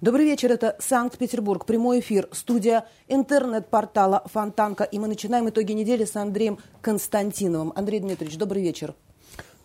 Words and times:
Добрый 0.00 0.24
вечер, 0.24 0.50
это 0.50 0.74
Санкт-Петербург, 0.78 1.66
прямой 1.66 2.00
эфир, 2.00 2.28
студия 2.32 2.86
интернет-портала 3.08 4.22
Фонтанка. 4.24 4.84
И 4.84 4.98
мы 4.98 5.06
начинаем 5.06 5.50
итоги 5.50 5.72
недели 5.72 6.06
с 6.06 6.16
Андреем 6.16 6.58
Константиновым. 6.80 7.74
Андрей 7.76 8.00
Дмитриевич, 8.00 8.38
добрый 8.38 8.62
вечер. 8.62 8.94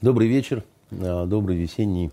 Добрый 0.01 0.27
вечер, 0.27 0.65
а, 0.91 1.25
добрый 1.25 1.55
весенний 1.55 2.11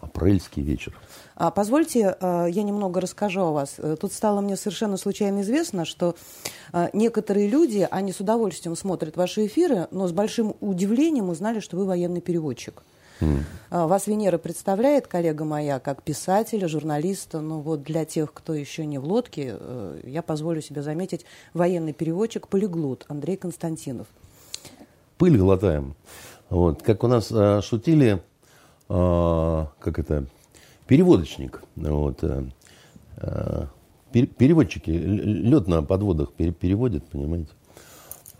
апрельский 0.00 0.62
вечер. 0.62 0.98
А, 1.40 1.50
позвольте, 1.50 2.18
а, 2.20 2.44
я 2.44 2.62
немного 2.62 3.00
расскажу 3.00 3.40
о 3.40 3.52
вас. 3.52 3.76
Э, 3.78 3.96
тут 3.98 4.12
стало 4.12 4.42
мне 4.42 4.58
совершенно 4.58 4.98
случайно 4.98 5.40
известно, 5.40 5.86
что 5.86 6.14
а, 6.70 6.90
некоторые 6.92 7.48
люди, 7.48 7.88
они 7.90 8.12
с 8.12 8.20
удовольствием 8.20 8.76
смотрят 8.76 9.16
ваши 9.16 9.46
эфиры, 9.46 9.88
но 9.90 10.06
с 10.06 10.12
большим 10.12 10.54
удивлением 10.60 11.30
узнали, 11.30 11.60
что 11.60 11.78
вы 11.78 11.86
военный 11.86 12.20
переводчик. 12.20 12.82
Mm. 13.20 13.40
Вас 13.70 14.06
Венера 14.06 14.36
представляет, 14.36 15.06
коллега 15.06 15.46
моя, 15.46 15.78
как 15.78 16.02
писателя, 16.02 16.68
журналиста. 16.68 17.40
Но 17.40 17.62
вот 17.62 17.82
для 17.84 18.04
тех, 18.04 18.34
кто 18.34 18.52
еще 18.52 18.84
не 18.84 18.98
в 18.98 19.06
лодке, 19.06 19.56
э, 19.58 20.00
я 20.04 20.20
позволю 20.20 20.60
себе 20.60 20.82
заметить 20.82 21.24
военный 21.54 21.94
переводчик, 21.94 22.48
полиглот 22.48 23.06
Андрей 23.08 23.38
Константинов. 23.38 24.08
Пыль 25.16 25.38
глотаем. 25.38 25.94
Вот. 26.50 26.82
Как 26.82 27.02
у 27.02 27.06
нас 27.06 27.28
а, 27.32 27.62
шутили, 27.62 28.22
а, 28.90 29.68
как 29.78 29.98
это, 29.98 30.26
переводочник. 30.90 31.62
Вот. 31.76 32.24
А, 33.18 33.68
переводчики, 34.10 34.90
лед 34.90 35.68
на 35.68 35.84
подводах 35.84 36.32
переводят, 36.32 37.08
понимаете. 37.08 37.52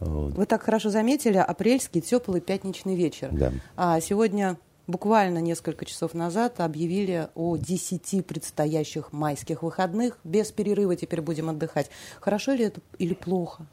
Вот. 0.00 0.34
Вы 0.34 0.46
так 0.46 0.62
хорошо 0.62 0.90
заметили, 0.90 1.36
апрельский 1.36 2.00
теплый 2.00 2.40
пятничный 2.40 2.96
вечер. 2.96 3.28
Да. 3.30 3.52
А 3.76 4.00
сегодня 4.00 4.58
буквально 4.88 5.38
несколько 5.38 5.84
часов 5.84 6.12
назад 6.12 6.58
объявили 6.58 7.28
о 7.36 7.56
10 7.56 8.26
предстоящих 8.26 9.12
майских 9.12 9.62
выходных. 9.62 10.18
Без 10.24 10.50
перерыва 10.50 10.96
теперь 10.96 11.20
будем 11.20 11.50
отдыхать. 11.50 11.88
Хорошо 12.18 12.52
ли 12.52 12.64
это 12.64 12.80
или 12.98 13.14
плохо? 13.14 13.64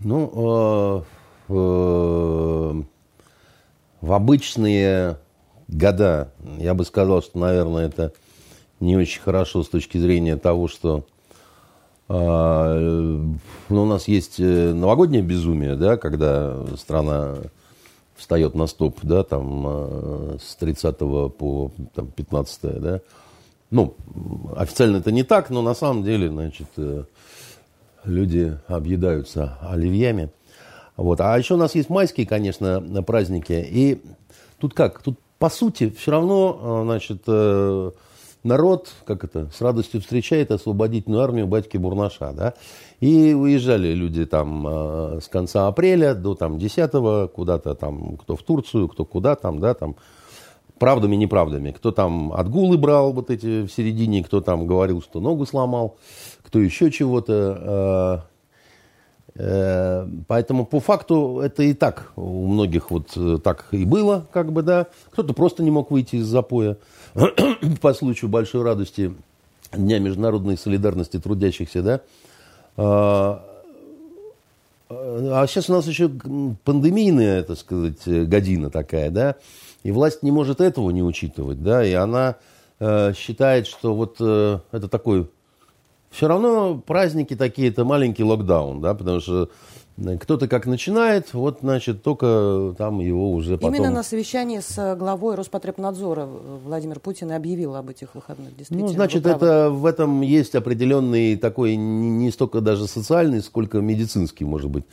Ну, 0.00 1.04
э, 1.48 1.52
э, 1.52 2.82
в 4.00 4.12
обычные 4.12 5.18
года 5.70 6.32
я 6.58 6.74
бы 6.74 6.84
сказал, 6.84 7.22
что, 7.22 7.38
наверное, 7.38 7.86
это 7.86 8.12
не 8.80 8.96
очень 8.96 9.20
хорошо 9.20 9.62
с 9.62 9.68
точки 9.68 9.98
зрения 9.98 10.36
того, 10.36 10.68
что 10.68 11.06
э, 12.08 12.14
ну, 13.68 13.82
у 13.82 13.86
нас 13.86 14.08
есть 14.08 14.38
новогоднее 14.38 15.22
безумие, 15.22 15.76
да, 15.76 15.96
когда 15.96 16.64
страна 16.76 17.36
встает 18.16 18.54
на 18.54 18.66
стоп, 18.66 18.98
да, 19.02 19.24
там, 19.24 19.64
э, 19.66 20.36
с 20.42 20.56
30 20.56 20.98
по 20.98 21.72
там, 21.94 22.08
15, 22.08 22.80
да. 22.80 23.00
Ну, 23.70 23.94
официально 24.56 24.98
это 24.98 25.12
не 25.12 25.22
так, 25.22 25.48
но 25.48 25.62
на 25.62 25.74
самом 25.74 26.02
деле, 26.02 26.28
значит, 26.28 26.68
э, 26.76 27.04
люди 28.04 28.58
объедаются 28.66 29.58
оливьями. 29.62 30.30
Вот. 30.96 31.20
А 31.20 31.38
еще 31.38 31.54
у 31.54 31.56
нас 31.56 31.74
есть 31.74 31.88
майские, 31.88 32.26
конечно, 32.26 32.80
праздники. 33.06 33.52
И 33.52 34.02
тут 34.58 34.74
как? 34.74 35.02
Тут, 35.02 35.18
по 35.40 35.48
сути, 35.48 35.90
все 35.90 36.12
равно, 36.12 36.60
э, 36.62 36.82
значит, 36.84 37.26
народ, 38.44 38.90
как 39.06 39.24
это, 39.24 39.48
с 39.52 39.60
радостью 39.60 40.00
встречает 40.00 40.50
освободительную 40.50 41.22
армию 41.22 41.46
батьки 41.46 41.78
Бурнаша, 41.78 42.32
да. 42.32 42.54
И 43.00 43.32
уезжали 43.32 43.94
люди 43.94 44.26
там 44.26 44.66
э, 44.68 45.20
с 45.22 45.28
конца 45.28 45.66
апреля 45.66 46.14
до 46.14 46.34
там 46.34 46.58
10 46.58 47.32
куда-то 47.32 47.74
там, 47.74 48.18
кто 48.18 48.36
в 48.36 48.42
Турцию, 48.42 48.88
кто 48.88 49.06
куда 49.06 49.34
там, 49.34 49.60
да, 49.60 49.72
там, 49.72 49.96
правдами, 50.78 51.16
неправдами. 51.16 51.70
Кто 51.70 51.90
там 51.90 52.32
отгулы 52.34 52.76
брал 52.76 53.14
вот 53.14 53.30
эти 53.30 53.62
в 53.66 53.72
середине, 53.72 54.22
кто 54.22 54.42
там 54.42 54.66
говорил, 54.66 55.00
что 55.00 55.20
ногу 55.20 55.46
сломал, 55.46 55.96
кто 56.42 56.60
еще 56.60 56.90
чего-то. 56.90 58.26
Э, 59.34 60.04
э, 60.06 60.08
поэтому 60.26 60.66
по 60.66 60.80
факту 60.80 61.40
это 61.42 61.62
и 61.62 61.74
так 61.74 62.12
у 62.16 62.46
многих 62.46 62.90
вот 62.90 63.16
так 63.42 63.68
и 63.72 63.84
было, 63.84 64.26
как 64.32 64.52
бы, 64.52 64.62
да. 64.62 64.86
Кто-то 65.12 65.32
просто 65.34 65.62
не 65.62 65.70
мог 65.70 65.90
выйти 65.90 66.16
из 66.16 66.26
запоя 66.26 66.76
по 67.80 67.94
случаю 67.94 68.30
большой 68.30 68.62
радости 68.62 69.14
Дня 69.72 70.00
международной 70.00 70.58
солидарности 70.58 71.20
трудящихся, 71.20 71.82
да. 71.82 72.00
А, 72.76 73.44
а 74.88 75.46
сейчас 75.46 75.70
у 75.70 75.72
нас 75.72 75.86
еще 75.86 76.10
пандемийная, 76.64 77.44
так 77.44 77.56
сказать, 77.56 78.04
година 78.06 78.70
такая, 78.70 79.10
да, 79.10 79.36
и 79.84 79.92
власть 79.92 80.24
не 80.24 80.32
может 80.32 80.60
этого 80.60 80.90
не 80.90 81.04
учитывать, 81.04 81.62
да, 81.62 81.84
и 81.84 81.92
она 81.92 82.36
э, 82.80 83.12
считает, 83.14 83.66
что 83.66 83.94
вот 83.94 84.16
э, 84.20 84.58
это 84.72 84.88
такой... 84.88 85.28
Все 86.10 86.26
равно 86.26 86.82
праздники 86.84 87.36
такие, 87.36 87.68
это 87.68 87.84
маленький 87.84 88.24
локдаун, 88.24 88.80
да, 88.80 88.94
потому 88.94 89.20
что 89.20 89.48
кто-то 90.20 90.48
как 90.48 90.66
начинает, 90.66 91.34
вот, 91.34 91.58
значит, 91.60 92.02
только 92.02 92.74
там 92.78 93.00
его 93.00 93.32
уже 93.32 93.58
потом... 93.58 93.74
Именно 93.74 93.90
на 93.90 94.02
совещании 94.02 94.60
с 94.60 94.96
главой 94.96 95.34
Роспотребнадзора 95.34 96.26
Владимир 96.64 97.00
Путин 97.00 97.32
объявил 97.32 97.76
об 97.76 97.90
этих 97.90 98.14
выходных, 98.14 98.56
действительно. 98.56 98.88
Ну, 98.88 98.94
значит, 98.94 99.26
это, 99.26 99.70
в 99.70 99.84
этом 99.84 100.22
есть 100.22 100.54
определенный 100.54 101.36
такой, 101.36 101.76
не 101.76 102.30
столько 102.30 102.60
даже 102.60 102.86
социальный, 102.86 103.42
сколько 103.42 103.78
медицинский, 103.78 104.44
может 104.44 104.70
быть, 104.70 104.84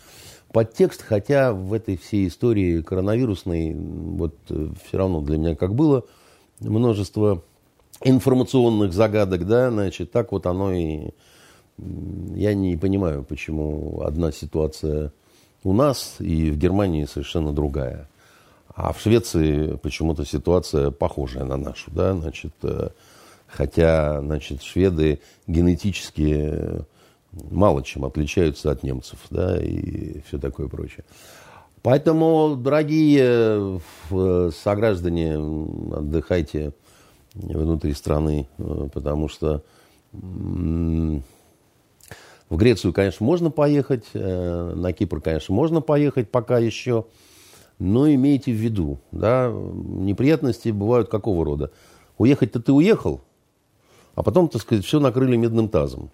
подтекст, 0.51 1.01
хотя 1.01 1.53
в 1.53 1.73
этой 1.73 1.97
всей 1.97 2.27
истории 2.27 2.81
коронавирусной, 2.81 3.73
вот 3.75 4.35
э, 4.50 4.69
все 4.88 4.97
равно 4.97 5.22
для 5.22 5.38
меня 5.38 5.56
как 5.56 5.73
было 5.73 6.03
множество 6.59 7.44
информационных 8.03 8.94
загадок, 8.94 9.46
да, 9.46 9.72
значит, 9.72 10.12
так 10.12 10.31
вот 10.31 10.46
оно 10.46 10.74
и 10.74 11.09
я 12.36 12.53
не 12.53 12.75
понимаю, 12.75 13.24
почему 13.24 14.02
одна 14.02 14.31
ситуация 14.31 15.12
у 15.64 15.74
нас 15.74 16.16
и 16.20 16.50
в 16.50 16.58
Германии 16.58 17.06
совершенно 17.06 17.53
другая. 17.53 18.09
А 18.75 18.94
в 18.94 19.00
Швеции 19.00 19.75
почему-то 19.75 20.25
ситуация 20.25 20.92
похожая 20.92 21.44
на 21.44 21.58
нашу, 21.58 21.92
да, 21.92 22.14
значит, 22.14 22.53
э, 22.64 22.90
хотя, 23.48 24.22
значит, 24.22 24.62
шведы 24.62 25.19
генетически 25.48 26.84
мало 27.52 27.84
чем 27.84 28.06
отличаются 28.06 28.72
от 28.72 28.84
немцев, 28.84 29.19
да, 29.30 29.62
и 29.62 30.22
все 30.28 30.38
такое 30.38 30.68
прочее. 30.68 31.06
Поэтому, 31.81 32.56
дорогие 32.56 33.80
э, 34.12 34.52
сограждане, 34.64 35.38
отдыхайте 35.96 36.74
внутри 37.33 37.93
страны, 37.93 38.47
э, 38.57 38.89
потому 38.93 39.27
что 39.27 39.63
в 40.11 41.21
Грецию, 42.49 42.93
конечно, 42.93 43.25
можно 43.25 43.51
поехать, 43.51 44.05
э, 44.13 44.73
на 44.75 44.93
Кипр, 44.93 45.21
конечно, 45.21 45.53
можно 45.53 45.81
поехать 45.81 46.31
пока 46.31 46.59
еще, 46.59 47.05
но 47.77 48.09
имейте 48.09 48.51
в 48.51 48.55
виду, 48.55 48.99
да, 49.11 49.51
неприятности 49.51 50.69
бывают 50.69 51.09
какого 51.09 51.45
рода. 51.45 51.71
Уехать-то 52.17 52.61
ты 52.61 52.71
уехал, 52.71 53.21
а 54.15 54.23
потом, 54.23 54.47
так 54.47 54.61
сказать, 54.61 54.85
все 54.85 54.99
накрыли 54.99 55.35
медным 55.35 55.69
тазом. 55.69 56.09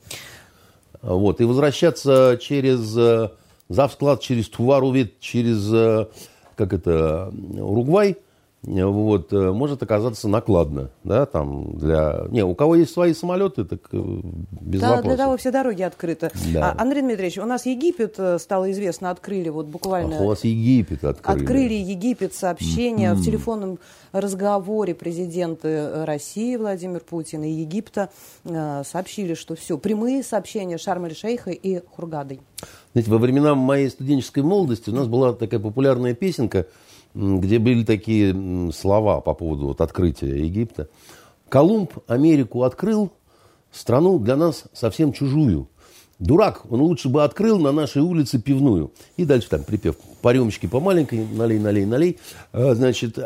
Вот, 1.02 1.40
и 1.40 1.46
возвращаться 1.46 2.38
через 2.42 2.98
э, 2.98 3.30
Завсклад, 3.70 4.22
через 4.22 4.50
Туварувит, 4.50 5.20
через, 5.20 6.08
как 6.56 6.74
это, 6.74 7.32
Уругвай– 7.58 8.18
вот, 8.66 9.34
э, 9.34 9.52
может 9.52 9.84
оказаться 9.84 10.30
накладно, 10.30 10.90
да, 11.04 11.26
там 11.26 11.78
для... 11.78 12.26
Не, 12.30 12.46
у 12.46 12.56
кого 12.56 12.76
есть 12.76 12.94
свои 12.94 13.14
самолеты, 13.14 13.66
так 13.66 13.82
э, 13.92 13.98
без 14.62 14.80
да, 14.80 14.92
вопросов. 14.92 15.04
для 15.04 15.18
того 15.18 15.38
все 15.38 15.52
дороги 15.52 15.82
открыты. 15.82 16.32
Да. 16.54 16.72
А, 16.72 16.82
Андрей 16.82 17.02
Дмитриевич, 17.02 17.40
у 17.40 17.46
нас 17.46 17.66
Египет, 17.66 18.16
э, 18.18 18.40
стало 18.40 18.72
известно, 18.72 19.10
открыли 19.10 19.50
вот 19.50 19.66
буквально... 19.66 20.16
Ах, 20.16 20.22
у 20.22 20.28
вас 20.28 20.46
Египет 20.46 21.04
открыли. 21.04 21.42
Открыли 21.42 21.74
Египет 21.74 22.34
сообщение 22.34 23.12
mm-hmm. 23.12 23.16
в 23.16 23.26
телефонном 23.26 23.80
разговоре 24.14 24.96
президенты 24.96 26.06
России 26.06 26.56
Владимир 26.56 27.02
Путин 27.02 27.44
и 27.44 27.50
Египта 27.50 28.12
э, 28.46 28.84
сообщили, 28.86 29.34
что 29.34 29.56
все, 29.56 29.78
прямые 29.78 30.24
сообщения 30.24 30.78
Шарм-эль-Шейха 30.78 31.52
и 31.52 31.82
Хургадой. 31.86 32.40
Знаете, 32.94 33.12
во 33.12 33.18
времена 33.18 33.56
моей 33.56 33.90
студенческой 33.90 34.44
молодости 34.44 34.90
у 34.90 34.94
нас 34.94 35.08
была 35.08 35.34
такая 35.34 35.60
популярная 35.60 36.14
песенка– 36.14 36.66
где 37.14 37.60
были 37.60 37.84
такие 37.84 38.72
слова 38.72 39.22
по 39.22 39.34
поводу 39.34 39.68
вот, 39.68 39.82
открытия 39.82 40.44
Египта. 40.44 40.90
Колумб 41.50 41.92
Америку 42.08 42.64
открыл, 42.64 43.12
страну 43.72 44.20
для 44.20 44.36
нас 44.36 44.66
совсем 44.74 45.14
чужую. 45.14 45.68
Дурак, 46.20 46.72
он 46.72 46.82
лучше 46.82 47.10
бы 47.10 47.24
открыл 47.24 47.60
на 47.60 47.72
нашей 47.72 48.02
улице 48.02 48.40
пивную. 48.40 48.92
И 49.18 49.26
дальше 49.26 49.50
там 49.50 49.64
припев. 49.64 49.98
По 50.22 50.32
рюмочке 50.32 50.68
по 50.68 50.80
маленькой, 50.80 51.26
налей, 51.26 51.60
налей, 51.60 51.86
налей. 51.86 52.20
А, 52.52 52.76
значит, 52.76 53.18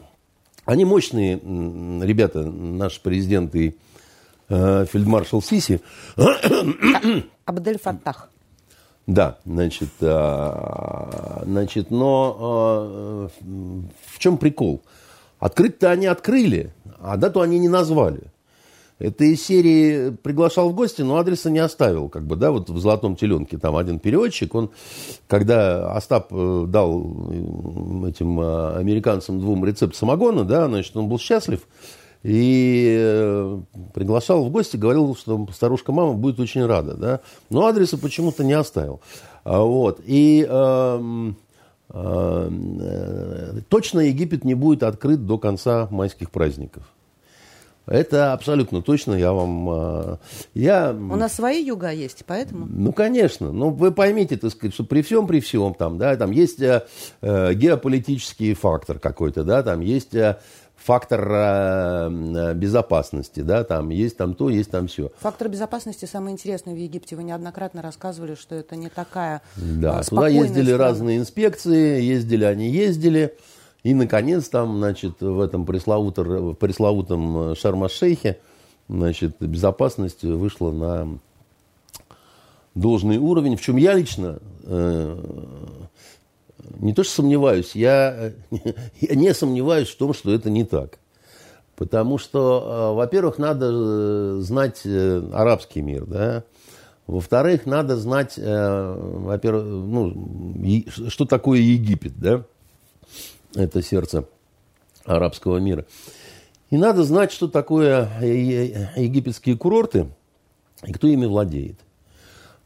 они 0.64 0.84
мощные 0.84 1.36
ребята, 1.36 2.42
наши 2.42 3.00
президенты 3.02 3.76
э, 4.48 4.86
фельдмаршал 4.90 5.42
Сиси. 5.42 5.80
Абдель 7.44 7.78
Фаттах. 7.78 8.30
Да, 9.06 9.38
значит, 9.44 9.88
а, 10.00 11.42
значит, 11.44 11.90
но 11.90 12.36
а, 12.40 13.28
в 14.06 14.18
чем 14.18 14.38
прикол? 14.38 14.82
Открыть-то 15.38 15.90
они 15.90 16.06
открыли, 16.06 16.72
а 17.00 17.16
дату 17.16 17.40
они 17.40 17.58
не 17.58 17.68
назвали. 17.68 18.30
Это 19.00 19.24
из 19.24 19.42
серии 19.42 20.10
приглашал 20.10 20.68
в 20.68 20.74
гости, 20.74 21.00
но 21.00 21.16
адреса 21.16 21.50
не 21.50 21.58
оставил, 21.58 22.10
как 22.10 22.26
бы, 22.26 22.36
да, 22.36 22.50
вот 22.50 22.68
в 22.68 22.78
«Золотом 22.78 23.16
теленке» 23.16 23.56
там 23.56 23.74
один 23.76 23.98
переводчик, 23.98 24.54
он, 24.54 24.70
когда 25.26 25.90
Остап 25.94 26.28
э, 26.30 26.64
дал 26.68 27.00
этим 28.06 28.38
а, 28.38 28.76
американцам 28.76 29.40
двум 29.40 29.64
рецепт 29.64 29.96
самогона, 29.96 30.44
да, 30.44 30.68
значит, 30.68 30.94
он 30.98 31.08
был 31.08 31.18
счастлив, 31.18 31.66
и 32.22 32.96
э, 32.98 33.60
приглашал 33.94 34.44
в 34.44 34.50
гости, 34.50 34.76
говорил, 34.76 35.16
что 35.16 35.46
старушка-мама 35.52 36.14
будет 36.14 36.38
очень 36.38 36.66
рада, 36.66 36.94
да, 36.94 37.20
но 37.48 37.66
адреса 37.66 37.96
почему-то 37.96 38.44
не 38.44 38.52
оставил. 38.52 39.00
А, 39.44 39.60
вот, 39.60 40.00
и 40.04 40.46
э, 40.48 41.32
э, 41.90 43.60
точно 43.68 44.00
Египет 44.00 44.44
не 44.44 44.54
будет 44.54 44.82
открыт 44.82 45.24
до 45.24 45.38
конца 45.38 45.88
майских 45.90 46.30
праздников. 46.30 46.84
Это 47.86 48.32
абсолютно 48.32 48.82
точно, 48.82 49.14
я 49.14 49.32
вам... 49.32 49.68
Э, 49.68 50.16
я... 50.54 50.92
У 50.92 51.16
нас 51.16 51.34
свои 51.34 51.64
юга 51.64 51.90
есть, 51.90 52.24
поэтому... 52.24 52.66
Ну, 52.70 52.92
конечно. 52.92 53.50
Ну, 53.50 53.70
вы 53.70 53.90
поймите, 53.90 54.36
так 54.36 54.52
сказать, 54.52 54.74
что 54.74 54.84
при 54.84 55.02
всем, 55.02 55.26
при 55.26 55.40
всем, 55.40 55.74
там, 55.74 55.98
да, 55.98 56.14
там 56.16 56.30
есть 56.30 56.60
э, 56.60 56.86
э 57.20 57.54
геополитический 57.54 58.54
фактор 58.54 58.98
какой-то, 58.98 59.42
да, 59.42 59.62
там 59.62 59.80
есть... 59.80 60.14
Э, 60.14 60.38
фактор 60.82 61.28
э, 61.30 62.54
безопасности, 62.54 63.40
да, 63.40 63.64
там 63.64 63.90
есть 63.90 64.16
там 64.16 64.34
то, 64.34 64.48
есть 64.48 64.70
там 64.70 64.86
все. 64.88 65.10
Фактор 65.18 65.48
безопасности 65.48 66.06
самый 66.06 66.32
интересный 66.32 66.74
в 66.74 66.78
Египте. 66.78 67.16
Вы 67.16 67.24
неоднократно 67.24 67.82
рассказывали, 67.82 68.34
что 68.34 68.54
это 68.54 68.76
не 68.76 68.88
такая 68.88 69.42
Да, 69.56 70.02
туда 70.02 70.28
ездили 70.28 70.72
страна. 70.72 70.84
разные 70.84 71.18
инспекции, 71.18 72.02
ездили 72.02 72.44
они, 72.44 72.70
ездили. 72.70 73.34
И, 73.82 73.94
наконец, 73.94 74.48
там, 74.48 74.78
значит, 74.78 75.20
в 75.20 75.40
этом 75.40 75.64
пресловутом, 75.64 76.54
пресловутом 76.56 77.54
Шарм-Шейхе, 77.54 78.36
значит, 78.88 79.36
безопасность 79.40 80.22
вышла 80.22 80.70
на 80.70 81.18
должный 82.74 83.18
уровень, 83.18 83.56
в 83.56 83.60
чем 83.60 83.76
я 83.76 83.94
лично 83.94 84.38
э, 84.64 85.18
не 86.78 86.92
то 86.94 87.04
что 87.04 87.14
сомневаюсь, 87.14 87.74
я, 87.74 88.32
я 89.00 89.14
не 89.14 89.34
сомневаюсь 89.34 89.88
в 89.88 89.96
том, 89.96 90.14
что 90.14 90.32
это 90.32 90.50
не 90.50 90.64
так. 90.64 90.98
Потому 91.76 92.18
что, 92.18 92.92
э, 92.92 92.94
во-первых, 92.94 93.38
надо 93.38 93.70
э, 93.72 94.38
знать 94.42 94.82
э, 94.84 95.22
арабский 95.32 95.80
мир, 95.80 96.04
да. 96.04 96.44
Во-вторых, 97.06 97.66
надо 97.66 97.96
знать, 97.96 98.38
во-первых, 98.38 99.64
ну, 99.64 100.86
что 101.08 101.24
такое 101.24 101.58
Египет, 101.58 102.12
да. 102.16 102.44
Это 103.56 103.82
сердце 103.82 104.26
арабского 105.04 105.56
мира. 105.56 105.86
И 106.70 106.76
надо 106.76 107.02
знать, 107.02 107.32
что 107.32 107.48
такое 107.48 108.08
египетские 108.20 109.56
курорты 109.56 110.06
и 110.84 110.92
кто 110.92 111.08
ими 111.08 111.26
владеет. 111.26 111.80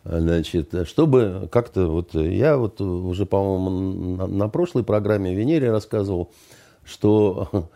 Значит, 0.05 0.75
чтобы 0.87 1.49
как-то, 1.51 1.87
вот 1.87 2.15
я 2.15 2.59
вот 2.59 2.81
уже, 2.81 3.25
по-моему, 3.25 4.17
на, 4.17 4.27
на 4.27 4.49
прошлой 4.49 4.85
программе 4.85 5.35
Венере 5.35 5.71
рассказывал, 5.71 6.31
что 6.85 7.71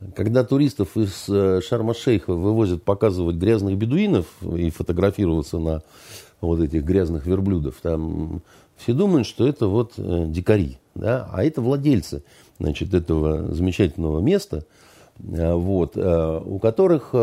когда 0.14 0.44
туристов 0.44 0.96
из 0.96 1.28
э, 1.28 1.60
Шарма-Шейха 1.60 2.32
вывозят 2.32 2.82
показывать 2.82 3.36
грязных 3.36 3.76
бедуинов 3.76 4.26
и 4.42 4.70
фотографироваться 4.70 5.58
на 5.58 5.82
вот 6.40 6.60
этих 6.60 6.84
грязных 6.84 7.26
верблюдов, 7.26 7.76
там 7.82 8.42
все 8.76 8.92
думают, 8.92 9.26
что 9.26 9.46
это 9.46 9.68
вот 9.68 9.94
э, 9.96 10.24
дикари, 10.28 10.78
да, 10.94 11.28
а 11.32 11.44
это 11.44 11.60
владельцы, 11.60 12.22
значит, 12.58 12.94
этого 12.94 13.52
замечательного 13.54 14.20
места, 14.20 14.66
э, 15.18 15.52
вот, 15.52 15.96
у 15.96 16.58
которых 16.58 17.14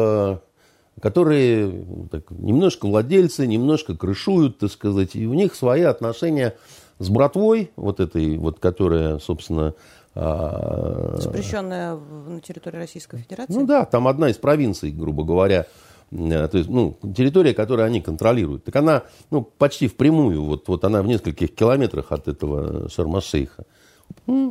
которые 1.01 1.85
так, 2.11 2.29
немножко 2.31 2.87
владельцы, 2.87 3.47
немножко 3.47 3.95
крышуют, 3.95 4.59
так 4.59 4.71
сказать, 4.71 5.15
и 5.15 5.25
у 5.25 5.33
них 5.33 5.55
свои 5.55 5.81
отношения 5.81 6.55
с 6.99 7.09
братвой, 7.09 7.71
вот 7.75 7.99
этой, 7.99 8.37
вот, 8.37 8.59
которая, 8.59 9.19
собственно... 9.19 9.73
А, 10.15 11.17
Запрещенная 11.19 11.95
на 11.95 12.39
территории 12.39 12.77
Российской 12.77 13.17
Федерации? 13.17 13.53
Ну 13.53 13.65
да, 13.65 13.85
там 13.85 14.07
одна 14.07 14.29
из 14.29 14.37
провинций, 14.37 14.91
грубо 14.91 15.23
говоря, 15.23 15.65
э, 16.11 16.47
то 16.47 16.57
есть, 16.57 16.69
ну, 16.69 16.97
территория, 17.15 17.55
которую 17.55 17.87
они 17.87 17.99
контролируют. 17.99 18.63
Так 18.65 18.75
она, 18.75 19.03
ну, 19.31 19.41
почти 19.41 19.87
впрямую, 19.87 20.43
вот, 20.43 20.67
вот 20.67 20.83
она 20.83 21.01
в 21.01 21.07
нескольких 21.07 21.55
километрах 21.55 22.11
от 22.11 22.27
этого 22.27 22.87
Шармашейха. 22.89 23.65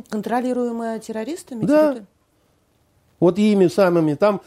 Контролируемая 0.09 0.99
террористами? 0.99 1.65
Да. 1.65 1.93
Территория? 1.93 2.07
Вот 3.23 3.39
ими 3.39 3.67
самыми 3.67 4.15
там 4.15 4.41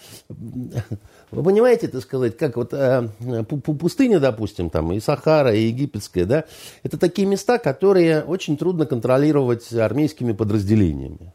вы 1.31 1.43
понимаете, 1.43 1.89
так 1.89 2.03
сказать, 2.03 2.37
как 2.37 2.57
вот 2.57 2.73
э, 2.73 3.09
пустыня, 3.45 4.21
допустим, 4.21 4.71
там 4.71 4.93
и 4.93 5.01
Сахара, 5.01 5.55
и 5.55 5.67
египетская, 5.67 6.25
да, 6.25 6.45
это 6.83 6.99
такие 6.99 7.27
места, 7.27 7.59
которые 7.59 8.23
очень 8.23 8.57
трудно 8.57 8.87
контролировать 8.87 9.73
армейскими 9.73 10.33
подразделениями. 10.33 11.33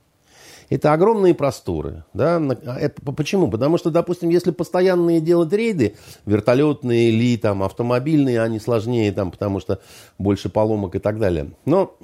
Это 0.72 0.94
огромные 0.94 1.36
просторы. 1.36 2.06
Да? 2.14 2.38
А 2.38 2.80
это, 2.80 3.02
почему? 3.02 3.52
Потому 3.52 3.78
что, 3.78 3.92
допустим, 3.92 4.30
если 4.30 4.52
постоянные 4.52 5.20
делать 5.20 5.52
рейды, 5.52 5.98
вертолетные 6.26 7.10
или 7.10 7.36
там, 7.36 7.62
автомобильные, 7.62 8.42
они 8.42 8.58
сложнее, 8.58 9.12
там, 9.12 9.32
потому 9.32 9.60
что 9.60 9.82
больше 10.18 10.48
поломок 10.48 10.96
и 10.96 11.00
так 11.00 11.20
далее. 11.20 11.52
Но 11.66 11.98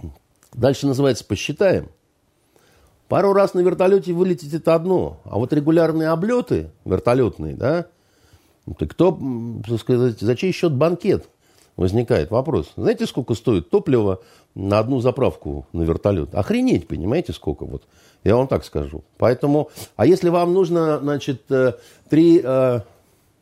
дальше 0.53 0.85
называется 0.85 1.23
«посчитаем». 1.23 1.87
Пару 3.07 3.33
раз 3.33 3.53
на 3.53 3.61
вертолете 3.61 4.11
вылететь 4.11 4.53
это 4.53 4.75
одно, 4.75 5.21
а 5.23 5.37
вот 5.37 5.53
регулярные 5.53 6.09
облеты 6.09 6.71
вертолетные, 6.83 7.55
да, 7.55 7.85
так 8.77 8.91
кто, 8.91 9.17
так 9.65 9.79
сказать, 9.79 10.19
за 10.19 10.35
чей 10.35 10.51
счет 10.51 10.73
банкет? 10.73 11.29
Возникает 11.77 12.31
вопрос. 12.31 12.73
Знаете, 12.75 13.05
сколько 13.05 13.35
стоит 13.35 13.69
топливо 13.69 14.19
на 14.55 14.79
одну 14.79 14.99
заправку 14.99 15.67
на 15.73 15.83
вертолет? 15.83 16.33
Охренеть, 16.33 16.87
понимаете, 16.87 17.33
сколько 17.33 17.65
вот. 17.65 17.83
Я 18.23 18.35
вам 18.35 18.47
так 18.47 18.65
скажу. 18.65 19.03
Поэтому, 19.17 19.69
а 19.95 20.07
если 20.07 20.29
вам 20.29 20.53
нужно, 20.53 20.99
значит, 20.99 21.43
э, 21.51 21.73
три 22.09 22.41
э, 22.43 22.79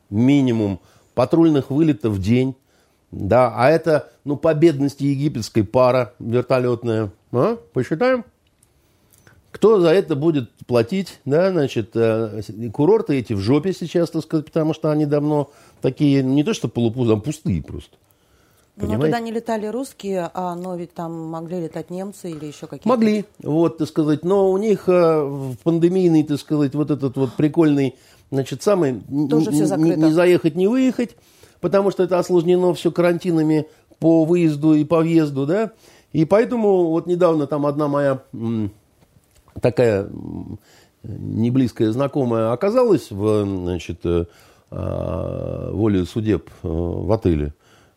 минимум 0.10 0.82
патрульных 1.14 1.72
вылета 1.72 2.10
в 2.10 2.20
день, 2.20 2.56
да, 3.12 3.54
а 3.56 3.70
это, 3.70 4.10
ну, 4.26 4.36
по 4.36 4.54
бедности 4.54 5.06
египетской 5.06 5.64
пара 5.64 6.14
вертолетная, 6.20 7.12
а? 7.32 7.56
посчитаем? 7.72 8.26
Кто 9.56 9.80
за 9.80 9.92
это 9.92 10.18
будет 10.18 10.52
платить? 10.68 11.22
Да, 11.24 11.50
значит, 11.50 11.92
э, 11.94 12.42
курорты 12.74 13.16
эти 13.16 13.32
в 13.32 13.40
жопе 13.40 13.72
сейчас, 13.72 14.10
так 14.10 14.24
сказать, 14.24 14.48
потому 14.48 14.74
что 14.74 14.92
они 14.92 15.06
давно 15.06 15.50
такие, 15.82 16.22
не 16.24 16.44
то 16.44 16.54
что 16.54 16.68
полупузы, 16.68 17.14
а 17.14 17.16
пустые 17.16 17.64
просто. 17.64 17.96
Понимаете? 18.76 18.98
Но 18.98 19.06
туда 19.06 19.20
не 19.22 19.32
летали 19.32 19.68
русские, 19.68 20.30
а, 20.34 20.56
но 20.56 20.76
ведь 20.76 20.94
там 20.94 21.30
могли 21.30 21.62
летать 21.62 21.90
немцы 21.90 22.32
или 22.32 22.48
еще 22.48 22.68
какие-то. 22.68 22.90
Могли, 22.90 23.24
вот, 23.42 23.78
так 23.78 23.88
сказать, 23.88 24.26
но 24.26 24.52
у 24.52 24.58
них 24.58 24.90
э, 24.90 25.24
в 25.24 25.56
пандемийный, 25.64 26.24
так 26.24 26.38
сказать, 26.42 26.76
вот 26.76 26.92
этот 26.92 27.16
вот 27.16 27.32
прикольный, 27.36 27.96
значит, 28.32 28.62
самый, 28.62 29.04
Тоже 29.30 29.52
все 29.52 29.68
закрыто. 29.68 29.96
не 29.96 30.12
заехать, 30.12 30.56
не 30.56 30.68
выехать, 30.68 31.16
потому 31.62 31.92
что 31.92 32.04
это 32.04 32.20
осложнено 32.20 32.74
все 32.74 32.92
карантинами 32.92 33.68
по 34.00 34.26
выезду 34.26 34.74
и 34.74 34.84
по 34.84 35.00
въезду, 35.00 35.46
да, 35.46 35.72
и 36.12 36.26
поэтому 36.26 36.88
вот 36.90 37.08
недавно 37.08 37.48
там 37.48 37.66
одна 37.66 37.88
моя 37.88 38.22
такая 39.62 40.10
неблизкая 41.04 41.92
знакомая 41.92 42.52
оказалась 42.52 43.12
в, 43.12 43.46
значит, 43.46 44.00
э, 44.06 44.26
а, 44.72 45.72
воле 45.72 46.06
судеб 46.06 46.50
э, 46.64 46.68
в 46.68 47.12
отеле 47.12 47.54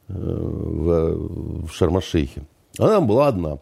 э, 0.09 0.13
в, 0.13 1.67
в 1.67 1.73
Шармашейхе. 1.73 2.43
Она 2.79 3.01
была 3.01 3.29
одна. 3.29 3.59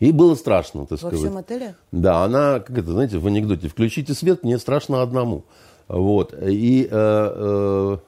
Ей 0.00 0.12
было 0.12 0.34
страшно, 0.34 0.82
так 0.82 0.90
Во 0.90 1.08
сказать. 1.08 1.20
Во 1.20 1.26
всем 1.26 1.36
отеле? 1.36 1.74
Да, 1.92 2.24
она, 2.24 2.60
как 2.60 2.78
это, 2.78 2.90
знаете, 2.90 3.18
в 3.18 3.26
анекдоте, 3.26 3.68
включите 3.68 4.12
свет, 4.12 4.42
мне 4.42 4.58
страшно 4.58 5.02
одному. 5.02 5.44
Вот. 5.86 6.34
И 6.34 6.88
э, 6.90 7.96
Э, 7.96 7.98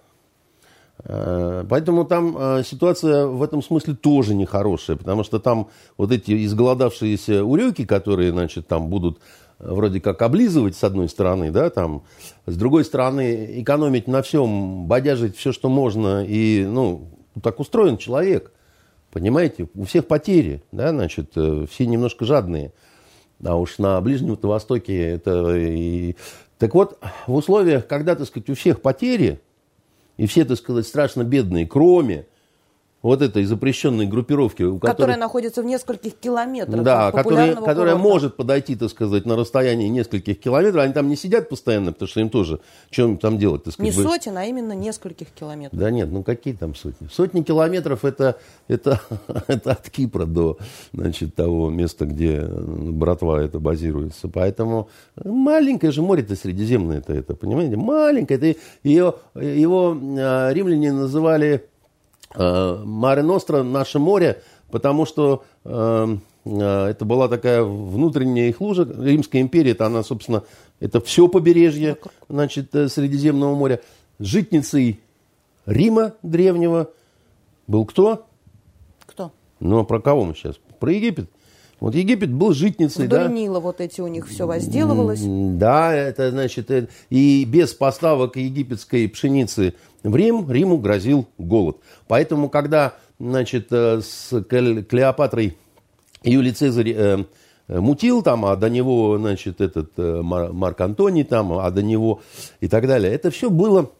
поэтому 1.68 2.04
там 2.04 2.36
э, 2.38 2.62
ситуация 2.64 3.26
в 3.26 3.42
этом 3.42 3.62
смысле 3.62 3.94
тоже 3.94 4.34
нехорошая, 4.34 4.96
потому 4.96 5.24
что 5.24 5.38
там 5.38 5.68
вот 5.96 6.10
эти 6.10 6.44
изголодавшиеся 6.46 7.44
урюки, 7.44 7.84
которые, 7.84 8.32
значит, 8.32 8.66
там 8.66 8.88
будут 8.88 9.18
э, 9.58 9.68
вроде 9.70 10.00
как 10.00 10.22
облизывать 10.22 10.74
с 10.74 10.82
одной 10.82 11.08
стороны, 11.08 11.50
да, 11.50 11.70
там, 11.70 12.04
с 12.46 12.56
другой 12.56 12.84
стороны 12.84 13.60
экономить 13.60 14.08
на 14.08 14.22
всем, 14.22 14.86
бодяжить 14.86 15.36
все, 15.36 15.52
что 15.52 15.68
можно, 15.68 16.24
и, 16.26 16.64
ну, 16.64 17.10
так 17.42 17.60
устроен 17.60 17.98
человек, 17.98 18.52
понимаете, 19.12 19.68
у 19.74 19.84
всех 19.84 20.06
потери, 20.06 20.62
да, 20.72 20.90
значит, 20.90 21.32
все 21.32 21.86
немножко 21.86 22.24
жадные. 22.24 22.72
А 23.44 23.54
уж 23.56 23.76
на 23.76 24.00
Ближнем 24.00 24.38
Востоке 24.40 25.10
это 25.10 25.54
и 25.54 26.16
Так 26.58 26.74
вот, 26.74 26.98
в 27.26 27.34
условиях, 27.34 27.86
когда, 27.86 28.14
так 28.14 28.26
сказать, 28.26 28.48
у 28.48 28.54
всех 28.54 28.80
потери, 28.80 29.40
и 30.16 30.26
все, 30.26 30.44
так 30.44 30.58
сказать, 30.58 30.86
страшно 30.86 31.24
бедные, 31.24 31.66
кроме 31.66 32.26
вот 33.02 33.22
этой 33.22 33.44
запрещенной 33.44 34.06
группировки, 34.06 34.62
у 34.62 34.78
которой... 34.78 34.92
которая 34.92 35.16
находится 35.16 35.62
в 35.62 35.64
нескольких 35.64 36.14
километрах. 36.14 36.82
Да, 36.82 37.12
которая, 37.12 37.54
которая 37.54 37.96
может 37.96 38.36
подойти, 38.36 38.74
так 38.74 38.90
сказать, 38.90 39.26
на 39.26 39.36
расстоянии 39.36 39.88
нескольких 39.88 40.40
километров. 40.40 40.82
Они 40.82 40.92
там 40.92 41.08
не 41.08 41.16
сидят 41.16 41.48
постоянно, 41.48 41.92
потому 41.92 42.08
что 42.08 42.20
им 42.20 42.30
тоже, 42.30 42.60
что 42.90 43.02
им 43.02 43.18
там 43.18 43.38
делать? 43.38 43.64
Так 43.64 43.74
сказать, 43.74 43.96
не 43.96 44.02
сотен, 44.02 44.36
а 44.36 44.44
именно 44.44 44.72
нескольких 44.72 45.28
километров. 45.28 45.78
Да 45.78 45.90
нет, 45.90 46.10
ну 46.10 46.22
какие 46.22 46.54
там 46.54 46.74
сотни? 46.74 47.08
Сотни 47.12 47.42
километров 47.42 48.04
это, 48.04 48.38
это, 48.66 49.00
это 49.46 49.72
от 49.72 49.88
Кипра 49.90 50.24
до 50.24 50.58
значит, 50.92 51.34
того 51.34 51.70
места, 51.70 52.06
где 52.06 52.42
братва 52.42 53.42
это 53.42 53.60
базируется. 53.60 54.28
Поэтому 54.28 54.88
маленькое 55.22 55.92
же 55.92 56.02
море-то 56.02 56.34
Средиземное 56.34 56.98
это, 56.98 57.12
это, 57.12 57.34
понимаете? 57.34 57.76
Маленькое. 57.76 58.38
Это 58.38 58.58
ее, 58.82 59.14
его 59.34 59.96
а, 60.18 60.50
римляне 60.52 60.92
называли 60.92 61.46
Э, 61.46 61.75
Маре 62.38 63.22
Ностра, 63.22 63.62
наше 63.62 63.98
море, 63.98 64.42
потому 64.70 65.06
что 65.06 65.44
э, 65.64 66.16
э, 66.44 66.86
это 66.86 67.04
была 67.04 67.28
такая 67.28 67.62
внутренняя 67.62 68.48
их 68.48 68.60
лужа. 68.60 68.84
Римская 68.84 69.42
империя, 69.42 69.72
это 69.72 69.86
она, 69.86 70.02
собственно, 70.02 70.42
это 70.80 71.00
все 71.00 71.28
побережье, 71.28 71.96
значит, 72.28 72.70
Средиземного 72.72 73.54
моря. 73.54 73.80
Житницей 74.18 75.00
Рима 75.66 76.14
древнего 76.22 76.90
был 77.66 77.84
кто? 77.84 78.26
Кто? 79.06 79.32
Ну, 79.60 79.78
а 79.78 79.84
про 79.84 80.00
кого 80.00 80.24
мы 80.24 80.34
сейчас? 80.34 80.56
Про 80.78 80.92
Египет. 80.92 81.28
Вот 81.86 81.94
Египет 81.94 82.32
был 82.32 82.52
житницей, 82.52 83.06
Вдоль 83.06 83.20
да? 83.20 83.28
Нила 83.28 83.60
вот 83.60 83.80
эти 83.80 84.00
у 84.00 84.08
них 84.08 84.26
все 84.26 84.44
возделывалось. 84.44 85.20
Да, 85.22 85.94
это 85.94 86.32
значит, 86.32 86.68
и 87.10 87.44
без 87.44 87.74
поставок 87.74 88.34
египетской 88.34 89.08
пшеницы 89.08 89.72
в 90.02 90.16
Рим, 90.16 90.50
Риму 90.50 90.78
грозил 90.78 91.28
голод. 91.38 91.76
Поэтому, 92.08 92.48
когда 92.48 92.94
значит, 93.20 93.68
э, 93.70 94.00
с 94.00 94.42
Клеопатрой 94.42 95.56
Юлий 96.24 96.50
Цезарь 96.50 96.90
э, 96.90 97.24
э, 97.68 97.78
мутил 97.78 98.22
там, 98.22 98.46
а 98.46 98.56
до 98.56 98.68
него, 98.68 99.16
значит, 99.18 99.60
этот 99.60 99.92
э, 99.96 100.22
Марк 100.22 100.80
Антоний 100.80 101.22
там, 101.22 101.52
а 101.52 101.70
до 101.70 101.84
него 101.84 102.20
и 102.60 102.66
так 102.66 102.88
далее. 102.88 103.14
Это 103.14 103.30
все 103.30 103.48
было 103.48 103.92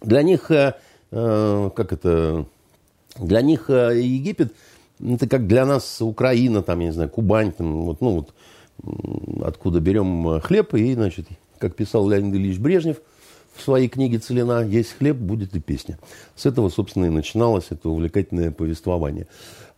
для 0.00 0.22
них, 0.22 0.52
э, 0.52 0.74
э, 1.10 1.70
как 1.74 1.92
это, 1.92 2.46
для 3.18 3.42
них 3.42 3.68
э, 3.68 4.00
Египет, 4.00 4.52
это 5.00 5.28
как 5.28 5.46
для 5.46 5.66
нас 5.66 6.00
Украина, 6.00 6.62
там, 6.62 6.80
я 6.80 6.86
не 6.86 6.92
знаю, 6.92 7.10
Кубань, 7.10 7.52
там, 7.52 7.82
вот, 7.82 8.00
ну 8.00 8.26
вот, 8.82 9.44
откуда 9.44 9.80
берем 9.80 10.40
хлеб, 10.40 10.74
и, 10.74 10.94
значит, 10.94 11.26
как 11.58 11.74
писал 11.74 12.08
Леонид 12.08 12.34
Ильич 12.34 12.58
Брежнев– 12.58 12.98
в 13.56 13.62
своей 13.62 13.88
книге 13.88 14.18
«Целина» 14.18 14.64
«Есть 14.64 14.96
хлеб, 14.98 15.16
будет 15.16 15.54
и 15.56 15.60
песня». 15.60 15.98
С 16.34 16.46
этого, 16.46 16.68
собственно, 16.68 17.06
и 17.06 17.10
начиналось 17.10 17.66
это 17.70 17.88
увлекательное 17.88 18.50
повествование. 18.50 19.26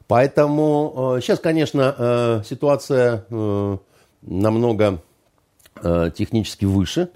Поэтому 0.07 1.17
э, 1.17 1.21
сейчас, 1.21 1.39
конечно, 1.39 1.95
э, 1.97 2.43
ситуация 2.45 3.25
э, 3.31 3.79
намного 4.23 5.03
э, 5.77 6.11
технически 6.17 6.65
выше, 6.65 7.11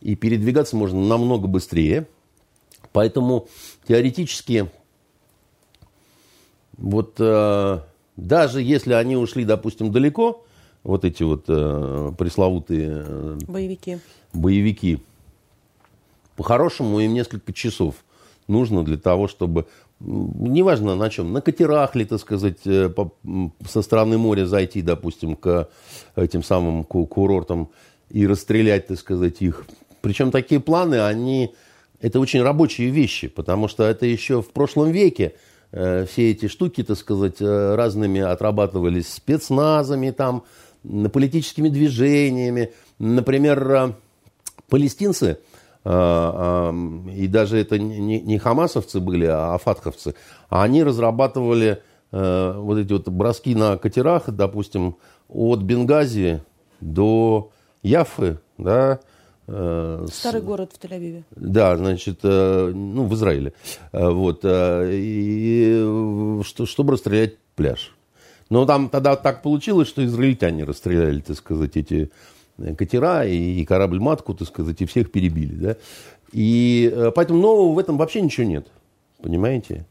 и 0.00 0.14
передвигаться 0.14 0.76
можно 0.76 1.00
намного 1.00 1.48
быстрее. 1.48 2.06
Поэтому 2.92 3.48
теоретически 3.86 4.70
вот 6.78 7.16
э, 7.18 7.80
даже 8.16 8.62
если 8.62 8.92
они 8.92 9.16
ушли, 9.16 9.44
допустим, 9.44 9.92
далеко, 9.92 10.44
вот 10.82 11.04
эти 11.04 11.22
вот 11.22 11.44
э, 11.48 12.12
пресловутые 12.16 13.04
э, 13.06 13.38
боевики, 13.48 13.98
боевики 14.32 15.00
по-хорошему 16.36 17.00
им 17.00 17.14
несколько 17.14 17.52
часов 17.52 17.96
нужно 18.46 18.84
для 18.84 18.96
того, 18.96 19.26
чтобы, 19.26 19.66
неважно 19.98 20.94
на 20.94 21.10
чем, 21.10 21.32
на 21.32 21.40
катерах 21.40 21.96
ли, 21.96 22.04
так 22.04 22.20
сказать, 22.20 22.58
э, 22.66 22.88
по, 22.88 23.12
со 23.68 23.82
стороны 23.82 24.18
моря 24.18 24.46
зайти, 24.46 24.82
допустим, 24.82 25.34
к 25.34 25.68
этим 26.14 26.42
самым 26.42 26.84
курортам 26.84 27.70
и 28.10 28.26
расстрелять, 28.26 28.86
так 28.86 28.98
сказать, 28.98 29.42
их. 29.42 29.66
Причем 30.02 30.30
такие 30.30 30.60
планы, 30.60 31.04
они, 31.04 31.52
это 32.00 32.20
очень 32.20 32.42
рабочие 32.42 32.90
вещи, 32.90 33.26
потому 33.28 33.66
что 33.66 33.82
это 33.82 34.06
еще 34.06 34.42
в 34.42 34.50
прошлом 34.50 34.92
веке 34.92 35.34
все 35.70 36.30
эти 36.30 36.48
штуки, 36.48 36.82
так 36.82 36.96
сказать, 36.96 37.40
э, 37.40 37.74
разными 37.74 38.20
отрабатывались 38.20 39.12
спецназами, 39.12 40.10
там, 40.10 40.44
политическими 41.12 41.68
движениями. 41.68 42.72
Например, 42.98 43.70
э, 43.70 43.92
палестинцы– 44.68 45.38
и 45.86 47.28
даже 47.28 47.58
это 47.58 47.78
не, 47.78 48.38
хамасовцы 48.38 48.98
были, 48.98 49.26
а 49.26 49.56
фатховцы, 49.56 50.16
они 50.48 50.82
разрабатывали 50.82 51.80
э, 52.10 52.54
вот 52.56 52.78
эти 52.78 52.92
вот 52.92 53.08
броски 53.08 53.54
на 53.54 53.78
катерах, 53.78 54.24
допустим, 54.26 54.96
от 55.28 55.60
Бенгази 55.60 56.42
до 56.80 57.52
Яфы, 57.84 58.40
да, 58.58 58.98
э, 59.46 60.06
Старый 60.12 60.42
город 60.42 60.72
в 60.72 60.84
Тель-Авиве. 60.84 61.22
Да, 61.34 61.76
значит, 61.76 62.20
э, 62.22 62.72
ну, 62.74 63.04
в 63.06 63.14
Израиле. 63.14 63.52
Вот. 63.92 64.40
И, 64.44 66.40
что, 66.44 66.66
чтобы 66.66 66.92
расстрелять 66.92 67.36
пляж. 67.54 67.94
Но 68.48 68.64
там 68.64 68.88
тогда 68.88 69.16
так 69.16 69.42
получилось, 69.42 69.88
что 69.88 70.04
израильтяне 70.04 70.64
расстреляли, 70.64 71.20
так 71.20 71.36
сказать, 71.36 71.76
эти 71.76 72.10
катера 72.78 73.24
и, 73.24 73.64
корабль-матку, 73.64 74.34
так 74.34 74.48
сказать, 74.48 74.80
и 74.80 74.86
всех 74.86 75.10
перебили. 75.10 75.54
Да? 75.54 75.76
И 76.32 76.90
э, 76.92 77.12
поэтому 77.14 77.40
нового 77.40 77.74
в 77.74 77.78
этом 77.78 77.98
вообще 77.98 78.20
ничего 78.20 78.46
нет. 78.46 78.66
Понимаете? 79.22 79.86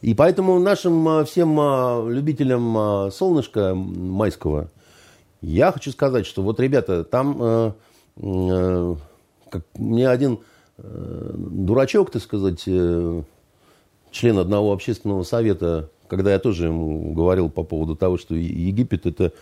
И 0.00 0.14
поэтому 0.14 0.58
нашим 0.58 1.06
э, 1.08 1.24
всем 1.24 1.58
э, 1.60 2.10
любителям 2.10 3.10
солнышка 3.12 3.74
майского 3.74 4.70
я 5.42 5.72
хочу 5.72 5.90
сказать, 5.90 6.26
что 6.26 6.42
вот, 6.42 6.60
ребята, 6.60 7.02
там 7.02 7.74
как 8.20 9.64
мне 9.76 10.08
один 10.08 10.38
дурачок, 10.78 12.10
так 12.10 12.22
сказать, 12.22 12.62
член 12.62 14.38
одного 14.38 14.72
общественного 14.72 15.22
совета, 15.22 15.90
когда 16.08 16.32
я 16.32 16.38
тоже 16.38 16.66
ему 16.66 17.12
говорил 17.12 17.50
по 17.50 17.62
поводу 17.62 17.96
того, 17.96 18.18
что 18.18 18.34
Египет 18.34 19.06
это, 19.06 19.32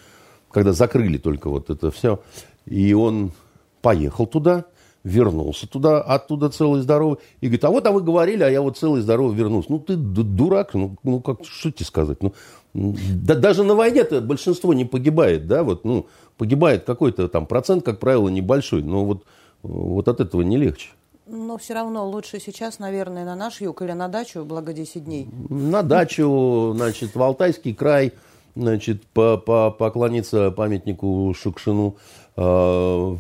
когда 0.51 0.73
закрыли 0.73 1.19
только 1.19 1.49
вот 1.49 1.71
это 1.71 1.91
все, 1.91 2.21
и 2.67 2.93
он 2.93 3.33
поехал 3.81 4.27
туда, 4.27 4.65
вернулся 5.05 5.67
туда, 5.69 6.03
оттуда 6.03 6.51
целый 6.51 6.83
здоровый, 6.83 7.19
и 7.41 7.47
говорит, 7.47 7.65
а 7.65 7.71
вот, 7.71 7.87
а 7.87 7.93
вы 7.93 8.03
говорили, 8.03 8.43
а 8.43 8.51
я 8.51 8.61
вот 8.61 8.77
целый 8.77 9.01
здоровый 9.01 9.37
вернулся. 9.37 9.71
Ну, 9.73 9.79
ты 9.79 9.97
дурак, 9.97 10.75
ну, 10.75 10.97
ну 11.03 11.21
как, 11.21 11.45
что 11.45 11.71
тебе 11.71 11.87
сказать? 11.87 12.23
Ну, 12.23 12.35
да, 12.75 13.35
даже 13.35 13.65
на 13.65 13.75
войне-то 13.75 14.21
большинство 14.21 14.75
не 14.75 14.85
погибает, 14.85 15.47
да, 15.47 15.63
вот, 15.63 15.85
ну, 15.85 16.07
погибает 16.37 16.85
какой-то 16.85 17.29
там 17.29 17.47
процент, 17.47 17.85
как 17.85 17.99
правило, 17.99 18.29
небольшой, 18.29 18.83
но 18.83 19.05
вот, 19.05 19.25
вот 19.63 20.09
от 20.09 20.21
этого 20.21 20.43
не 20.43 20.57
легче. 20.57 20.91
Но 21.27 21.59
все 21.59 21.75
равно 21.75 22.09
лучше 22.09 22.41
сейчас, 22.41 22.79
наверное, 22.79 23.25
на 23.25 23.35
наш 23.37 23.61
юг 23.61 23.83
или 23.83 23.93
на 23.93 24.09
дачу, 24.09 24.45
благо 24.45 24.73
10 24.73 25.05
дней. 25.05 25.29
На 25.51 25.83
дачу, 25.83 26.73
значит, 26.75 27.15
в 27.15 27.23
Алтайский 27.23 27.75
край, 27.75 28.13
значит, 28.55 29.05
по 29.07 29.43
-по 29.47 29.71
поклониться 29.71 30.51
памятнику 30.51 31.35
Шукшину, 31.39 31.97
а, 32.37 33.17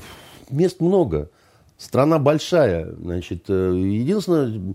мест 0.50 0.80
много. 0.80 1.30
Страна 1.76 2.18
большая. 2.18 2.92
Значит, 2.92 3.44
э, 3.48 3.72
единственное, 3.76 4.74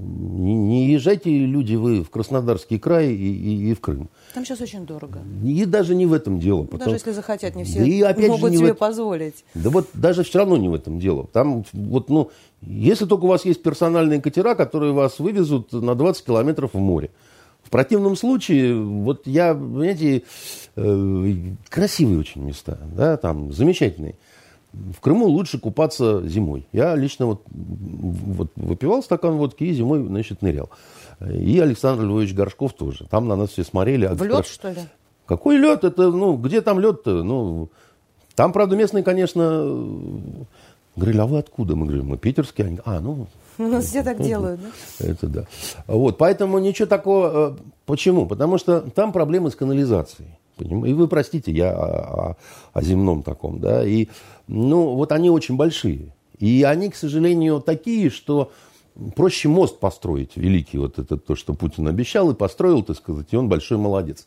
не, 0.00 0.54
не 0.54 0.92
езжайте, 0.92 1.30
люди, 1.30 1.74
вы 1.74 2.02
в 2.02 2.10
Краснодарский 2.10 2.78
край 2.78 3.12
и, 3.12 3.14
и, 3.14 3.70
и 3.70 3.74
в 3.74 3.80
Крым. 3.80 4.08
Там 4.34 4.44
сейчас 4.44 4.60
очень 4.60 4.86
дорого. 4.86 5.20
И 5.44 5.64
даже 5.64 5.94
не 5.94 6.06
в 6.06 6.12
этом 6.12 6.38
дело. 6.40 6.62
Потому... 6.64 6.84
Даже 6.84 6.96
если 6.96 7.12
захотят, 7.12 7.54
не 7.54 7.64
все 7.64 7.80
да 7.80 7.84
и 7.84 8.00
опять 8.02 8.28
могут 8.28 8.52
же 8.52 8.58
себе 8.58 8.74
в... 8.74 8.78
позволить. 8.78 9.44
Да 9.54 9.70
вот 9.70 9.88
даже 9.94 10.22
все 10.22 10.38
равно 10.38 10.56
не 10.56 10.68
в 10.68 10.74
этом 10.74 10.98
дело. 10.98 11.26
Там 11.32 11.64
вот, 11.72 12.08
ну, 12.08 12.30
если 12.62 13.06
только 13.06 13.24
у 13.24 13.28
вас 13.28 13.44
есть 13.44 13.62
персональные 13.62 14.20
катера, 14.20 14.54
которые 14.54 14.92
вас 14.92 15.18
вывезут 15.18 15.72
на 15.72 15.94
20 15.94 16.24
километров 16.24 16.74
в 16.74 16.78
море. 16.78 17.10
В 17.62 17.70
противном 17.70 18.16
случае, 18.16 18.74
вот 18.74 19.26
я, 19.26 19.54
понимаете, 19.54 20.22
э, 20.76 21.34
красивые 21.68 22.18
очень 22.18 22.42
места, 22.42 22.78
да, 22.96 23.16
там 23.16 23.52
замечательные. 23.52 24.16
В 24.72 25.00
Крыму 25.00 25.26
лучше 25.26 25.58
купаться 25.58 26.26
зимой. 26.26 26.66
Я 26.72 26.94
лично 26.94 27.26
вот, 27.26 27.42
вот 27.50 28.52
выпивал 28.54 29.02
стакан 29.02 29.36
водки 29.36 29.64
и 29.64 29.72
зимой, 29.72 30.02
значит, 30.04 30.42
нырял. 30.42 30.70
И 31.28 31.58
Александр 31.58 32.04
Львович 32.04 32.34
Горшков 32.34 32.72
тоже. 32.74 33.06
Там 33.10 33.26
на 33.26 33.36
нас 33.36 33.50
все 33.50 33.64
смотрели. 33.64 34.06
В 34.06 34.22
лед, 34.22 34.46
что 34.46 34.70
ли? 34.70 34.80
Какой 35.26 35.56
лед? 35.56 35.84
Это, 35.84 36.10
ну, 36.10 36.36
где 36.36 36.60
там 36.60 36.78
лед-то? 36.80 37.22
Ну, 37.22 37.68
там, 38.34 38.52
правда, 38.52 38.76
местные, 38.76 39.04
конечно, 39.04 39.42
говорили, 40.96 41.20
а 41.20 41.26
вы 41.26 41.38
откуда? 41.38 41.76
Мы 41.76 41.86
говорим, 41.86 42.06
мы 42.06 42.18
питерские. 42.18 42.68
Они, 42.68 42.80
а, 42.84 43.00
ну, 43.00 43.26
у 43.58 43.64
нас 43.64 43.86
все 43.86 44.02
так 44.02 44.22
делают, 44.22 44.60
да? 44.60 45.06
Это 45.06 45.26
да. 45.26 45.44
Вот, 45.86 46.16
поэтому 46.16 46.58
ничего 46.58 46.86
такого. 46.86 47.50
Э, 47.50 47.56
почему? 47.86 48.26
Потому 48.26 48.58
что 48.58 48.80
там 48.80 49.12
проблемы 49.12 49.50
с 49.50 49.56
канализацией. 49.56 50.30
И 50.58 50.92
вы 50.92 51.08
простите, 51.08 51.52
я 51.52 51.72
о, 51.72 52.30
о, 52.30 52.36
о 52.72 52.82
земном 52.82 53.22
таком, 53.22 53.60
да. 53.60 53.84
И, 53.86 54.08
ну, 54.50 54.94
вот 54.94 55.12
они 55.12 55.30
очень 55.30 55.56
большие. 55.56 56.12
И 56.38 56.64
они, 56.64 56.90
к 56.90 56.96
сожалению, 56.96 57.60
такие, 57.60 58.10
что 58.10 58.50
проще 59.14 59.48
мост 59.48 59.78
построить, 59.78 60.36
великий 60.36 60.78
вот 60.78 60.98
это 60.98 61.16
то, 61.16 61.36
что 61.36 61.54
Путин 61.54 61.86
обещал 61.86 62.30
и 62.30 62.34
построил, 62.34 62.82
так 62.82 62.96
сказать, 62.96 63.28
и 63.30 63.36
он 63.36 63.48
большой 63.48 63.78
молодец. 63.78 64.26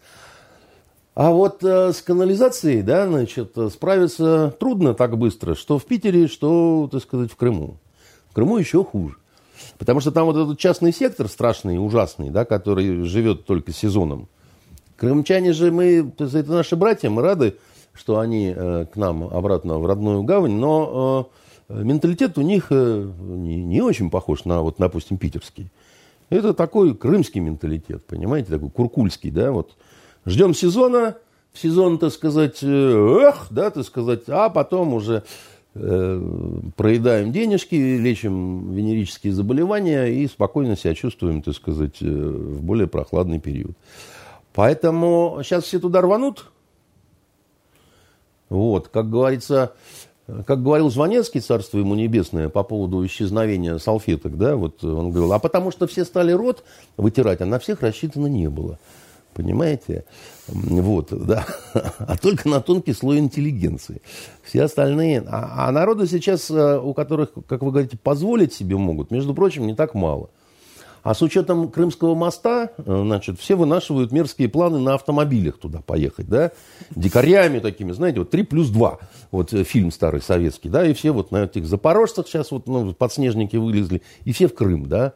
А 1.14 1.32
вот 1.32 1.62
э, 1.64 1.92
с 1.92 2.02
канализацией, 2.02 2.84
да, 2.84 3.06
значит, 3.06 3.56
справиться 3.72 4.56
трудно 4.60 4.94
так 4.94 5.18
быстро, 5.18 5.56
что 5.56 5.78
в 5.78 5.86
Питере, 5.86 6.28
что, 6.28 6.88
так 6.90 7.04
сказать, 7.04 7.32
в 7.32 7.36
Крыму. 7.36 7.78
В 8.30 8.34
Крыму 8.34 8.58
еще 8.58 8.84
хуже. 8.84 9.18
Потому 9.78 10.00
что 10.00 10.12
там 10.12 10.26
вот 10.26 10.38
этот 10.38 10.58
частный 10.58 10.94
сектор 10.94 11.28
страшный, 11.28 11.86
ужасный, 11.86 12.30
да, 12.30 12.46
который 12.46 13.04
живет 13.04 13.46
только 13.46 13.74
сезоном. 13.74 14.30
Крымчане 14.96 15.52
же 15.52 15.70
мы, 15.70 16.14
это 16.18 16.44
наши 16.46 16.78
братья, 16.78 17.10
мы 17.10 17.22
рады, 17.22 17.58
что 17.94 18.20
они 18.20 18.54
э, 18.56 18.86
к 18.92 18.96
нам 18.96 19.24
обратно 19.24 19.80
в 19.80 19.86
родную 19.86 20.24
гавань, 20.24 20.54
но 20.54 21.30
э, 21.70 21.84
менталитет 21.84 22.38
у 22.38 22.42
них 22.42 22.68
э, 22.72 23.12
не, 23.20 23.82
очень 23.82 24.10
похож 24.10 24.46
на, 24.46 24.62
вот, 24.62 24.76
допустим, 24.78 25.18
питерский. 25.18 25.72
Это 26.30 26.54
такой 26.54 26.96
крымский 26.96 27.42
менталитет, 27.42 28.06
понимаете, 28.06 28.50
такой 28.50 28.70
куркульский, 28.70 29.30
да, 29.30 29.52
вот 29.52 29.76
Ждем 30.26 30.54
сезона, 30.54 31.18
в 31.52 31.60
сезон, 31.60 31.98
так 31.98 32.14
сказать, 32.14 32.64
эх, 32.64 33.48
да, 33.50 33.70
так 33.72 33.86
сказать, 33.86 34.22
а 34.28 34.50
потом 34.50 34.94
уже 34.94 35.24
э, 35.76 36.22
проедаем 36.78 37.34
денежки, 37.34 37.76
лечим 37.76 38.74
венерические 38.74 39.34
заболевания 39.34 40.06
и 40.06 40.26
спокойно 40.28 40.78
себя 40.78 40.96
чувствуем, 40.96 41.42
так 41.42 41.56
сказать, 41.56 42.00
в 42.00 42.64
более 42.64 42.88
прохладный 42.88 43.40
период. 43.40 43.76
Поэтому 44.54 45.42
сейчас 45.44 45.66
все 45.66 45.80
туда 45.80 46.00
рванут. 46.00 46.46
Вот, 48.54 48.90
как 48.90 49.10
говорится, 49.10 49.74
как 50.46 50.62
говорил 50.62 50.92
Звонецкий, 50.92 51.40
царство 51.40 51.80
ему 51.80 51.96
небесное, 51.96 52.50
по 52.50 52.62
поводу 52.62 53.04
исчезновения 53.04 53.80
салфеток, 53.80 54.38
да, 54.38 54.56
вот 54.56 54.84
он 54.84 55.10
говорил, 55.10 55.34
а 55.34 55.40
потому 55.40 55.72
что 55.72 55.88
все 55.88 56.06
стали 56.06 56.32
рот 56.32 56.64
вытирать, 56.96 57.42
а 57.42 57.48
на 57.48 57.58
всех 57.58 57.82
рассчитано 57.82 58.28
не 58.28 58.50
было. 58.50 58.78
Понимаете? 59.34 60.06
Вот, 60.48 61.08
да. 61.10 61.48
А 61.98 62.16
только 62.16 62.48
на 62.48 62.62
тонкий 62.62 62.94
слой 62.94 63.18
интеллигенции. 63.18 64.04
Все 64.44 64.62
остальные... 64.62 65.24
А, 65.26 65.68
а 65.68 65.72
народу 65.72 66.06
сейчас, 66.06 66.52
э, 66.52 66.80
у 66.80 66.94
которых, 66.94 67.30
как 67.48 67.64
вы 67.64 67.72
говорите, 67.72 67.98
позволить 67.98 68.54
себе 68.54 68.78
могут, 68.78 69.10
между 69.10 69.34
прочим, 69.34 69.66
не 69.66 69.74
так 69.74 69.96
мало. 69.96 70.30
А 71.04 71.14
с 71.14 71.22
учетом 71.22 71.70
Крымского 71.70 72.16
моста, 72.16 72.72
э, 72.78 72.84
значит, 72.86 73.38
все 73.38 73.56
вынашивают 73.56 74.14
мерзкие 74.14 74.48
планы 74.48 74.80
на 74.80 74.94
автомобилях 74.94 75.58
туда 75.58 75.82
поехать, 75.82 76.30
да, 76.30 76.52
дикарями 76.92 77.60
такими, 77.60 77.92
знаете, 77.92 78.20
вот 78.20 78.30
3 78.30 78.44
плюс 78.44 78.70
2, 78.70 79.00
вот 79.32 79.54
э, 79.54 79.66
фильм 79.66 79.92
старый 79.92 80.22
советский, 80.22 80.70
да, 80.70 80.86
и 80.86 80.94
все 80.94 81.12
вот 81.12 81.32
на 81.32 81.44
этих 81.44 81.66
запорожцах 81.66 82.28
сейчас 82.28 82.52
вот 82.52 82.68
ну, 82.68 82.94
подснежники 82.94 83.58
вылезли, 83.58 84.02
и 84.24 84.32
все 84.32 84.48
в 84.48 84.56
Крым, 84.56 84.88
да, 84.88 85.14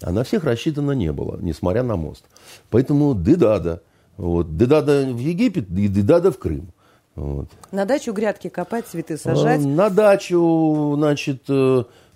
а 0.00 0.10
на 0.10 0.24
всех 0.24 0.44
рассчитано 0.44 0.92
не 0.92 1.12
было, 1.12 1.38
несмотря 1.40 1.82
на 1.82 1.96
мост. 1.96 2.24
Поэтому 2.70 3.14
дедада. 3.14 3.82
Вот. 4.16 4.56
Дедада 4.56 5.06
в 5.06 5.18
Египет 5.18 5.70
и 5.70 5.88
дедада 5.88 6.30
в 6.30 6.38
Крым. 6.38 6.72
Вот. 7.14 7.48
На 7.72 7.86
дачу 7.86 8.12
грядки 8.12 8.48
копать, 8.48 8.86
цветы 8.86 9.16
сажать? 9.16 9.60
Э, 9.62 9.66
на 9.66 9.90
дачу, 9.90 10.94
значит... 10.96 11.48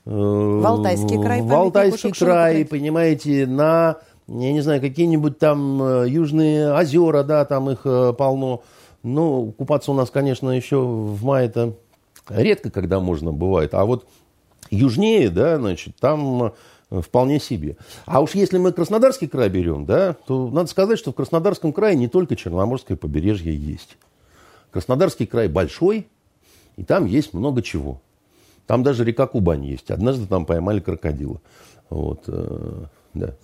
Э, 0.06 0.10
э, 0.10 0.60
в 0.60 0.66
Алтайский 0.66 1.20
край. 1.20 1.42
В 1.42 1.52
Алтайский 1.52 2.12
край, 2.12 2.64
понимаете, 2.64 3.46
на, 3.46 3.98
я 4.26 4.52
не 4.52 4.60
знаю, 4.60 4.80
какие-нибудь 4.80 5.38
там 5.38 6.04
южные 6.04 6.72
озера, 6.72 7.22
да, 7.22 7.44
там 7.44 7.70
их 7.70 7.82
полно. 7.82 8.62
Ну, 9.02 9.52
купаться 9.56 9.92
у 9.92 9.94
нас, 9.94 10.10
конечно, 10.10 10.50
еще 10.50 10.80
в 10.80 11.24
мае-то 11.24 11.74
редко, 12.28 12.70
когда 12.70 13.00
можно 13.00 13.32
бывает. 13.32 13.74
А 13.74 13.84
вот 13.84 14.06
южнее, 14.70 15.30
да, 15.30 15.56
значит, 15.56 15.96
там 15.98 16.52
вполне 16.90 17.40
себе. 17.40 17.76
А 18.04 18.20
уж 18.20 18.34
если 18.34 18.58
мы 18.58 18.72
Краснодарский 18.72 19.28
край 19.28 19.48
берем, 19.48 19.86
да, 19.86 20.14
то 20.26 20.50
надо 20.50 20.68
сказать, 20.68 20.98
что 20.98 21.12
в 21.12 21.14
Краснодарском 21.14 21.72
крае 21.72 21.96
не 21.96 22.08
только 22.08 22.36
Черноморское 22.36 22.96
побережье 22.96 23.54
есть. 23.54 23.96
Краснодарский 24.70 25.26
край 25.26 25.48
большой, 25.48 26.06
и 26.76 26.84
там 26.84 27.06
есть 27.06 27.32
много 27.32 27.62
чего. 27.62 28.00
Там 28.66 28.82
даже 28.82 29.04
река 29.04 29.26
Кубань 29.26 29.64
есть. 29.64 29.90
Однажды 29.90 30.26
там 30.26 30.46
поймали 30.46 30.80
крокодила. 30.80 31.40
Вот, 31.88 32.24
э, 32.28 32.84
да. 33.14 33.34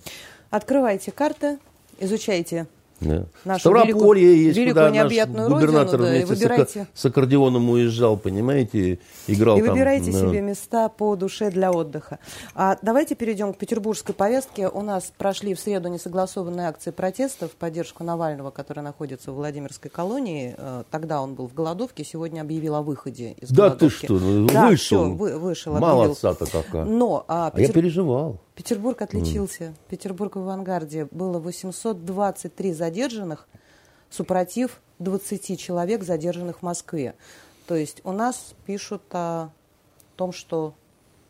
Открывайте 0.49 1.11
карты, 1.11 1.59
изучайте 1.99 2.67
да. 2.99 3.25
Нашу 3.45 3.59
Ставрополье 3.59 3.93
великую, 3.93 4.45
есть, 4.45 4.57
великую 4.57 4.85
куда 4.85 4.89
необъятную 4.89 5.49
наш 5.49 5.59
губернатор 5.59 5.99
родину, 5.99 6.05
да, 6.05 6.25
вместе 6.25 6.33
выбирайте. 6.33 6.87
с, 6.93 7.01
с 7.01 7.05
аккордеоном 7.05 7.69
уезжал, 7.69 8.17
понимаете, 8.17 8.99
играл 9.27 9.57
и 9.57 9.61
там. 9.61 9.67
И 9.67 9.71
выбирайте 9.71 10.11
да. 10.11 10.19
себе 10.19 10.41
места 10.41 10.89
по 10.89 11.15
душе 11.15 11.51
для 11.51 11.71
отдыха. 11.71 12.19
А 12.55 12.77
давайте 12.81 13.13
перейдем 13.13 13.53
к 13.53 13.57
петербургской 13.57 14.15
повестке. 14.15 14.67
У 14.67 14.81
нас 14.81 15.13
прошли 15.15 15.53
в 15.53 15.59
среду 15.59 15.89
несогласованные 15.89 16.67
акции 16.67 16.89
протеста 16.89 17.47
в 17.47 17.51
поддержку 17.51 18.03
Навального, 18.03 18.49
который 18.49 18.83
находится 18.83 19.31
в 19.31 19.35
Владимирской 19.35 19.91
колонии. 19.91 20.55
Э, 20.57 20.83
тогда 20.89 21.21
он 21.21 21.35
был 21.35 21.47
в 21.47 21.53
голодовке, 21.53 22.03
сегодня 22.03 22.41
объявил 22.41 22.75
о 22.75 22.81
выходе 22.81 23.33
из 23.33 23.49
да 23.49 23.69
голодовки. 23.69 24.07
Да 24.07 24.07
ты 24.07 24.17
что, 24.17 24.25
ну, 24.25 24.47
да, 24.47 24.67
вышел. 24.69 25.03
Все, 25.05 25.13
вы, 25.13 25.37
вышел, 25.37 25.73
Мало 25.77 26.11
отца-то 26.11 26.45
какая. 26.45 26.85
Но, 26.85 27.25
а, 27.27 27.51
Петер... 27.51 27.65
а 27.65 27.67
я 27.67 27.73
переживал. 27.73 28.41
Петербург 28.57 28.99
отличился. 29.03 29.65
Mm. 29.65 29.75
Петербург 29.87 30.35
в 30.35 30.39
авангарде. 30.39 31.07
Было 31.11 31.37
823 31.37 32.73
задержанных, 32.73 33.47
супротив 34.09 34.81
20 34.97 35.59
человек, 35.59 36.03
задержанных 36.03 36.57
в 36.57 36.61
Москве. 36.63 37.13
То 37.67 37.75
есть 37.75 38.01
у 38.03 38.11
нас 38.11 38.55
пишут 38.65 39.03
о 39.11 39.49
том, 40.15 40.31
что 40.31 40.73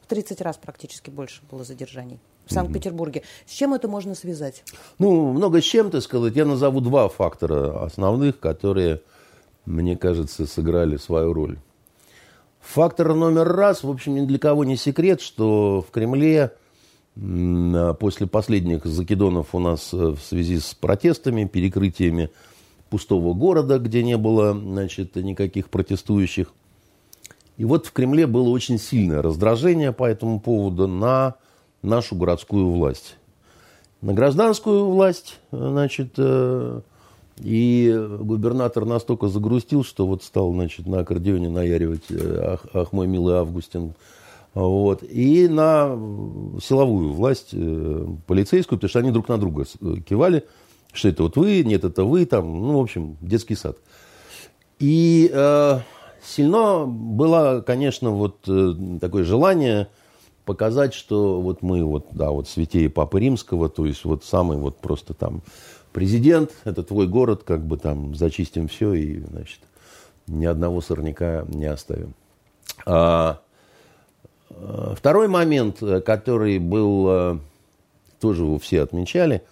в 0.04 0.08
30 0.08 0.40
раз 0.40 0.56
практически 0.56 1.10
больше 1.10 1.42
было 1.52 1.66
задержаний 1.66 2.22
в 2.46 2.54
Санкт-Петербурге. 2.54 3.24
С 3.46 3.52
чем 3.52 3.74
это 3.74 3.90
можно 3.90 4.16
связать? 4.16 4.64
Ну, 4.98 5.34
много 5.34 5.60
с 5.60 5.66
чем, 5.66 5.92
так 5.92 6.04
сказать. 6.04 6.34
Я 6.34 6.46
назову 6.46 6.80
два 6.80 7.10
фактора 7.10 7.84
основных, 7.84 8.40
которые, 8.40 9.02
мне 9.66 9.98
кажется, 9.98 10.46
сыграли 10.46 10.96
свою 10.96 11.34
роль. 11.34 11.60
Фактор 12.62 13.14
номер 13.14 13.50
раз, 13.50 13.84
в 13.84 13.90
общем, 13.90 14.16
ни 14.16 14.26
для 14.26 14.40
кого 14.40 14.64
не 14.64 14.78
секрет, 14.78 15.20
что 15.20 15.84
в 15.86 15.92
Кремле 15.92 16.54
после 18.00 18.28
последних 18.28 18.86
закидонов 18.86 19.56
у 19.56 19.60
нас 19.60 19.94
э, 19.94 19.98
в 19.98 20.20
связи 20.20 20.60
с 20.60 20.74
протестами, 20.76 21.46
перекрытиями 21.46 22.30
пустого 22.90 23.34
города, 23.34 23.80
где 23.80 24.04
не 24.04 24.18
было 24.18 24.54
значит, 24.54 25.16
никаких 25.16 25.70
протестующих. 25.70 26.54
И 27.58 27.66
вот 27.66 27.88
в 27.88 27.92
Кремле 27.92 28.28
было 28.28 28.50
очень 28.50 28.78
сильное 28.78 29.22
раздражение 29.22 29.92
по 29.92 30.06
этому 30.06 30.40
поводу 30.40 30.88
на 30.88 31.36
нашу 31.82 32.16
городскую 32.16 32.70
власть. 32.70 33.16
На 34.02 34.14
гражданскую 34.14 34.86
власть, 34.86 35.40
значит, 35.52 36.14
э, 36.18 36.82
и 37.40 38.08
губернатор 38.20 38.86
настолько 38.86 39.28
загрустил, 39.28 39.84
что 39.84 40.06
вот 40.06 40.24
стал, 40.24 40.54
значит, 40.54 40.86
на 40.86 41.00
аккордеоне 41.00 41.50
наяривать 41.50 42.06
э, 42.10 42.54
«Ах, 42.54 42.66
ах 42.74 42.94
мой 42.94 43.08
милый 43.08 43.38
Августин», 43.38 43.94
вот. 44.66 45.04
И 45.04 45.48
на 45.48 45.90
силовую 46.62 47.14
власть, 47.14 47.50
э, 47.54 48.08
полицейскую, 48.26 48.80
потому 48.80 48.90
что 48.90 49.00
они 49.00 49.12
друг 49.12 49.28
на 49.28 49.38
друга 49.38 49.66
э, 49.82 49.96
кивали, 50.08 50.46
что 50.94 51.10
это 51.10 51.24
вот 51.24 51.38
вы, 51.38 51.64
нет, 51.64 51.84
это 51.84 52.04
вы, 52.04 52.26
там, 52.26 52.60
ну, 52.60 52.80
в 52.80 52.82
общем, 52.82 53.18
детский 53.22 53.56
сад. 53.56 53.78
И 54.80 55.30
э, 55.32 55.80
сильно 56.24 56.86
было, 56.86 57.64
конечно, 57.66 58.12
вот 58.12 58.38
э, 58.48 58.74
такое 59.00 59.24
желание 59.24 59.90
показать, 60.46 60.94
что 60.94 61.42
вот 61.42 61.62
мы 61.62 61.84
вот, 61.84 62.08
да, 62.12 62.32
вот 62.32 62.48
святее 62.48 62.90
Папы 62.90 63.20
Римского, 63.20 63.70
то 63.70 63.86
есть 63.86 64.06
вот 64.06 64.24
самый 64.24 64.58
вот 64.58 64.78
просто 64.78 65.14
там 65.14 65.42
президент, 65.92 66.52
это 66.64 66.84
твой 66.84 67.08
город, 67.08 67.44
как 67.44 67.66
бы 67.66 67.78
там 67.78 68.16
зачистим 68.16 68.68
все 68.70 68.94
и, 68.94 69.20
значит, 69.20 69.60
ни 70.26 70.46
одного 70.46 70.82
сорняка 70.82 71.46
не 71.48 71.66
оставим. 71.66 72.14
А, 72.86 73.42
Второй 74.50 75.28
момент, 75.28 75.82
э, 75.82 76.02
который 76.02 76.58
был, 76.60 77.08
э, 77.10 77.38
тоже 78.20 78.44
его 78.44 78.58
все 78.60 78.82
отмечали, 78.82 79.44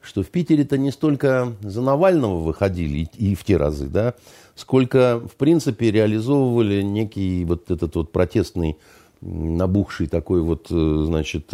что 0.00 0.22
в 0.22 0.28
Питере-то 0.28 0.76
не 0.76 0.90
столько 0.90 1.52
за 1.62 1.80
Навального 1.80 2.40
выходили 2.40 3.08
и 3.16 3.34
в 3.34 3.42
те 3.42 3.56
разы, 3.56 3.86
да, 3.86 4.14
сколько, 4.54 5.20
в 5.20 5.36
принципе, 5.36 5.90
реализовывали 5.90 6.82
некий 6.82 7.44
вот 7.44 7.70
этот 7.70 7.96
вот 7.96 8.12
протестный, 8.12 8.76
набухший 9.22 10.08
такой 10.08 10.42
вот, 10.42 10.66
э, 10.70 11.02
значит, 11.06 11.50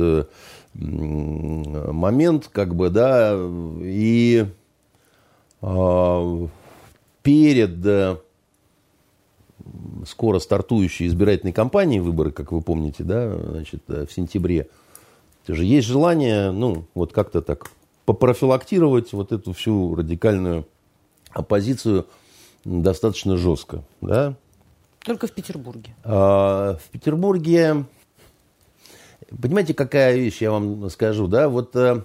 момент, 0.73 2.49
как 2.53 2.77
бы, 2.77 2.91
да, 2.91 3.37
и 3.81 4.47
перед 7.23 8.21
скоро 10.07 10.39
стартующей 10.39 11.07
избирательной 11.07 11.53
кампании 11.53 11.99
выборы, 11.99 12.31
как 12.31 12.53
вы 12.53 12.61
помните, 12.63 13.05
да, 13.05 13.37
значит, 13.37 13.83
э, 13.89 14.07
в 14.07 14.13
сентябре, 14.13 14.69
тоже 15.47 15.65
есть 15.65 15.87
желание, 15.87 16.51
ну, 16.51 16.85
вот 16.95 17.13
как-то 17.13 17.43
так 17.43 17.71
попрофилактировать 18.05 19.13
вот 19.13 19.33
эту 19.33 19.53
всю 19.53 19.95
радикальную 19.95 20.67
оппозицию 21.31 22.07
достаточно 22.65 23.37
жестко, 23.37 23.85
да. 24.01 24.35
Только 25.05 25.27
в 25.27 25.33
Петербурге. 25.33 25.95
А, 26.05 26.77
в 26.77 26.91
Петербурге, 26.91 27.85
понимаете, 29.41 29.75
какая 29.75 30.17
вещь, 30.17 30.43
я 30.43 30.51
вам 30.51 30.91
скажу, 30.91 31.27
да, 31.27 31.49
вот 31.49 31.75
э, 31.75 32.03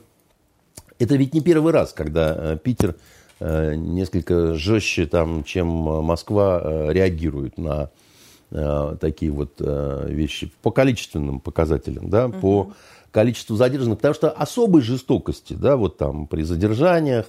это 1.00 1.16
ведь 1.16 1.34
не 1.34 1.42
первый 1.42 1.74
раз, 1.74 1.94
когда 1.94 2.36
э, 2.54 2.58
Питер 2.58 2.96
несколько 3.40 4.54
жестче, 4.54 5.06
там, 5.08 5.44
чем 5.44 5.68
Москва, 5.68 6.92
реагирует 6.92 7.58
на 7.58 7.90
такие 9.00 9.32
вот 9.32 9.60
вещи 9.60 10.52
по 10.62 10.72
количественным 10.72 11.40
показателям, 11.40 12.10
да, 12.10 12.28
угу. 12.28 12.40
по 12.40 12.74
количеству 13.12 13.56
задержанных, 13.56 14.00
потому 14.00 14.14
что 14.14 14.30
особой 14.30 14.82
жестокости, 14.82 15.54
да, 15.54 15.78
вот 15.78 15.98
там 15.98 16.28
при 16.28 16.44
задержаниях, 16.44 17.26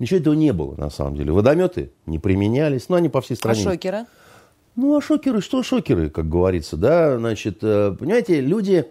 ничего 0.00 0.18
этого 0.18 0.34
не 0.34 0.52
было 0.52 0.74
на 0.76 0.90
самом 0.90 1.16
деле. 1.16 1.32
Водометы 1.32 1.92
не 2.06 2.18
применялись, 2.18 2.88
но 2.88 2.96
они 2.96 3.08
по 3.08 3.20
всей 3.20 3.36
стране. 3.36 3.60
А 3.60 3.70
шокеры? 3.72 4.06
Ну, 4.74 4.96
а 4.96 5.00
шокеры, 5.00 5.40
что 5.40 5.62
шокеры, 5.62 6.10
как 6.10 6.28
говорится, 6.28 6.76
да, 6.76 7.16
значит, 7.18 7.58
э, 7.62 7.94
понимаете, 7.98 8.40
люди, 8.40 8.86
э, 8.86 8.90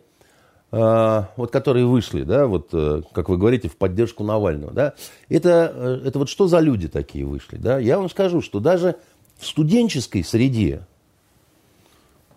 вот 0.70 1.50
которые 1.52 1.86
вышли, 1.86 2.24
да, 2.24 2.46
вот, 2.46 2.70
э, 2.74 3.02
как 3.14 3.30
вы 3.30 3.38
говорите, 3.38 3.70
в 3.70 3.78
поддержку 3.78 4.26
Навального, 4.26 4.74
да, 4.74 4.94
это, 5.30 6.02
это 6.04 6.20
вот 6.20 6.28
что 6.28 6.48
за 6.48 6.60
люди 6.60 6.90
такие 6.90 7.26
вышли, 7.26 7.56
да, 7.56 7.80
я 7.80 7.98
вам 7.98 8.10
скажу, 8.10 8.42
что 8.42 8.60
даже 8.60 8.96
в 9.38 9.46
студенческой 9.46 10.26
среде 10.26 10.86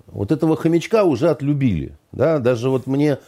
вот 0.07 0.31
этого 0.31 0.57
хомячка 0.57 1.03
уже 1.03 1.29
отлюбили, 1.29 1.97
да, 2.13 2.39
даже 2.39 2.71
вот 2.71 2.87
мне, 2.87 3.19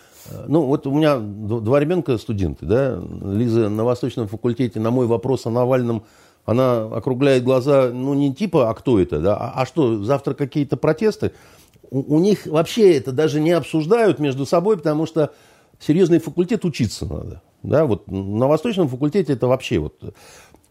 ну, 0.46 0.62
вот 0.62 0.86
у 0.86 0.94
меня 0.94 1.16
два 1.18 1.80
ребенка 1.80 2.16
студенты, 2.16 2.64
да, 2.64 3.02
Лиза 3.24 3.68
на 3.68 3.82
Восточном 3.82 4.28
факультете 4.28 4.78
на 4.78 4.92
мой 4.92 5.06
вопрос 5.06 5.46
о 5.46 5.50
Навальном 5.50 6.04
она 6.44 6.84
округляет 6.86 7.44
глаза, 7.44 7.90
ну, 7.92 8.14
не 8.14 8.34
типа, 8.34 8.68
а 8.70 8.74
кто 8.74 8.98
это, 8.98 9.20
да, 9.20 9.36
а, 9.36 9.62
а 9.62 9.66
что, 9.66 10.02
завтра 10.02 10.34
какие-то 10.34 10.76
протесты? 10.76 11.32
У, 11.92 12.16
у 12.16 12.18
них 12.18 12.46
вообще 12.46 12.96
это 12.96 13.12
даже 13.12 13.38
не 13.38 13.52
обсуждают 13.52 14.18
между 14.18 14.46
собой, 14.46 14.78
потому 14.78 15.06
что 15.06 15.32
серьезный 15.78 16.18
факультет 16.18 16.64
учиться 16.64 17.06
надо. 17.06 17.42
Да, 17.62 17.84
вот 17.84 18.10
на 18.10 18.48
Восточном 18.48 18.88
факультете 18.88 19.34
это 19.34 19.46
вообще 19.46 19.78
вот 19.78 20.02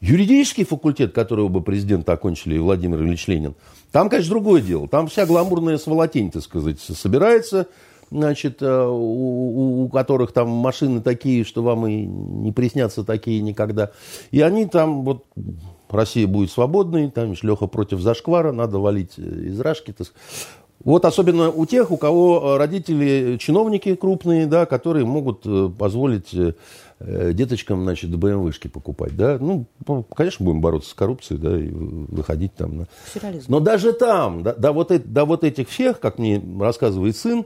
юридический 0.01 0.65
факультет, 0.65 1.13
которого 1.13 1.47
бы 1.47 1.61
президента 1.61 2.11
окончили 2.11 2.57
Владимир 2.57 3.01
Ильич 3.03 3.27
Ленин, 3.27 3.55
там, 3.91 4.09
конечно, 4.09 4.31
другое 4.31 4.61
дело. 4.61 4.87
Там 4.87 5.07
вся 5.07 5.25
гламурная 5.25 5.77
сволотень, 5.77 6.31
так 6.31 6.41
сказать, 6.41 6.79
собирается, 6.79 7.67
значит, 8.09 8.61
э, 8.61 8.85
у, 8.87 9.83
у 9.83 9.89
которых 9.89 10.31
там 10.33 10.49
машины 10.49 11.01
такие, 11.01 11.45
что 11.45 11.61
вам 11.61 11.87
и 11.87 12.03
не 12.03 12.51
приснятся 12.51 13.03
такие 13.03 13.41
никогда. 13.41 13.91
И 14.31 14.41
они 14.41 14.65
там 14.65 15.03
вот 15.03 15.25
Россия 15.89 16.27
будет 16.27 16.51
свободной, 16.51 17.11
там 17.11 17.33
Леха 17.41 17.67
против 17.67 17.99
зашквара, 17.99 18.51
надо 18.51 18.79
валить 18.79 19.13
э, 19.17 19.21
из 19.21 19.59
рашки. 19.59 19.93
Так 19.93 20.07
вот 20.83 21.05
особенно 21.05 21.49
у 21.49 21.65
тех, 21.65 21.91
у 21.91 21.97
кого 21.97 22.57
родители 22.57 23.37
чиновники 23.37 23.95
крупные, 23.95 24.45
да, 24.45 24.65
которые 24.65 25.05
могут 25.05 25.41
э, 25.45 25.69
позволить 25.77 26.35
деточкам, 27.03 27.81
значит, 27.81 28.15
БМВшки 28.15 28.67
покупать, 28.67 29.17
да. 29.17 29.39
Ну, 29.39 29.65
конечно, 30.15 30.45
будем 30.45 30.61
бороться 30.61 30.91
с 30.91 30.93
коррупцией, 30.93 31.39
да, 31.39 31.59
и 31.59 31.67
выходить 31.67 32.53
там. 32.53 32.77
На... 32.77 32.87
Но 33.47 33.59
даже 33.59 33.93
там, 33.93 34.43
да, 34.43 34.53
да, 34.53 34.71
вот, 34.71 34.91
до 35.05 35.25
вот 35.25 35.43
этих 35.43 35.69
всех, 35.69 35.99
как 35.99 36.19
мне 36.19 36.39
рассказывает 36.59 37.17
сын, 37.17 37.43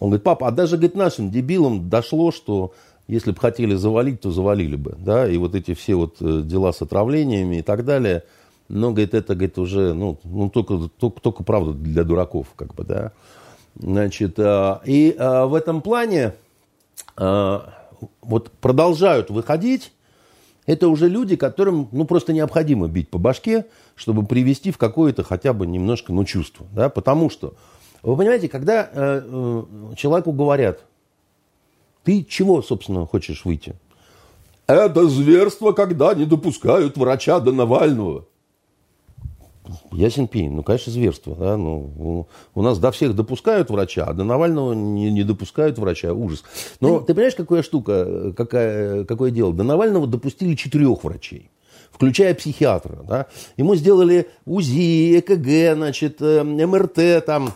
он 0.00 0.08
говорит, 0.08 0.24
папа, 0.24 0.48
а 0.48 0.50
даже, 0.50 0.76
говорит, 0.76 0.96
нашим 0.96 1.30
дебилам 1.30 1.90
дошло, 1.90 2.32
что 2.32 2.72
если 3.06 3.32
бы 3.32 3.38
хотели 3.38 3.74
завалить, 3.74 4.20
то 4.20 4.30
завалили 4.30 4.76
бы, 4.76 4.94
да, 4.98 5.28
и 5.28 5.36
вот 5.36 5.54
эти 5.54 5.74
все 5.74 5.94
вот 5.94 6.16
э, 6.20 6.42
дела 6.42 6.72
с 6.72 6.80
отравлениями 6.80 7.56
и 7.56 7.62
так 7.62 7.84
далее, 7.84 8.24
но, 8.68 8.90
говорит, 8.90 9.14
это, 9.14 9.34
говорит, 9.34 9.58
уже, 9.58 9.94
ну, 9.94 10.18
ну 10.24 10.48
только, 10.48 10.88
только, 10.98 11.20
только 11.20 11.44
правда 11.44 11.72
для 11.72 12.04
дураков, 12.04 12.48
как 12.56 12.74
бы, 12.74 12.84
да. 12.84 13.12
Значит, 13.76 14.38
э, 14.38 14.78
и 14.86 15.14
э, 15.16 15.44
в 15.44 15.54
этом 15.54 15.82
плане 15.82 16.34
вот 17.16 18.50
продолжают 18.60 19.30
выходить, 19.30 19.92
это 20.66 20.88
уже 20.88 21.08
люди, 21.08 21.36
которым, 21.36 21.88
ну, 21.92 22.04
просто 22.04 22.32
необходимо 22.32 22.88
бить 22.88 23.08
по 23.08 23.18
башке, 23.18 23.66
чтобы 23.94 24.24
привести 24.24 24.70
в 24.70 24.78
какое-то 24.78 25.22
хотя 25.22 25.52
бы 25.52 25.66
немножко, 25.66 26.12
ну, 26.12 26.24
чувство, 26.24 26.66
да, 26.72 26.88
потому 26.88 27.30
что 27.30 27.54
вы 28.02 28.16
понимаете, 28.16 28.48
когда 28.48 28.88
э, 28.92 29.22
э, 29.24 29.62
человеку 29.96 30.32
говорят, 30.32 30.80
ты 32.02 32.22
чего, 32.24 32.62
собственно, 32.62 33.06
хочешь 33.06 33.44
выйти? 33.44 33.74
Это 34.66 35.08
зверство, 35.08 35.72
когда 35.72 36.14
не 36.14 36.24
допускают 36.24 36.96
врача 36.96 37.40
до 37.40 37.52
Навального. 37.52 38.26
Ясен 39.92 40.28
пень, 40.28 40.52
ну, 40.52 40.62
конечно, 40.62 40.92
зверство. 40.92 41.34
Да? 41.34 41.56
Ну, 41.56 42.26
у 42.54 42.62
нас 42.62 42.78
до 42.78 42.90
всех 42.90 43.14
допускают 43.14 43.70
врача, 43.70 44.04
а 44.04 44.12
до 44.12 44.24
Навального 44.24 44.74
не, 44.74 45.10
не 45.10 45.22
допускают 45.22 45.78
врача. 45.78 46.12
Ужас. 46.12 46.44
Но 46.80 47.00
ты 47.00 47.14
понимаешь, 47.14 47.34
какая 47.34 47.62
штука, 47.62 48.32
какая, 48.36 49.04
какое 49.04 49.30
дело? 49.30 49.52
До 49.52 49.64
Навального 49.64 50.06
допустили 50.06 50.54
четырех 50.54 51.04
врачей 51.04 51.50
включая 51.94 52.34
психиатра. 52.34 53.04
Да? 53.08 53.26
Ему 53.56 53.76
сделали 53.76 54.26
УЗИ, 54.46 55.20
ЭКГ, 55.20 55.76
значит, 55.76 56.20
э, 56.20 56.42
МРТ, 56.42 57.24
там, 57.24 57.52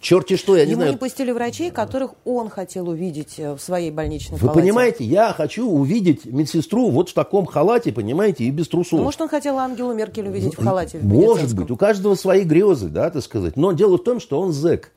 черти 0.00 0.36
что, 0.36 0.56
я 0.56 0.62
Ему 0.62 0.70
не 0.70 0.74
знаю. 0.74 0.88
Ему 0.90 0.96
не 0.96 0.98
пустили 0.98 1.30
врачей, 1.30 1.70
которых 1.70 2.12
он 2.24 2.48
хотел 2.48 2.88
увидеть 2.88 3.34
э, 3.38 3.54
в 3.54 3.60
своей 3.60 3.90
больничной 3.90 4.38
Вы 4.38 4.48
палате. 4.48 4.60
понимаете, 4.60 5.04
я 5.04 5.32
хочу 5.32 5.68
увидеть 5.68 6.24
медсестру 6.24 6.90
вот 6.90 7.10
в 7.10 7.14
таком 7.14 7.46
халате, 7.46 7.92
понимаете, 7.92 8.44
и 8.44 8.50
без 8.50 8.68
трусов. 8.68 8.98
Ну, 8.98 9.04
может, 9.04 9.20
он 9.20 9.28
хотел 9.28 9.58
Ангелу 9.58 9.94
Меркель 9.94 10.28
увидеть 10.28 10.56
в 10.56 10.62
халате? 10.62 10.98
В 10.98 11.04
может 11.04 11.54
быть, 11.54 11.70
у 11.70 11.76
каждого 11.76 12.14
свои 12.14 12.44
грезы, 12.44 12.88
да, 12.88 13.10
так 13.10 13.22
сказать. 13.22 13.56
Но 13.56 13.72
дело 13.72 13.98
в 13.98 14.02
том, 14.02 14.20
что 14.20 14.40
он 14.40 14.52
зэк. 14.52 14.92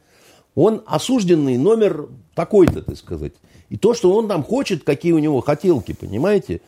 Он 0.53 0.83
осужденный 0.85 1.57
номер 1.57 2.09
такой-то, 2.35 2.81
так 2.81 2.97
сказать. 2.97 3.33
И 3.69 3.77
то, 3.77 3.93
что 3.93 4.13
он 4.13 4.27
там 4.27 4.43
хочет, 4.43 4.83
какие 4.83 5.13
у 5.13 5.19
него 5.19 5.39
хотелки, 5.39 5.93
понимаете, 5.93 6.59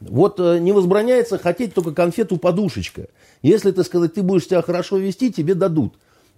вот 0.00 0.38
э, 0.38 0.58
не 0.60 0.72
возбраняется 0.72 1.38
хотеть 1.38 1.74
только 1.74 1.92
конфету 1.92 2.36
подушечка. 2.36 3.08
Если, 3.42 3.72
так 3.72 3.84
сказать, 3.84 4.14
ты 4.14 4.22
будешь 4.22 4.44
себя 4.44 4.62
хорошо 4.62 4.98
вести, 4.98 5.32
тебе 5.32 5.54
дадут 5.54 5.94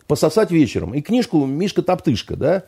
пососать 0.07 0.51
вечером. 0.51 0.95
И 0.95 1.01
книжку 1.01 1.45
«Мишка-топтышка», 1.45 2.37
да, 2.37 2.65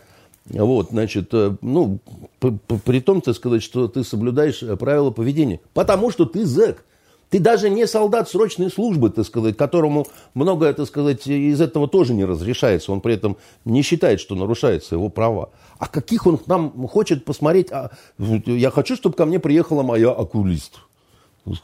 вот, 0.49 0.91
значит, 0.91 1.31
э, 1.33 1.57
ну, 1.61 1.99
при 2.39 3.01
том, 3.01 3.21
так 3.21 3.35
сказать, 3.35 3.63
что 3.63 3.89
ты 3.89 4.05
соблюдаешь 4.05 4.63
э, 4.63 4.77
правила 4.77 5.11
поведения. 5.11 5.61
Потому 5.75 6.11
что 6.11 6.25
ты 6.25 6.45
зэк. 6.45 6.85
Ты 7.31 7.41
даже 7.41 7.69
не 7.69 7.89
солдат 7.89 8.29
срочной 8.31 8.71
службы, 8.71 9.11
так 9.11 9.27
сказать, 9.27 9.57
которому 9.57 10.07
многое, 10.35 10.73
так 10.73 10.87
сказать, 10.87 11.27
из 11.27 11.61
этого 11.61 11.89
тоже 11.89 12.15
не 12.15 12.25
разрешается. 12.25 12.93
Он 12.93 13.01
при 13.01 13.15
этом 13.15 13.37
не 13.65 13.83
считает, 13.83 14.21
что 14.21 14.37
нарушаются 14.37 14.95
его 14.95 15.09
права. 15.09 15.51
А 15.79 15.89
каких 15.89 16.27
он 16.29 16.41
нам 16.47 16.87
хочет 16.87 17.25
посмотреть? 17.25 17.73
А, 17.73 17.91
я 18.19 18.71
хочу, 18.71 18.95
чтобы 18.95 19.17
ко 19.17 19.27
мне 19.27 19.41
приехала 19.41 19.83
моя 19.83 20.11
окулист. 20.11 20.79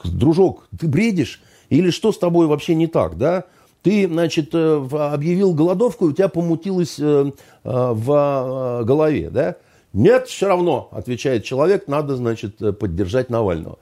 Дружок, 0.05 0.67
ты 0.77 0.89
бредишь? 0.89 1.41
Или 1.71 1.91
что 1.91 2.11
с 2.11 2.19
тобой 2.19 2.49
вообще 2.49 2.75
не 2.75 2.89
так, 2.89 3.17
да? 3.17 3.45
Ты, 3.83 4.07
значит, 4.07 4.51
э, 4.55 4.89
объявил 4.93 5.55
голодовку, 5.55 6.07
и 6.07 6.11
у 6.11 6.13
тебя 6.13 6.29
помутилось 6.29 6.99
э, 7.01 7.03
э, 7.03 7.33
в 7.65 8.83
голове, 8.85 9.29
да? 9.31 9.57
Нет, 9.93 10.29
все 10.29 10.47
равно, 10.47 10.89
отвечает 10.93 11.45
человек, 11.45 11.89
надо, 11.89 12.17
значит, 12.17 12.57
поддержать 12.79 13.29
Навального. 13.29 13.79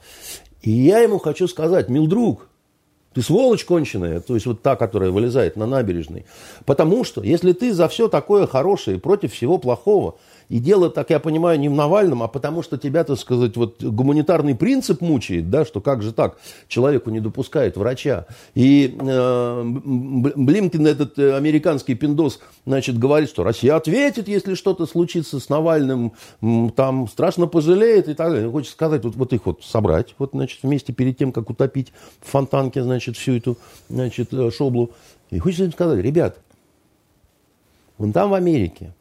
И 0.62 0.70
я 0.70 1.00
ему 1.00 1.18
хочу 1.18 1.46
сказать, 1.46 1.88
мил 1.88 2.06
друг, 2.06 2.48
ты 3.14 3.22
сволочь 3.22 3.64
конченая, 3.64 4.20
то 4.20 4.34
есть 4.34 4.46
вот 4.46 4.62
та, 4.62 4.74
которая 4.74 5.10
вылезает 5.10 5.56
на 5.56 5.66
набережной. 5.66 6.26
Потому 6.64 7.04
что, 7.04 7.22
если 7.22 7.52
ты 7.52 7.72
за 7.72 7.88
все 7.88 8.08
такое 8.08 8.46
хорошее 8.46 8.98
против 8.98 9.32
всего 9.32 9.58
плохого, 9.58 10.16
и 10.50 10.58
дело, 10.58 10.90
так 10.90 11.10
я 11.10 11.20
понимаю, 11.20 11.60
не 11.60 11.68
в 11.68 11.72
Навальном, 11.72 12.24
а 12.24 12.28
потому 12.28 12.62
что 12.62 12.76
тебя, 12.76 13.04
так 13.04 13.18
сказать, 13.20 13.56
вот 13.56 13.82
гуманитарный 13.84 14.56
принцип 14.56 15.00
мучает, 15.00 15.48
да, 15.48 15.64
что 15.64 15.80
как 15.80 16.02
же 16.02 16.12
так, 16.12 16.38
человеку 16.66 17.10
не 17.10 17.20
допускает 17.20 17.76
врача. 17.76 18.26
И 18.56 18.98
э, 19.00 19.62
Блимкин, 19.64 20.88
этот 20.88 21.16
э, 21.20 21.36
американский 21.36 21.94
пиндос, 21.94 22.40
значит, 22.66 22.98
говорит, 22.98 23.28
что 23.28 23.44
Россия 23.44 23.76
ответит, 23.76 24.26
если 24.26 24.54
что-то 24.54 24.86
случится 24.86 25.38
с 25.38 25.48
Навальным, 25.48 26.14
там 26.74 27.06
страшно 27.06 27.46
пожалеет 27.46 28.08
и 28.08 28.14
так 28.14 28.32
далее. 28.32 28.50
Хочет 28.50 28.72
сказать, 28.72 29.04
вот, 29.04 29.14
вот 29.14 29.32
их 29.32 29.46
вот 29.46 29.62
собрать, 29.62 30.16
вот, 30.18 30.30
значит, 30.32 30.64
вместе 30.64 30.92
перед 30.92 31.16
тем, 31.16 31.30
как 31.30 31.48
утопить 31.48 31.92
в 32.20 32.28
фонтанке, 32.28 32.82
значит, 32.82 33.16
всю 33.16 33.36
эту, 33.36 33.56
значит, 33.88 34.34
э, 34.34 34.50
шоблу. 34.50 34.90
И 35.30 35.38
хочется 35.38 35.66
им 35.66 35.72
сказать, 35.72 36.00
ребят, 36.00 36.38
вон 37.98 38.12
там 38.12 38.30
в 38.30 38.34
Америке 38.34 38.94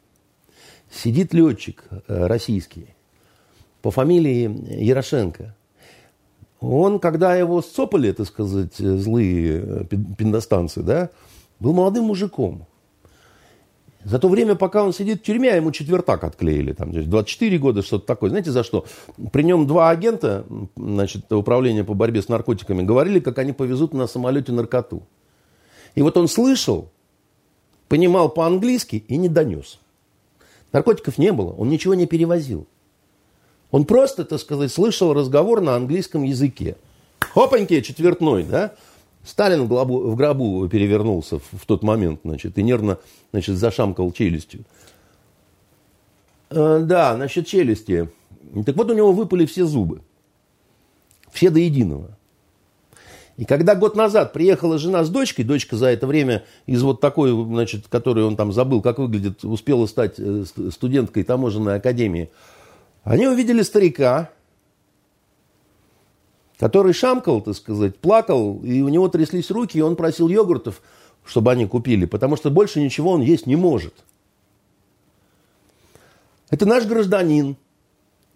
сидит 0.90 1.32
летчик 1.32 1.84
э, 1.90 2.26
российский 2.26 2.88
по 3.82 3.90
фамилии 3.90 4.82
Ярошенко. 4.82 5.54
Он, 6.60 6.98
когда 6.98 7.34
его 7.36 7.62
сцопали, 7.62 8.12
так 8.12 8.26
сказать, 8.26 8.76
злые 8.76 9.62
э, 9.64 9.84
пиндостанцы, 10.18 10.82
да, 10.82 11.10
был 11.58 11.72
молодым 11.72 12.04
мужиком. 12.04 12.66
За 14.02 14.18
то 14.18 14.28
время, 14.28 14.54
пока 14.54 14.82
он 14.82 14.94
сидит 14.94 15.20
в 15.20 15.24
тюрьме, 15.24 15.54
ему 15.56 15.72
четвертак 15.72 16.24
отклеили, 16.24 16.72
там, 16.72 16.90
24 16.92 17.58
года, 17.58 17.82
что-то 17.82 18.06
такое. 18.06 18.30
Знаете, 18.30 18.50
за 18.50 18.64
что? 18.64 18.86
При 19.30 19.42
нем 19.42 19.66
два 19.66 19.90
агента, 19.90 20.46
значит, 20.74 21.30
управления 21.30 21.84
по 21.84 21.92
борьбе 21.92 22.22
с 22.22 22.28
наркотиками, 22.28 22.82
говорили, 22.82 23.20
как 23.20 23.38
они 23.38 23.52
повезут 23.52 23.92
на 23.92 24.06
самолете 24.06 24.52
наркоту. 24.52 25.02
И 25.94 26.02
вот 26.02 26.16
он 26.16 26.28
слышал, 26.28 26.90
понимал 27.88 28.30
по-английски 28.30 29.04
и 29.06 29.18
не 29.18 29.28
донес. 29.28 29.78
Наркотиков 30.72 31.18
не 31.18 31.32
было, 31.32 31.52
он 31.52 31.68
ничего 31.68 31.94
не 31.94 32.06
перевозил. 32.06 32.66
Он 33.70 33.84
просто, 33.84 34.24
так 34.24 34.40
сказать, 34.40 34.72
слышал 34.72 35.12
разговор 35.12 35.60
на 35.60 35.76
английском 35.76 36.22
языке. 36.22 36.76
Хопаньки, 37.20 37.80
четвертной, 37.80 38.44
да? 38.44 38.74
Сталин 39.24 39.64
в 39.64 39.68
гробу, 39.68 40.10
в 40.10 40.16
гробу 40.16 40.68
перевернулся 40.68 41.38
в, 41.38 41.44
в 41.52 41.66
тот 41.66 41.82
момент, 41.82 42.20
значит, 42.24 42.56
и 42.58 42.62
нервно, 42.62 42.98
значит, 43.32 43.56
зашамкал 43.56 44.12
челюстью. 44.12 44.64
Э, 46.48 46.80
да, 46.82 47.16
насчет 47.16 47.46
челюсти. 47.46 48.08
Так 48.64 48.76
вот, 48.76 48.90
у 48.90 48.94
него 48.94 49.12
выпали 49.12 49.46
все 49.46 49.66
зубы. 49.66 50.00
Все 51.30 51.50
до 51.50 51.60
единого. 51.60 52.16
И 53.40 53.46
когда 53.46 53.74
год 53.74 53.96
назад 53.96 54.34
приехала 54.34 54.76
жена 54.76 55.02
с 55.02 55.08
дочкой, 55.08 55.46
дочка 55.46 55.74
за 55.74 55.86
это 55.86 56.06
время 56.06 56.44
из 56.66 56.82
вот 56.82 57.00
такой, 57.00 57.32
значит, 57.32 57.88
которую 57.88 58.26
он 58.26 58.36
там 58.36 58.52
забыл, 58.52 58.82
как 58.82 58.98
выглядит, 58.98 59.46
успела 59.46 59.86
стать 59.86 60.16
э, 60.18 60.44
студенткой 60.70 61.22
таможенной 61.22 61.76
академии, 61.76 62.30
они 63.02 63.26
увидели 63.26 63.62
старика, 63.62 64.28
который 66.58 66.92
шамкал, 66.92 67.40
так 67.40 67.56
сказать, 67.56 67.96
плакал, 67.96 68.60
и 68.62 68.82
у 68.82 68.90
него 68.90 69.08
тряслись 69.08 69.50
руки, 69.50 69.78
и 69.78 69.80
он 69.80 69.96
просил 69.96 70.28
йогуртов, 70.28 70.82
чтобы 71.24 71.50
они 71.50 71.66
купили, 71.66 72.04
потому 72.04 72.36
что 72.36 72.50
больше 72.50 72.78
ничего 72.78 73.12
он 73.12 73.22
есть 73.22 73.46
не 73.46 73.56
может. 73.56 73.94
Это 76.50 76.66
наш 76.66 76.84
гражданин, 76.84 77.56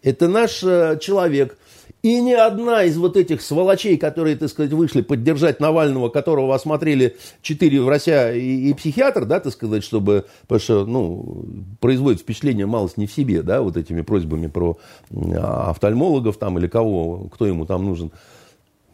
это 0.00 0.28
наш 0.28 0.64
э, 0.64 0.98
человек. 0.98 1.58
И 2.04 2.20
ни 2.20 2.32
одна 2.32 2.84
из 2.84 2.98
вот 2.98 3.16
этих 3.16 3.40
сволочей, 3.40 3.96
которые, 3.96 4.36
так 4.36 4.50
сказать, 4.50 4.72
вышли 4.72 5.00
поддержать 5.00 5.58
Навального, 5.58 6.10
которого 6.10 6.54
осмотрели 6.54 7.16
четыре 7.40 7.80
врача 7.80 8.30
и, 8.30 8.68
и 8.68 8.74
психиатр, 8.74 9.24
да, 9.24 9.40
так 9.40 9.54
сказать, 9.54 9.82
чтобы, 9.82 10.26
потому 10.42 10.60
что, 10.60 10.84
ну, 10.84 11.46
производит 11.80 12.20
впечатление 12.20 12.66
малость 12.66 12.98
не 12.98 13.06
в 13.06 13.12
себе, 13.12 13.40
да, 13.40 13.62
вот 13.62 13.78
этими 13.78 14.02
просьбами 14.02 14.48
про 14.48 14.76
офтальмологов 15.10 16.36
там 16.36 16.58
или 16.58 16.66
кого, 16.66 17.30
кто 17.32 17.46
ему 17.46 17.64
там 17.64 17.86
нужен. 17.86 18.12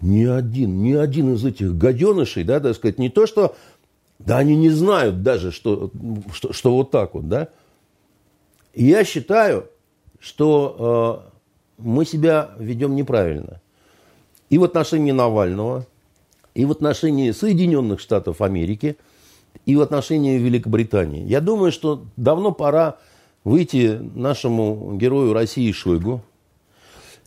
Ни 0.00 0.26
один, 0.26 0.80
ни 0.80 0.92
один 0.92 1.34
из 1.34 1.44
этих 1.44 1.76
гаденышей, 1.76 2.44
да, 2.44 2.60
так 2.60 2.76
сказать, 2.76 3.00
не 3.00 3.08
то, 3.08 3.26
что, 3.26 3.56
да, 4.20 4.38
они 4.38 4.54
не 4.54 4.70
знают 4.70 5.24
даже, 5.24 5.50
что, 5.50 5.90
что, 6.32 6.52
что 6.52 6.76
вот 6.76 6.92
так 6.92 7.14
вот, 7.14 7.28
да. 7.28 7.48
Я 8.72 9.02
считаю, 9.02 9.66
что 10.20 11.24
э, 11.26 11.29
мы 11.82 12.04
себя 12.04 12.50
ведем 12.58 12.94
неправильно. 12.94 13.60
И 14.48 14.58
в 14.58 14.64
отношении 14.64 15.12
Навального, 15.12 15.86
и 16.54 16.64
в 16.64 16.70
отношении 16.70 17.30
Соединенных 17.30 18.00
Штатов 18.00 18.40
Америки, 18.40 18.96
и 19.66 19.76
в 19.76 19.80
отношении 19.80 20.38
Великобритании. 20.38 21.24
Я 21.24 21.40
думаю, 21.40 21.72
что 21.72 22.04
давно 22.16 22.52
пора 22.52 22.96
выйти 23.44 24.00
нашему 24.14 24.96
герою 24.96 25.32
России 25.32 25.70
Шойгу 25.72 26.22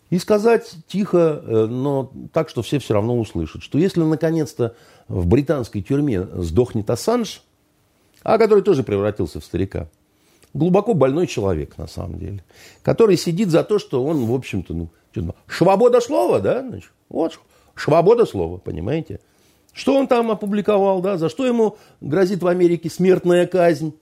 и 0.10 0.20
сказать 0.20 0.76
тихо, 0.88 1.42
э, 1.44 1.66
но 1.66 2.12
так, 2.32 2.50
что 2.50 2.62
все 2.62 2.80
все 2.80 2.94
равно 2.94 3.18
услышат, 3.18 3.64
что 3.64 3.78
если 3.78 4.02
наконец-то 4.02 4.76
в 5.08 5.26
британской 5.28 5.82
тюрьме 5.82 6.22
сдохнет 6.36 6.90
Ассанж, 6.90 7.42
а 8.24 8.38
который 8.38 8.64
тоже 8.64 8.84
превратился 8.84 9.40
в 9.40 9.46
старика, 9.46 9.90
глубоко 10.54 10.94
больной 10.94 11.28
человек, 11.28 11.78
на 11.78 11.88
самом 11.88 12.20
деле, 12.20 12.44
который 12.82 13.18
сидит 13.18 13.50
за 13.50 13.64
то, 13.64 13.80
что 13.80 14.04
он, 14.04 14.26
в 14.26 14.34
общем-то, 14.34 14.74
ну, 14.74 14.90
свобода 15.48 16.02
слова, 16.02 16.40
да, 16.40 16.62
значит, 16.62 16.92
вот, 17.10 17.40
свобода 17.76 18.26
слова, 18.26 18.58
понимаете? 18.58 19.20
Что 19.74 19.98
он 19.98 20.08
там 20.08 20.30
опубликовал, 20.30 21.02
да, 21.02 21.18
за 21.18 21.30
что 21.30 21.46
ему 21.46 21.78
грозит 22.00 22.44
в 22.44 22.48
Америке 22.48 22.90
смертная 22.90 23.48
казнь? 23.48 23.96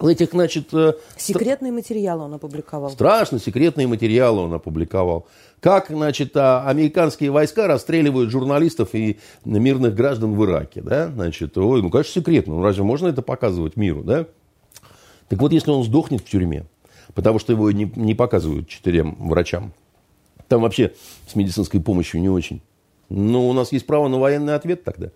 Этих, 0.00 0.30
значит... 0.30 0.72
Э, 0.72 0.94
секретные 1.16 1.72
материалы 1.72 2.24
он 2.24 2.34
опубликовал. 2.34 2.90
Страшно 2.90 3.38
секретные 3.38 3.86
материалы 3.86 4.40
он 4.42 4.54
опубликовал. 4.54 5.26
Как, 5.60 5.88
значит, 5.88 6.34
а, 6.36 6.66
американские 6.66 7.30
войска 7.30 7.66
расстреливают 7.66 8.30
журналистов 8.30 8.94
и 8.94 9.18
мирных 9.44 9.94
граждан 9.94 10.34
в 10.34 10.44
Ираке, 10.44 10.80
да? 10.80 11.08
Значит, 11.08 11.58
ой, 11.58 11.82
ну, 11.82 11.90
конечно, 11.90 12.12
секретно. 12.12 12.54
Ну, 12.54 12.62
разве 12.62 12.82
можно 12.82 13.08
это 13.08 13.20
показывать 13.20 13.76
миру, 13.76 14.02
да? 14.02 14.26
Так 15.30 15.38
вот, 15.38 15.52
если 15.52 15.70
он 15.70 15.84
сдохнет 15.84 16.22
в 16.22 16.28
тюрьме, 16.28 16.66
потому 17.14 17.38
что 17.38 17.52
его 17.52 17.70
не, 17.70 17.90
не 17.94 18.16
показывают 18.16 18.68
четырем 18.68 19.16
врачам, 19.28 19.72
там 20.48 20.62
вообще 20.62 20.92
с 21.28 21.36
медицинской 21.36 21.80
помощью 21.80 22.20
не 22.20 22.28
очень. 22.28 22.60
Но 23.08 23.48
у 23.48 23.52
нас 23.52 23.70
есть 23.70 23.86
право 23.86 24.08
на 24.08 24.18
военный 24.18 24.56
ответ 24.56 24.82
тогда. 24.82 25.10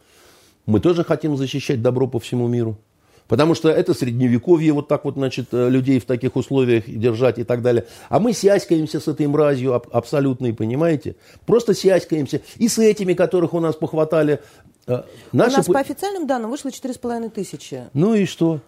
Мы 0.66 0.78
тоже 0.78 1.02
хотим 1.02 1.36
защищать 1.36 1.82
добро 1.82 2.06
по 2.06 2.20
всему 2.20 2.46
миру. 2.46 2.78
Потому 3.26 3.56
что 3.56 3.70
это 3.70 3.92
средневековье, 3.92 4.72
вот 4.72 4.86
так 4.86 5.04
вот, 5.04 5.14
значит, 5.14 5.48
э, 5.50 5.68
людей 5.68 5.98
в 5.98 6.04
таких 6.04 6.36
условиях 6.36 6.84
держать 6.86 7.38
и 7.40 7.44
так 7.44 7.62
далее. 7.62 7.86
А 8.08 8.20
мы 8.20 8.34
сяськаемся 8.34 9.00
с 9.00 9.08
этой 9.08 9.26
мразью 9.26 9.74
абсолютной, 9.74 10.52
понимаете? 10.52 11.16
Просто 11.44 11.74
сяськаемся. 11.74 12.40
И 12.58 12.68
с 12.68 12.78
этими, 12.78 13.14
которых 13.14 13.52
у 13.54 13.60
нас 13.60 13.74
похватали. 13.74 14.40
Э, 14.86 15.02
наши... 15.32 15.54
У 15.54 15.56
нас 15.56 15.66
по 15.66 15.80
официальным 15.80 16.28
данным 16.28 16.50
вышло 16.50 16.68
4,5 16.68 17.30
тысячи. 17.30 17.84
Ну 17.94 18.14
и 18.14 18.26
что? 18.26 18.60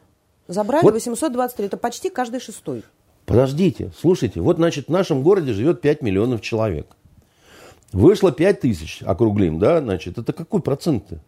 Забрали 0.49 0.85
вот. 0.85 0.95
823, 0.95 1.67
это 1.67 1.77
почти 1.77 2.11
каждый 2.11 2.41
шестой. 2.41 2.85
Подождите, 3.25 3.91
слушайте, 3.99 4.41
вот, 4.41 4.57
значит, 4.57 4.87
в 4.87 4.91
нашем 4.91 5.23
городе 5.23 5.53
живет 5.53 5.81
5 5.81 6.03
миллионов 6.03 6.41
человек. 6.41 6.87
Вышло 7.93 8.31
5 8.31 8.61
тысяч, 8.61 9.03
округлим, 9.05 9.59
да, 9.59 9.81
значит, 9.81 10.19
это 10.19 10.33
какой 10.33 10.61
процент-то? 10.61 11.21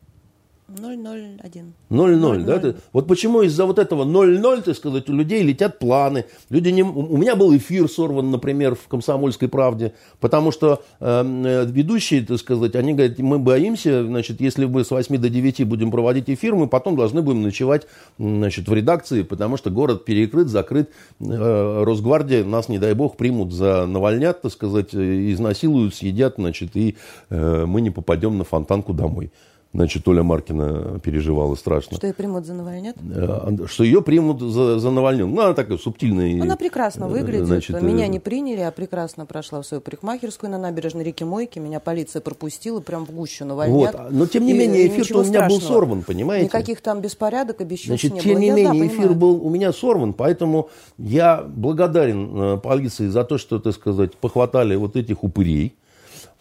0,01. 0.69 1.73
0,0, 1.91 2.45
да? 2.45 2.59
Ты, 2.59 2.77
вот 2.93 3.07
почему 3.07 3.41
из-за 3.43 3.65
вот 3.65 3.79
этого 3.79 4.05
0,0, 4.05 4.63
так 4.63 4.77
сказать, 4.77 5.09
у 5.09 5.15
людей 5.15 5.43
летят 5.43 5.79
планы. 5.79 6.27
Люди 6.51 6.69
не, 6.69 6.83
у 6.83 7.17
меня 7.17 7.37
был 7.37 7.57
эфир 7.57 7.89
сорван, 7.89 8.31
например, 8.31 8.75
в 8.75 8.87
«Комсомольской 8.87 9.49
правде», 9.49 9.95
потому 10.21 10.53
что 10.53 10.83
эм, 11.01 11.45
э, 11.47 11.65
ведущие, 11.65 12.21
так 12.23 12.39
сказать, 12.39 12.77
они 12.77 12.93
говорят, 12.93 13.19
мы 13.19 13.39
боимся, 13.39 14.05
значит, 14.05 14.43
если 14.43 14.67
мы 14.67 14.85
с 14.85 14.91
8 14.91 15.17
до 15.17 15.31
9 15.31 15.67
будем 15.67 15.91
проводить 15.91 16.29
эфир, 16.29 16.55
мы 16.55 16.69
потом 16.69 16.97
должны 16.97 17.23
будем 17.23 17.43
ночевать, 17.43 17.87
значит, 18.19 18.69
в 18.69 18.75
редакции, 18.75 19.23
потому 19.23 19.57
что 19.57 19.71
город 19.71 20.05
перекрыт, 20.05 20.49
закрыт, 20.49 20.91
э, 21.19 21.83
Росгвардия 21.83 22.45
нас, 22.45 22.69
не 22.69 22.79
дай 22.79 22.93
бог, 22.93 23.17
примут 23.17 23.55
за 23.55 23.87
навальнят, 23.87 24.43
так 24.43 24.53
сказать, 24.53 24.93
э, 24.93 25.33
изнасилуют, 25.33 25.95
съедят, 25.95 26.35
значит, 26.37 26.77
и 26.77 26.97
э, 27.31 27.65
мы 27.65 27.81
не 27.81 27.91
попадем 27.91 28.37
на 28.37 28.45
фонтанку 28.45 28.93
домой. 28.93 29.33
Значит, 29.75 30.09
Оля 30.09 30.23
Маркина 30.23 30.99
переживала 30.99 31.55
страшно. 31.55 31.99
Что 31.99 32.07
ее 32.07 32.15
примут 32.15 32.47
за 32.47 32.55
Навальнет? 32.55 32.97
Э, 33.15 33.67
что 33.67 33.85
ее 33.85 34.01
примут 34.01 34.41
за, 34.41 34.79
за 34.79 34.91
Навальнет. 34.91 35.27
Ну, 35.27 35.43
она 35.43 35.53
такая 35.53 35.77
субтильная. 35.77 36.43
Она 36.43 36.57
прекрасно 36.57 37.05
э, 37.05 37.09
выглядит. 37.09 37.47
Значит, 37.47 37.83
меня 37.83 38.07
э, 38.07 38.09
не 38.09 38.19
приняли, 38.19 38.61
а 38.61 38.71
прекрасно 38.71 39.27
прошла 39.27 39.61
в 39.61 39.67
свою 39.67 39.83
парикмахерскую 39.83 40.51
на 40.51 40.59
набережной 40.59 41.05
реки 41.05 41.23
Мойки. 41.23 41.59
Меня 41.59 41.81
полиция 41.81 42.23
пропустила 42.23 42.81
прям 42.81 43.05
в 43.05 43.11
гущу 43.11 43.45
Навальнят. 43.45 43.95
Вот. 43.95 44.11
Но, 44.11 44.27
тем 44.27 44.47
не 44.47 44.55
менее, 44.55 44.89
эфир 44.89 45.19
у 45.19 45.23
меня 45.23 45.47
был 45.47 45.61
сорван, 45.61 46.03
понимаете? 46.03 46.47
Никаких 46.47 46.81
там 46.81 47.03
беспорядок 47.03 47.61
обещаний 47.61 47.99
Значит, 47.99 48.15
не 48.15 48.21
тем 48.21 48.33
было. 48.33 48.41
не 48.41 48.47
я, 48.47 48.55
менее, 48.55 48.73
да, 48.73 48.87
эфир 48.87 49.13
был 49.13 49.45
у 49.45 49.51
меня 49.51 49.75
сорван, 49.75 50.15
поэтому 50.15 50.71
я 50.97 51.43
благодарен 51.43 52.59
полиции 52.61 53.09
за 53.09 53.23
то, 53.25 53.37
что, 53.37 53.59
так 53.59 53.75
сказать, 53.75 54.17
похватали 54.17 54.77
вот 54.77 54.97
этих 54.97 55.23
упырей. 55.23 55.75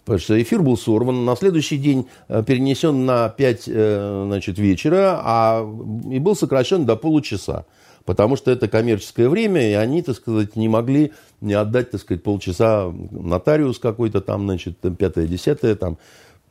Потому 0.07 0.19
что 0.21 0.41
эфир 0.41 0.61
был 0.61 0.77
сорван, 0.77 1.25
на 1.25 1.35
следующий 1.35 1.77
день 1.77 2.07
э, 2.29 2.41
перенесен 2.41 3.05
на 3.05 3.27
5 3.27 3.63
э, 3.67 4.23
значит, 4.25 4.57
вечера, 4.57 5.19
а 5.21 5.69
и 6.09 6.17
был 6.19 6.33
сокращен 6.33 6.85
до 6.85 6.95
получаса. 6.95 7.65
Потому 8.05 8.37
что 8.37 8.49
это 8.49 8.69
коммерческое 8.69 9.27
время, 9.27 9.69
и 9.69 9.73
они, 9.73 10.01
так 10.01 10.15
сказать, 10.15 10.55
не 10.55 10.69
могли 10.69 11.11
не 11.41 11.55
отдать, 11.55 11.91
так 11.91 11.99
сказать, 11.99 12.23
полчаса 12.23 12.89
нотариус 13.11 13.79
какой-то 13.79 14.21
там, 14.21 14.45
значит, 14.45 14.77
пятое, 14.97 15.27
десятое, 15.27 15.75
там, 15.75 15.97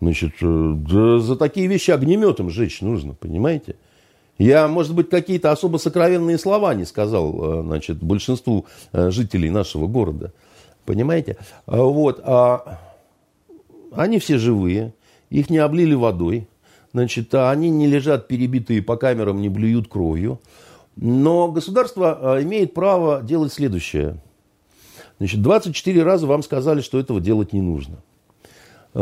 значит, 0.02 0.34
э, 0.42 0.72
да 0.76 1.18
за 1.20 1.34
такие 1.36 1.66
вещи 1.66 1.92
огнеметом 1.92 2.50
жечь 2.50 2.82
нужно, 2.82 3.14
понимаете? 3.14 3.76
Я, 4.36 4.68
может 4.68 4.94
быть, 4.94 5.08
какие-то 5.08 5.50
особо 5.50 5.78
сокровенные 5.78 6.36
слова 6.36 6.74
не 6.74 6.84
сказал, 6.84 7.62
значит, 7.62 8.02
большинству 8.02 8.66
жителей 8.92 9.48
нашего 9.48 9.86
города. 9.86 10.34
Понимаете? 10.84 11.38
Вот. 11.64 12.20
А 12.22 12.85
они 13.92 14.18
все 14.18 14.38
живые, 14.38 14.94
их 15.30 15.50
не 15.50 15.58
облили 15.58 15.94
водой, 15.94 16.48
значит, 16.92 17.34
а 17.34 17.50
они 17.50 17.70
не 17.70 17.86
лежат 17.86 18.28
перебитые 18.28 18.82
по 18.82 18.96
камерам, 18.96 19.40
не 19.40 19.48
блюют 19.48 19.88
кровью. 19.88 20.40
Но 20.96 21.52
государство 21.52 22.34
а, 22.34 22.42
имеет 22.42 22.72
право 22.72 23.22
делать 23.22 23.52
следующее. 23.52 24.22
Значит, 25.18 25.42
24 25.42 26.02
раза 26.02 26.26
вам 26.26 26.42
сказали, 26.42 26.80
что 26.80 26.98
этого 26.98 27.20
делать 27.20 27.52
не 27.52 27.60
нужно. 27.60 28.02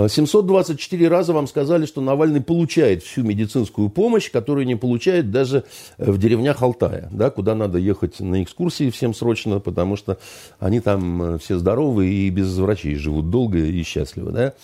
724 0.09 1.09
раза 1.09 1.33
вам 1.33 1.47
сказали, 1.47 1.87
что 1.87 2.01
Навальный 2.01 2.41
получает 2.41 3.05
всю 3.05 3.23
медицинскую 3.23 3.91
помощь, 3.91 4.31
которую 4.31 4.67
не 4.67 4.75
получает 4.75 5.31
даже 5.31 5.63
в 5.99 6.19
деревнях 6.19 6.63
Алтая, 6.63 7.09
да, 7.13 7.31
куда 7.31 7.55
надо 7.55 7.79
ехать 7.79 8.19
на 8.19 8.43
экскурсии 8.43 8.91
всем 8.91 9.15
срочно, 9.15 9.61
потому 9.61 9.97
что 9.97 10.19
они 10.59 10.81
там 10.81 11.23
э, 11.23 11.39
все 11.39 11.59
здоровые 11.59 12.13
и 12.13 12.31
без 12.31 12.57
врачей 12.57 12.97
живут 12.97 13.31
долго 13.31 13.59
и 13.59 13.83
счастливо. 13.85 14.33
Да. 14.33 14.55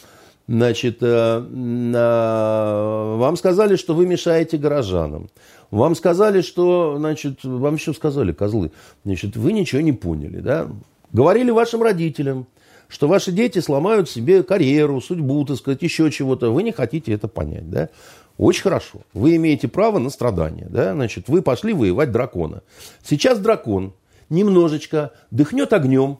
Значит, 0.49 0.99
э, 1.01 1.07
э, 1.07 3.17
вам 3.17 3.37
сказали, 3.37 3.77
что 3.77 3.95
вы 3.95 4.07
мешаете 4.07 4.59
горожанам. 4.59 5.31
Вам 5.71 5.95
сказали, 5.95 6.41
что, 6.41 6.97
значит, 6.99 7.45
вам 7.45 7.77
еще 7.77 7.95
сказали, 7.95 8.33
козлы, 8.33 8.73
значит, 9.05 9.37
вы 9.37 9.53
ничего 9.53 9.81
не 9.81 9.93
поняли, 9.93 10.41
да? 10.41 10.67
Говорили 11.13 11.53
вашим 11.53 11.83
родителям, 11.83 12.49
что 12.91 13.09
ваши 13.09 13.31
дети 13.33 13.61
сломают 13.61 14.11
себе 14.11 14.43
карьеру, 14.43 15.01
судьбу, 15.01 15.45
так 15.45 15.57
сказать, 15.57 15.81
еще 15.83 16.11
чего-то. 16.11 16.51
Вы 16.51 16.65
не 16.65 16.73
хотите 16.73 17.13
это 17.13 17.29
понять, 17.29 17.71
да? 17.71 17.89
Очень 18.37 18.63
хорошо. 18.63 19.03
Вы 19.15 19.37
имеете 19.37 19.69
право 19.69 19.99
на 19.99 20.11
страдания, 20.11 20.67
да? 20.69 20.93
Значит, 20.93 21.29
вы 21.29 21.41
пошли 21.41 21.73
воевать 21.73 22.11
дракона. 22.11 22.63
Сейчас 23.03 23.39
дракон 23.39 23.95
немножечко 24.29 25.13
дыхнет 25.31 25.73
огнем, 25.73 26.19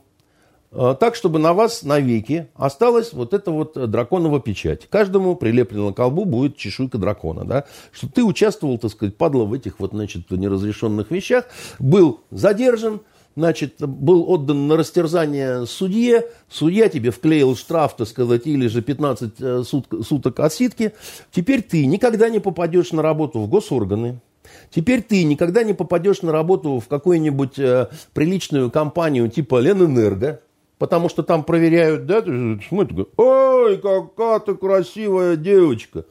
э, 0.71 0.95
так, 1.01 1.17
чтобы 1.17 1.41
на 1.41 1.55
вас 1.55 1.83
навеки 1.83 2.49
осталась 2.55 3.13
вот 3.13 3.35
эта 3.35 3.51
вот 3.51 3.91
драконова 3.91 4.41
печать. 4.41 4.87
Каждому 4.89 5.35
прилеплена 5.35 5.93
к 5.93 5.97
колбу 5.97 6.25
будет 6.25 6.57
чешуйка 6.57 6.99
дракона, 6.99 7.45
да, 7.45 7.65
что 7.91 8.09
ты 8.09 8.23
участвовал, 8.23 8.79
так 8.79 8.93
сказать, 8.93 9.17
падла 9.17 9.45
в 9.45 9.53
этих 9.53 9.81
вот, 9.81 9.91
значит, 9.91 10.31
неразрешенных 10.31 11.11
вещах, 11.11 11.47
был 11.79 12.21
задержан, 12.31 13.01
значит, 13.37 13.77
был 13.79 14.31
отдан 14.31 14.69
на 14.69 14.77
растерзание 14.77 15.67
судье, 15.67 16.27
судья 16.49 16.89
тебе 16.89 17.11
вклеил 17.11 17.57
штраф, 17.57 17.97
так 17.97 18.09
сказать, 18.09 18.47
или 18.47 18.67
же 18.67 18.83
15 18.83 19.33
э, 19.39 19.63
суток, 19.65 20.07
суток 20.07 20.41
отсидки, 20.41 20.93
теперь 21.31 21.63
ты 21.63 21.87
никогда 21.87 22.29
не 22.29 22.39
попадешь 22.39 22.93
на 22.93 23.03
работу 23.03 23.41
в 23.41 23.49
госорганы, 23.49 24.21
Теперь 24.71 25.03
ты 25.03 25.25
никогда 25.25 25.63
не 25.63 25.75
попадешь 25.75 26.23
на 26.23 26.33
работу 26.33 26.81
в 26.81 26.89
какую-нибудь 26.89 27.59
э, 27.59 27.89
приличную 28.15 28.71
компанию 28.71 29.29
типа 29.29 29.61
Ленэнерго, 29.61 30.41
потому 30.79 31.09
что 31.09 31.23
там 31.23 31.45
проверяют, 31.45 32.07
да, 32.07 32.23
ты 32.23 32.61
смотришь, 32.69 33.07
ой, 33.17 33.79
какая 33.79 34.41
ты 34.41 34.55
красивая 34.55 35.37
девочка. 35.37 36.05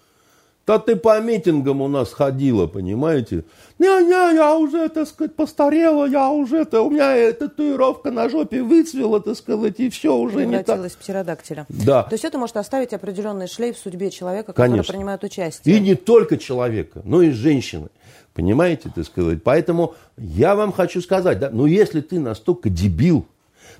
Да 0.69 0.77
ты 0.77 0.95
по 0.95 1.19
митингам 1.19 1.81
у 1.81 1.87
нас 1.87 2.13
ходила, 2.13 2.67
понимаете? 2.67 3.43
Не-не, 3.79 4.35
я 4.35 4.55
уже, 4.55 4.87
так 4.89 5.07
сказать, 5.07 5.35
постарела, 5.35 6.05
я 6.05 6.29
уже, 6.29 6.57
это, 6.57 6.83
у 6.83 6.91
меня 6.91 7.33
татуировка 7.33 8.11
на 8.11 8.29
жопе 8.29 8.61
выцвела, 8.61 9.19
так 9.19 9.35
сказать, 9.35 9.79
и 9.79 9.89
все 9.89 10.15
уже 10.15 10.45
не 10.45 10.61
так. 10.61 10.79
в 10.79 10.97
птеродактиля. 10.97 11.65
Да. 11.69 12.03
То 12.03 12.13
есть 12.13 12.23
это 12.23 12.37
может 12.37 12.55
оставить 12.55 12.93
определенный 12.93 13.47
шлейф 13.47 13.77
в 13.77 13.79
судьбе 13.79 14.11
человека, 14.11 14.53
который 14.53 14.69
Конечно. 14.69 14.93
принимает 14.93 15.23
участие. 15.23 15.75
И 15.75 15.79
не 15.79 15.95
только 15.95 16.37
человека, 16.37 17.01
но 17.03 17.23
и 17.23 17.31
женщины. 17.31 17.87
Понимаете, 18.35 18.91
так 18.93 19.05
сказать? 19.05 19.41
Поэтому 19.43 19.95
я 20.17 20.53
вам 20.53 20.71
хочу 20.71 21.01
сказать, 21.01 21.39
да, 21.39 21.49
ну 21.51 21.65
если 21.65 22.01
ты 22.01 22.19
настолько 22.19 22.69
дебил, 22.69 23.25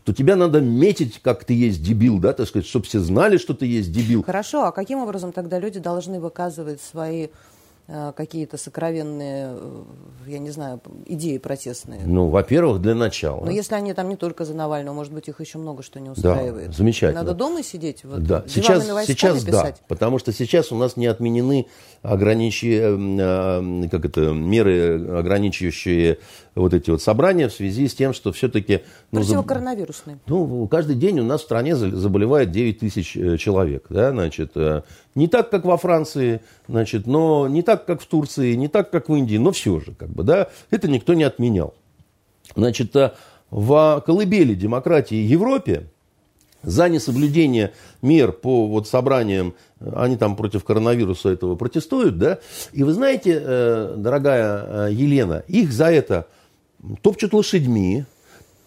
то 0.03 0.13
тебя 0.13 0.35
надо 0.35 0.61
метить, 0.61 1.19
как 1.21 1.43
ты 1.43 1.53
есть 1.53 1.83
дебил, 1.83 2.19
да, 2.19 2.33
так 2.33 2.47
сказать, 2.47 2.67
чтобы 2.67 2.85
все 2.85 2.99
знали, 2.99 3.37
что 3.37 3.53
ты 3.53 3.65
есть 3.65 3.91
дебил. 3.91 4.23
Хорошо, 4.23 4.65
а 4.65 4.71
каким 4.71 4.99
образом 4.99 5.31
тогда 5.31 5.59
люди 5.59 5.79
должны 5.79 6.19
выказывать 6.19 6.81
свои 6.81 7.27
какие-то 8.15 8.57
сокровенные, 8.57 9.49
э, 9.51 9.83
я 10.27 10.39
не 10.39 10.51
знаю, 10.51 10.79
идеи 11.07 11.37
протестные? 11.39 12.01
Ну, 12.05 12.29
во-первых, 12.29 12.81
для 12.81 12.93
начала. 12.93 13.43
Но 13.43 13.51
если 13.51 13.73
они 13.73 13.93
там 13.93 14.09
не 14.09 14.15
только 14.15 14.45
за 14.45 14.53
Навального, 14.53 14.93
может 14.93 15.11
быть, 15.11 15.27
их 15.27 15.39
еще 15.39 15.57
много 15.57 15.81
что 15.81 15.99
не 15.99 16.09
устраивает. 16.09 16.67
Да, 16.67 16.73
замечательно. 16.73 17.21
Надо 17.23 17.33
дома 17.33 17.63
сидеть, 17.63 18.03
вот, 18.03 18.23
да. 18.23 18.43
Сейчас, 18.47 18.85
сейчас 19.07 19.43
писать? 19.43 19.75
да, 19.79 19.85
потому 19.87 20.19
что 20.19 20.31
сейчас 20.31 20.71
у 20.71 20.75
нас 20.75 20.97
не 20.97 21.07
отменены 21.07 21.67
ограничи, 22.03 22.79
э, 22.79 23.89
как 23.89 24.05
это, 24.05 24.33
меры, 24.33 25.17
ограничивающие 25.17 26.19
вот 26.55 26.73
эти 26.73 26.89
вот 26.91 27.01
собрания 27.01 27.47
в 27.47 27.53
связи 27.53 27.87
с 27.87 27.95
тем, 27.95 28.13
что 28.13 28.31
все-таки... 28.31 28.81
Ну, 29.11 29.21
Противокоронавирусные. 29.21 30.19
Ну, 30.27 30.67
каждый 30.67 30.95
день 30.95 31.19
у 31.19 31.23
нас 31.23 31.41
в 31.41 31.45
стране 31.45 31.75
за- 31.75 31.95
заболевает 31.95 32.51
9 32.51 32.79
тысяч 32.79 33.15
э, 33.17 33.37
человек, 33.37 33.85
да, 33.89 34.11
значит, 34.11 34.51
э, 34.55 34.83
не 35.15 35.27
так, 35.27 35.49
как 35.49 35.65
во 35.65 35.77
Франции, 35.77 36.41
значит, 36.67 37.07
но 37.07 37.47
не 37.47 37.61
так, 37.61 37.85
как 37.85 38.01
в 38.01 38.05
Турции, 38.05 38.53
не 38.55 38.67
так, 38.67 38.91
как 38.91 39.09
в 39.09 39.15
Индии, 39.15 39.37
но 39.37 39.51
все 39.51 39.79
же, 39.79 39.93
как 39.93 40.09
бы, 40.09 40.23
да, 40.23 40.49
это 40.69 40.87
никто 40.87 41.13
не 41.13 41.23
отменял. 41.23 41.73
Значит, 42.55 42.95
э, 42.95 43.13
в 43.49 44.03
колыбели 44.05 44.53
демократии 44.53 45.15
Европе 45.15 45.87
за 46.61 46.89
несоблюдение 46.89 47.73
мер 48.01 48.31
по 48.31 48.67
вот 48.67 48.87
собраниям, 48.87 49.55
э, 49.79 49.91
они 49.95 50.17
там 50.17 50.35
против 50.35 50.63
коронавируса 50.63 51.29
этого 51.29 51.55
протестуют, 51.55 52.17
да, 52.17 52.39
и 52.71 52.83
вы 52.83 52.93
знаете, 52.93 53.41
э, 53.41 53.95
дорогая 53.97 54.89
Елена, 54.89 55.43
их 55.47 55.71
за 55.71 55.91
это 55.91 56.27
топчут 57.01 57.33
лошадьми, 57.33 58.05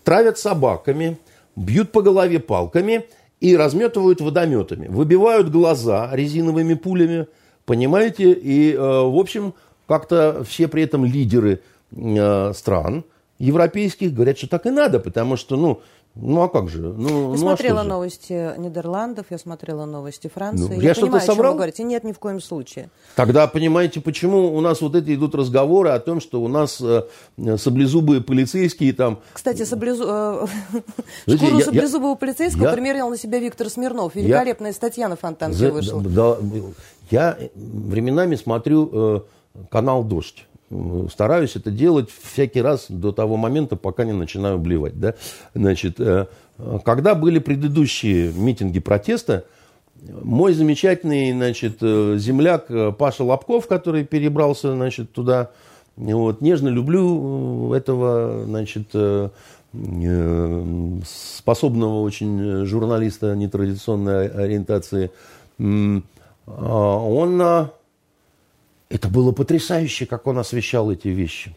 травят 0.05 0.39
собаками, 0.39 1.19
бьют 1.57 1.93
по 1.93 2.03
голове 2.03 2.41
палками 2.41 3.05
и 3.43 3.57
разметывают 3.57 4.21
водометами, 4.21 4.87
выбивают 4.87 5.51
глаза 5.51 6.09
резиновыми 6.13 6.75
пулями, 6.75 7.27
понимаете, 7.65 8.31
и, 8.33 8.73
э, 8.73 8.79
в 8.79 9.19
общем, 9.19 9.55
как-то 9.89 10.45
все 10.49 10.69
при 10.69 10.85
этом 10.85 11.05
лидеры 11.05 11.61
э, 11.91 12.53
стран 12.55 13.05
европейских 13.41 14.15
говорят, 14.15 14.39
что 14.39 14.47
так 14.47 14.67
и 14.67 14.71
надо, 14.71 15.01
потому 15.01 15.37
что, 15.37 15.57
ну, 15.57 15.81
ну 16.15 16.43
а 16.43 16.49
как 16.49 16.69
же? 16.69 16.81
Ну, 16.83 17.09
Я 17.09 17.15
ну, 17.29 17.33
а 17.35 17.39
смотрела 17.39 17.83
же? 17.83 17.89
новости 17.89 18.59
Нидерландов, 18.59 19.27
я 19.31 19.39
смотрела 19.39 19.87
новости 19.87 20.29
Франции. 20.29 20.75
Ну, 20.75 20.81
я 20.81 20.89
я 20.89 20.95
что-то 20.95 21.07
понимаю, 21.07 21.23
о 21.23 21.27
чем 21.27 21.35
соврал? 21.35 21.53
вы 21.53 21.57
говорите. 21.59 21.83
Нет, 21.85 22.05
ни 22.05 22.13
в 22.13 22.19
коем 22.19 22.41
случае. 22.41 22.91
Тогда 23.17 23.47
понимаете, 23.47 24.01
почему 24.01 24.55
у 24.55 24.61
нас 24.61 24.81
вот 24.83 24.95
эти 24.95 25.15
идут 25.15 25.35
разговоры 25.35 25.89
о 25.91 25.99
том, 26.01 26.21
что 26.21 26.43
у 26.43 26.49
нас 26.49 26.81
э, 26.81 27.05
саблезубые 27.57 28.21
полицейские 28.21 28.93
там... 28.93 29.21
Кстати, 29.33 29.65
саблезу... 29.65 30.05
э, 30.07 30.47
Знаете, 31.27 31.45
шкуру 31.47 31.59
я- 31.59 31.65
саблезубого 31.65 32.15
полицейского 32.15 32.65
я- 32.67 32.73
примерил 32.73 33.09
на 33.09 33.17
себя 33.17 33.39
Виктор 33.39 33.71
Смирнов. 33.71 34.15
Великолепная 34.15 34.73
статья 34.73 35.09
на 35.09 35.17
Фонтанке 35.17 35.57
За- 35.57 35.73
вышла. 35.73 36.01
да, 36.03 36.37
я 37.11 37.39
временами 37.55 38.35
смотрю 38.37 38.91
э, 38.93 39.21
канал 39.71 40.05
«Дождь». 40.05 40.47
Стараюсь 41.11 41.57
это 41.57 41.71
делать 41.71 42.09
всякий 42.11 42.63
раз 42.63 42.87
до 42.89 43.13
того 43.13 43.37
момента, 43.37 43.77
пока 43.77 44.05
не 44.05 44.13
начинаю 44.13 44.59
блевать. 44.59 44.99
Да? 44.99 45.15
Значит, 45.55 46.01
э, 46.01 46.27
когда 46.85 47.15
были 47.15 47.39
предыдущие 47.39 48.33
митинги 48.33 48.81
протеста, 48.81 49.45
мой 50.23 50.55
замечательный 50.55 51.33
значит, 51.33 51.79
э, 51.83 52.17
земляк 52.19 52.71
э, 52.71 52.93
Паша 52.93 53.25
Лобков, 53.25 53.67
который 53.67 54.05
перебрался 54.05 54.73
значит, 54.73 55.13
туда, 55.13 55.51
вот, 55.97 56.41
нежно 56.41 56.69
люблю 56.69 57.73
этого 57.75 58.45
значит, 58.47 58.89
способного 61.07 62.03
очень 62.03 62.65
журналиста 62.67 63.35
нетрадиционной 63.35 64.29
ориентации. 64.29 65.11
А, 65.59 66.97
Он, 66.99 67.71
это 68.93 69.09
было 69.09 69.33
потрясающе, 69.33 70.07
как 70.07 70.27
он 70.27 70.39
освещал 70.39 70.91
эти 70.91 71.09
вещи. 71.09 71.57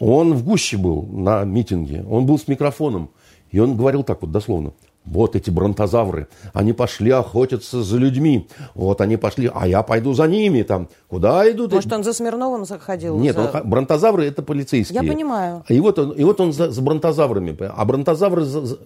Он 0.00 0.34
в 0.34 0.44
гуще 0.44 0.76
был 0.76 1.02
на 1.02 1.44
митинге, 1.44 2.04
он 2.10 2.26
был 2.26 2.38
с 2.38 2.48
микрофоном, 2.48 3.08
и 3.52 3.60
он 3.60 3.76
говорил 3.76 4.02
так 4.02 4.22
вот 4.22 4.32
дословно. 4.32 4.72
Вот 5.04 5.36
эти 5.36 5.50
бронтозавры, 5.50 6.28
они 6.54 6.72
пошли 6.72 7.10
охотиться 7.10 7.82
за 7.82 7.98
людьми. 7.98 8.48
Вот 8.74 9.00
они 9.02 9.18
пошли, 9.18 9.50
а 9.54 9.68
я 9.68 9.82
пойду 9.82 10.14
за 10.14 10.26
ними 10.26 10.62
там. 10.62 10.88
Куда 11.08 11.50
идут? 11.50 11.72
Может, 11.72 11.92
он 11.92 12.02
за 12.04 12.12
Смирновым 12.14 12.64
заходил? 12.64 13.18
Нет, 13.18 13.36
за- 13.36 13.50
он 13.62 13.68
бронтозавры 13.68 14.24
это 14.24 14.42
полицейские. 14.42 15.02
Я 15.04 15.12
понимаю. 15.12 15.62
И 15.68 15.78
вот 15.80 15.98
он, 15.98 16.12
и 16.12 16.24
вот 16.24 16.40
он 16.40 16.52
за, 16.54 16.70
за 16.70 16.80
бронтозаврами. 16.82 17.54
А 17.60 17.84
бронтозавры... 17.84 18.44
За, 18.44 18.64
за- 18.66 18.78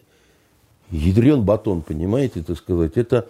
Ядрен 0.90 1.42
батон, 1.42 1.82
понимаете, 1.82 2.42
так 2.42 2.56
сказать. 2.56 2.96
Это, 2.96 3.26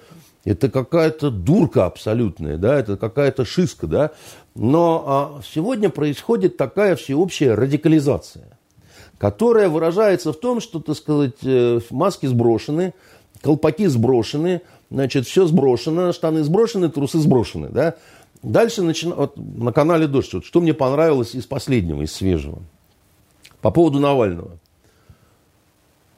это 0.48 0.70
какая-то 0.70 1.30
дурка 1.30 1.84
абсолютная, 1.86 2.56
да, 2.56 2.78
это 2.78 2.96
какая-то 2.96 3.44
шиска, 3.44 3.86
да. 3.86 4.10
Но 4.54 5.04
а, 5.06 5.40
сегодня 5.42 5.90
происходит 5.90 6.56
такая 6.56 6.96
всеобщая 6.96 7.54
радикализация, 7.54 8.58
которая 9.18 9.68
выражается 9.68 10.32
в 10.32 10.36
том, 10.36 10.60
что, 10.60 10.80
так 10.80 10.96
сказать, 10.96 11.36
э, 11.42 11.80
маски 11.90 12.26
сброшены, 12.26 12.94
колпаки 13.42 13.86
сброшены, 13.86 14.62
значит, 14.90 15.26
все 15.26 15.46
сброшено, 15.46 16.12
штаны 16.12 16.42
сброшены, 16.42 16.88
трусы 16.88 17.18
сброшены, 17.18 17.68
да. 17.68 17.96
Дальше 18.42 18.82
начина... 18.82 19.16
вот 19.16 19.36
на 19.36 19.72
канале 19.72 20.06
«Дождь», 20.06 20.32
вот, 20.32 20.46
что 20.46 20.60
мне 20.60 20.72
понравилось 20.72 21.34
из 21.34 21.44
последнего, 21.44 22.02
из 22.02 22.12
свежего, 22.12 22.62
по 23.60 23.70
поводу 23.70 23.98
Навального. 23.98 24.58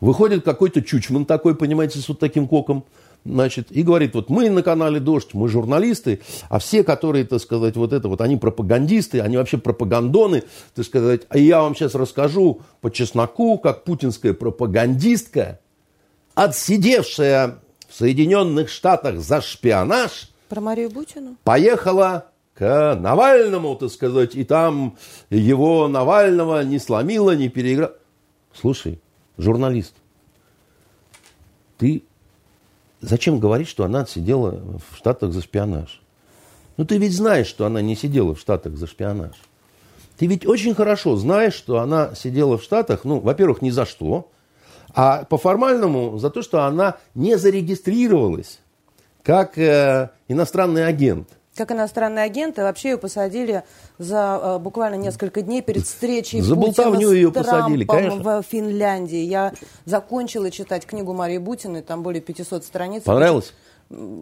Выходит 0.01 0.45
какой-то 0.45 0.83
чучман 0.83 1.25
такой, 1.25 1.55
понимаете, 1.57 1.99
с 1.99 2.09
вот 2.09 2.19
таким 2.19 2.47
коком, 2.47 2.85
значит, 3.25 3.71
и 3.71 3.83
говорит, 3.83 4.15
вот 4.15 4.31
мы 4.31 4.51
на 4.51 4.63
канале 4.63 5.01
«Дождь», 5.01 5.35
мы 5.35 5.49
журналисты, 5.49 6.21
а 6.49 6.59
все, 6.59 6.83
которые, 6.85 7.25
так 7.25 7.41
сказать, 7.41 7.77
вот 7.77 7.93
это 7.93 8.09
вот, 8.09 8.21
они 8.21 8.37
пропагандисты, 8.37 9.21
они 9.21 9.37
вообще 9.37 9.59
пропагандоны, 9.59 10.45
так 10.75 10.85
сказать, 10.85 11.23
а 11.29 11.39
я 11.39 11.61
вам 11.63 11.75
сейчас 11.75 11.95
расскажу 11.95 12.61
по 12.81 12.91
чесноку, 12.91 13.59
как 13.59 13.85
путинская 13.85 14.33
пропагандистка, 14.35 15.61
отсидевшая 16.35 17.59
в 17.89 17.95
Соединенных 17.95 18.69
Штатах 18.69 19.19
за 19.19 19.41
шпионаж, 19.41 20.31
Про 20.49 20.61
Марию 20.61 20.91
Бутину? 20.91 21.37
поехала 21.45 22.27
к 22.55 22.95
Навальному, 23.01 23.75
так 23.77 23.91
сказать, 23.91 24.35
и 24.35 24.45
там 24.45 24.97
его 25.31 25.89
Навального 25.89 26.63
не 26.63 26.79
сломила, 26.79 27.35
не 27.35 27.49
переиграла. 27.49 27.95
Слушай, 28.53 29.01
журналист, 29.39 29.95
ты 31.79 32.03
зачем 33.01 33.39
говорить, 33.39 33.69
что 33.69 33.85
она 33.85 34.07
сидела 34.07 34.61
в 34.91 34.97
Штатах 34.97 35.33
за 35.33 35.43
шпионаж? 35.43 36.01
Ну, 36.77 36.85
ты 36.85 36.99
ведь 36.99 37.15
знаешь, 37.15 37.47
что 37.47 37.67
она 37.67 37.83
не 37.83 37.97
сидела 37.97 38.35
в 38.35 38.41
Штатах 38.41 38.77
за 38.77 38.87
шпионаж. 38.87 39.37
Ты 40.17 40.27
ведь 40.27 40.47
очень 40.47 40.75
хорошо 40.75 41.17
знаешь, 41.17 41.55
что 41.55 41.79
она 41.79 42.15
сидела 42.15 42.59
в 42.59 42.63
Штатах, 42.63 43.05
ну, 43.05 43.21
во-первых, 43.21 43.63
ни 43.63 43.71
за 43.71 43.87
что, 43.87 44.31
а 44.95 45.25
по 45.25 45.39
формальному 45.39 46.19
за 46.19 46.31
то, 46.31 46.43
что 46.43 46.65
она 46.65 46.97
не 47.15 47.37
зарегистрировалась 47.37 48.61
как 49.23 49.59
э, 49.59 50.11
иностранный 50.29 50.87
агент. 50.87 51.29
Как 51.57 51.73
иностранный 51.73 52.23
агент, 52.23 52.59
и 52.59 52.63
вообще 52.63 52.91
ее 52.91 52.99
посадили 52.99 53.65
за 53.99 54.41
э, 54.41 54.59
буквально 54.59 54.95
несколько 54.95 55.43
дней 55.43 55.63
перед 55.63 55.85
встречей 55.85 56.41
за 56.41 56.55
Путина 56.55 56.97
с 56.97 57.13
ее 57.13 57.31
Трампом 57.33 57.55
посадили, 57.55 57.85
конечно. 57.85 58.41
в 58.41 58.43
Финляндии. 58.43 59.19
Я 59.19 59.53
закончила 59.85 60.51
читать 60.51 60.87
книгу 60.87 61.13
Марии 61.13 61.39
Бутиной, 61.39 61.83
там 61.83 62.03
более 62.03 62.23
500 62.23 62.65
страниц. 62.65 63.03
Понравилось? 63.03 63.53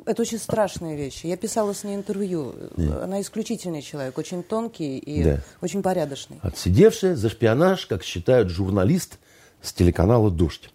Это 0.07 0.23
очень 0.23 0.39
страшные 0.39 0.97
вещи. 0.97 1.27
Я 1.27 1.37
писала 1.37 1.75
с 1.75 1.85
ней 1.85 1.95
интервью. 1.95 2.55
Нет. 2.79 3.03
Она 3.03 3.21
исключительный 3.21 3.83
человек, 3.83 4.17
очень 4.17 4.43
тонкий 4.43 4.97
и 4.97 5.23
да. 5.23 5.41
очень 5.61 5.83
порядочный. 5.83 6.39
Отсидевшая 6.41 7.15
за 7.15 7.29
шпионаж, 7.29 7.85
как 7.85 8.03
считают 8.03 8.49
журналист 8.49 9.19
с 9.61 9.75
телеканала 9.75 10.31
«Дождь». 10.31 10.71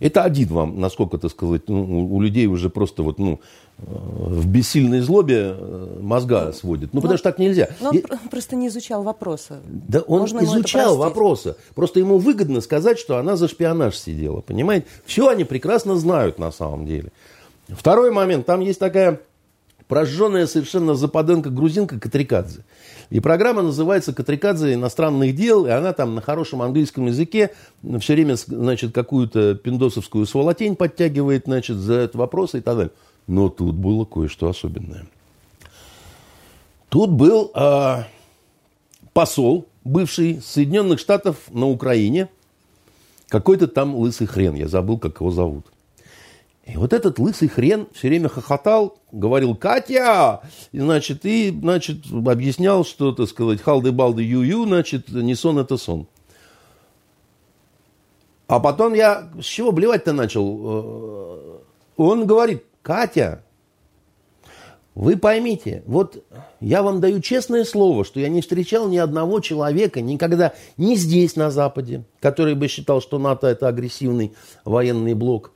Это 0.00 0.22
один 0.22 0.48
вам, 0.48 0.80
насколько, 0.80 1.16
так 1.16 1.30
сказать, 1.30 1.68
ну, 1.68 2.06
у 2.06 2.20
людей 2.20 2.46
уже 2.46 2.68
просто 2.68 3.02
вот, 3.02 3.18
ну, 3.18 3.40
в 3.78 4.46
бессильной 4.46 5.00
злобе 5.00 5.54
э, 5.56 5.98
мозга 6.00 6.52
сводит. 6.52 6.92
Ну, 6.92 6.98
но, 6.98 7.02
потому 7.02 7.18
что 7.18 7.30
так 7.30 7.38
нельзя. 7.38 7.68
Но 7.80 7.90
он 7.90 7.96
Я... 7.96 8.02
просто 8.30 8.56
не 8.56 8.68
изучал 8.68 9.02
вопроса. 9.02 9.60
Да 9.66 10.00
он 10.00 10.20
Можно 10.20 10.44
изучал 10.44 10.96
вопросы. 10.96 11.56
Просто 11.74 11.98
ему 11.98 12.18
выгодно 12.18 12.60
сказать, 12.60 12.98
что 12.98 13.18
она 13.18 13.36
за 13.36 13.48
шпионаж 13.48 13.96
сидела. 13.96 14.40
Понимаете? 14.40 14.86
Все 15.04 15.28
они 15.28 15.44
прекрасно 15.44 15.96
знают 15.96 16.38
на 16.38 16.52
самом 16.52 16.86
деле. 16.86 17.10
Второй 17.68 18.10
момент. 18.12 18.46
Там 18.46 18.60
есть 18.60 18.78
такая 18.78 19.20
прожженная 19.88 20.46
совершенно 20.46 20.94
западенка 20.94 21.50
грузинка 21.50 21.98
Катрикадзе. 21.98 22.64
И 23.10 23.20
программа 23.20 23.62
называется 23.62 24.14
«Катрикадзе 24.14 24.74
иностранных 24.74 25.36
дел», 25.36 25.66
и 25.66 25.70
она 25.70 25.92
там 25.92 26.14
на 26.14 26.20
хорошем 26.20 26.62
английском 26.62 27.06
языке 27.06 27.50
все 28.00 28.14
время, 28.14 28.34
значит, 28.36 28.94
какую-то 28.94 29.54
пиндосовскую 29.56 30.26
сволотень 30.26 30.74
подтягивает, 30.74 31.44
значит, 31.44 31.76
за 31.76 31.94
этот 31.94 32.16
вопрос 32.16 32.54
и 32.54 32.60
так 32.60 32.76
далее. 32.76 32.92
Но 33.26 33.48
тут 33.48 33.74
было 33.74 34.04
кое-что 34.04 34.48
особенное. 34.48 35.06
Тут 36.88 37.10
был 37.10 37.50
э, 37.54 38.04
посол, 39.12 39.66
бывший 39.82 40.40
Соединенных 40.42 41.00
Штатов 41.00 41.36
на 41.50 41.66
Украине, 41.66 42.28
какой-то 43.28 43.66
там 43.66 43.96
лысый 43.96 44.26
хрен, 44.26 44.54
я 44.54 44.68
забыл, 44.68 44.98
как 44.98 45.20
его 45.20 45.30
зовут. 45.30 45.66
И 46.66 46.76
вот 46.76 46.92
этот 46.92 47.18
лысый 47.18 47.48
хрен 47.48 47.88
все 47.92 48.08
время 48.08 48.28
хохотал, 48.28 48.96
говорил 49.12 49.54
«Катя!» 49.54 50.40
и, 50.72 50.80
значит, 50.80 51.26
и, 51.26 51.50
значит, 51.50 52.06
объяснял, 52.10 52.84
что, 52.84 53.12
так 53.12 53.28
сказать, 53.28 53.60
халды-балды 53.60 54.22
ю-ю, 54.22 54.64
значит, 54.64 55.08
не 55.08 55.34
сон– 55.34 55.58
это 55.60 55.76
сон. 55.76 56.06
А 58.46 58.60
потом 58.60 58.94
я 58.94 59.30
с 59.40 59.44
чего 59.44 59.72
блевать-то 59.72 60.12
начал? 60.12 60.60
Э, 60.62 61.58
он 61.96 62.26
говорит, 62.26 62.64
Катя, 62.84 63.42
вы 64.94 65.16
поймите, 65.16 65.82
вот 65.86 66.22
я 66.60 66.82
вам 66.82 67.00
даю 67.00 67.20
честное 67.20 67.64
слово, 67.64 68.04
что 68.04 68.20
я 68.20 68.28
не 68.28 68.42
встречал 68.42 68.88
ни 68.88 68.98
одного 68.98 69.40
человека 69.40 70.02
никогда, 70.02 70.52
ни 70.76 70.94
здесь, 70.94 71.34
на 71.34 71.50
Западе, 71.50 72.04
который 72.20 72.54
бы 72.54 72.68
считал, 72.68 73.00
что 73.00 73.18
НАТО 73.18 73.46
это 73.46 73.68
агрессивный 73.68 74.34
военный 74.66 75.14
блок, 75.14 75.52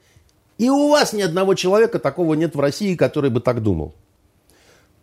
и 0.57 0.71
у 0.71 0.89
вас 0.89 1.13
ни 1.13 1.21
одного 1.21 1.55
человека 1.55 1.99
такого 1.99 2.33
нет 2.33 2.57
в 2.57 2.61
России, 2.61 2.97
который 2.97 3.29
бы 3.29 3.41
так 3.41 3.63
думал. 3.63 3.95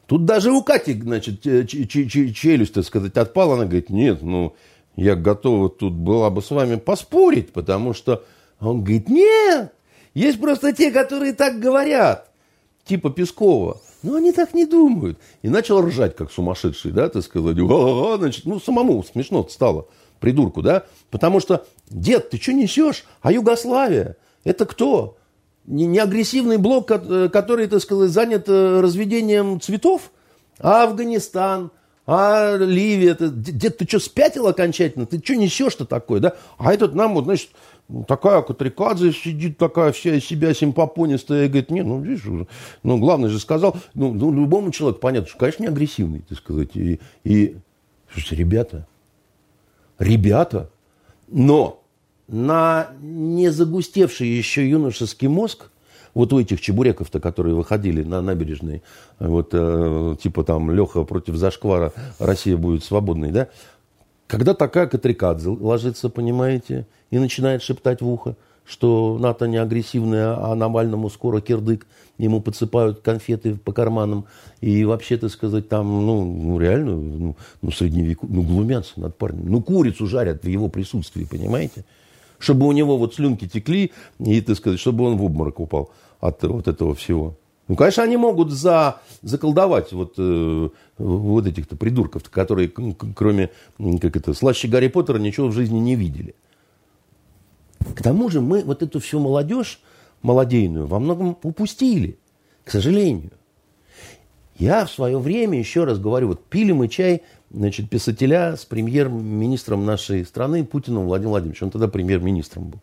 Тут 0.07 0.25
даже 0.25 0.51
у 0.51 0.63
Кати, 0.63 0.99
значит, 0.99 1.41
челюсть, 1.41 2.73
так 2.73 2.85
сказать, 2.85 3.15
отпала. 3.17 3.53
Она 3.53 3.65
говорит, 3.65 3.91
нет, 3.91 4.23
ну, 4.23 4.55
я 4.95 5.15
готова 5.15 5.69
тут 5.69 5.93
была 5.93 6.31
бы 6.31 6.41
с 6.41 6.49
вами 6.49 6.77
поспорить, 6.77 7.53
потому 7.53 7.93
что... 7.93 8.23
Он 8.59 8.83
говорит, 8.83 9.09
нет, 9.09 9.74
есть 10.15 10.41
просто 10.41 10.73
те, 10.73 10.91
которые 10.91 11.33
так 11.33 11.59
говорят, 11.59 12.31
типа 12.85 13.11
Пескова. 13.11 13.79
Но 14.01 14.15
они 14.15 14.31
так 14.31 14.53
не 14.53 14.65
думают. 14.65 15.19
И 15.43 15.49
начал 15.49 15.81
ржать, 15.81 16.15
как 16.15 16.31
сумасшедший, 16.31 16.91
да, 16.91 17.09
так 17.09 17.23
сказать. 17.23 17.57
А, 17.59 18.15
значит, 18.17 18.45
ну, 18.45 18.59
самому 18.59 19.03
смешно 19.03 19.47
стало, 19.47 19.87
придурку, 20.19 20.63
да. 20.63 20.85
Потому 21.11 21.39
что, 21.39 21.65
дед, 21.89 22.31
ты 22.31 22.37
что 22.37 22.53
несешь? 22.53 23.05
А 23.21 23.31
Югославия? 23.31 24.17
Это 24.43 24.65
кто? 24.65 25.17
не, 25.67 25.85
не 25.85 25.99
агрессивный 25.99 26.57
блок, 26.57 26.91
э, 26.91 27.29
который, 27.29 27.67
так 27.67 27.81
сказать, 27.81 28.11
занят 28.11 28.45
э, 28.47 28.79
разведением 28.81 29.59
цветов, 29.59 30.11
а 30.59 30.83
Афганистан, 30.83 31.71
а 32.07 32.55
Ливия, 32.55 33.11
это, 33.11 33.29
дед, 33.29 33.77
ты 33.77 33.87
что, 33.87 33.99
спятил 33.99 34.47
окончательно? 34.47 35.05
Ты 35.05 35.19
что 35.23 35.35
несешь-то 35.35 35.85
такое, 35.85 36.19
да? 36.19 36.33
А 36.57 36.73
этот 36.73 36.93
нам, 36.93 37.15
вот, 37.15 37.25
значит, 37.25 37.49
такая 38.07 38.41
Катрикадзе 38.41 39.11
сидит, 39.11 39.57
такая 39.57 39.91
вся 39.91 40.15
из 40.15 40.25
себя 40.25 40.53
симпопонистая, 40.53 41.45
и 41.45 41.47
говорит, 41.47 41.71
не, 41.71 41.83
ну, 41.83 42.01
видишь, 42.01 42.23
ну, 42.83 42.97
главное 42.97 43.29
же 43.29 43.39
сказал, 43.39 43.77
ну, 43.93 44.13
ну, 44.13 44.31
любому 44.31 44.71
человеку 44.71 44.99
понятно, 44.99 45.29
что, 45.29 45.37
конечно, 45.37 45.63
не 45.63 45.69
агрессивный, 45.69 46.21
так 46.27 46.37
сказать, 46.37 46.75
и, 46.75 46.99
и 47.23 47.57
слушайте, 48.11 48.35
ребята, 48.35 48.87
ребята, 49.99 50.69
но 51.27 51.83
на 52.27 52.89
не 53.01 53.49
загустевший 53.49 54.27
еще 54.27 54.67
юношеский 54.67 55.27
мозг, 55.27 55.69
вот 56.15 56.31
у 56.31 56.39
этих 56.39 56.61
чебуреков-то, 56.61 57.19
которые 57.19 57.55
выходили 57.55 58.01
на 58.01 58.21
набережные, 58.21 58.81
вот 59.19 59.49
э, 59.51 60.15
типа 60.21 60.43
там 60.43 60.71
Леха 60.71 61.03
против 61.03 61.35
Зашквара, 61.35 61.91
Россия 62.19 62.57
будет 62.57 62.83
свободной, 62.83 63.31
да, 63.31 63.49
когда 64.27 64.53
такая 64.53 64.87
Катрикадзе 64.87 65.49
ложится, 65.49 66.09
понимаете, 66.09 66.87
и 67.11 67.19
начинает 67.19 67.61
шептать 67.61 68.01
в 68.01 68.09
ухо, 68.09 68.35
что 68.65 69.17
НАТО 69.19 69.47
не 69.47 69.57
агрессивная, 69.57 70.35
а 70.37 70.55
Навальному 70.55 71.09
скоро 71.09 71.39
кирдык, 71.39 71.85
ему 72.17 72.41
подсыпают 72.41 73.01
конфеты 73.01 73.55
по 73.55 73.73
карманам, 73.73 74.25
и 74.61 74.83
вообще, 74.85 75.17
то 75.17 75.29
сказать, 75.29 75.69
там, 75.69 76.05
ну, 76.05 76.25
ну 76.25 76.59
реально, 76.59 76.95
ну, 76.95 77.35
ну, 77.61 77.71
средневеку, 77.71 78.25
ну, 78.27 78.41
глумятся 78.41 78.99
над 78.99 79.15
парнем, 79.17 79.51
ну, 79.51 79.61
курицу 79.61 80.07
жарят 80.07 80.43
в 80.43 80.47
его 80.47 80.69
присутствии, 80.69 81.25
понимаете? 81.25 81.85
чтобы 82.39 82.67
у 82.67 82.71
него 82.71 82.97
вот 82.97 83.15
слюнки 83.15 83.47
текли, 83.47 83.91
и, 84.19 84.41
так 84.41 84.57
сказать, 84.57 84.79
чтобы 84.79 85.05
он 85.05 85.17
в 85.17 85.23
обморок 85.23 85.59
упал 85.59 85.91
от 86.19 86.43
вот 86.43 86.67
этого 86.67 86.95
всего. 86.95 87.35
Ну, 87.67 87.75
конечно, 87.75 88.03
они 88.03 88.15
могут 88.15 88.51
за, 88.51 89.01
заколдовать 89.23 89.91
вот, 89.91 90.15
э, 90.17 90.69
вот 90.97 91.47
этих-то 91.47 91.75
придурков, 91.75 92.29
которые, 92.29 92.69
кроме, 92.69 93.49
как 94.01 94.15
это, 94.15 94.33
слаще 94.33 94.67
Гарри 94.67 94.87
Поттера, 94.87 95.17
ничего 95.17 95.47
в 95.47 95.53
жизни 95.53 95.79
не 95.79 95.95
видели. 95.95 96.35
К 97.95 98.03
тому 98.03 98.29
же 98.29 98.41
мы 98.41 98.63
вот 98.63 98.83
эту 98.83 98.99
всю 98.99 99.19
молодежь, 99.19 99.79
молодейную, 100.21 100.85
во 100.85 100.99
многом 100.99 101.37
упустили, 101.41 102.19
к 102.63 102.71
сожалению. 102.71 103.31
Я 104.57 104.85
в 104.85 104.91
свое 104.91 105.17
время, 105.17 105.59
еще 105.59 105.83
раз 105.83 105.99
говорю, 105.99 106.29
вот 106.29 106.45
пили 106.45 106.71
мы 106.71 106.87
чай 106.87 107.23
значит, 107.51 107.89
писателя 107.89 108.55
с 108.55 108.65
премьер-министром 108.65 109.85
нашей 109.85 110.25
страны 110.25 110.63
Путиным 110.63 111.05
Владимиром 111.05 111.31
Владимировичем. 111.31 111.67
Он 111.67 111.71
тогда 111.71 111.87
премьер-министром 111.87 112.69
был. 112.69 112.79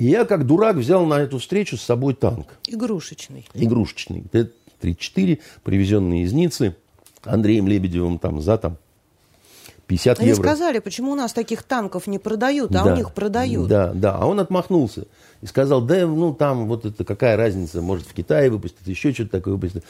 И 0.00 0.06
я, 0.06 0.24
как 0.24 0.46
дурак, 0.46 0.76
взял 0.76 1.04
на 1.04 1.20
эту 1.20 1.36
встречу 1.36 1.76
с 1.76 1.82
собой 1.82 2.14
танк. 2.14 2.46
Игрушечный. 2.66 3.46
Игрушечный. 3.52 4.24
Т-34, 4.32 5.40
привезенный 5.62 6.22
из 6.22 6.32
Ниццы 6.32 6.74
Андреем 7.22 7.68
Лебедевым 7.68 8.18
там 8.18 8.40
за 8.40 8.56
там 8.56 8.78
50 9.88 10.20
Они 10.20 10.30
евро. 10.30 10.40
сказали, 10.40 10.78
почему 10.78 11.12
у 11.12 11.14
нас 11.16 11.34
таких 11.34 11.62
танков 11.64 12.06
не 12.06 12.18
продают, 12.18 12.70
а 12.70 12.84
да, 12.84 12.94
у 12.94 12.96
них 12.96 13.12
продают. 13.12 13.68
Да, 13.68 13.92
да. 13.92 14.16
А 14.16 14.24
он 14.24 14.40
отмахнулся 14.40 15.04
и 15.42 15.46
сказал, 15.46 15.82
да, 15.82 16.06
ну 16.06 16.32
там 16.32 16.66
вот 16.66 16.86
это 16.86 17.04
какая 17.04 17.36
разница, 17.36 17.82
может 17.82 18.06
в 18.06 18.14
Китае 18.14 18.48
выпустить, 18.48 18.86
еще 18.86 19.12
что-то 19.12 19.32
такое 19.32 19.52
выпустить 19.52 19.82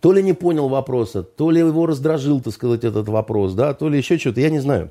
то 0.00 0.12
ли 0.12 0.22
не 0.22 0.34
понял 0.34 0.68
вопроса, 0.68 1.22
то 1.22 1.50
ли 1.50 1.60
его 1.60 1.86
раздражил, 1.86 2.42
так 2.42 2.52
сказать, 2.52 2.84
этот 2.84 3.08
вопрос, 3.08 3.54
да, 3.54 3.72
то 3.72 3.88
ли 3.88 3.96
еще 3.96 4.18
что-то, 4.18 4.38
я 4.42 4.50
не 4.50 4.60
знаю. 4.60 4.90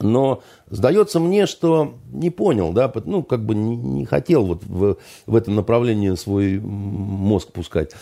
Но 0.00 0.42
сдается 0.68 1.20
мне, 1.20 1.46
что 1.46 1.94
не 2.12 2.30
понял, 2.30 2.72
да, 2.72 2.92
ну, 3.04 3.22
как 3.22 3.44
бы 3.44 3.54
не, 3.54 3.76
не 3.76 4.04
хотел 4.04 4.44
вот 4.44 4.64
в, 4.64 4.96
в 5.26 5.36
этом 5.36 5.54
направлении 5.54 6.14
свой 6.14 6.58
мозг 6.58 7.52
пускать. 7.52 7.92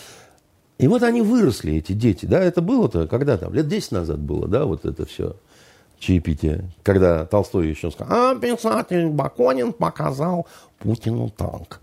И 0.77 0.87
вот 0.87 1.03
они 1.03 1.21
выросли, 1.21 1.75
эти 1.75 1.93
дети, 1.93 2.25
да, 2.25 2.41
это 2.41 2.61
было-то, 2.61 3.07
когда 3.07 3.37
там, 3.37 3.53
лет 3.53 3.67
10 3.67 3.91
назад 3.91 4.19
было, 4.19 4.47
да, 4.47 4.65
вот 4.65 4.85
это 4.85 5.05
все 5.05 5.35
чаепитие, 5.99 6.69
когда 6.81 7.25
Толстой 7.25 7.69
еще 7.69 7.89
сказал, 7.91 8.31
а 8.31 8.35
писатель 8.35 9.07
Баконин 9.07 9.71
показал 9.71 10.47
Путину 10.79 11.29
танк. 11.29 11.79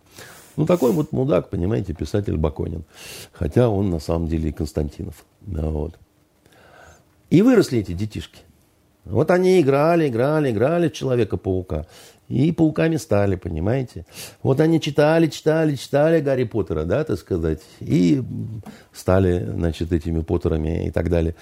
Ну, 0.56 0.66
такой 0.66 0.92
вот 0.92 1.12
мудак, 1.12 1.48
понимаете, 1.48 1.94
писатель 1.94 2.36
Баконин. 2.36 2.84
Хотя 3.32 3.70
он 3.70 3.88
на 3.88 3.98
самом 3.98 4.28
деле 4.28 4.50
и 4.50 4.52
Константинов. 4.52 5.24
Да, 5.40 5.62
вот. 5.70 5.98
И 7.30 7.40
выросли 7.40 7.78
эти 7.78 7.92
детишки. 7.92 8.40
Вот 9.04 9.30
они 9.30 9.60
играли, 9.60 10.08
играли, 10.08 10.50
играли 10.50 10.88
в 10.88 10.92
Человека-паука. 10.92 11.86
и 12.30 12.52
пауками 12.52 12.96
стали, 12.96 13.34
понимаете? 13.34 14.06
Вот 14.42 14.60
они 14.60 14.80
читали, 14.80 15.26
читали, 15.26 15.74
читали 15.74 16.20
Гарри 16.20 16.44
Поттера, 16.44 16.84
да, 16.84 17.02
так 17.02 17.18
сказать, 17.18 17.60
и 17.80 18.22
стали, 18.92 19.44
значит, 19.52 19.92
этими 19.92 20.20
Поттерами 20.20 20.86
и 20.86 20.90
так 20.90 21.10
далее. 21.10 21.34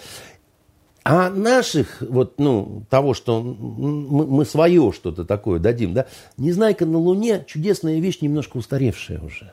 А 1.05 1.31
наших, 1.31 2.01
вот, 2.01 2.39
ну, 2.39 2.85
того, 2.91 3.15
что 3.15 3.41
мы, 3.43 4.27
мы 4.27 4.45
свое 4.45 4.93
что-то 4.93 5.25
такое 5.25 5.59
дадим, 5.59 5.95
да, 5.95 6.07
«Незнайка 6.37 6.87
на 6.87 6.99
Луне» 6.99 7.45
чудесная 7.47 7.99
вещь, 8.01 8.21
немножко 8.21 8.57
устаревшая 8.57 9.21
уже. 9.21 9.53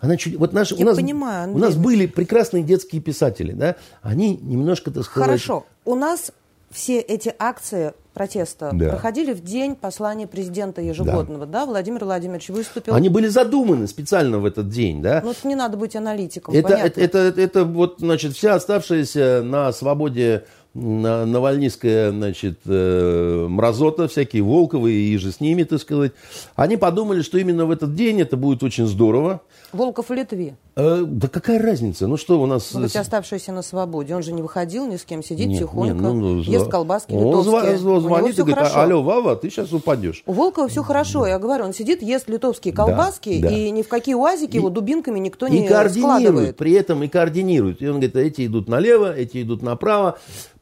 Она 0.00 0.16
чуть, 0.16 0.36
вот 0.36 0.52
наши, 0.52 0.74
Я 0.74 0.84
у 0.84 0.88
нас, 0.88 0.96
понимаю, 0.96 1.44
Андрей. 1.44 1.62
у 1.62 1.64
нас 1.64 1.76
были 1.76 2.06
прекрасные 2.06 2.62
детские 2.62 3.00
писатели, 3.00 3.52
да, 3.52 3.76
они 4.02 4.36
немножко, 4.36 4.90
так 4.90 5.04
сказать... 5.04 5.28
Хорошо. 5.28 5.64
У 5.84 5.94
нас 5.94 6.32
все 6.74 6.98
эти 6.98 7.32
акции 7.38 7.94
протеста 8.12 8.70
Да. 8.74 8.90
проходили 8.90 9.32
в 9.32 9.42
день 9.42 9.74
послания 9.76 10.26
президента 10.26 10.80
ежегодного, 10.82 11.46
да, 11.46 11.66
Владимир 11.66 12.04
Владимирович 12.04 12.48
выступил. 12.48 12.94
Они 12.94 13.08
были 13.08 13.28
задуманы 13.28 13.86
специально 13.86 14.38
в 14.38 14.44
этот 14.44 14.68
день, 14.68 15.00
да. 15.02 15.22
Ну, 15.24 15.32
не 15.48 15.54
надо 15.54 15.76
быть 15.76 15.94
аналитиком, 15.96 16.54
Это, 16.54 16.68
понятно. 16.68 17.00
это, 17.00 17.18
это, 17.18 17.40
это 17.40 17.64
вот, 17.64 17.96
значит, 17.98 18.34
вся 18.34 18.54
оставшаяся 18.54 19.42
на 19.44 19.72
свободе 19.72 20.44
на- 20.74 21.24
навальнистская, 21.24 22.10
значит, 22.10 22.58
э, 22.66 23.46
мразота, 23.48 24.08
всякие 24.08 24.42
Волковы 24.42 24.90
и 24.92 25.16
же 25.18 25.30
с 25.30 25.38
ними, 25.40 25.62
так 25.62 25.80
сказать, 25.80 26.12
они 26.56 26.76
подумали, 26.76 27.22
что 27.22 27.38
именно 27.38 27.64
в 27.66 27.70
этот 27.70 27.94
день 27.94 28.20
это 28.20 28.36
будет 28.36 28.62
очень 28.64 28.86
здорово. 28.86 29.40
Волков 29.72 30.08
в 30.08 30.12
Литве, 30.12 30.56
Э, 30.76 31.04
да 31.06 31.28
какая 31.28 31.60
разница? 31.60 32.08
Ну 32.08 32.16
что 32.16 32.40
у 32.42 32.46
нас... 32.46 32.72
ну, 32.74 32.80
быть 32.82 32.96
оставшийся 32.96 33.52
на 33.52 33.62
свободе. 33.62 34.14
Он 34.16 34.22
же 34.24 34.32
не 34.32 34.42
выходил 34.42 34.86
ни 34.88 34.96
с 34.96 35.04
кем, 35.04 35.22
сидит 35.22 35.46
Нет, 35.48 35.60
тихонько, 35.60 35.94
нет, 35.94 36.02
ну, 36.02 36.38
ест 36.40 36.68
колбаски 36.68 37.12
Он 37.12 37.18
литовские. 37.18 37.78
него 37.78 38.00
звонит 38.00 38.32
и 38.36 38.42
говорит, 38.42 38.56
хорошо. 38.56 38.80
алло, 38.80 39.02
Вава, 39.02 39.36
ты 39.36 39.50
сейчас 39.50 39.72
упадешь. 39.72 40.24
У 40.26 40.32
Волкова 40.32 40.66
все 40.66 40.82
хорошо, 40.82 41.26
я 41.26 41.38
говорю, 41.38 41.64
он 41.64 41.74
сидит, 41.74 42.02
ест 42.02 42.28
литовские 42.28 42.74
Да, 42.74 42.84
колбаски, 42.86 43.40
да. 43.40 43.50
и 43.50 43.70
ни 43.70 43.82
в 43.82 43.88
какие 43.88 44.16
уазики 44.16 44.56
его 44.56 44.68
дубинками 44.68 45.20
никто 45.20 45.46
И 45.46 45.52
не 45.52 45.68
координирует, 45.68 46.22
складывает. 46.22 46.56
при 46.56 46.72
этом 46.72 47.02
и 47.04 47.08
координирует. 47.08 47.80
И 47.80 47.86
он 47.86 47.94
говорит, 48.00 48.16
эти 48.16 48.46
идут 48.46 48.68
налево, 48.68 49.14
эти 49.14 49.42
идут 49.42 49.62
направо. 49.62 50.18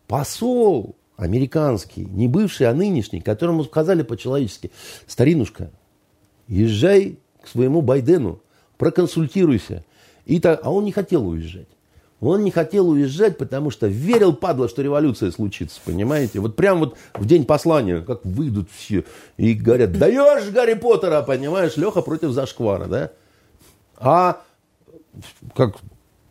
Посол 0.09 0.95
американский, 1.17 2.05
не 2.05 2.29
бывший, 2.29 2.69
а 2.69 2.75
нынешний, 2.75 3.21
которому 3.23 3.65
сказали 3.65 4.03
по-человечески, 4.03 4.73
старинушка, 5.07 5.71
езжай 6.49 7.19
к 7.43 7.49
своему 7.49 7.81
Байдену, 7.81 8.41
проконсультируйся. 8.77 9.85
И 10.27 10.41
так, 10.41 10.61
а 10.63 10.71
он 10.71 10.85
не 10.85 10.93
хотел 10.93 11.27
уезжать. 11.27 11.69
Он 12.21 12.45
не 12.45 12.53
хотел 12.53 12.89
уезжать, 12.89 13.37
потому 13.37 13.71
что 13.71 13.89
верил, 13.89 14.33
падла, 14.33 14.69
что 14.69 14.81
революция 14.81 15.33
случится, 15.33 15.81
понимаете? 15.85 16.39
Вот 16.39 16.55
прям 16.55 16.79
вот 16.79 16.97
в 17.15 17.27
день 17.27 17.45
послания, 17.45 18.01
как 18.01 18.25
выйдут 18.25 18.69
все 18.71 19.05
и 19.37 19.55
говорят, 19.55 19.93
даешь 19.99 20.49
Гарри 20.51 20.75
Поттера, 20.75 21.23
понимаешь, 21.23 21.77
Леха 21.77 22.01
против 22.01 22.31
Зашквара, 22.31 22.87
да? 22.87 23.11
А 23.97 24.41
как 25.57 25.77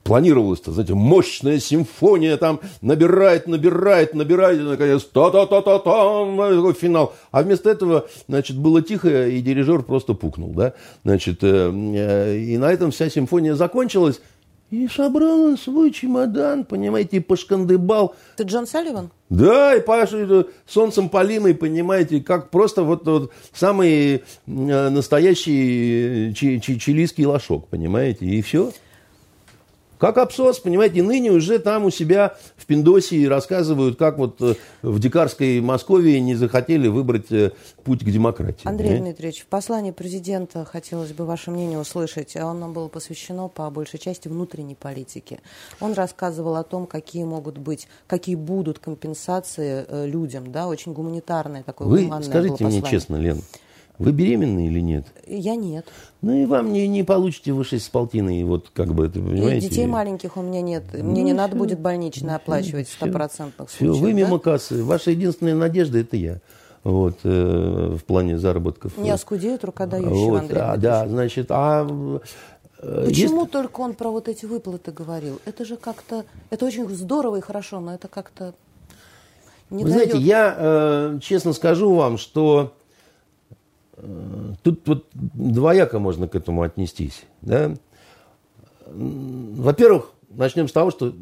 планировалось-то, 0.03 0.71
знаете, 0.71 0.93
мощная 0.93 1.59
симфония 1.59 2.37
там 2.37 2.59
набирает, 2.81 3.47
набирает, 3.47 4.13
набирает, 4.13 4.59
и 4.59 4.63
наконец, 4.63 5.03
та-та-та-та-там, 5.03 6.37
такой 6.37 6.73
финал. 6.73 7.13
А 7.31 7.43
вместо 7.43 7.69
этого, 7.69 8.07
значит, 8.27 8.57
было 8.57 8.81
тихо, 8.81 9.27
и 9.27 9.41
дирижер 9.41 9.83
просто 9.83 10.13
пукнул, 10.13 10.53
да, 10.53 10.73
значит, 11.03 11.43
э, 11.43 11.71
э, 11.71 12.37
и 12.37 12.57
на 12.57 12.71
этом 12.71 12.91
вся 12.91 13.09
симфония 13.09 13.55
закончилась, 13.55 14.21
и 14.71 14.87
собрал 14.87 15.41
он 15.41 15.57
свой 15.57 15.91
чемодан, 15.91 16.63
понимаете, 16.63 17.17
и 17.17 17.19
пошкандыбал, 17.19 18.15
Ты 18.37 18.43
Джон 18.43 18.65
Салливан? 18.65 19.11
да, 19.29 19.75
и 19.75 19.81
Паша 19.81 20.17
э, 20.17 20.43
солнцем 20.65 21.09
полимый, 21.09 21.53
понимаете, 21.53 22.21
как 22.21 22.49
просто 22.51 22.83
вот, 22.83 23.05
вот 23.05 23.31
самый 23.53 24.23
э, 24.47 24.89
настоящий 24.89 26.33
чи- 26.35 26.59
чилийский 26.59 27.25
лошок, 27.25 27.67
понимаете, 27.67 28.25
и 28.25 28.41
все. 28.41 28.71
Как 30.01 30.17
абсос, 30.17 30.57
понимаете, 30.57 31.03
ныне 31.03 31.29
уже 31.29 31.59
там 31.59 31.85
у 31.85 31.91
себя 31.91 32.35
в 32.57 32.65
Пиндосии 32.65 33.27
рассказывают, 33.27 33.99
как 33.99 34.17
вот 34.17 34.41
э, 34.41 34.55
в 34.81 34.97
дикарской 34.97 35.61
Москве 35.61 36.19
не 36.19 36.33
захотели 36.33 36.87
выбрать 36.87 37.31
э, 37.31 37.51
путь 37.83 37.99
к 37.99 38.05
демократии. 38.05 38.67
Андрей 38.67 38.87
понимаете? 38.87 39.03
Дмитриевич, 39.03 39.41
в 39.43 39.45
послании 39.45 39.91
президента 39.91 40.65
хотелось 40.65 41.11
бы 41.11 41.27
ваше 41.27 41.51
мнение 41.51 41.77
услышать. 41.77 42.35
Оно 42.35 42.69
было 42.69 42.87
посвящено 42.87 43.47
по 43.47 43.69
большей 43.69 43.99
части 43.99 44.27
внутренней 44.27 44.73
политике. 44.73 45.39
Он 45.79 45.93
рассказывал 45.93 46.55
о 46.55 46.63
том, 46.63 46.87
какие 46.87 47.23
могут 47.23 47.59
быть, 47.59 47.87
какие 48.07 48.33
будут 48.33 48.79
компенсации 48.79 49.85
э, 49.87 50.07
людям, 50.07 50.51
да, 50.51 50.67
очень 50.67 50.93
гуманитарное 50.93 51.61
такое 51.61 51.87
Вы 51.87 52.03
гуманное 52.05 52.27
скажите 52.27 52.65
мне 52.65 52.81
честно, 52.81 53.17
Лен, 53.17 53.43
вы 54.01 54.11
беременны 54.11 54.67
или 54.67 54.79
нет? 54.79 55.05
Я 55.27 55.55
нет. 55.55 55.85
Ну 56.21 56.33
и 56.33 56.45
вам 56.45 56.71
не, 56.73 56.87
не 56.87 57.03
получите 57.03 57.51
вы 57.53 57.63
шесть 57.63 57.85
с 57.85 57.89
полтиной, 57.89 58.43
вот 58.43 58.69
как 58.73 58.93
бы 58.93 59.05
это, 59.07 59.19
И 59.19 59.21
понимаете? 59.21 59.69
детей 59.69 59.85
маленьких 59.87 60.37
у 60.37 60.41
меня 60.41 60.61
нет. 60.61 60.83
Мне 60.93 61.23
не 61.23 61.33
надо 61.33 61.55
будет 61.55 61.79
больничное 61.79 62.35
оплачивать 62.35 62.87
в 62.89 62.93
стопроцентных 62.93 63.69
Все, 63.69 63.85
случаях. 63.85 64.01
вы 64.01 64.07
да? 64.11 64.17
мимо 64.17 64.39
кассы. 64.39 64.83
Ваша 64.83 65.11
единственная 65.11 65.55
надежда 65.55 65.99
это 65.99 66.17
я. 66.17 66.39
Вот, 66.83 67.19
э, 67.23 67.95
в 67.95 68.03
плане 68.05 68.39
заработков. 68.39 68.97
Не 68.97 69.11
оскудеют 69.11 69.63
рукодающего, 69.63 70.11
Вот, 70.31 70.39
Андрей 70.41 70.59
а, 70.61 70.77
да, 70.77 71.07
значит, 71.07 71.47
а 71.51 71.87
э, 72.79 73.05
Почему 73.05 73.41
есть- 73.41 73.51
только 73.51 73.81
он 73.81 73.93
про 73.93 74.09
вот 74.09 74.27
эти 74.27 74.45
выплаты 74.45 74.91
говорил? 74.91 75.39
Это 75.45 75.63
же 75.63 75.77
как-то... 75.77 76.25
Это 76.49 76.65
очень 76.65 76.89
здорово 76.89 77.35
и 77.35 77.41
хорошо, 77.41 77.79
но 77.79 77.93
это 77.93 78.07
как-то... 78.07 78.55
Не 79.69 79.83
Вы 79.83 79.91
знаете, 79.91 80.13
дает- 80.13 80.25
я 80.25 80.55
э, 80.57 81.19
честно 81.21 81.53
скажу 81.53 81.93
вам, 81.93 82.17
что 82.17 82.73
тут 84.63 84.87
вот 84.87 85.05
двояко 85.13 85.99
можно 85.99 86.27
к 86.27 86.35
этому 86.35 86.61
отнестись. 86.63 87.23
Да? 87.41 87.73
Во-первых, 88.87 90.11
начнем 90.29 90.67
с 90.67 90.71
того, 90.71 90.91
что 90.91 91.13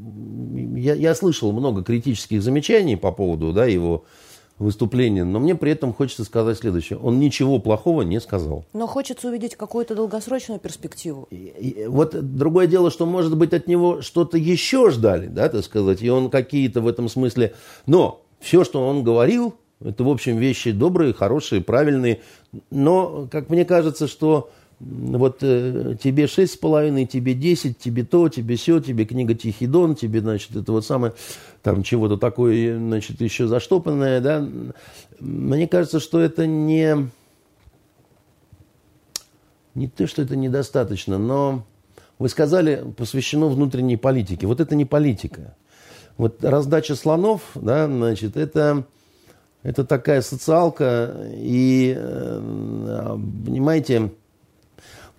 я, 0.75 0.93
я 0.95 1.15
слышал 1.15 1.51
много 1.51 1.83
критических 1.83 2.41
замечаний 2.41 2.95
по 2.95 3.11
поводу 3.11 3.53
да, 3.53 3.65
его 3.65 4.05
выступления, 4.57 5.23
но 5.23 5.39
мне 5.39 5.55
при 5.55 5.71
этом 5.71 5.93
хочется 5.93 6.25
сказать 6.25 6.57
следующее. 6.57 6.99
Он 6.99 7.17
ничего 7.19 7.59
плохого 7.59 8.01
не 8.01 8.19
сказал. 8.19 8.65
Но 8.73 8.87
хочется 8.87 9.29
увидеть 9.29 9.55
какую-то 9.55 9.95
долгосрочную 9.95 10.59
перспективу. 10.59 11.27
И- 11.31 11.35
и 11.35 11.87
Вот 11.87 12.13
другое 12.35 12.67
дело, 12.67 12.91
что, 12.91 13.05
может 13.05 13.37
быть, 13.37 13.53
от 13.53 13.67
него 13.67 14.01
что-то 14.01 14.37
еще 14.37 14.89
ждали, 14.89 15.27
да, 15.27 15.47
так 15.47 15.63
сказать, 15.63 16.01
и 16.01 16.09
он 16.09 16.29
какие-то 16.29 16.81
в 16.81 16.87
этом 16.87 17.07
смысле... 17.07 17.53
Но 17.85 18.21
все, 18.41 18.63
что 18.65 18.85
он 18.85 19.03
говорил, 19.03 19.53
это, 19.83 20.03
в 20.03 20.09
общем, 20.09 20.37
вещи 20.37 20.71
добрые, 20.71 21.13
хорошие, 21.13 21.61
правильные. 21.61 22.21
Но, 22.69 23.27
как 23.31 23.49
мне 23.49 23.65
кажется, 23.65 24.07
что 24.07 24.51
вот 24.79 25.39
э, 25.41 25.97
тебе 26.01 26.27
шесть 26.27 26.53
с 26.53 26.57
половиной, 26.57 27.05
тебе 27.05 27.33
десять, 27.33 27.77
тебе 27.77 28.03
то, 28.03 28.29
тебе 28.29 28.55
все, 28.55 28.79
тебе 28.79 29.05
книга 29.05 29.33
Тихий 29.33 29.67
Дон, 29.67 29.95
тебе, 29.95 30.21
значит, 30.21 30.55
это 30.55 30.71
вот 30.71 30.85
самое, 30.85 31.13
там 31.61 31.83
чего-то 31.83 32.17
такое, 32.17 32.77
значит, 32.77 33.19
еще 33.21 33.47
заштопанное, 33.47 34.21
да. 34.21 34.47
Мне 35.19 35.67
кажется, 35.67 35.99
что 35.99 36.19
это 36.19 36.47
не 36.47 37.09
не 39.75 39.87
то, 39.87 40.07
что 40.07 40.21
это 40.21 40.35
недостаточно, 40.35 41.17
но 41.17 41.65
вы 42.17 42.27
сказали, 42.27 42.83
посвящено 42.97 43.47
внутренней 43.47 43.97
политике. 43.97 44.45
Вот 44.45 44.59
это 44.59 44.75
не 44.75 44.85
политика. 44.85 45.55
Вот 46.17 46.43
раздача 46.43 46.95
слонов, 46.95 47.41
да, 47.55 47.87
значит, 47.87 48.35
это, 48.35 48.85
это 49.63 49.85
такая 49.85 50.21
социалка, 50.21 51.15
и, 51.33 51.93
э, 51.97 53.17
понимаете, 53.45 54.11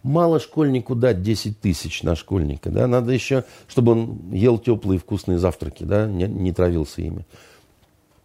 мало 0.03 0.41
школьнику 0.41 0.95
дать 0.95 1.22
10 1.22 1.61
тысяч 1.61 2.03
на 2.03 2.16
школьника, 2.16 2.70
да, 2.70 2.86
надо 2.86 3.12
еще, 3.12 3.45
чтобы 3.68 3.93
он 3.93 4.30
ел 4.32 4.59
теплые 4.59 4.99
вкусные 4.99 5.38
завтраки, 5.38 5.84
да, 5.84 6.07
не, 6.07 6.24
не 6.24 6.53
травился 6.53 7.03
ими. 7.03 7.26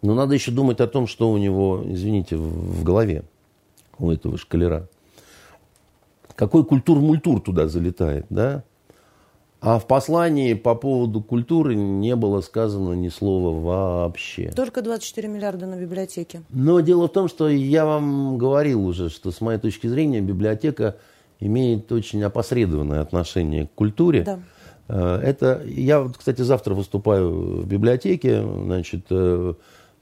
Но 0.02 0.14
надо 0.14 0.34
еще 0.34 0.50
думать 0.50 0.80
о 0.80 0.86
том, 0.86 1.06
что 1.06 1.30
у 1.30 1.38
него, 1.38 1.82
извините, 1.84 2.36
в 2.36 2.82
голове, 2.84 3.24
у 3.98 4.10
этого 4.10 4.38
шкалера 4.38 4.88
какой 6.36 6.64
культур-мультур 6.64 7.40
туда 7.40 7.66
залетает, 7.66 8.26
да? 8.30 8.62
А 9.66 9.80
в 9.80 9.88
послании 9.88 10.54
по 10.54 10.76
поводу 10.76 11.20
культуры 11.20 11.74
не 11.74 12.14
было 12.14 12.40
сказано 12.40 12.92
ни 12.92 13.08
слова 13.08 14.04
вообще. 14.06 14.52
Только 14.54 14.80
24 14.80 15.26
миллиарда 15.26 15.66
на 15.66 15.74
библиотеке. 15.74 16.42
Но 16.50 16.78
дело 16.78 17.08
в 17.08 17.10
том, 17.10 17.26
что 17.26 17.48
я 17.48 17.84
вам 17.84 18.38
говорил 18.38 18.86
уже, 18.86 19.10
что 19.10 19.32
с 19.32 19.40
моей 19.40 19.58
точки 19.58 19.88
зрения 19.88 20.20
библиотека 20.20 20.98
имеет 21.40 21.90
очень 21.90 22.22
опосредованное 22.22 23.00
отношение 23.00 23.66
к 23.66 23.72
культуре. 23.72 24.22
Да. 24.22 24.38
Э, 24.86 25.18
Это 25.20 25.60
я, 25.66 26.08
кстати, 26.16 26.42
завтра 26.42 26.74
выступаю 26.74 27.62
в 27.62 27.66
библиотеке, 27.66 28.42
значит, 28.42 29.06
э, 29.10 29.54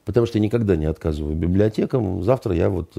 потому 0.05 0.27
что 0.27 0.37
я 0.37 0.45
никогда 0.45 0.77
не 0.77 0.85
отказываю 0.85 1.35
библиотекам. 1.37 2.23
Завтра 2.23 2.55
я 2.55 2.69
вот 2.69 2.93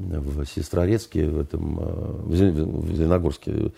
в- 0.00 0.46
Сестрорецке, 0.46 1.26
в 1.28 1.38
этом, 1.38 1.78
э, 1.80 2.12
в 2.24 2.34
Зеленогорске, 2.96 3.52
э, 3.52 3.70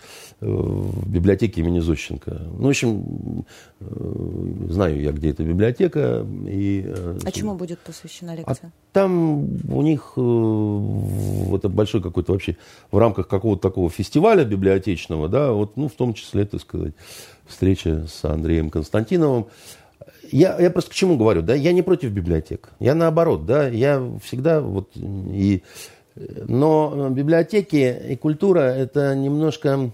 в 0.45 1.09
библиотеке 1.09 1.61
имени 1.61 1.79
Зощенко. 1.79 2.31
Ну, 2.57 2.65
в 2.65 2.69
общем, 2.69 3.45
э, 3.79 4.65
знаю 4.69 5.01
я, 5.01 5.11
где 5.11 5.29
эта 5.29 5.43
библиотека. 5.43 6.25
И, 6.47 6.85
а 7.23 7.31
чему 7.31 7.55
будет 7.55 7.79
посвящена 7.79 8.35
лекция? 8.35 8.71
А 8.73 8.93
там 8.93 9.43
у 9.69 9.81
них 9.81 10.13
это 11.55 11.69
большой 11.69 12.01
какой-то 12.01 12.31
вообще, 12.33 12.57
в 12.91 12.97
рамках 12.97 13.27
какого-то 13.27 13.61
такого 13.61 13.89
фестиваля 13.89 14.43
библиотечного, 14.45 15.27
да, 15.29 15.51
вот, 15.51 15.77
ну, 15.77 15.87
в 15.87 15.93
том 15.93 16.13
числе, 16.13 16.45
так 16.45 16.61
сказать, 16.61 16.93
встреча 17.45 18.05
с 18.07 18.23
Андреем 18.25 18.69
Константиновым. 18.69 19.45
Я, 20.31 20.57
я 20.59 20.71
просто 20.71 20.91
к 20.91 20.93
чему 20.93 21.17
говорю, 21.17 21.41
да, 21.41 21.53
я 21.53 21.73
не 21.73 21.81
против 21.81 22.11
библиотек, 22.11 22.69
я 22.79 22.95
наоборот, 22.95 23.45
да, 23.45 23.67
я 23.67 24.01
всегда 24.23 24.61
вот 24.61 24.89
и 24.95 25.61
но 26.15 27.09
библиотеки 27.09 27.99
и 28.09 28.15
культура– 28.15 28.59
это 28.61 29.15
немножко... 29.15 29.91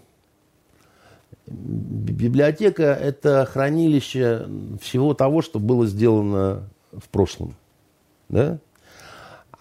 Библиотека– 1.48 2.84
это 3.02 3.48
хранилище 3.52 4.48
всего 4.82 5.14
того, 5.14 5.42
что 5.42 5.60
было 5.60 5.88
сделано 5.88 6.70
в 6.92 7.10
прошлом. 7.10 7.56
Да? 8.28 8.60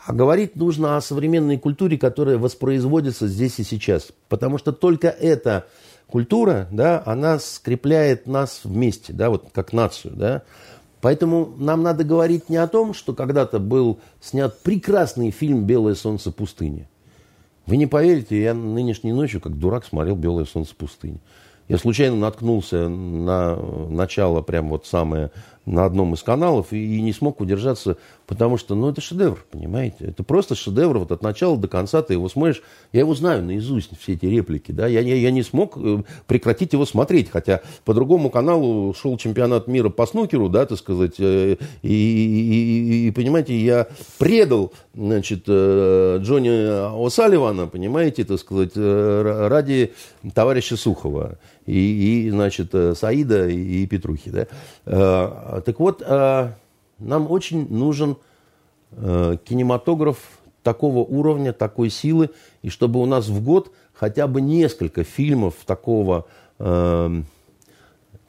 А 0.04 0.12
говорить 0.12 0.56
нужно 0.56 0.96
о 0.96 1.00
современной 1.00 1.58
культуре, 1.58 1.98
которая 1.98 2.38
воспроизводится 2.38 3.26
здесь 3.26 3.58
и 3.58 3.64
сейчас. 3.64 4.08
Потому 4.28 4.58
что 4.58 4.72
только 4.72 5.08
эта 5.08 5.66
культура, 6.06 6.68
да, 6.70 7.02
она 7.04 7.38
скрепляет 7.38 8.26
нас 8.26 8.60
вместе, 8.64 9.12
да, 9.12 9.30
вот 9.30 9.46
как 9.52 9.72
нацию. 9.72 10.14
Да? 10.14 10.42
Поэтому 11.00 11.54
нам 11.58 11.82
надо 11.82 12.04
говорить 12.04 12.48
не 12.48 12.56
о 12.56 12.66
том, 12.66 12.92
что 12.92 13.14
когда-то 13.14 13.58
был 13.58 13.98
снят 14.20 14.58
прекрасный 14.62 15.30
фильм 15.30 15.64
«Белое 15.64 15.94
солнце 15.94 16.32
пустыни». 16.32 16.88
Вы 17.66 17.76
не 17.76 17.86
поверите, 17.86 18.40
я 18.40 18.54
нынешней 18.54 19.12
ночью, 19.12 19.40
как 19.40 19.58
дурак, 19.58 19.84
смотрел 19.84 20.16
«Белое 20.16 20.44
солнце 20.44 20.74
пустыни». 20.74 21.20
Я 21.68 21.76
случайно 21.76 22.16
наткнулся 22.16 22.88
на 22.88 23.56
начало, 23.56 24.40
прям 24.40 24.70
вот 24.70 24.86
самое, 24.86 25.30
на 25.68 25.84
одном 25.84 26.14
из 26.14 26.22
каналов, 26.22 26.72
и, 26.72 26.96
и 26.96 27.00
не 27.00 27.12
смог 27.12 27.40
удержаться 27.40 27.96
Потому 28.28 28.58
что, 28.58 28.74
ну, 28.74 28.90
это 28.90 29.00
шедевр, 29.00 29.42
понимаете? 29.50 30.04
Это 30.04 30.22
просто 30.22 30.54
шедевр, 30.54 30.98
вот 30.98 31.12
от 31.12 31.22
начала 31.22 31.56
до 31.56 31.66
конца 31.66 32.02
ты 32.02 32.12
его 32.12 32.28
смотришь. 32.28 32.62
Я 32.92 33.00
его 33.00 33.14
знаю 33.14 33.42
наизусть, 33.42 33.98
все 33.98 34.12
эти 34.12 34.26
реплики, 34.26 34.70
да. 34.70 34.86
Я, 34.86 35.00
я, 35.00 35.14
я 35.14 35.30
не 35.30 35.42
смог 35.42 35.78
э, 35.78 36.02
прекратить 36.26 36.74
его 36.74 36.84
смотреть, 36.84 37.30
хотя 37.30 37.62
по 37.86 37.94
другому 37.94 38.28
каналу 38.28 38.92
шел 38.92 39.16
чемпионат 39.16 39.66
мира 39.66 39.88
по 39.88 40.06
снукеру, 40.06 40.50
да, 40.50 40.66
так 40.66 40.76
сказать. 40.76 41.14
Э, 41.18 41.56
и, 41.80 41.88
и, 41.88 43.06
и, 43.06 43.08
и 43.08 43.10
понимаете, 43.12 43.58
я 43.58 43.86
предал, 44.18 44.74
значит, 44.94 45.44
э, 45.46 46.18
Джонни 46.20 46.50
О'Салливана, 46.50 47.66
понимаете, 47.66 48.24
так 48.24 48.38
сказать, 48.40 48.72
ради 48.76 49.94
товарища 50.34 50.76
Сухова 50.76 51.38
и, 51.68 52.26
и 52.26 52.30
значит, 52.30 52.74
Саида 52.94 53.48
и 53.48 53.86
Петрухи, 53.86 54.30
да. 54.30 55.60
Так 55.60 55.78
вот, 55.78 56.02
нам 56.98 57.30
очень 57.30 57.68
нужен 57.68 58.16
э, 58.92 59.36
кинематограф 59.44 60.18
такого 60.62 60.98
уровня, 60.98 61.52
такой 61.52 61.90
силы, 61.90 62.30
и 62.62 62.68
чтобы 62.68 63.00
у 63.00 63.06
нас 63.06 63.28
в 63.28 63.42
год 63.42 63.72
хотя 63.94 64.26
бы 64.26 64.40
несколько 64.40 65.04
фильмов 65.04 65.54
такого, 65.64 66.26
э, 66.58 67.22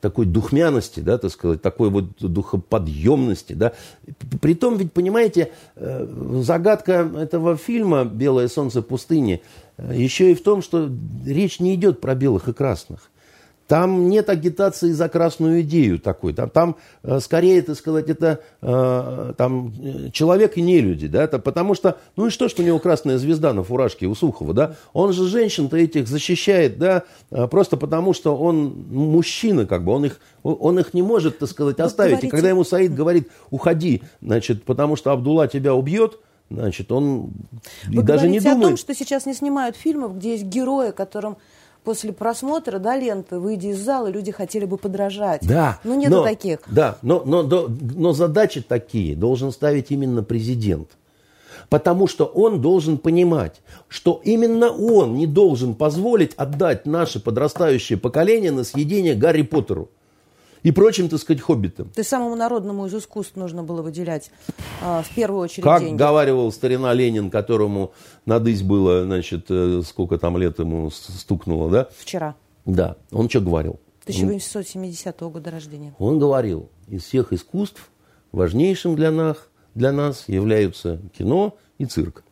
такой 0.01 0.25
духмяности, 0.25 0.99
да, 1.01 1.17
так 1.17 1.31
сказать, 1.31 1.61
такой 1.61 1.89
вот 1.89 2.15
духоподъемности, 2.19 3.53
да. 3.53 3.73
Притом, 4.41 4.77
ведь, 4.77 4.93
понимаете, 4.93 5.51
э, 5.75 6.07
загадка 6.41 7.09
этого 7.17 7.57
фильма 7.57 8.05
«Белое 8.05 8.47
солнце 8.47 8.81
пустыни» 8.81 9.41
э, 9.77 9.93
еще 9.95 10.31
и 10.31 10.35
в 10.35 10.43
том, 10.43 10.61
что 10.61 10.89
речь 11.25 11.59
не 11.59 11.75
идет 11.75 11.99
про 11.99 12.15
белых 12.15 12.47
и 12.47 12.53
красных. 12.53 13.11
Там 13.69 14.09
нет 14.09 14.29
агитации 14.29 14.91
за 14.91 15.07
красную 15.09 15.61
идею 15.61 15.99
такой. 15.99 16.33
Там, 16.33 16.49
там 16.49 16.75
э, 17.03 17.19
скорее, 17.19 17.61
так 17.61 17.75
сказать, 17.75 18.09
это 18.09 18.39
э, 18.63 19.33
там, 19.37 19.71
э, 19.79 20.09
человек 20.11 20.57
и 20.57 20.61
не 20.63 20.81
люди. 20.81 21.07
Да? 21.07 21.23
Это 21.23 21.37
потому 21.37 21.75
что, 21.75 21.99
ну 22.15 22.25
и 22.25 22.29
что, 22.31 22.49
что 22.49 22.63
у 22.63 22.65
него 22.65 22.79
красная 22.79 23.19
звезда 23.19 23.53
на 23.53 23.61
фуражке 23.61 24.07
у 24.07 24.15
Сухова. 24.15 24.55
Да? 24.55 24.75
Он 24.91 25.13
же 25.13 25.27
женщин-то 25.27 25.77
этих 25.77 26.07
защищает, 26.07 26.79
да, 26.79 27.03
просто 27.29 27.77
потому 27.77 28.13
что 28.13 28.35
он 28.35 28.87
мужчина, 28.89 29.67
как 29.67 29.83
бы, 29.83 29.91
он 29.91 30.05
их, 30.05 30.19
он 30.41 30.79
их 30.79 30.95
не 30.95 31.03
может, 31.03 31.37
так 31.37 31.47
сказать, 31.47 31.79
оставить. 31.79 32.13
Говорите... 32.13 32.27
И 32.27 32.31
когда 32.31 32.49
ему 32.49 32.63
Саид 32.63 32.95
говорит, 32.95 33.29
уходи, 33.51 34.01
значит, 34.19 34.63
потому 34.63 34.95
что 34.95 35.11
Абдулла 35.11 35.47
тебя 35.47 35.75
убьет, 35.75 36.17
значит, 36.49 36.91
он 36.91 37.33
Вы 37.87 38.01
даже 38.01 38.27
не 38.27 38.39
думает. 38.39 38.57
о 38.57 38.67
том, 38.69 38.77
что 38.77 38.95
сейчас 38.95 39.27
не 39.27 39.35
снимают 39.35 39.75
фильмов, 39.75 40.17
где 40.17 40.31
есть 40.31 40.45
герои, 40.45 40.89
которым 40.89 41.37
после 41.83 42.13
просмотра, 42.13 42.79
да, 42.79 42.97
ленты, 42.97 43.39
выйдя 43.39 43.69
из 43.69 43.79
зала, 43.79 44.07
люди 44.07 44.31
хотели 44.31 44.65
бы 44.65 44.77
подражать. 44.77 45.41
Да. 45.47 45.79
Но 45.83 45.95
нету 45.95 46.17
но, 46.17 46.23
таких. 46.23 46.59
Да, 46.67 46.97
но, 47.01 47.23
но, 47.25 47.43
но, 47.43 47.67
но 47.69 48.13
задачи 48.13 48.61
такие 48.61 49.15
должен 49.15 49.51
ставить 49.51 49.91
именно 49.91 50.23
президент. 50.23 50.89
Потому 51.69 52.07
что 52.07 52.25
он 52.25 52.61
должен 52.61 52.97
понимать, 52.97 53.61
что 53.87 54.21
именно 54.23 54.69
он 54.69 55.15
не 55.15 55.27
должен 55.27 55.75
позволить 55.75 56.33
отдать 56.35 56.85
наше 56.85 57.19
подрастающее 57.19 57.97
поколение 57.97 58.51
на 58.51 58.63
съедение 58.63 59.13
Гарри 59.13 59.43
Поттеру 59.43 59.89
и 60.63 60.71
прочим, 60.71 61.09
так 61.09 61.19
сказать, 61.19 61.41
хоббитам. 61.41 61.89
То 61.89 61.99
есть 61.99 62.09
самому 62.09 62.35
народному 62.35 62.85
из 62.87 62.93
искусств 62.93 63.35
нужно 63.35 63.63
было 63.63 63.81
выделять 63.81 64.31
э, 64.81 65.01
в 65.01 65.15
первую 65.15 65.41
очередь 65.41 65.63
как 65.63 65.81
деньги. 65.81 65.97
Говаривал 65.97 66.51
старина 66.51 66.93
Ленин, 66.93 67.29
которому 67.29 67.93
надысь 68.25 68.61
было, 68.61 69.03
значит, 69.03 69.45
э, 69.49 69.81
сколько 69.85 70.17
там 70.17 70.37
лет 70.37 70.59
ему 70.59 70.89
стукнуло, 70.91 71.69
да? 71.69 71.87
Вчера. 71.97 72.35
Да. 72.65 72.97
Он 73.11 73.29
что 73.29 73.41
говорил? 73.41 73.79
1870 74.03 75.19
года 75.21 75.51
рождения. 75.51 75.93
Он 75.99 76.19
говорил, 76.19 76.69
из 76.87 77.03
всех 77.03 77.31
искусств 77.31 77.89
важнейшим 78.31 78.95
для 78.95 79.11
нас, 79.11 79.37
для 79.75 79.91
нас 79.91 80.25
являются 80.27 80.99
кино 81.17 81.55
и 81.77 81.85
цирк. 81.85 82.23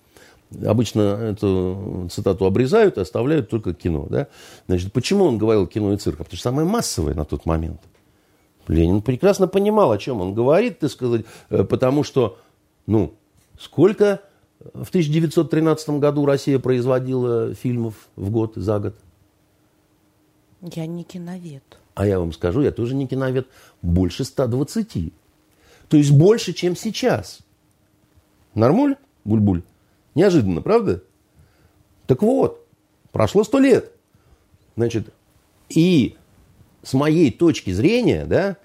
Обычно 0.66 1.02
эту 1.02 2.08
цитату 2.10 2.46
обрезают 2.46 2.98
и 2.98 3.02
оставляют 3.02 3.50
только 3.50 3.74
кино. 3.74 4.08
Да? 4.10 4.28
Значит, 4.68 4.94
почему 4.94 5.26
он 5.26 5.38
говорил 5.38 5.68
кино 5.68 5.94
и 5.94 5.98
цирк? 5.98 6.20
Потому 6.20 6.36
что 6.36 6.44
самое 6.44 6.68
массовое 6.68 7.14
на 7.14 7.26
тот 7.26 7.46
момент– 7.46 7.82
Ленин 8.68 9.02
прекрасно 9.02 9.48
понимал, 9.48 9.92
о 9.92 9.98
чем 9.98 10.22
он 10.22 10.34
говорит, 10.34 10.80
так 10.80 10.92
сказать, 10.92 11.26
э, 11.50 11.64
потому 11.64 12.04
что, 12.04 12.38
ну, 12.86 13.14
сколько 13.60 14.22
в 14.74 14.90
1913 14.90 15.90
году 16.00 16.26
Россия 16.26 16.60
производила 16.60 17.54
фильмов 17.54 18.10
в 18.16 18.30
год, 18.30 18.54
за 18.56 18.80
год? 18.80 18.96
Я 20.62 20.86
не 20.86 21.04
киновед. 21.04 21.64
А 21.94 22.06
я 22.06 22.20
вам 22.20 22.34
скажу, 22.34 22.62
я 22.62 22.72
тоже 22.72 22.96
не 22.96 23.08
киновед. 23.08 23.48
Больше 23.82 24.24
120. 24.24 25.14
То 25.88 25.98
есть 25.98 26.12
больше, 26.12 26.54
чем 26.54 26.76
сейчас. 26.76 27.40
Нормуль, 28.54 28.96
буль-буль? 29.24 29.64
Неожиданно, 30.16 30.62
правда? 30.62 31.04
Так 32.08 32.22
вот, 32.22 32.66
прошло 33.12 33.44
сто 33.44 33.60
лет. 33.60 33.92
Значит, 34.76 35.14
и 35.70 36.17
с 36.88 36.94
моей 36.94 37.32
точки 37.32 37.72
зрения, 37.72 38.26
да, 38.26 38.56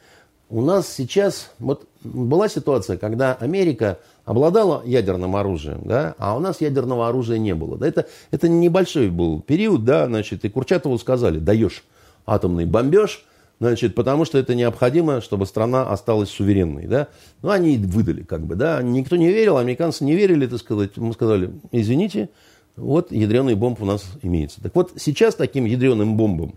у 0.49 0.61
нас 0.61 0.93
сейчас, 0.93 1.51
вот 1.59 1.89
была 2.05 2.49
ситуация, 2.49 2.97
когда 2.97 3.35
Америка 3.35 3.99
обладала 4.25 4.83
ядерным 4.87 5.35
оружием, 5.35 5.81
да, 5.85 6.15
а 6.19 6.37
у 6.37 6.39
нас 6.39 6.61
ядерного 6.61 7.09
оружия 7.09 7.39
не 7.39 7.53
было. 7.53 7.77
Да, 7.77 7.89
это, 7.89 8.07
это 8.31 8.49
небольшой 8.49 9.11
был 9.11 9.41
период, 9.41 9.85
да, 9.85 10.07
значит, 10.07 10.45
и 10.45 10.49
Курчатову 10.49 10.99
сказали, 10.99 11.41
даешь 11.41 11.83
атомный 12.25 12.65
бомбеж, 12.65 13.25
значит, 13.59 13.97
потому 13.97 14.25
что 14.25 14.39
это 14.39 14.55
необходимо, 14.55 15.21
чтобы 15.21 15.45
страна 15.45 15.91
осталась 15.91 16.31
суверенной, 16.31 16.87
да. 16.87 17.09
Ну, 17.43 17.51
они 17.51 17.77
выдали, 17.77 18.23
как 18.23 18.47
бы, 18.47 18.55
да, 18.55 18.81
никто 18.83 19.17
не 19.17 19.33
верил, 19.33 19.57
американцы 19.57 20.05
не 20.05 20.15
верили, 20.15 20.47
так 20.47 20.61
сказать, 20.61 20.97
мы 20.97 21.13
сказали, 21.13 21.51
извините, 21.73 22.29
вот 22.77 23.11
ядреный 23.11 23.57
бомб 23.57 23.83
у 23.83 23.85
нас 23.85 24.05
имеется. 24.23 24.63
Так 24.63 24.77
вот, 24.77 24.93
сейчас 24.97 25.35
таким 25.35 25.65
ядреным 25.65 26.17
бомбом 26.17 26.55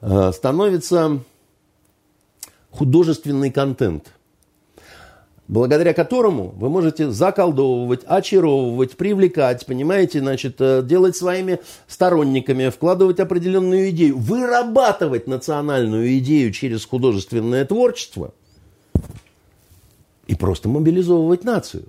становится 0.00 1.20
художественный 2.70 3.50
контент, 3.50 4.12
благодаря 5.48 5.94
которому 5.94 6.48
вы 6.56 6.68
можете 6.68 7.10
заколдовывать, 7.10 8.00
очаровывать, 8.04 8.96
привлекать, 8.96 9.64
понимаете, 9.66 10.20
значит, 10.20 10.56
э, 10.60 10.82
делать 10.82 11.16
своими 11.16 11.60
сторонниками, 11.86 12.70
вкладывать 12.70 13.20
определенную 13.20 13.90
идею, 13.90 14.18
вырабатывать 14.18 15.26
национальную 15.26 16.18
идею 16.18 16.52
через 16.52 16.84
художественное 16.84 17.64
творчество 17.64 18.32
и 20.26 20.34
просто 20.34 20.68
мобилизовывать 20.68 21.44
нацию. 21.44 21.84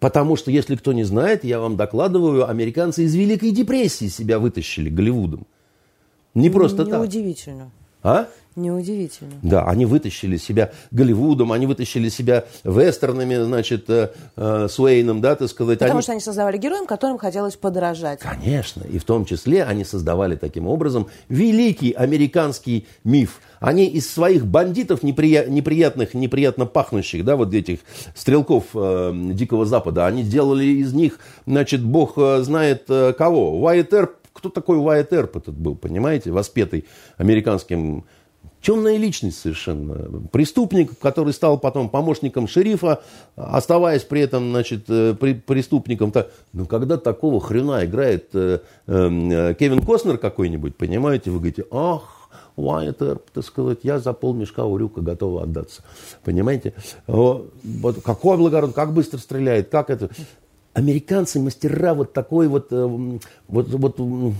Потому 0.00 0.34
что, 0.34 0.50
если 0.50 0.74
кто 0.74 0.92
не 0.92 1.04
знает, 1.04 1.44
я 1.44 1.60
вам 1.60 1.76
докладываю, 1.76 2.48
американцы 2.48 3.04
из 3.04 3.14
Великой 3.14 3.52
депрессии 3.52 4.08
себя 4.08 4.40
вытащили 4.40 4.90
Голливудом. 4.90 5.46
Не 6.34 6.50
просто 6.50 6.84
не 6.84 6.90
так. 6.90 7.00
Неудивительно. 7.00 7.70
А? 8.02 8.26
Неудивительно. 8.54 9.32
Да, 9.42 9.64
они 9.64 9.86
вытащили 9.86 10.36
себя 10.36 10.72
Голливудом, 10.90 11.52
они 11.52 11.66
вытащили 11.66 12.10
себя 12.10 12.44
вестернами, 12.64 13.36
значит, 13.36 13.88
э, 13.88 14.10
э, 14.36 14.66
с 14.68 14.78
Уэйном, 14.78 15.22
да, 15.22 15.36
так 15.36 15.48
сказать. 15.48 15.78
Потому 15.78 15.98
они... 15.98 16.02
что 16.02 16.12
они 16.12 16.20
создавали 16.20 16.58
героем, 16.58 16.84
которым 16.84 17.16
хотелось 17.16 17.56
подражать. 17.56 18.20
Конечно, 18.20 18.82
и 18.82 18.98
в 18.98 19.04
том 19.04 19.24
числе 19.24 19.64
они 19.64 19.84
создавали 19.84 20.36
таким 20.36 20.66
образом 20.66 21.06
великий 21.30 21.92
американский 21.92 22.86
миф. 23.04 23.40
Они 23.58 23.86
из 23.86 24.12
своих 24.12 24.44
бандитов 24.44 25.02
неприя... 25.02 25.46
неприятных, 25.46 26.12
неприятно 26.12 26.66
пахнущих, 26.66 27.24
да, 27.24 27.36
вот 27.36 27.54
этих 27.54 27.78
стрелков 28.14 28.64
э, 28.74 29.12
Дикого 29.32 29.64
Запада, 29.64 30.06
они 30.06 30.24
сделали 30.24 30.64
из 30.64 30.92
них, 30.92 31.20
значит, 31.46 31.82
бог 31.82 32.14
э, 32.16 32.42
знает 32.42 32.84
э, 32.88 33.14
кого. 33.14 33.58
Уайт 33.62 33.94
Эрп, 33.94 34.16
кто 34.32 34.48
такой 34.48 34.78
Уайт 34.78 35.12
Эрп 35.12 35.36
этот 35.36 35.54
был, 35.54 35.76
понимаете, 35.76 36.30
воспетый 36.30 36.86
американским 37.16 38.04
темная 38.62 38.96
личность 38.96 39.40
совершенно. 39.40 40.20
Преступник, 40.28 40.98
который 40.98 41.32
стал 41.32 41.58
потом 41.58 41.90
помощником 41.90 42.46
шерифа, 42.48 43.02
оставаясь 43.36 44.02
при 44.02 44.22
этом, 44.22 44.50
значит, 44.50 44.84
э, 44.88 45.14
при, 45.18 45.34
преступником. 45.34 46.10
-то. 46.10 46.28
Ну, 46.52 46.66
когда 46.66 46.96
такого 46.96 47.40
хрена 47.40 47.84
играет 47.84 48.30
э, 48.34 48.60
э, 48.86 49.54
Кевин 49.58 49.84
Костнер 49.84 50.16
какой-нибудь, 50.18 50.76
понимаете, 50.76 51.30
вы 51.30 51.38
говорите, 51.38 51.64
ах, 51.70 52.30
Уайт 52.56 53.00
Эрп, 53.02 53.30
так 53.32 53.44
сказать, 53.44 53.78
я 53.82 53.98
за 53.98 54.12
полмешка 54.12 54.64
урюка 54.64 55.00
готов 55.00 55.42
отдаться. 55.42 55.82
Понимаете? 56.22 56.74
Вот, 57.06 57.52
какой 58.04 58.36
благородный, 58.36 58.74
как 58.74 58.92
быстро 58.92 59.18
стреляет, 59.18 59.70
как 59.70 59.90
это... 59.90 60.10
Американцы 60.74 61.38
мастера 61.38 61.94
вот 61.94 62.12
такой 62.12 62.48
вот, 62.48 62.68
э, 62.70 63.18
вот, 63.48 63.68
вот 63.68 64.34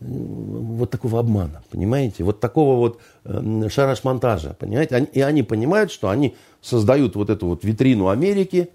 вот 0.00 0.90
такого 0.90 1.18
обмана, 1.18 1.62
понимаете? 1.70 2.22
Вот 2.22 2.38
такого 2.40 2.76
вот 2.76 3.00
э, 3.24 3.68
шараш-монтажа, 3.68 4.54
понимаете? 4.58 4.94
Они, 4.94 5.06
и 5.12 5.20
они 5.20 5.42
понимают, 5.42 5.90
что 5.90 6.08
они 6.08 6.36
создают 6.60 7.16
вот 7.16 7.30
эту 7.30 7.46
вот 7.46 7.64
витрину 7.64 8.08
Америки, 8.08 8.70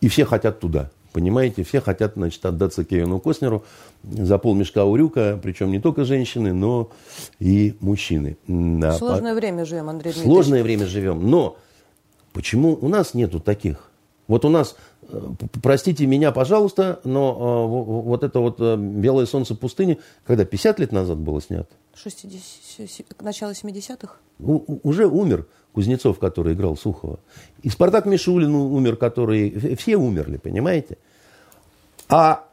и 0.00 0.08
все 0.08 0.24
хотят 0.24 0.60
туда, 0.60 0.90
понимаете? 1.12 1.64
Все 1.64 1.80
хотят, 1.80 2.12
значит, 2.14 2.44
отдаться 2.46 2.84
Кевину 2.84 3.18
Костнеру 3.18 3.64
за 4.04 4.38
полмешка 4.38 4.84
урюка, 4.84 5.40
причем 5.42 5.72
не 5.72 5.80
только 5.80 6.04
женщины, 6.04 6.52
но 6.52 6.90
и 7.40 7.76
мужчины. 7.80 8.36
Да, 8.46 8.92
Сложное 8.92 9.34
время 9.34 9.64
живем, 9.64 9.88
Андрей 9.88 10.12
Дмитриевич. 10.12 10.32
Сложное 10.32 10.62
время 10.62 10.86
живем, 10.86 11.28
но 11.28 11.56
почему 12.32 12.78
у 12.80 12.88
нас 12.88 13.14
нету 13.14 13.40
таких? 13.40 13.90
Вот 14.28 14.44
у 14.44 14.48
нас 14.48 14.76
простите 15.62 16.06
меня, 16.06 16.32
пожалуйста, 16.32 17.00
но 17.04 17.66
э, 17.66 18.02
вот 18.02 18.22
это 18.22 18.40
вот 18.40 18.56
э, 18.60 18.76
«Белое 18.76 19.26
солнце 19.26 19.54
пустыни», 19.54 19.98
когда 20.24 20.44
50 20.44 20.80
лет 20.80 20.92
назад 20.92 21.18
было 21.18 21.40
снято? 21.40 21.68
60, 21.94 23.20
начало 23.22 23.50
70-х? 23.50 24.16
уже 24.38 25.06
умер 25.06 25.46
Кузнецов, 25.72 26.18
который 26.18 26.54
играл 26.54 26.76
Сухова. 26.76 27.20
И 27.62 27.68
Спартак 27.68 28.06
Мишулин 28.06 28.54
умер, 28.54 28.96
который... 28.96 29.76
Все 29.76 29.96
умерли, 29.96 30.36
понимаете? 30.36 30.98
А 32.08 32.44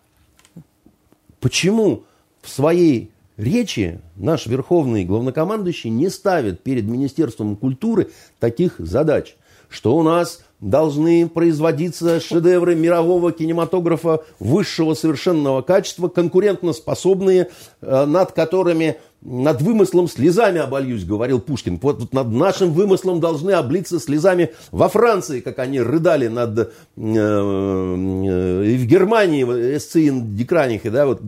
почему 1.39 2.03
в 2.41 2.49
своей 2.49 3.11
речи 3.37 3.99
наш 4.15 4.45
верховный 4.45 5.03
главнокомандующий 5.03 5.89
не 5.89 6.09
ставит 6.09 6.61
перед 6.61 6.85
Министерством 6.85 7.55
культуры 7.55 8.11
таких 8.39 8.75
задач, 8.79 9.35
что 9.69 9.97
у 9.97 10.03
нас 10.03 10.43
должны 10.61 11.27
производиться 11.29 12.19
шедевры 12.19 12.75
мирового 12.75 13.31
кинематографа 13.31 14.23
высшего 14.39 14.93
совершенного 14.93 15.61
качества, 15.61 16.09
конкурентно 16.09 16.73
способные, 16.73 17.49
э, 17.81 18.05
над 18.05 18.33
которыми, 18.33 18.97
над 19.21 19.61
вымыслом 19.61 20.07
слезами 20.07 20.59
обольюсь, 20.59 21.05
говорил 21.05 21.39
Пушкин. 21.39 21.79
Вот 21.81 22.13
над 22.13 22.29
нашим 22.31 22.73
вымыслом 22.73 23.19
должны 23.21 23.51
облиться 23.51 23.99
слезами 23.99 24.51
во 24.71 24.89
Франции, 24.89 25.39
как 25.39 25.59
они 25.59 25.79
рыдали 25.79 26.27
над, 26.27 26.59
э, 26.59 26.65
э, 26.97 28.75
в 28.75 28.85
Германии, 28.85 29.43
Эсцин 29.77 30.35
Дикранихе, 30.35 30.89
да, 30.89 31.05
вот 31.05 31.21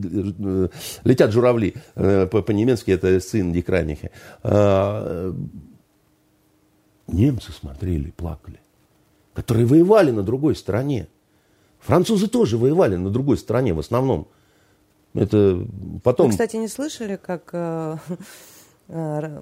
летят 1.04 1.32
журавли, 1.32 1.76
по-немецки 1.96 2.92
это 2.92 3.18
Эсцин 3.18 3.54
Дикранихе. 3.54 4.12
Немцы 7.08 7.52
смотрели, 7.52 8.12
плакали 8.12 8.61
которые 9.42 9.66
воевали 9.66 10.12
на 10.12 10.22
другой 10.22 10.56
стороне. 10.56 11.08
Французы 11.80 12.28
тоже 12.28 12.60
воевали 12.60 12.96
на 12.96 13.10
другой 13.10 13.40
стороне 13.40 13.74
в 13.74 13.80
основном. 13.80 14.28
Это 15.16 15.66
потом... 16.04 16.28
Вы, 16.28 16.34
кстати, 16.34 16.58
не 16.58 16.68
слышали, 16.68 17.16
как, 17.16 17.50
э, 17.52 17.98
э, 18.90 19.42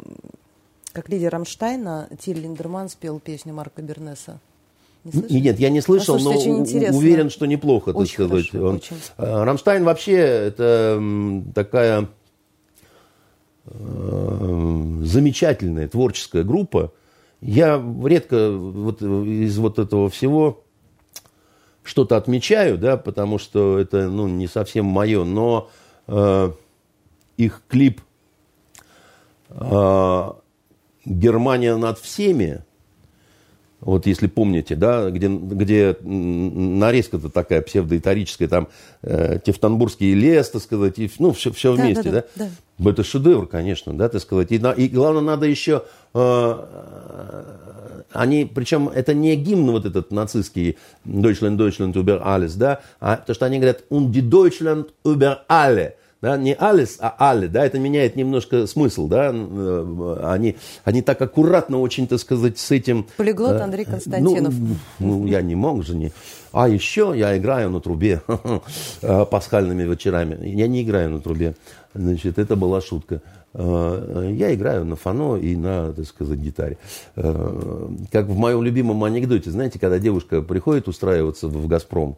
как 0.94 1.10
лидер 1.10 1.32
Рамштайна 1.32 2.08
Тиль 2.18 2.40
Линдерман 2.40 2.88
спел 2.88 3.20
песню 3.20 3.54
Марка 3.54 3.82
Бернеса? 3.82 4.40
Не 5.04 5.42
Нет, 5.42 5.60
я 5.60 5.70
не 5.70 5.82
слышал, 5.82 6.18
но 6.18 6.32
уверен, 6.32 7.30
что 7.30 7.46
неплохо, 7.46 7.92
так 7.92 7.98
очень 7.98 8.14
сказать. 8.14 8.52
Хорошо, 8.52 8.70
Он... 8.70 8.76
очень. 8.78 8.96
Э, 9.18 9.44
Рамштайн 9.44 9.84
вообще 9.84 10.14
это 10.14 11.04
такая 11.54 12.08
замечательная 13.72 15.88
творческая 15.88 16.44
группа, 16.44 16.92
я 17.42 17.82
редко 18.04 18.52
вот 18.52 19.02
из 19.02 19.58
вот 19.58 19.80
этого 19.80 20.10
всего 20.10 20.64
что-то 21.84 22.18
отмечаю, 22.18 22.78
да, 22.78 22.98
потому 22.98 23.40
что 23.40 23.80
это 23.80 24.10
ну, 24.10 24.28
не 24.28 24.48
совсем 24.48 24.86
мое, 24.86 25.24
но 25.24 25.70
э, 26.08 26.52
их 27.38 27.62
клип 27.68 28.02
э, 29.50 30.32
«Германия 31.06 31.76
над 31.78 31.98
всеми», 31.98 32.64
вот 33.82 34.06
если 34.06 34.28
помните, 34.28 34.76
да, 34.76 35.10
где, 35.10 35.28
где 35.28 35.96
нарезка-то 36.02 37.30
такая 37.30 37.62
псевдоисторическая, 37.62 38.48
там 38.48 38.68
э, 39.02 39.40
Тевтонбургский 39.44 40.14
лес, 40.14 40.50
так 40.50 40.62
сказать, 40.62 41.00
и, 41.00 41.10
ну, 41.20 41.32
все, 41.32 41.52
все 41.52 41.72
вместе, 41.72 42.12
да, 42.12 42.12
да, 42.12 42.24
да? 42.36 42.50
да? 42.78 42.90
Это 42.92 43.04
шедевр, 43.04 43.48
конечно, 43.48 43.94
да, 43.94 44.10
так 44.10 44.22
сказать. 44.22 44.52
И, 44.52 44.56
и 44.56 44.88
главное, 44.90 45.22
надо 45.22 45.46
еще 45.46 45.84
э, 46.14 46.64
они, 48.12 48.46
причем 48.46 48.90
это 48.90 49.14
не 49.14 49.36
гимн 49.36 49.72
вот 49.72 49.86
этот 49.86 50.12
нацистский 50.12 50.78
Deutschland, 51.06 51.58
Deutschland 51.58 51.94
über 51.94 52.22
alles, 52.24 52.56
да, 52.56 52.82
а 53.00 53.18
то, 53.18 53.34
что 53.34 53.46
они 53.46 53.58
говорят 53.58 53.84
und 53.90 54.12
die 54.12 54.22
Deutschland 54.22 54.94
über 55.06 55.46
alle, 55.48 55.96
да, 56.22 56.36
не 56.36 56.54
alles, 56.54 56.98
а 57.00 57.34
alle, 57.34 57.48
да, 57.48 57.66
это 57.66 57.80
меняет 57.80 58.18
немножко 58.18 58.68
смысл, 58.68 59.08
да, 59.08 59.32
э, 59.34 60.18
они, 60.24 60.58
они 60.84 61.02
так 61.02 61.22
аккуратно 61.22 61.80
очень, 61.80 62.08
так 62.08 62.20
сказать, 62.20 62.58
с 62.58 62.72
этим... 62.72 63.08
Полиглот 63.16 63.54
э, 63.56 63.62
Андрей 63.62 63.86
Константинов. 63.86 64.54
Ну, 64.54 64.76
ну, 65.00 65.26
я 65.28 65.42
не 65.42 65.56
мог 65.56 65.86
же 65.86 65.96
не... 65.96 66.12
А 66.52 66.68
еще 66.68 67.14
я 67.16 67.38
играю 67.38 67.70
на 67.70 67.80
трубе 67.80 68.22
э, 69.02 69.26
пасхальными 69.26 69.84
вечерами. 69.84 70.46
Я 70.46 70.68
не 70.68 70.84
играю 70.84 71.10
на 71.12 71.22
трубе. 71.22 71.56
Значит, 71.94 72.38
это 72.38 72.56
была 72.56 72.82
шутка. 72.82 73.22
Я 73.54 74.54
играю 74.54 74.86
на 74.86 74.96
фано 74.96 75.36
и 75.38 75.56
на, 75.56 75.92
так 75.92 76.06
сказать, 76.06 76.38
гитаре. 76.38 76.78
Как 77.16 78.28
в 78.28 78.38
моем 78.38 78.62
любимом 78.62 79.04
анекдоте, 79.04 79.50
знаете, 79.50 79.80
когда 79.80 79.98
девушка 79.98 80.44
приходит 80.44 80.88
устраиваться 80.88 81.48
в 81.48 81.68
«Газпром», 81.68 82.18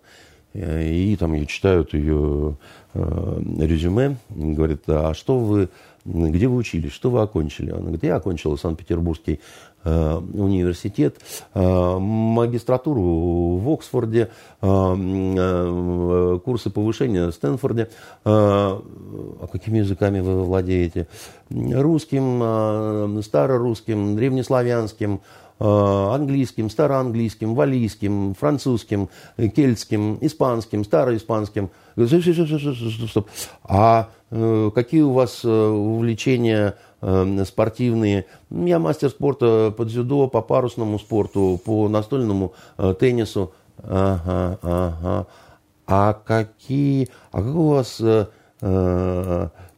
и 0.53 1.15
там 1.19 1.33
ее 1.33 1.45
читают 1.45 1.93
ее 1.93 2.55
Э, 2.93 3.41
резюме, 3.59 4.17
говорит, 4.29 4.83
а 4.87 5.13
что 5.13 5.39
вы, 5.39 5.69
где 6.03 6.47
вы 6.47 6.57
учились, 6.57 6.91
что 6.91 7.09
вы 7.09 7.21
окончили? 7.21 7.71
Она 7.71 7.83
говорит, 7.83 8.03
я 8.03 8.17
окончила 8.17 8.57
Санкт-Петербургский 8.57 9.39
э, 9.85 10.21
университет, 10.33 11.15
э, 11.53 11.97
магистратуру 11.97 13.59
в 13.59 13.69
Оксфорде, 13.69 14.29
курсы 14.59 16.69
повышения 16.69 17.27
в 17.27 17.31
Стэнфорде. 17.31 17.89
А 18.25 18.81
какими 19.51 19.79
языками 19.79 20.19
вы 20.19 20.43
владеете? 20.43 21.07
Русским, 21.49 23.21
старорусским, 23.23 24.17
древнеславянским, 24.17 25.21
английским, 25.61 26.69
староанглийским, 26.69 27.53
валийским, 27.53 28.33
французским, 28.33 29.09
кельтским, 29.37 30.17
испанским, 30.21 30.83
староиспанским– 30.83 31.69
Стоп. 33.09 33.27
А 33.63 34.09
э, 34.29 34.71
какие 34.73 35.01
у 35.01 35.13
вас 35.13 35.41
э, 35.43 35.49
увлечения 35.49 36.75
э, 37.01 37.43
спортивные? 37.45 38.25
Я 38.49 38.79
мастер 38.79 39.09
спорта 39.09 39.73
по 39.75 39.85
дзюдо, 39.85 40.27
по 40.27 40.41
парусному 40.41 40.99
спорту, 40.99 41.59
по 41.63 41.89
настольному 41.89 42.53
теннису. 42.99 43.53
Ага, 43.83 44.59
ага. 44.61 45.27
А 45.87 46.13
какие, 46.13 47.09
а 47.31 47.41
как 47.41 47.55
у 47.55 47.67
вас 47.69 48.01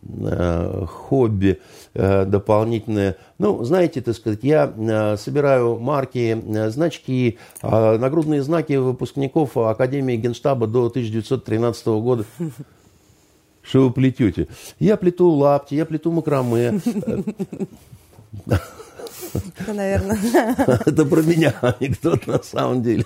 Э, 0.05 0.85
хобби 0.85 1.61
э, 1.93 2.25
дополнительное. 2.25 3.15
Ну, 3.43 3.61
знаете, 3.65 3.99
так 4.01 4.15
сказать, 4.15 4.39
я 4.41 4.73
э, 4.73 5.17
собираю 5.17 5.77
марки, 5.77 6.41
значки, 6.69 7.37
нагрудные 7.61 8.41
знаки 8.41 8.71
выпускников 8.71 9.57
Академии 9.57 10.15
Генштаба 10.15 10.65
до 10.65 10.85
1913 10.85 11.87
года. 11.87 12.23
Что 13.61 13.87
вы 13.87 13.91
плетете? 13.91 14.47
Я 14.79 14.95
плету 14.95 15.27
лапти, 15.27 15.75
я 15.75 15.85
плету 15.85 16.13
макраме. 16.13 16.79
Это, 18.47 19.73
наверное. 19.73 20.17
Это 20.85 21.05
про 21.05 21.21
меня 21.21 21.53
анекдот 21.61 22.25
на 22.27 22.41
самом 22.41 22.81
деле. 22.81 23.03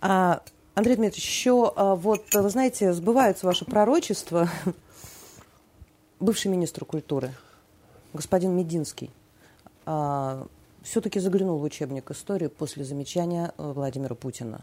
А, 0.00 0.40
Андрей 0.74 0.96
Дмитриевич, 0.96 1.28
еще 1.28 1.74
а, 1.76 1.94
вот, 1.94 2.22
вы 2.32 2.48
знаете, 2.48 2.94
сбываются 2.94 3.44
ваши 3.44 3.66
пророчества. 3.66 4.48
Бывший 6.20 6.50
министр 6.50 6.86
культуры, 6.86 7.34
господин 8.12 8.52
Мединский, 8.56 9.10
а, 9.86 10.46
все-таки 10.82 11.20
заглянул 11.20 11.58
в 11.58 11.62
учебник 11.62 12.10
истории 12.10 12.48
после 12.48 12.84
замечания 12.84 13.52
Владимира 13.58 14.14
Путина. 14.14 14.62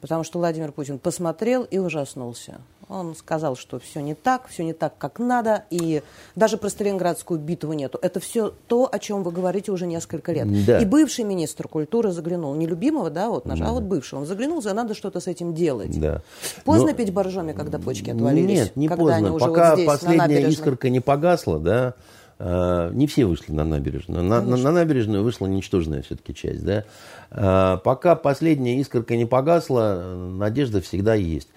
Потому 0.00 0.24
что 0.24 0.38
Владимир 0.38 0.72
Путин 0.72 0.98
посмотрел 0.98 1.62
и 1.64 1.78
ужаснулся. 1.78 2.60
Он 2.88 3.14
сказал, 3.14 3.54
что 3.54 3.78
все 3.78 4.00
не 4.00 4.14
так, 4.14 4.48
все 4.48 4.64
не 4.64 4.72
так, 4.72 4.98
как 4.98 5.20
надо, 5.20 5.64
и 5.70 6.02
даже 6.34 6.56
про 6.56 6.70
Сталинградскую 6.70 7.38
битву 7.38 7.72
нету. 7.72 7.98
Это 8.02 8.18
все 8.18 8.52
то, 8.66 8.88
о 8.90 8.98
чем 8.98 9.22
вы 9.22 9.30
говорите 9.30 9.70
уже 9.70 9.86
несколько 9.86 10.32
лет. 10.32 10.48
Да. 10.66 10.80
И 10.80 10.84
бывший 10.84 11.24
министр 11.24 11.68
культуры 11.68 12.10
заглянул, 12.10 12.52
не 12.54 12.66
любимого, 12.66 13.08
да, 13.10 13.28
вот 13.28 13.46
наш, 13.46 13.60
да. 13.60 13.68
а 13.68 13.72
вот 13.72 13.84
бывший, 13.84 14.18
он 14.18 14.26
заглянул, 14.26 14.60
за 14.60 14.74
надо 14.74 14.94
что-то 14.94 15.20
с 15.20 15.28
этим 15.28 15.54
делать. 15.54 16.00
Да. 16.00 16.22
Поздно 16.64 16.88
Но... 16.88 16.96
пить 16.96 17.12
боржоми, 17.12 17.52
когда 17.52 17.78
почки 17.78 18.10
отвалились? 18.10 18.58
Нет, 18.58 18.76
не 18.76 18.88
когда 18.88 19.04
поздно. 19.04 19.16
Они 19.18 19.30
уже 19.36 19.44
Пока 19.44 19.70
вот 19.70 19.78
здесь, 19.78 19.86
последняя 19.86 20.48
искорка 20.48 20.90
не 20.90 21.00
погасла, 21.00 21.60
да, 21.60 21.94
не 22.40 23.06
все 23.06 23.26
вышли 23.26 23.52
на 23.52 23.64
набережную. 23.64 24.22
На, 24.22 24.40
на, 24.40 24.56
на 24.56 24.72
набережную 24.72 25.22
вышла 25.22 25.46
ничтожная 25.46 26.00
все-таки 26.00 26.34
часть. 26.34 26.64
Да? 26.64 26.84
А, 27.30 27.76
пока 27.76 28.16
последняя 28.16 28.80
искорка 28.80 29.16
не 29.16 29.26
погасла, 29.26 30.14
надежда 30.16 30.80
всегда 30.80 31.14
есть. 31.14 31.48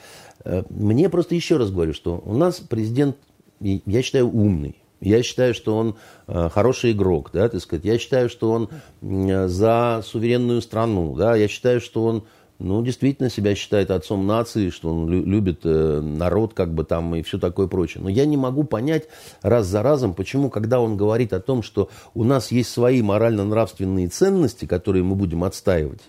А, 0.43 0.65
мне 0.69 1.09
просто 1.09 1.36
еще 1.36 1.55
раз 1.55 1.71
говорю, 1.71 1.93
что 1.93 2.21
у 2.25 2.34
нас 2.34 2.59
президент, 2.59 3.15
я 3.61 4.01
считаю, 4.01 4.27
умный. 4.27 4.75
Я 4.99 5.21
считаю, 5.21 5.53
что 5.53 5.75
он 5.75 5.95
хороший 6.27 6.93
игрок, 6.93 7.31
да, 7.34 7.49
так 7.49 7.59
сказать. 7.59 7.84
Я 7.84 7.97
считаю, 7.97 8.29
что 8.29 8.51
он 8.51 8.69
за 9.01 10.01
суверенную 10.01 10.61
страну, 10.61 11.15
да. 11.17 11.36
Я 11.36 11.49
считаю, 11.49 11.81
что 11.81 12.05
он 12.05 12.23
ну, 12.60 12.82
действительно 12.84 13.30
себя 13.30 13.56
считает 13.56 13.91
отцом 13.91 14.26
нации, 14.26 14.70
что 14.70 14.89
он 14.89 15.10
любит 15.10 15.62
э, 15.64 15.99
народ, 16.01 16.54
как 16.54 16.74
бы 16.74 16.84
там 16.84 17.16
и 17.16 17.22
все 17.22 17.39
такое 17.39 17.68
прочее. 17.68 18.04
Но 18.04 18.10
я 18.10 18.26
не 18.26 18.38
могу 18.38 18.64
понять 18.64 19.08
раз 19.41 19.68
за 19.68 19.82
разом, 19.84 20.14
почему, 20.14 20.49
когда 20.49 20.80
он 20.80 20.95
говорит 20.95 21.34
о 21.34 21.41
том, 21.41 21.64
что 21.64 21.89
у 22.14 22.24
нас 22.24 22.51
есть 22.51 22.70
свои 22.70 23.01
морально-нравственные 23.01 24.08
ценности, 24.08 24.66
которые 24.66 25.04
мы 25.04 25.16
будем 25.16 25.43
отстаивать, 25.43 26.01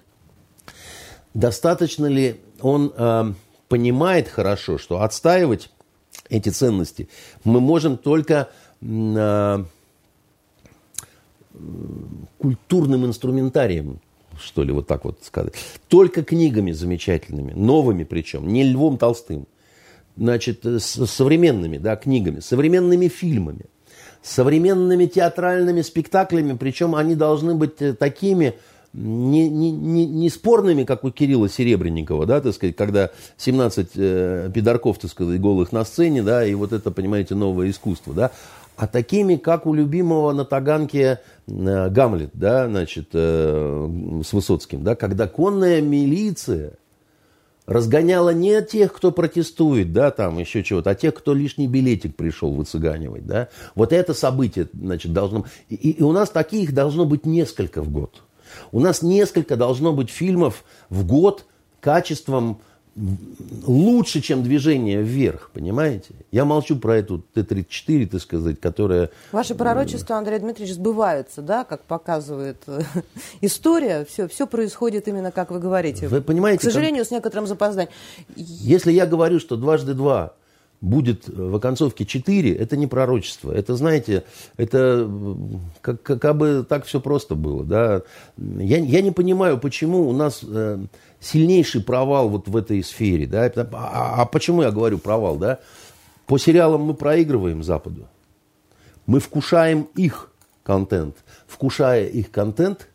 достаточно 1.33 2.07
ли 2.07 2.41
он 2.61 2.93
э, 2.97 3.33
понимает 3.69 4.29
хорошо, 4.29 4.79
что 4.79 5.03
отстаивать 5.03 5.71
эти 6.29 6.51
ценности 6.51 7.09
мы 7.43 7.61
можем 7.61 7.97
только 7.97 8.49
э, 8.81 9.65
культурным 12.39 13.07
инструментарием 13.07 14.01
что 14.41 14.63
ли, 14.63 14.73
вот 14.73 14.87
так 14.87 15.05
вот 15.05 15.19
сказать. 15.23 15.55
Только 15.89 16.23
книгами 16.23 16.73
замечательными, 16.73 17.53
новыми 17.53 18.05
причем, 18.05 18.49
не 18.53 18.65
Львом 18.65 18.99
Толстым. 18.99 19.47
Значит, 20.17 20.65
э, 20.65 20.79
с 20.79 21.07
современными 21.07 21.79
да, 21.79 21.97
книгами, 21.97 22.41
современными 22.41 23.09
фильмами, 23.09 23.67
современными 24.23 25.07
театральными 25.07 25.83
спектаклями, 25.83 26.57
причем 26.57 26.95
они 26.95 27.15
должны 27.15 27.55
быть 27.55 27.81
э, 27.83 27.95
такими, 27.95 28.55
не, 28.93 29.49
не, 29.49 29.73
не, 29.73 30.07
не 30.07 30.31
спорными, 30.31 30.85
как 30.85 31.03
у 31.03 31.11
Кирилла 31.11 31.49
Серебренникова, 31.49 32.27
да, 32.27 32.41
так 32.41 32.55
сказать, 32.55 32.77
когда 32.77 33.11
17 33.39 33.89
э, 33.97 34.51
пидорков, 34.55 34.99
так 34.99 35.11
сказать, 35.11 35.41
голых 35.41 35.73
на 35.73 35.85
сцене, 35.85 36.23
да, 36.23 36.47
и 36.47 36.55
вот 36.55 36.73
это, 36.73 36.93
понимаете, 36.93 37.35
новое 37.35 37.71
искусство, 37.71 38.15
да, 38.15 38.31
а 38.77 38.87
такими, 38.87 39.37
как 39.37 39.67
у 39.67 39.75
любимого 39.75 40.33
на 40.33 40.45
Таганке 40.45 41.21
э, 41.47 41.89
Гамлет, 41.91 42.31
да, 42.33 42.67
значит, 42.67 43.11
э, 43.13 44.21
с 44.25 44.33
Высоцким, 44.33 44.83
да, 44.83 44.97
когда 44.97 45.29
конная 45.29 45.81
милиция 45.81 46.73
разгоняла 47.67 48.31
не 48.31 48.61
тех, 48.63 48.93
кто 48.93 49.11
протестует, 49.11 49.93
да, 49.93 50.11
там 50.11 50.39
еще 50.39 50.63
чего-то, 50.63 50.91
а 50.91 50.95
тех, 50.95 51.15
кто 51.15 51.35
лишний 51.35 51.67
билетик 51.67 52.15
пришел 52.17 52.53
выцыганивать, 52.53 53.27
да. 53.27 53.49
Вот 53.75 53.93
это 53.93 54.13
событие, 54.13 54.69
значит, 54.73 55.13
должно... 55.13 55.45
И, 55.69 55.91
и 55.93 56.03
у 56.03 56.13
нас 56.13 56.31
таких 56.31 56.75
должно 56.75 57.05
быть 57.05 57.25
несколько 57.25 57.83
в 57.83 57.91
год. 57.91 58.23
У 58.73 58.81
нас 58.81 59.03
несколько 59.03 59.57
должно 59.57 59.93
быть 59.93 60.11
фильмов 60.11 60.65
в 60.91 61.07
год 61.07 61.47
качеством 61.81 62.61
лучше, 63.67 64.21
чем 64.21 64.43
движение 64.43 65.03
вверх, 65.03 65.51
понимаете? 65.53 66.15
Я 66.31 66.45
молчу 66.45 66.77
про 66.77 66.97
эту 66.97 67.19
Т-34, 67.35 68.07
так 68.07 68.21
сказать, 68.21 68.61
которая... 68.61 69.11
Ваши 69.33 69.55
пророчества, 69.55 70.17
Андрей 70.17 70.39
Дмитриевич, 70.39 70.75
сбываются, 70.77 71.43
да, 71.43 71.65
как 71.65 71.83
показывает 71.85 72.59
э, 72.67 72.83
история. 73.41 74.05
Все, 74.05 74.29
все 74.29 74.47
происходит 74.47 75.09
именно 75.09 75.33
как 75.33 75.51
вы 75.51 75.59
говорите. 75.59 76.07
Вы 76.07 76.21
понимаете? 76.21 76.61
К 76.61 76.63
сожалению, 76.63 77.03
как... 77.03 77.09
с 77.09 77.11
некоторым 77.11 77.47
запозданием. 77.47 77.93
Если 78.37 78.93
я 78.93 79.07
говорю, 79.07 79.41
что 79.41 79.57
дважды 79.57 79.95
два 79.95 80.35
будет 80.81 81.29
в 81.29 81.55
оконцовке 81.55 82.05
4, 82.05 82.55
это 82.55 82.77
не 82.77 82.87
пророчество. 82.87 83.53
Это, 83.53 83.75
знаете, 83.75 84.25
это 84.57 85.11
как, 85.81 86.03
как 86.03 86.37
бы 86.37 86.65
так 86.69 86.85
все 86.85 87.01
просто 87.01 87.35
было. 87.35 87.65
Да? 87.65 88.03
Я, 88.37 88.79
я 88.79 89.01
не 89.01 89.11
понимаю, 89.11 89.59
почему 89.59 90.09
у 90.09 90.13
нас 90.13 90.41
э, 90.43 90.79
сильнейший 91.21 91.83
провал 91.83 92.29
вот 92.29 92.49
в 92.49 92.57
этой 92.57 92.83
сфере. 92.83 93.27
Да? 93.27 93.45
А, 93.45 93.69
а, 93.73 94.23
а 94.23 94.27
почему 94.27 94.63
я 94.63 94.71
говорю 94.71 94.99
провал? 94.99 95.37
Да? 95.37 95.61
По 96.27 96.39
сериалам 96.39 96.83
мы 96.83 96.95
проигрываем 96.95 97.63
Западу. 97.63 98.07
Мы 99.07 99.21
вкушаем 99.21 99.89
их 99.95 100.31
контент. 100.63 101.17
Вкушая 101.47 102.07
их 102.07 102.31
контент, 102.31 102.89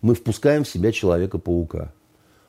мы 0.00 0.14
впускаем 0.14 0.64
в 0.64 0.68
себя 0.68 0.92
Человека-паука. 0.92 1.92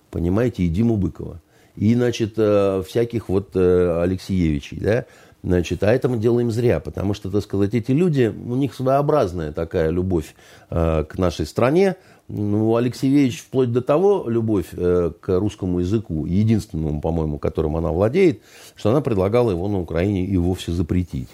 Понимаете, 0.09 0.63
и 0.63 0.67
Диму 0.67 0.97
Быкова 0.97 1.39
и, 1.75 1.95
значит, 1.95 2.33
э, 2.37 2.83
всяких 2.87 3.29
вот 3.29 3.55
э, 3.55 4.01
Алексеевичей, 4.01 4.77
да, 4.79 5.05
Значит, 5.45 5.83
а 5.83 5.91
это 5.91 6.07
мы 6.07 6.19
делаем 6.19 6.51
зря, 6.51 6.79
потому 6.79 7.13
что, 7.13 7.29
так 7.29 7.43
сказать, 7.43 7.73
эти 7.73 7.91
люди, 7.91 8.33
у 8.33 8.55
них 8.55 8.73
своеобразная 8.73 9.51
такая 9.51 9.89
любовь 9.89 10.35
э, 10.69 11.03
к 11.03 11.17
нашей 11.17 11.45
стране. 11.45 11.97
Ну, 12.29 12.77
Алексеевич 12.77 13.41
вплоть 13.41 13.69
до 13.69 13.81
того 13.81 14.29
любовь 14.29 14.67
к 14.69 15.21
русскому 15.27 15.79
языку, 15.79 16.25
единственному, 16.25 17.01
по-моему, 17.01 17.39
которым 17.39 17.75
она 17.75 17.91
владеет, 17.91 18.41
что 18.75 18.91
она 18.91 19.01
предлагала 19.01 19.51
его 19.51 19.67
на 19.67 19.81
Украине 19.81 20.25
и 20.25 20.37
вовсе 20.37 20.71
запретить 20.71 21.27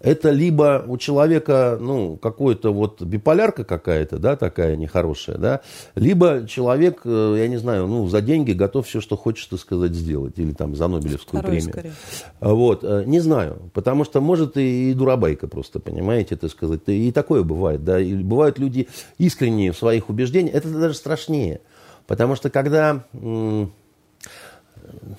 это 0.00 0.30
либо 0.30 0.82
у 0.86 0.96
человека, 0.96 1.76
ну, 1.78 2.16
какой-то 2.16 2.72
вот 2.72 3.02
биполярка 3.02 3.64
какая-то, 3.64 4.18
да, 4.18 4.34
такая 4.34 4.76
нехорошая, 4.76 5.36
да, 5.36 5.60
либо 5.94 6.46
человек, 6.48 7.02
э, 7.04 7.34
я 7.38 7.48
не 7.48 7.58
знаю, 7.58 7.86
ну, 7.86 8.08
за 8.08 8.22
деньги 8.22 8.52
готов 8.52 8.86
все, 8.86 9.02
что 9.02 9.16
хочешь, 9.16 9.44
так 9.46 9.60
сказать, 9.60 9.92
сделать, 9.92 10.38
или 10.38 10.52
там 10.52 10.74
за 10.74 10.88
Нобелевскую 10.88 11.40
Второй 11.40 11.58
премию. 11.58 11.72
Скорее. 11.72 11.92
Вот, 12.40 12.82
э, 12.82 13.04
не 13.06 13.20
знаю, 13.20 13.70
потому 13.74 14.04
что, 14.04 14.22
может, 14.22 14.56
и, 14.56 14.90
и 14.90 14.94
дурабайка 14.94 15.48
просто, 15.48 15.80
понимаете, 15.80 16.36
так 16.36 16.50
сказать, 16.50 16.80
и 16.86 17.12
такое 17.12 17.42
бывает, 17.42 17.84
да, 17.84 18.00
и 18.00 18.14
бывают 18.14 18.58
люди 18.58 18.88
искренние 19.18 19.72
в 19.72 19.76
своих 19.76 20.08
убеждениях, 20.08 20.54
это 20.54 20.70
даже 20.70 20.94
страшнее, 20.94 21.60
потому 22.06 22.36
что 22.36 22.48
когда, 22.48 23.04
вы 23.12 23.68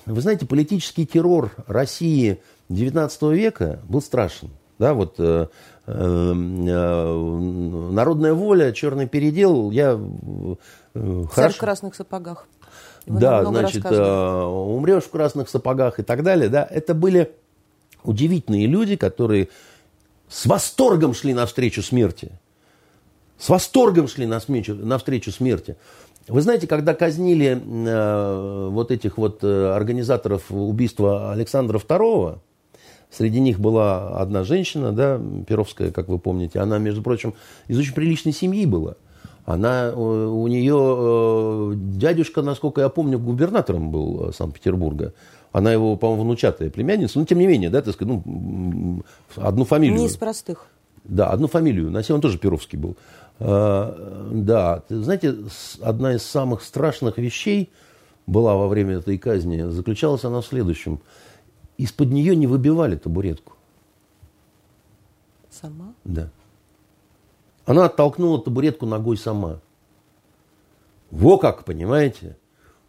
знаете, 0.06 0.44
политический 0.44 1.06
террор 1.06 1.52
России 1.68 2.40
XIX 2.68 3.34
века 3.34 3.80
был 3.88 4.02
страшен. 4.02 4.50
Да, 4.82 4.94
вот 4.94 5.14
э, 5.18 5.46
э, 5.86 6.32
народная 7.92 8.34
воля, 8.34 8.72
черный 8.72 9.06
передел, 9.06 9.70
я 9.70 9.96
э, 10.94 11.24
хорошо... 11.30 11.54
в 11.54 11.58
красных 11.58 11.94
сапогах. 11.94 12.48
Вы 13.06 13.20
да, 13.20 13.44
значит, 13.44 13.84
э, 13.84 14.42
умрешь 14.42 15.04
в 15.04 15.10
красных 15.10 15.48
сапогах 15.48 16.00
и 16.00 16.02
так 16.02 16.24
далее. 16.24 16.48
Да, 16.48 16.66
это 16.68 16.94
были 16.94 17.30
удивительные 18.02 18.66
люди, 18.66 18.96
которые 18.96 19.50
с 20.28 20.46
восторгом 20.46 21.14
шли 21.14 21.32
навстречу 21.32 21.80
смерти. 21.80 22.32
С 23.38 23.48
восторгом 23.48 24.08
шли 24.08 24.26
навстречу 24.26 25.30
смерти. 25.30 25.76
Вы 26.26 26.42
знаете, 26.42 26.66
когда 26.66 26.94
казнили 26.94 27.56
э, 27.56 28.68
вот 28.68 28.90
этих 28.90 29.16
вот 29.16 29.44
э, 29.44 29.72
организаторов 29.72 30.50
убийства 30.50 31.30
Александра 31.30 31.78
II, 31.78 32.40
Среди 33.12 33.40
них 33.40 33.60
была 33.60 34.16
одна 34.16 34.42
женщина, 34.42 34.90
да, 34.92 35.20
Перовская, 35.46 35.90
как 35.90 36.08
вы 36.08 36.18
помните. 36.18 36.60
Она, 36.60 36.78
между 36.78 37.02
прочим, 37.02 37.34
из 37.68 37.78
очень 37.78 37.92
приличной 37.92 38.32
семьи 38.32 38.64
была. 38.64 38.94
Она, 39.44 39.88
э, 39.88 39.94
у 39.94 40.46
нее 40.46 40.78
э, 40.78 41.72
дядюшка, 41.76 42.40
насколько 42.40 42.80
я 42.80 42.88
помню, 42.88 43.18
губернатором 43.18 43.90
был 43.90 44.28
э, 44.28 44.32
Санкт-Петербурга. 44.32 45.12
Она 45.52 45.72
его, 45.72 45.96
по-моему, 45.96 46.22
внучатая 46.22 46.70
племянница. 46.70 47.18
Но, 47.18 47.26
тем 47.26 47.38
не 47.38 47.46
менее, 47.46 47.68
да, 47.68 47.82
так 47.82 47.92
сказать, 47.92 48.14
ну, 48.24 49.02
одну 49.36 49.66
фамилию. 49.66 49.98
Не 49.98 50.06
из 50.06 50.16
простых. 50.16 50.66
Да, 51.04 51.28
одну 51.28 51.48
фамилию. 51.48 51.90
Носил, 51.90 52.14
он 52.14 52.22
тоже 52.22 52.38
Перовский 52.38 52.78
был. 52.78 52.96
Да, 53.38 54.82
знаете, 54.88 55.34
одна 55.80 56.14
из 56.14 56.22
самых 56.22 56.62
страшных 56.62 57.18
вещей 57.18 57.70
была 58.26 58.54
во 58.54 58.68
время 58.68 58.98
этой 58.98 59.18
казни, 59.18 59.68
заключалась 59.68 60.24
она 60.24 60.40
в 60.40 60.46
следующем– 60.46 61.00
из-под 61.82 62.10
нее 62.10 62.36
не 62.36 62.46
выбивали 62.46 62.96
табуретку. 62.96 63.54
Сама? 65.50 65.94
Да. 66.04 66.30
Она 67.66 67.86
оттолкнула 67.86 68.40
табуретку 68.40 68.86
ногой 68.86 69.16
сама. 69.16 69.60
Во 71.10 71.38
как, 71.38 71.64
понимаете? 71.64 72.36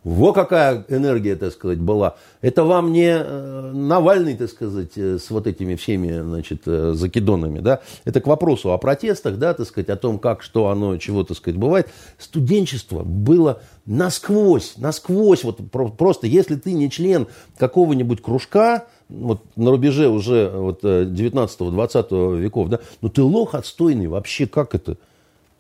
Во 0.04 0.34
какая 0.34 0.84
энергия, 0.90 1.38
так 1.38 1.54
сказать, 1.54 1.80
была. 1.80 2.18
Это 2.42 2.66
вам 2.66 2.92
не 2.92 3.08
э, 3.08 3.72
Навальный, 3.72 4.36
так 4.36 4.50
сказать, 4.50 4.98
э, 4.98 5.18
с 5.18 5.30
вот 5.30 5.48
этими 5.48 5.76
всеми, 5.76 6.20
значит, 6.20 6.64
э, 6.66 6.92
закидонами, 6.94 7.60
да. 7.60 7.80
Это 8.04 8.20
к 8.20 8.28
вопросу 8.28 8.74
о 8.74 8.78
протестах, 8.78 9.38
да, 9.38 9.54
так 9.54 9.66
сказать, 9.66 9.88
о 9.90 9.96
том, 9.96 10.20
как, 10.20 10.44
что 10.44 10.68
оно, 10.68 10.98
чего, 10.98 11.24
так 11.24 11.38
сказать, 11.38 11.58
бывает. 11.58 11.88
Студенчество 12.18 13.04
было 13.04 13.62
насквозь, 13.86 14.74
насквозь, 14.76 15.46
вот 15.46 15.60
просто, 15.72 16.28
если 16.28 16.56
ты 16.56 16.74
не 16.74 16.92
член 16.92 17.28
какого-нибудь 17.58 18.22
кружка, 18.22 18.88
вот 19.08 19.42
на 19.56 19.72
рубеже 19.72 20.10
уже 20.10 20.50
вот 20.50 20.84
19-20 20.84 22.40
веков, 22.40 22.68
да, 22.68 22.80
ну 23.02 23.08
ты 23.08 23.22
лох 23.22 23.56
отстойный, 23.56 24.08
вообще 24.08 24.48
как 24.48 24.76
это? 24.76 24.98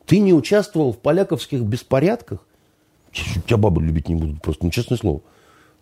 Ты 0.05 0.19
не 0.19 0.33
участвовал 0.33 0.91
в 0.91 0.97
поляковских 0.97 1.61
беспорядках? 1.61 2.39
Тебя 3.13 3.57
бабы 3.57 3.81
любить 3.81 4.09
не 4.09 4.15
будут 4.15 4.41
просто, 4.41 4.65
ну, 4.65 4.71
честное 4.71 4.97
слово. 4.97 5.21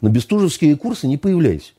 На 0.01 0.09
бестужевские 0.09 0.75
курсы 0.75 1.07
не 1.07 1.17
появляйся. 1.17 1.71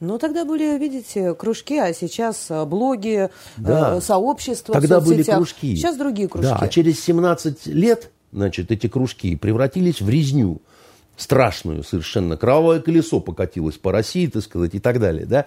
Ну, 0.00 0.18
тогда 0.18 0.44
были, 0.44 0.78
видите, 0.78 1.34
кружки, 1.34 1.76
а 1.76 1.92
сейчас 1.92 2.46
э, 2.50 2.64
блоги, 2.64 3.30
да. 3.56 3.96
э, 3.96 4.00
сообщества 4.00 4.72
Тогда 4.72 5.00
были 5.00 5.24
кружки. 5.24 5.74
Сейчас 5.74 5.96
другие 5.96 6.28
кружки. 6.28 6.50
Да, 6.50 6.56
а 6.56 6.68
через 6.68 7.02
17 7.02 7.66
лет, 7.66 8.12
значит, 8.32 8.70
эти 8.70 8.86
кружки 8.86 9.34
превратились 9.34 10.00
в 10.00 10.08
резню 10.08 10.62
страшную 11.16 11.82
совершенно. 11.82 12.36
Кровавое 12.36 12.80
колесо 12.80 13.18
покатилось 13.18 13.76
по 13.76 13.90
России, 13.90 14.28
так 14.28 14.44
сказать, 14.44 14.74
и 14.74 14.78
так 14.78 15.00
далее, 15.00 15.26
да. 15.26 15.46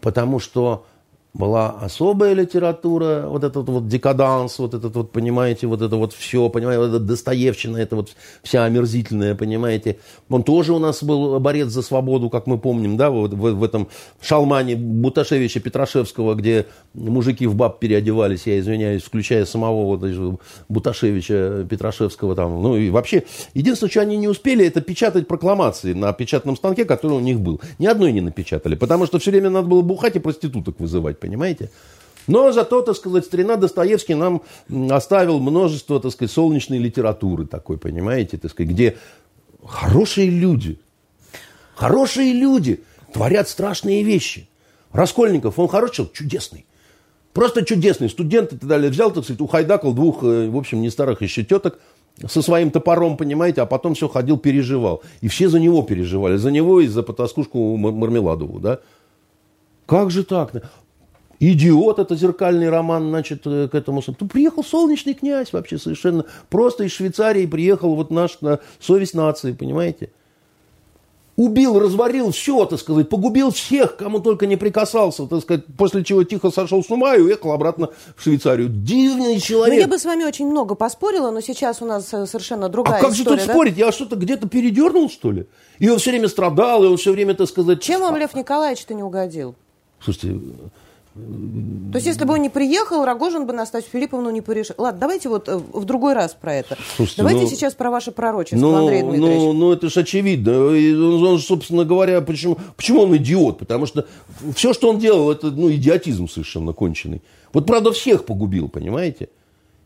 Потому 0.00 0.38
что 0.38 0.86
была 1.32 1.70
особая 1.70 2.32
литература, 2.32 3.26
вот 3.28 3.44
этот 3.44 3.68
вот 3.68 3.86
декаданс, 3.86 4.58
вот 4.58 4.74
этот 4.74 4.96
вот, 4.96 5.12
понимаете, 5.12 5.66
вот 5.68 5.80
это 5.80 5.96
вот 5.96 6.12
все, 6.12 6.48
понимаете, 6.48 6.80
вот 6.80 6.88
это 6.88 6.98
Достоевщина, 6.98 7.76
это 7.76 7.96
вот 7.96 8.10
вся 8.42 8.64
омерзительная, 8.64 9.36
понимаете. 9.36 9.98
Он 10.28 10.42
тоже 10.42 10.72
у 10.72 10.78
нас 10.78 11.02
был 11.04 11.38
борец 11.38 11.68
за 11.68 11.82
свободу, 11.82 12.30
как 12.30 12.46
мы 12.46 12.58
помним, 12.58 12.96
да, 12.96 13.10
вот 13.10 13.32
в, 13.32 13.52
в 13.52 13.62
этом 13.62 13.88
шалмане 14.20 14.74
Буташевича 14.74 15.60
Петрашевского, 15.60 16.34
где 16.34 16.66
мужики 16.94 17.46
в 17.46 17.54
баб 17.54 17.78
переодевались, 17.78 18.46
я 18.46 18.58
извиняюсь, 18.58 19.02
включая 19.02 19.44
самого 19.44 19.96
вот 19.96 20.40
Буташевича 20.68 21.64
Петрашевского 21.70 22.34
там. 22.34 22.60
Ну 22.60 22.76
и 22.76 22.90
вообще, 22.90 23.22
единственное, 23.54 23.90
что 23.90 24.00
они 24.00 24.16
не 24.16 24.26
успели, 24.26 24.66
это 24.66 24.80
печатать 24.80 25.28
прокламации 25.28 25.92
на 25.92 26.12
печатном 26.12 26.56
станке, 26.56 26.84
который 26.84 27.12
у 27.12 27.20
них 27.20 27.40
был. 27.40 27.60
Ни 27.78 27.86
одной 27.86 28.10
не 28.10 28.20
напечатали, 28.20 28.74
потому 28.74 29.06
что 29.06 29.20
все 29.20 29.30
время 29.30 29.50
надо 29.50 29.68
было 29.68 29.82
бухать 29.82 30.16
и 30.16 30.18
проституток 30.18 30.80
вызывать 30.80 31.19
понимаете? 31.20 31.70
Но 32.26 32.52
зато, 32.52 32.82
так 32.82 32.96
сказать, 32.96 33.24
старина 33.24 33.56
Достоевский 33.56 34.14
нам 34.14 34.42
оставил 34.90 35.40
множество, 35.40 36.00
так 36.00 36.12
сказать, 36.12 36.32
солнечной 36.32 36.78
литературы 36.78 37.46
такой, 37.46 37.78
понимаете, 37.78 38.38
так 38.38 38.50
сказать, 38.50 38.70
где 38.70 38.96
хорошие 39.64 40.30
люди, 40.30 40.78
хорошие 41.74 42.32
люди 42.32 42.82
творят 43.12 43.48
страшные 43.48 44.02
вещи. 44.02 44.48
Раскольников, 44.92 45.58
он 45.58 45.68
хороший 45.68 45.94
человек, 45.94 46.14
чудесный. 46.14 46.66
Просто 47.32 47.64
чудесный. 47.64 48.08
Студент 48.08 48.52
и 48.52 48.56
так 48.56 48.68
далее. 48.68 48.90
Взял, 48.90 49.10
так 49.12 49.24
сказать, 49.24 49.40
ухайдакал 49.40 49.92
двух, 49.92 50.22
э, 50.24 50.48
в 50.48 50.56
общем, 50.56 50.80
не 50.80 50.90
старых 50.90 51.22
еще 51.22 51.44
теток 51.44 51.78
со 52.26 52.42
своим 52.42 52.70
топором, 52.70 53.16
понимаете, 53.16 53.62
а 53.62 53.66
потом 53.66 53.94
все 53.94 54.08
ходил, 54.08 54.36
переживал. 54.36 55.02
И 55.20 55.28
все 55.28 55.48
за 55.48 55.60
него 55.60 55.82
переживали. 55.82 56.36
За 56.36 56.50
него 56.50 56.80
и 56.80 56.88
за 56.88 57.02
потаскушку 57.02 57.76
Мармеладову, 57.76 58.58
да. 58.58 58.80
Как 59.86 60.10
же 60.10 60.24
так? 60.24 60.52
Идиот, 61.42 61.98
это 61.98 62.16
зеркальный 62.16 62.68
роман, 62.68 63.08
значит, 63.08 63.46
э, 63.46 63.66
к 63.68 63.74
этому. 63.74 64.02
Тут 64.02 64.30
приехал 64.30 64.62
солнечный 64.62 65.14
князь 65.14 65.54
вообще 65.54 65.78
совершенно. 65.78 66.26
Просто 66.50 66.84
из 66.84 66.92
Швейцарии 66.92 67.46
приехал 67.46 67.94
вот 67.94 68.10
наш 68.10 68.42
на 68.42 68.60
совесть 68.78 69.14
нации, 69.14 69.52
понимаете? 69.52 70.10
Убил, 71.36 71.80
разварил 71.80 72.32
все, 72.32 72.66
так 72.66 72.78
сказать, 72.78 73.08
погубил 73.08 73.50
всех, 73.52 73.96
кому 73.96 74.20
только 74.20 74.46
не 74.46 74.56
прикасался, 74.56 75.26
так 75.26 75.40
сказать, 75.40 75.64
после 75.78 76.04
чего 76.04 76.22
тихо 76.24 76.50
сошел 76.50 76.84
с 76.84 76.90
ума 76.90 77.16
и 77.16 77.22
уехал 77.22 77.52
обратно 77.52 77.88
в 78.14 78.22
Швейцарию. 78.22 78.68
Дивный 78.68 79.40
человек. 79.40 79.76
Ну, 79.76 79.80
я 79.80 79.88
бы 79.88 79.98
с 79.98 80.04
вами 80.04 80.24
очень 80.24 80.46
много 80.46 80.74
поспорила, 80.74 81.30
но 81.30 81.40
сейчас 81.40 81.80
у 81.80 81.86
нас 81.86 82.12
э, 82.12 82.26
совершенно 82.26 82.68
другая 82.68 82.98
история. 82.98 83.06
А 83.06 83.10
как 83.10 83.18
история, 83.18 83.38
же 83.38 83.38
тут 83.38 83.46
да? 83.46 83.52
спорить? 83.54 83.78
Я 83.78 83.92
что-то 83.92 84.16
где-то 84.16 84.46
передернул, 84.46 85.08
что 85.08 85.32
ли? 85.32 85.46
И 85.78 85.88
он 85.88 85.98
все 85.98 86.10
время 86.10 86.28
страдал, 86.28 86.84
и 86.84 86.88
он 86.88 86.98
все 86.98 87.12
время, 87.12 87.32
так 87.32 87.48
сказать... 87.48 87.80
Чем 87.80 88.02
вам 88.02 88.14
Лев 88.18 88.34
Николаевич-то 88.34 88.92
не 88.92 89.02
угодил? 89.02 89.54
Слушайте, 90.02 90.38
то 91.90 91.96
есть, 91.96 92.06
если 92.06 92.24
бы 92.24 92.34
он 92.34 92.42
не 92.42 92.48
приехал, 92.48 93.04
Рогожин 93.04 93.46
бы 93.46 93.52
Настасью 93.52 93.90
Филипповну 93.90 94.30
не 94.30 94.40
порешил. 94.40 94.76
Ладно, 94.78 95.00
давайте 95.00 95.28
вот 95.28 95.48
э, 95.48 95.56
в 95.56 95.84
другой 95.84 96.14
раз 96.14 96.34
про 96.34 96.54
это. 96.54 96.78
Слушайте, 96.94 97.22
давайте 97.22 97.42
ну, 97.42 97.48
сейчас 97.48 97.74
про 97.74 97.90
ваше 97.90 98.12
пророчество, 98.12 98.58
ну, 98.58 98.76
Андрей 98.76 99.02
Дмитриевич. 99.02 99.42
Ну, 99.42 99.52
ну, 99.52 99.72
это 99.72 99.90
же 99.90 100.00
очевидно. 100.00 100.52
Он, 100.66 101.24
он, 101.24 101.38
собственно 101.40 101.84
говоря, 101.84 102.20
почему, 102.20 102.58
почему 102.76 103.02
он 103.02 103.16
идиот? 103.16 103.58
Потому 103.58 103.86
что 103.86 104.06
все, 104.54 104.72
что 104.72 104.88
он 104.88 104.98
делал, 104.98 105.32
это 105.32 105.50
ну, 105.50 105.70
идиотизм 105.72 106.28
совершенно 106.28 106.72
конченый. 106.72 107.22
Вот, 107.52 107.66
правда, 107.66 107.90
всех 107.90 108.24
погубил, 108.24 108.68
понимаете? 108.68 109.28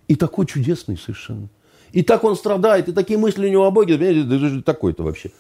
И 0.06 0.14
такой 0.14 0.46
чудесный 0.46 0.98
совершенно. 0.98 1.48
И 1.92 2.02
так 2.02 2.24
он 2.24 2.36
страдает, 2.36 2.88
и 2.88 2.92
такие 2.92 3.18
мысли 3.18 3.46
у 3.46 3.50
него 3.50 3.64
о 3.64 3.70
Боге, 3.70 3.96
понимаете, 3.96 4.60
такой-то 4.60 5.04
вообще. 5.04 5.30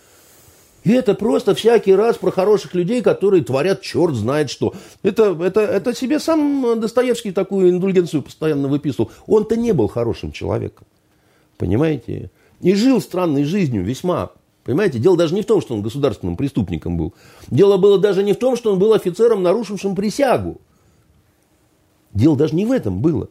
И 0.84 0.92
это 0.92 1.14
просто 1.14 1.54
всякий 1.54 1.94
раз 1.94 2.18
про 2.18 2.30
хороших 2.30 2.74
людей, 2.74 3.00
которые 3.00 3.42
творят 3.42 3.80
черт 3.80 4.14
знает 4.14 4.50
что. 4.50 4.74
Это, 5.02 5.36
это, 5.42 5.60
это 5.60 5.94
себе 5.94 6.20
сам 6.20 6.78
Достоевский 6.78 7.32
такую 7.32 7.70
индульгенцию 7.70 8.22
постоянно 8.22 8.68
выписывал. 8.68 9.10
Он-то 9.26 9.56
не 9.56 9.72
был 9.72 9.88
хорошим 9.88 10.30
человеком. 10.30 10.86
Понимаете? 11.56 12.30
И 12.60 12.74
жил 12.74 13.00
странной 13.00 13.44
жизнью 13.44 13.82
весьма. 13.82 14.30
Понимаете? 14.64 14.98
Дело 14.98 15.16
даже 15.16 15.34
не 15.34 15.40
в 15.40 15.46
том, 15.46 15.62
что 15.62 15.74
он 15.74 15.80
государственным 15.80 16.36
преступником 16.36 16.98
был. 16.98 17.14
Дело 17.48 17.78
было 17.78 17.98
даже 17.98 18.22
не 18.22 18.34
в 18.34 18.38
том, 18.38 18.54
что 18.54 18.70
он 18.70 18.78
был 18.78 18.92
офицером, 18.92 19.42
нарушившим 19.42 19.94
присягу. 19.94 20.60
Дело 22.12 22.36
даже 22.36 22.54
не 22.54 22.66
в 22.66 22.72
этом 22.72 23.00
было. 23.00 23.28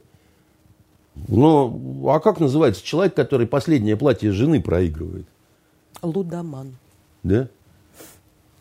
Но, 1.28 1.80
а 2.08 2.20
как 2.20 2.40
называется 2.40 2.84
человек, 2.84 3.14
который 3.14 3.46
последнее 3.46 3.96
платье 3.96 4.32
жены 4.32 4.60
проигрывает? 4.60 5.28
Лудоман. 6.02 6.76
Да? 7.24 7.48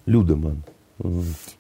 Людоман. 0.07 0.63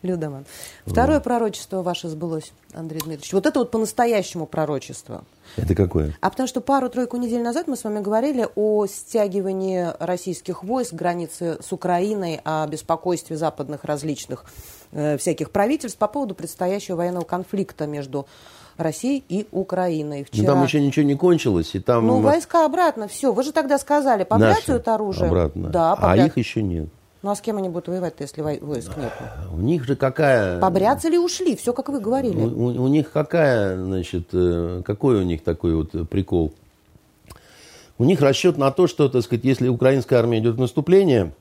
Людоман. 0.02 0.44
Второе 0.86 1.20
пророчество 1.20 1.82
ваше 1.82 2.08
сбылось, 2.08 2.52
Андрей 2.74 3.00
Дмитриевич. 3.00 3.32
Вот 3.32 3.46
это 3.46 3.58
вот 3.58 3.70
по-настоящему 3.70 4.46
пророчество. 4.46 5.24
Это 5.56 5.74
какое? 5.74 6.16
А 6.20 6.30
потому 6.30 6.46
что 6.46 6.60
пару-тройку 6.60 7.16
недель 7.16 7.42
назад 7.42 7.66
мы 7.66 7.76
с 7.76 7.84
вами 7.84 8.00
говорили 8.00 8.48
о 8.54 8.86
стягивании 8.86 9.88
российских 9.98 10.62
войск 10.62 10.94
границы 10.94 11.58
с 11.60 11.72
Украиной, 11.72 12.40
о 12.44 12.66
беспокойстве 12.66 13.36
западных 13.36 13.84
различных 13.84 14.44
э, 14.92 15.16
всяких 15.18 15.50
правительств 15.50 15.98
по 15.98 16.06
поводу 16.06 16.34
предстоящего 16.34 16.96
военного 16.96 17.24
конфликта 17.24 17.86
между 17.86 18.26
России 18.76 19.22
и 19.28 19.46
Украиной. 19.50 20.24
Вчера... 20.24 20.42
Ну, 20.42 20.54
там 20.54 20.64
еще 20.64 20.80
ничего 20.80 21.04
не 21.04 21.14
кончилось, 21.14 21.74
и 21.74 21.80
там... 21.80 22.06
Ну, 22.06 22.20
войска 22.20 22.64
обратно, 22.64 23.08
все. 23.08 23.32
Вы 23.32 23.42
же 23.42 23.52
тогда 23.52 23.78
сказали, 23.78 24.24
побряцают 24.24 24.88
оружие. 24.88 25.26
обратно. 25.28 25.68
Да, 25.68 25.96
побря... 25.96 26.24
А 26.24 26.26
их 26.26 26.36
еще 26.36 26.62
нет. 26.62 26.88
Ну, 27.22 27.30
а 27.30 27.36
с 27.36 27.40
кем 27.40 27.56
они 27.56 27.68
будут 27.68 27.86
воевать 27.86 28.14
если 28.18 28.42
войск 28.42 28.96
нет? 28.96 29.12
У 29.52 29.58
них 29.58 29.84
же 29.84 29.94
какая... 29.94 30.58
Побряцали 30.58 31.16
ушли, 31.16 31.54
все, 31.54 31.72
как 31.72 31.88
вы 31.88 32.00
говорили. 32.00 32.36
У, 32.36 32.46
у, 32.46 32.84
у 32.84 32.88
них 32.88 33.12
какая, 33.12 33.76
значит, 33.82 34.28
э, 34.32 34.82
какой 34.84 35.20
у 35.20 35.22
них 35.22 35.44
такой 35.44 35.76
вот 35.76 36.08
прикол? 36.08 36.52
У 37.98 38.04
них 38.04 38.20
расчет 38.20 38.58
на 38.58 38.72
то, 38.72 38.88
что, 38.88 39.08
так 39.08 39.22
сказать, 39.22 39.44
если 39.44 39.68
украинская 39.68 40.18
армия 40.18 40.40
идет 40.40 40.56
в 40.56 40.60
наступление, 40.60 41.32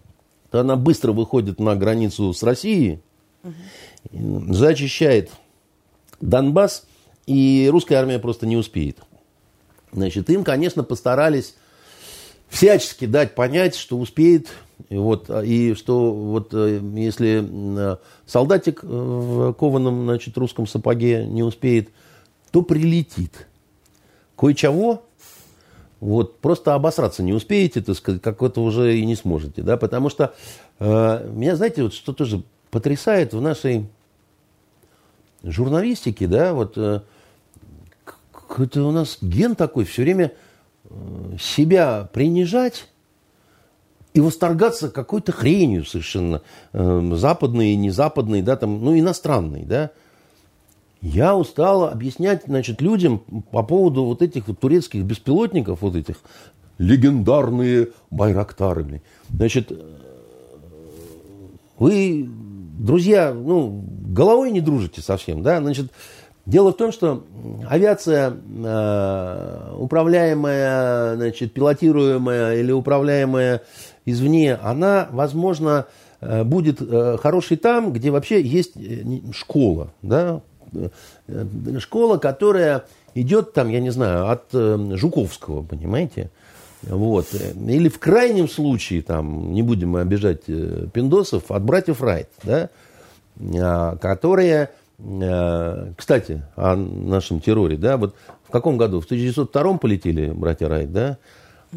то 0.52 0.60
она 0.60 0.76
быстро 0.76 1.14
выходит 1.14 1.60
на 1.60 1.76
границу 1.76 2.32
с 2.34 2.44
Россией, 2.44 3.00
угу. 3.44 4.54
зачищает 4.54 5.32
Донбасс, 6.20 6.86
и 7.32 7.70
русская 7.70 7.96
армия 7.96 8.20
просто 8.20 8.46
не 8.46 8.58
успеет. 8.58 9.00
Значит, 9.94 10.30
им, 10.30 10.44
конечно, 10.44 10.84
постарались 10.84 11.56
всячески 12.50 13.06
дать 13.06 13.36
понять, 13.36 13.76
что 13.76 13.98
успеет, 13.98 14.50
и, 14.90 14.98
вот, 14.98 15.30
и 15.30 15.74
что 15.76 16.12
вот 16.12 16.50
э, 16.54 16.82
если 16.96 17.44
э, 17.44 17.98
солдатик 18.26 18.84
в 18.84 19.54
кованом 19.54 20.04
значит, 20.04 20.38
русском 20.38 20.68
сапоге 20.68 21.26
не 21.26 21.44
успеет, 21.44 21.90
то 22.52 22.62
прилетит. 22.62 23.48
Кое-чего 24.38 25.04
вот, 26.02 26.40
просто 26.40 26.74
обосраться 26.74 27.24
не 27.24 27.32
успеете, 27.32 27.82
так 27.82 27.96
сказать, 27.96 28.22
как 28.22 28.42
это 28.42 28.60
уже 28.60 28.98
и 28.98 29.06
не 29.06 29.16
сможете, 29.16 29.62
да, 29.62 29.78
потому 29.78 30.10
что 30.10 30.34
э, 30.80 31.30
меня, 31.32 31.56
знаете, 31.56 31.84
вот 31.84 31.94
что 31.94 32.12
тоже 32.12 32.44
потрясает 32.72 33.34
в 33.34 33.42
нашей 33.42 33.86
журналистике, 35.44 36.28
да, 36.28 36.54
вот 36.54 36.78
э, 36.78 37.02
это 38.60 38.84
у 38.84 38.92
нас 38.92 39.18
ген 39.22 39.56
такой, 39.56 39.86
все 39.86 40.04
время 40.04 40.32
э, 40.86 41.36
себя 41.40 42.10
принижать, 42.12 42.88
и 44.14 44.20
восторгаться 44.20 44.90
какой-то 44.90 45.32
хренью 45.32 45.86
совершенно, 45.86 46.42
э, 46.74 47.12
западной, 47.16 47.76
незападной, 47.76 48.42
да, 48.42 48.58
там, 48.58 48.84
ну, 48.84 48.98
иностранной, 48.98 49.64
да. 49.64 49.92
Я 51.02 51.36
устал 51.36 51.86
объяснять, 51.86 52.44
значит, 52.46 52.82
людям 52.82 53.20
по 53.52 53.64
поводу 53.64 54.04
вот 54.04 54.22
этих 54.22 54.48
вот 54.48 54.60
турецких 54.60 55.04
беспилотников, 55.04 55.82
вот 55.82 55.96
этих 55.96 56.18
легендарные 56.78 57.90
байрактары. 58.12 59.02
Значит, 59.30 59.72
вы, 61.80 62.30
друзья, 62.78 63.34
ну, 63.34 63.84
головой 64.08 64.52
не 64.52 64.62
дружите 64.62 65.02
совсем, 65.02 65.42
да, 65.42 65.60
значит, 65.60 65.92
Дело 66.52 66.74
в 66.74 66.76
том, 66.76 66.92
что 66.92 67.24
авиация, 67.70 68.34
э, 68.34 69.74
управляемая, 69.78 71.16
значит, 71.16 71.54
пилотируемая 71.54 72.58
или 72.58 72.74
управляемая 72.74 73.62
извне, 74.06 74.56
она, 74.56 75.08
возможно, 75.12 75.86
э, 76.20 76.44
будет 76.44 76.82
э, 76.82 77.18
хорошей 77.22 77.56
там, 77.56 77.94
где 77.94 78.12
вообще 78.12 78.42
есть 78.42 78.74
школа, 79.34 79.94
да, 80.02 80.42
школа, 81.80 82.18
которая 82.18 82.84
идет 83.16 83.54
там, 83.54 83.70
я 83.70 83.80
не 83.80 83.92
знаю, 83.92 84.30
от 84.30 84.48
Жуковского, 84.52 85.64
понимаете, 85.64 86.32
вот. 86.82 87.28
Или 87.34 87.88
в 87.88 87.98
крайнем 87.98 88.50
случае, 88.50 89.04
там, 89.04 89.54
не 89.54 89.62
будем 89.62 89.92
мы 89.92 90.02
обижать 90.02 90.44
пиндосов, 90.48 91.50
от 91.50 91.64
братьев 91.64 92.02
Райт, 92.02 92.28
да, 92.44 92.70
а, 93.40 93.96
которые 93.98 94.70
кстати, 95.98 96.44
о 96.56 96.76
нашем 96.76 97.40
терроре, 97.40 97.76
да, 97.76 97.98
вот 97.98 98.16
в 98.48 98.52
каком 98.52 98.78
году? 98.78 99.02
В 99.02 99.06
1902 99.06 99.78
полетели 99.78 100.32
братья 100.32 100.68
Райт, 100.68 100.92
да? 100.92 101.18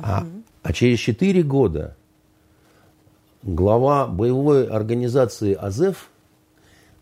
А, 0.03 0.27
а 0.63 0.73
через 0.73 0.99
4 0.99 1.43
года 1.43 1.97
глава 3.43 4.07
боевой 4.07 4.67
организации 4.67 5.55
АЗЕФ 5.55 6.11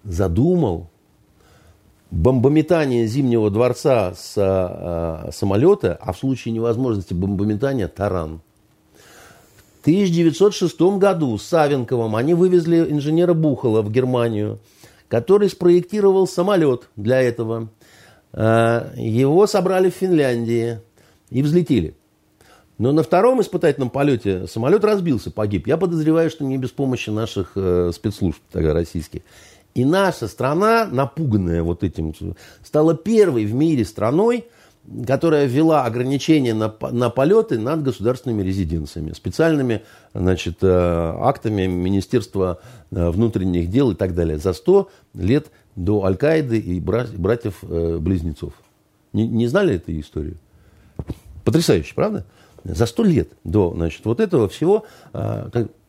задумал 0.05 0.91
бомбометание 2.11 3.07
Зимнего 3.07 3.51
дворца 3.51 4.15
с 4.15 4.35
а, 4.37 5.31
самолета, 5.33 5.99
а 6.01 6.13
в 6.13 6.19
случае 6.19 6.53
невозможности 6.53 7.15
бомбометания 7.15 7.89
таран. 7.89 8.43
В 9.79 9.83
1906 9.83 10.81
году 10.99 11.37
с 11.37 11.43
Савенковым 11.43 12.15
они 12.15 12.35
вывезли 12.35 12.79
инженера 12.93 13.35
Бухала 13.35 13.83
в 13.83 13.91
Германию– 13.91 14.61
который 15.13 15.51
спроектировал 15.51 16.27
самолет 16.27 16.89
для 16.97 17.21
этого. 17.21 17.69
А, 18.33 18.95
его 18.97 19.47
собрали 19.47 19.91
в 19.91 19.95
Финляндии 19.95 20.81
и 21.29 21.43
взлетели. 21.43 21.95
Но 22.79 22.93
на 22.93 23.03
втором 23.03 23.43
испытательном 23.43 23.91
полете 23.91 24.47
самолет 24.47 24.85
разбился, 24.85 25.31
погиб. 25.31 25.67
Я 25.67 25.77
подозреваю, 25.77 26.31
что 26.31 26.45
не 26.45 26.57
без 26.57 26.71
помощи 26.71 27.11
наших 27.11 27.53
э, 27.57 27.91
спецслужб 27.95 28.39
тогда 28.51 28.73
российских. 28.73 29.21
И 29.75 29.85
наша 29.85 30.29
страна, 30.29 30.89
напуганная 30.91 31.63
вот 31.63 31.85
этим, 31.85 32.15
стала 32.65 32.95
первой 32.95 33.45
в 33.45 33.53
мире 33.53 33.85
страной, 33.85 34.47
которая 35.07 35.47
ввела 35.47 35.85
ограничения 35.85 36.55
на, 36.55 36.75
на 36.91 37.11
полеты 37.11 37.59
над 37.59 37.83
государственными 37.83 38.43
резиденциями, 38.43 39.13
специальными 39.13 39.83
значит, 40.13 40.59
э, 40.63 40.67
актами 40.69 41.67
Министерства 41.67 42.61
э, 42.91 43.11
внутренних 43.11 43.71
дел 43.71 43.93
и 43.93 43.95
так 43.95 44.15
далее, 44.15 44.39
за 44.39 44.53
100 44.53 44.91
лет 45.15 45.47
до 45.77 46.05
Аль-Каиды 46.05 46.59
и 46.59 46.81
братьев-близнецов. 46.81 48.53
Не, 49.13 49.29
не 49.29 49.47
знали 49.47 49.77
эту 49.77 49.99
историю? 49.99 50.37
Потрясающе, 51.45 51.95
правда? 51.95 52.25
За 52.65 52.87
сто 52.87 53.03
лет 53.03 53.29
до 53.45 53.73
значит, 53.75 54.05
вот 54.05 54.21
этого 54.21 54.49
всего 54.49 54.85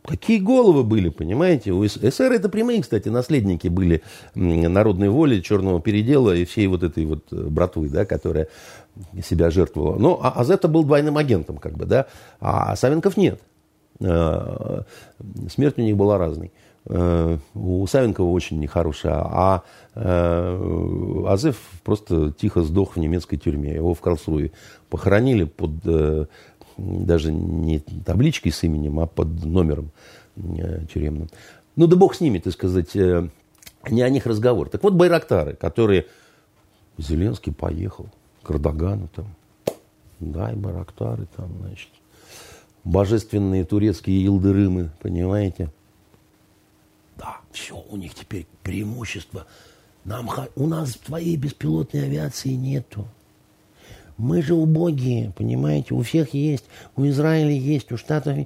Какие 0.06 0.40
головы 0.40 0.84
были, 0.84 1.08
понимаете? 1.08 1.72
У 1.72 1.86
СССР 1.86 2.34
это 2.34 2.50
прямые, 2.50 2.82
кстати, 2.82 3.08
наследники 3.08 3.70
были 3.70 4.04
народной 4.36 5.08
воли, 5.08 5.40
черного 5.40 5.80
передела 5.80 6.36
и 6.36 6.44
всей 6.44 6.68
вот 6.68 6.84
этой 6.84 7.06
вот 7.06 7.32
э, 7.32 7.36
братвы, 7.36 7.88
да, 7.88 8.04
которая 8.06 8.50
себя 9.24 9.50
жертвовала. 9.50 9.98
Ну, 9.98 10.20
а 10.22 10.32
Азета 10.32 10.68
был 10.68 10.84
двойным 10.84 11.18
агентом, 11.18 11.58
как 11.58 11.78
бы, 11.78 11.86
да, 11.86 12.08
а 12.42 12.76
Савенков 12.76 13.16
нет. 13.16 13.40
Э, 14.02 14.82
смерть 15.50 15.78
у 15.78 15.82
них 15.82 15.96
была 15.96 16.18
разной. 16.18 16.52
Э, 16.86 17.38
у 17.54 17.88
Савенкова 17.88 18.30
очень 18.30 18.60
нехорошая, 18.60 19.22
а 19.24 19.64
Азеф 19.96 21.56
просто 21.86 22.34
тихо 22.34 22.64
сдох 22.64 22.98
в 22.98 23.00
немецкой 23.00 23.38
тюрьме. 23.38 23.76
Его 23.76 23.94
в 23.94 24.02
Карлсруе 24.02 24.52
похоронили 24.90 25.46
под 25.46 25.72
даже 26.78 27.32
не 27.32 27.80
табличкой 27.80 28.52
с 28.52 28.64
именем, 28.64 29.00
а 29.00 29.08
под 29.08 29.44
номером 29.44 29.92
э, 30.36 30.86
тюремным. 30.92 31.30
Ну 31.76 31.88
да 31.88 31.96
бог 31.96 32.16
с 32.16 32.22
ними, 32.22 32.40
так 32.40 32.54
сказать, 32.54 32.96
э, 32.96 33.30
не 33.90 34.02
о 34.02 34.10
них 34.10 34.26
разговор. 34.26 34.70
Так 34.70 34.84
вот, 34.84 34.94
байрактары, 34.94 35.56
которые... 35.56 36.08
Зеленский 36.98 37.52
поехал 37.52 38.08
к 38.44 38.52
Эрдогану 38.52 39.10
там. 39.16 39.26
Да, 40.20 40.52
и 40.52 40.56
байрактары 40.56 41.28
там, 41.36 41.52
значит. 41.60 41.90
Божественные 42.84 43.66
турецкие 43.66 44.26
илдырымы, 44.26 44.92
понимаете? 45.02 45.72
Да, 47.18 47.38
все, 47.52 47.84
у 47.90 47.98
них 47.98 48.14
теперь 48.14 48.46
преимущество. 48.62 49.48
Нам, 50.06 50.30
у 50.56 50.68
нас 50.68 50.96
твоей 50.96 51.36
беспилотной 51.38 52.06
авиации 52.06 52.50
нету. 52.50 53.08
Мы 54.18 54.42
же 54.42 54.54
убогие, 54.54 55.34
понимаете, 55.36 55.94
у 55.94 56.02
всех 56.02 56.34
есть, 56.34 56.66
у 56.96 57.06
Израиля 57.06 57.52
есть, 57.52 57.92
у 57.92 57.98
Штатов 57.98 58.38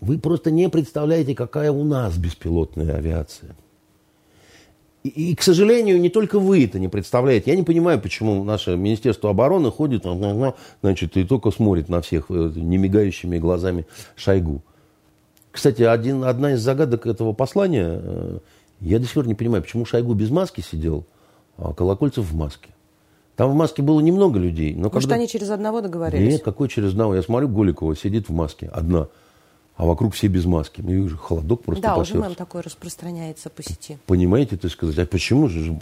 Вы 0.00 0.18
просто 0.18 0.50
не 0.50 0.68
представляете, 0.68 1.34
какая 1.34 1.70
у 1.70 1.84
нас 1.84 2.16
беспилотная 2.16 2.96
авиация. 2.96 3.54
И, 5.02 5.08
и, 5.08 5.34
к 5.34 5.42
сожалению, 5.42 6.00
не 6.00 6.10
только 6.10 6.38
вы 6.38 6.64
это 6.64 6.78
не 6.78 6.88
представляете. 6.88 7.50
Я 7.50 7.56
не 7.56 7.62
понимаю, 7.62 8.00
почему 8.00 8.44
наше 8.44 8.76
Министерство 8.76 9.30
обороны 9.30 9.70
ходит, 9.70 10.04
значит, 10.82 11.16
и 11.16 11.24
только 11.24 11.50
смотрит 11.50 11.88
на 11.88 12.02
всех 12.02 12.26
э, 12.30 12.52
немигающими 12.54 13.38
глазами 13.38 13.86
Шойгу. 14.16 14.62
Кстати, 15.50 15.82
один, 15.82 16.24
одна 16.24 16.52
из 16.52 16.60
загадок 16.60 17.06
этого 17.06 17.32
послания, 17.32 18.00
э, 18.02 18.38
я 18.80 18.98
до 18.98 19.04
сих 19.04 19.14
пор 19.14 19.26
не 19.26 19.34
понимаю, 19.34 19.62
почему 19.62 19.84
Шойгу 19.84 20.14
без 20.14 20.30
маски 20.30 20.60
сидел, 20.60 21.06
а 21.56 21.72
Колокольцев 21.72 22.24
в 22.24 22.36
маске. 22.36 22.70
Там 23.40 23.52
в 23.52 23.54
маске 23.54 23.80
было 23.80 24.00
немного 24.00 24.38
людей. 24.38 24.74
Но 24.74 24.90
Может, 24.92 25.08
когда... 25.08 25.14
они 25.14 25.26
через 25.26 25.48
одного 25.48 25.80
договорились? 25.80 26.30
Нет, 26.30 26.42
какой 26.42 26.68
через 26.68 26.90
одного? 26.90 27.14
Я 27.14 27.22
смотрю, 27.22 27.48
Голикова 27.48 27.96
сидит 27.96 28.28
в 28.28 28.32
маске, 28.32 28.66
одна. 28.70 29.08
А 29.76 29.86
вокруг 29.86 30.12
все 30.12 30.26
без 30.26 30.44
маски. 30.44 30.82
Мне 30.82 30.96
уже 30.96 31.16
холодок 31.16 31.62
просто 31.62 31.82
Да, 31.82 31.96
уже 31.96 32.18
мем 32.18 32.34
такой 32.34 32.60
распространяется 32.60 33.48
по 33.48 33.62
сети. 33.62 33.96
Понимаете, 34.04 34.58
так 34.58 34.70
сказать, 34.70 34.98
а 34.98 35.06
почему 35.06 35.48
же? 35.48 35.74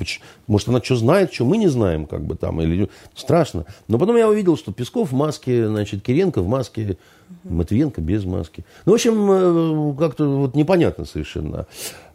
Может, 0.47 0.69
она 0.69 0.81
что 0.81 0.95
знает, 0.95 1.35
что 1.35 1.47
мы 1.47 1.57
не 1.57 1.67
знаем, 1.67 2.07
как 2.07 2.25
бы 2.25 2.37
там, 2.37 2.63
или 2.63 2.89
страшно. 3.17 3.65
Но 3.89 3.99
потом 3.99 4.17
я 4.17 4.29
увидел, 4.29 4.57
что 4.57 4.73
Песков 4.73 5.11
в 5.11 5.15
маске, 5.17 5.67
значит, 5.67 6.05
Киренко 6.05 6.43
в 6.43 6.47
маске, 6.47 6.97
угу. 7.43 7.55
Матвиенко 7.57 8.01
без 8.01 8.25
маски. 8.25 8.65
Ну, 8.87 8.93
в 8.93 8.95
общем, 8.95 9.33
э, 9.33 9.99
как-то 9.99 10.29
вот 10.29 10.55
непонятно 10.55 11.07
совершенно. 11.07 11.67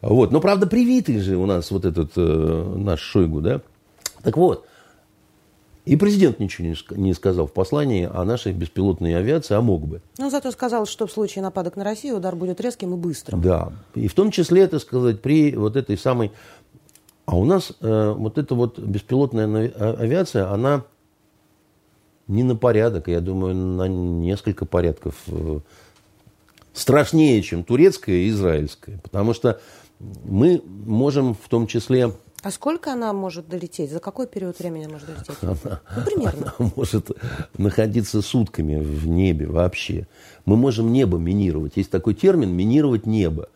Вот. 0.01 0.31
Но, 0.31 0.39
правда, 0.39 0.67
привитый 0.67 1.19
же 1.19 1.35
у 1.35 1.45
нас 1.45 1.69
вот 1.69 1.83
этот 1.83 2.13
э, 2.15 2.75
наш 2.77 3.01
Шойгу, 3.01 3.41
да? 3.41 3.59
Так 4.23 4.37
вот, 4.37 4.65
и 5.85 5.97
президент 5.97 6.39
ничего 6.39 6.73
не 6.95 7.13
сказал 7.13 7.47
в 7.47 7.51
послании 7.51 8.09
о 8.11 8.23
нашей 8.23 8.53
беспилотной 8.53 9.17
авиации, 9.17 9.55
а 9.55 9.61
мог 9.61 9.85
бы. 9.85 10.01
Но 10.17 10.29
зато 10.29 10.51
сказал, 10.51 10.85
что 10.85 11.07
в 11.07 11.11
случае 11.11 11.41
нападок 11.41 11.75
на 11.75 11.83
Россию 11.83 12.17
удар 12.17 12.35
будет 12.35 12.61
резким 12.61 12.93
и 12.93 12.97
быстрым. 12.97 13.41
Да. 13.41 13.73
И 13.93 14.07
в 14.07 14.13
том 14.13 14.31
числе, 14.31 14.61
это 14.61 14.79
сказать, 14.79 15.21
при 15.21 15.55
вот 15.55 15.75
этой 15.75 15.97
самой... 15.97 16.31
А 17.25 17.37
у 17.37 17.45
нас 17.45 17.73
э, 17.79 18.13
вот 18.17 18.37
эта 18.37 18.55
вот 18.55 18.79
беспилотная 18.79 19.71
а, 19.75 19.95
авиация, 19.99 20.49
она 20.49 20.83
не 22.27 22.43
на 22.43 22.55
порядок, 22.55 23.07
я 23.09 23.19
думаю, 23.19 23.53
на 23.55 23.87
несколько 23.87 24.65
порядков 24.65 25.15
э, 25.27 25.59
страшнее, 26.73 27.41
чем 27.41 27.63
турецкая 27.63 28.15
и 28.15 28.29
израильская. 28.29 28.99
Потому 29.03 29.33
что 29.33 29.59
мы 29.99 30.61
можем 30.65 31.33
в 31.33 31.47
том 31.49 31.67
числе 31.67 32.13
а 32.43 32.51
сколько 32.51 32.91
она 32.91 33.13
может 33.13 33.47
долететь? 33.47 33.89
За 33.89 33.99
какой 33.99 34.27
период 34.27 34.59
времени 34.59 34.83
она 34.83 34.93
может 34.93 35.07
долететь? 35.07 35.37
Она, 35.41 35.55
ну, 35.95 36.03
примерно. 36.03 36.53
Она 36.59 36.71
может 36.75 37.11
находиться 37.57 38.21
сутками 38.21 38.75
в 38.75 39.07
небе 39.07 39.47
вообще. 39.47 40.07
Мы 40.43 40.57
можем 40.57 40.91
небо 40.91 41.17
минировать. 41.17 41.77
Есть 41.77 41.89
такой 41.89 42.13
термин 42.13 42.51
«минировать 42.51 43.05
небо». 43.05 43.47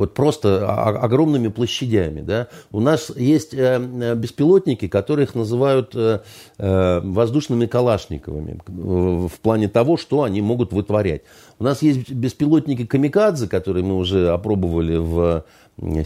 Вот 0.00 0.14
просто 0.14 0.66
огромными 0.66 1.48
площадями. 1.48 2.22
Да? 2.22 2.48
У 2.72 2.80
нас 2.80 3.14
есть 3.14 3.52
э, 3.52 4.14
беспилотники, 4.14 4.88
которых 4.88 5.34
называют 5.34 5.94
э, 5.94 6.20
э, 6.56 7.00
воздушными 7.04 7.66
калашниковыми 7.66 8.60
в 8.66 9.40
плане 9.42 9.68
того, 9.68 9.98
что 9.98 10.22
они 10.22 10.40
могут 10.40 10.72
вытворять. 10.72 11.20
У 11.58 11.64
нас 11.64 11.82
есть 11.82 12.10
беспилотники 12.10 12.86
камикадзе, 12.86 13.46
которые 13.46 13.84
мы 13.84 13.98
уже 13.98 14.30
опробовали 14.30 14.96
в 14.96 15.44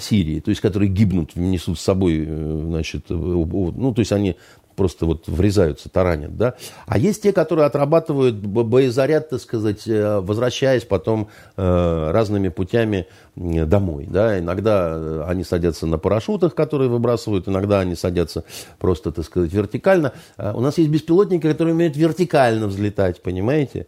Сирии, 0.01 0.41
то 0.41 0.49
есть 0.49 0.61
которые 0.61 0.91
гибнут, 0.91 1.37
несут 1.37 1.79
с 1.79 1.83
собой, 1.83 2.27
значит, 2.27 3.05
ну, 3.11 3.95
то 3.95 4.01
есть 4.01 4.11
они 4.11 4.35
просто 4.75 5.07
вот 5.07 5.29
врезаются, 5.29 5.89
таранят, 5.89 6.37
да. 6.37 6.55
А 6.87 6.99
есть 6.99 7.23
те, 7.23 7.33
которые 7.33 7.67
отрабатывают 7.67 8.37
боезаряд, 8.37 9.31
так 9.31 9.41
сказать, 9.41 9.87
э, 9.87 10.21
возвращаясь 10.21 10.85
потом 10.85 11.29
э, 11.57 12.11
разными 12.13 12.49
путями 12.49 13.07
домой, 13.37 14.07
да. 14.09 14.39
Иногда 14.39 14.93
э, 14.95 15.25
они 15.27 15.45
садятся 15.45 15.87
на 15.87 15.99
парашютах, 15.99 16.55
которые 16.55 16.91
выбрасывают, 16.91 17.49
иногда 17.49 17.81
они 17.81 17.95
садятся 17.95 18.45
просто, 18.79 19.13
так 19.13 19.25
сказать, 19.25 19.53
вертикально. 19.53 20.13
У 20.39 20.61
нас 20.61 20.79
есть 20.79 20.91
беспилотники, 20.91 21.49
которые 21.49 21.75
умеют 21.75 21.97
вертикально 21.97 22.67
взлетать, 22.67 23.23
понимаете? 23.23 23.87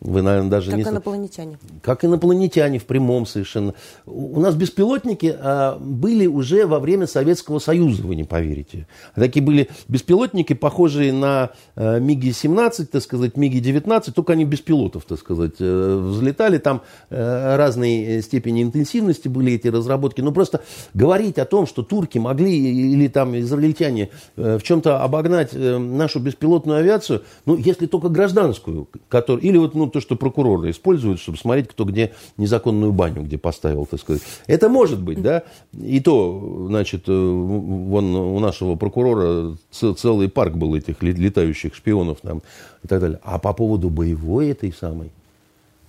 Вы, 0.00 0.22
наверное, 0.22 0.48
даже 0.48 0.70
как 0.70 0.78
не... 0.78 0.84
инопланетяне. 0.84 1.58
Как 1.82 2.04
инопланетяне 2.04 2.78
в 2.78 2.84
прямом 2.84 3.26
совершенно. 3.26 3.74
У 4.06 4.38
нас 4.38 4.54
беспилотники 4.54 5.34
а, 5.36 5.76
были 5.80 6.26
уже 6.26 6.66
во 6.66 6.78
время 6.78 7.08
Советского 7.08 7.58
Союза, 7.58 8.04
вы 8.04 8.14
не 8.14 8.22
поверите. 8.22 8.86
Такие 9.16 9.44
были 9.44 9.68
беспилотники, 9.88 10.52
похожие 10.52 11.12
на 11.12 11.50
а, 11.74 11.98
МиГи-17, 11.98 12.86
так 12.86 13.02
сказать, 13.02 13.36
МиГи-19, 13.36 14.12
только 14.12 14.34
они 14.34 14.44
без 14.44 14.60
пилотов, 14.60 15.04
так 15.04 15.18
сказать, 15.18 15.54
а, 15.58 15.98
взлетали. 15.98 16.58
Там 16.58 16.82
а, 17.10 17.56
разные 17.56 18.22
степени 18.22 18.62
интенсивности 18.62 19.26
были 19.26 19.54
эти 19.54 19.66
разработки. 19.66 20.20
Но 20.20 20.30
просто 20.30 20.62
говорить 20.94 21.38
о 21.38 21.44
том, 21.44 21.66
что 21.66 21.82
турки 21.82 22.18
могли 22.18 22.56
или 22.56 23.08
там 23.08 23.36
израильтяне 23.36 24.10
в 24.36 24.62
чем-то 24.62 25.02
обогнать 25.02 25.50
нашу 25.54 26.20
беспилотную 26.20 26.78
авиацию, 26.78 27.22
ну, 27.46 27.56
если 27.56 27.86
только 27.86 28.08
гражданскую, 28.08 28.88
который, 29.08 29.40
или 29.40 29.56
вот, 29.56 29.74
ну, 29.74 29.87
то, 29.88 30.00
что 30.00 30.16
прокуроры 30.16 30.70
используют, 30.70 31.20
чтобы 31.20 31.38
смотреть, 31.38 31.68
кто 31.68 31.84
где 31.84 32.12
незаконную 32.36 32.92
баню 32.92 33.22
где 33.22 33.38
поставил, 33.38 33.86
так 33.86 34.00
сказать. 34.00 34.22
Это 34.46 34.68
может 34.68 35.00
быть, 35.00 35.22
да. 35.22 35.42
И 35.72 36.00
то, 36.00 36.66
значит, 36.68 37.04
э, 37.08 37.12
вон 37.12 38.14
у 38.14 38.38
нашего 38.40 38.76
прокурора 38.76 39.56
целый 39.70 40.28
парк 40.28 40.54
был 40.54 40.74
этих 40.74 41.02
летающих 41.02 41.74
шпионов 41.74 42.18
там 42.22 42.42
и 42.82 42.88
так 42.88 43.00
далее. 43.00 43.20
А 43.22 43.38
по 43.38 43.52
поводу 43.52 43.90
боевой 43.90 44.50
этой 44.50 44.72
самой, 44.72 45.10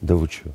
да 0.02 0.16
вы 0.16 0.28
что? 0.28 0.52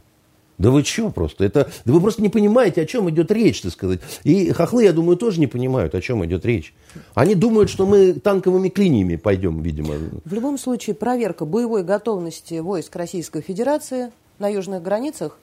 Да 0.59 0.71
вы 0.71 0.85
что 0.85 1.11
просто? 1.11 1.45
Это, 1.45 1.71
да 1.85 1.93
вы 1.93 2.01
просто 2.01 2.23
не 2.23 2.29
понимаете, 2.29 2.83
о 2.83 2.87
чем 2.87 3.11
идет 3.11 3.31
речь, 3.31 3.61
так 3.61 3.73
сказать. 3.73 4.01
И 4.23 4.53
хохлы, 4.53 4.85
я 4.85 4.93
думаю, 4.93 5.17
тоже 5.17 5.41
не 5.41 5.47
понимают, 5.47 5.95
о 5.95 6.01
чем 6.01 6.25
идет 6.25 6.45
речь. 6.45 6.75
Они 7.15 7.35
думают, 7.35 7.71
что 7.71 7.87
мы 7.87 8.15
танковыми 8.15 8.69
клиниями 8.69 9.17
пойдем, 9.17 9.61
видимо. 9.63 9.95
В 10.25 10.33
любом 10.33 10.59
случае, 10.59 10.95
проверка 10.95 11.45
боевой 11.45 11.83
готовности 11.83 12.61
войск 12.61 12.95
Российской 12.97 13.43
Федерации 13.43 14.13
на 14.39 14.49
южных 14.49 14.83
границах 14.83 15.39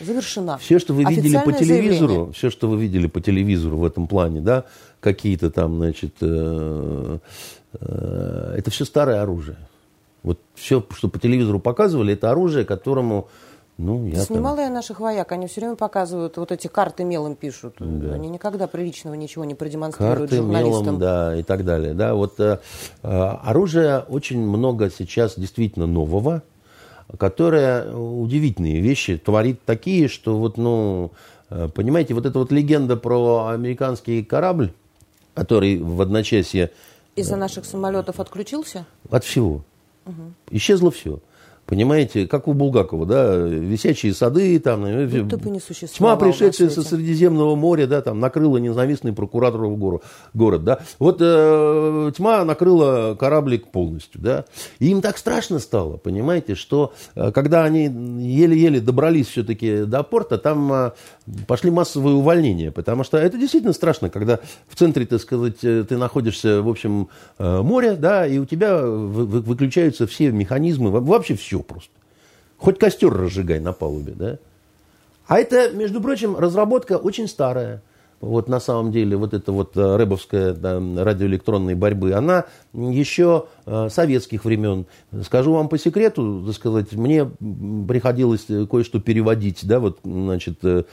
завершена. 0.00 0.58
Все, 0.58 0.78
что 0.78 0.94
вы 0.94 1.04
видели 1.04 1.40
по 1.44 1.52
телевизору, 1.52 2.08
заявление. 2.08 2.32
все, 2.32 2.50
что 2.50 2.68
вы 2.68 2.80
видели 2.80 3.06
по 3.06 3.20
телевизору 3.20 3.78
в 3.78 3.84
этом 3.84 4.06
плане, 4.06 4.40
да, 4.40 4.64
какие-то 5.00 5.50
там, 5.50 5.76
значит, 5.76 6.14
э, 6.20 7.18
э, 7.80 8.54
это 8.58 8.70
все 8.70 8.84
старое 8.84 9.22
оружие. 9.22 9.56
Вот 10.22 10.38
все, 10.54 10.84
что 10.94 11.08
по 11.08 11.18
телевизору 11.18 11.58
показывали, 11.58 12.14
это 12.14 12.30
оружие, 12.30 12.64
которому 12.64 13.28
ну, 13.82 14.06
я 14.06 14.20
Снимала 14.20 14.56
там... 14.56 14.66
я 14.66 14.70
наших 14.70 15.00
вояк, 15.00 15.32
они 15.32 15.48
все 15.48 15.60
время 15.60 15.76
показывают, 15.76 16.36
вот 16.36 16.52
эти 16.52 16.68
карты 16.68 17.02
мелом 17.04 17.34
пишут. 17.34 17.74
Да. 17.78 18.14
Они 18.14 18.28
никогда 18.28 18.68
приличного 18.68 19.14
ничего 19.14 19.44
не 19.44 19.54
продемонстрируют 19.54 20.30
карты 20.30 20.36
журналистам. 20.36 20.84
Мелом, 20.84 20.98
да, 20.98 21.36
и 21.36 21.42
так 21.42 21.64
далее. 21.64 21.92
Да, 21.92 22.14
вот 22.14 22.38
э, 22.38 22.60
э, 23.02 23.08
оружия 23.08 24.00
очень 24.00 24.40
много 24.40 24.88
сейчас 24.90 25.34
действительно 25.36 25.86
нового, 25.86 26.42
которое 27.18 27.92
удивительные 27.92 28.80
вещи 28.80 29.18
творит 29.18 29.60
такие, 29.64 30.08
что 30.08 30.38
вот, 30.38 30.58
ну, 30.58 31.10
э, 31.50 31.68
понимаете, 31.74 32.14
вот 32.14 32.24
эта 32.24 32.38
вот 32.38 32.52
легенда 32.52 32.96
про 32.96 33.48
американский 33.48 34.22
корабль, 34.22 34.72
который 35.34 35.78
в 35.78 36.00
одночасье... 36.00 36.70
Из-за 37.16 37.36
наших 37.36 37.64
самолетов 37.64 38.20
отключился? 38.20 38.86
От 39.10 39.24
всего. 39.24 39.62
Угу. 40.06 40.32
Исчезло 40.52 40.90
все. 40.90 41.18
Понимаете, 41.66 42.26
как 42.26 42.48
у 42.48 42.54
Булгакова, 42.54 43.06
да, 43.06 43.36
висячие 43.36 44.12
сады, 44.14 44.58
там, 44.58 44.84
тьма, 45.96 46.16
пришедшая 46.16 46.68
со 46.68 46.82
Средиземного 46.82 47.54
моря, 47.54 47.86
да, 47.86 48.02
там, 48.02 48.18
накрыла 48.18 48.58
ненавистный 48.58 49.12
прокураторов 49.12 49.78
город, 49.78 50.02
город, 50.34 50.64
да. 50.64 50.80
Вот 50.98 51.18
э, 51.20 52.12
тьма 52.16 52.44
накрыла 52.44 53.16
кораблик 53.18 53.68
полностью, 53.68 54.20
да. 54.20 54.44
И 54.80 54.88
им 54.88 55.00
так 55.00 55.16
страшно 55.16 55.60
стало, 55.60 55.96
понимаете, 55.96 56.56
что 56.56 56.92
э, 57.14 57.30
когда 57.30 57.64
они 57.64 57.84
еле-еле 57.84 58.80
добрались 58.80 59.28
все-таки 59.28 59.84
до 59.84 60.02
порта, 60.02 60.38
там 60.38 60.72
э, 60.72 60.90
пошли 61.46 61.70
массовые 61.70 62.16
увольнения, 62.16 62.72
потому 62.72 63.04
что 63.04 63.18
это 63.18 63.38
действительно 63.38 63.72
страшно, 63.72 64.10
когда 64.10 64.40
в 64.68 64.74
центре, 64.74 65.06
так 65.06 65.20
сказать, 65.20 65.62
э, 65.62 65.84
ты 65.88 65.96
находишься, 65.96 66.60
в 66.60 66.68
общем, 66.68 67.08
э, 67.38 67.62
море, 67.62 67.94
да, 67.94 68.26
и 68.26 68.38
у 68.38 68.44
тебя 68.44 68.82
выключаются 68.84 70.06
все 70.06 70.32
механизмы, 70.32 70.90
вообще 70.90 71.36
все 71.36 71.51
все 71.52 71.60
просто. 71.60 71.92
Хоть 72.56 72.78
костер 72.78 73.12
разжигай 73.12 73.60
на 73.60 73.72
палубе, 73.72 74.12
да? 74.12 74.38
А 75.26 75.38
это, 75.38 75.70
между 75.70 76.00
прочим, 76.00 76.36
разработка 76.36 76.96
очень 76.96 77.28
старая 77.28 77.82
вот 78.22 78.48
на 78.48 78.60
самом 78.60 78.92
деле 78.92 79.16
вот 79.16 79.34
эта 79.34 79.50
вот 79.50 79.76
э, 79.76 79.96
рэбовская 79.96 80.54
да, 80.54 80.78
радиоэлектронной 80.78 81.74
борьбы, 81.74 82.12
она 82.12 82.44
еще 82.72 83.46
э, 83.66 83.88
советских 83.90 84.44
времен. 84.44 84.86
Скажу 85.24 85.52
вам 85.52 85.68
по 85.68 85.76
секрету, 85.76 86.44
так 86.46 86.54
сказать, 86.54 86.92
мне 86.92 87.26
приходилось 87.26 88.46
кое-что 88.70 89.00
переводить, 89.00 89.66
да, 89.66 89.80
вот, 89.80 89.98
значит, 90.04 90.58
э, 90.62 90.84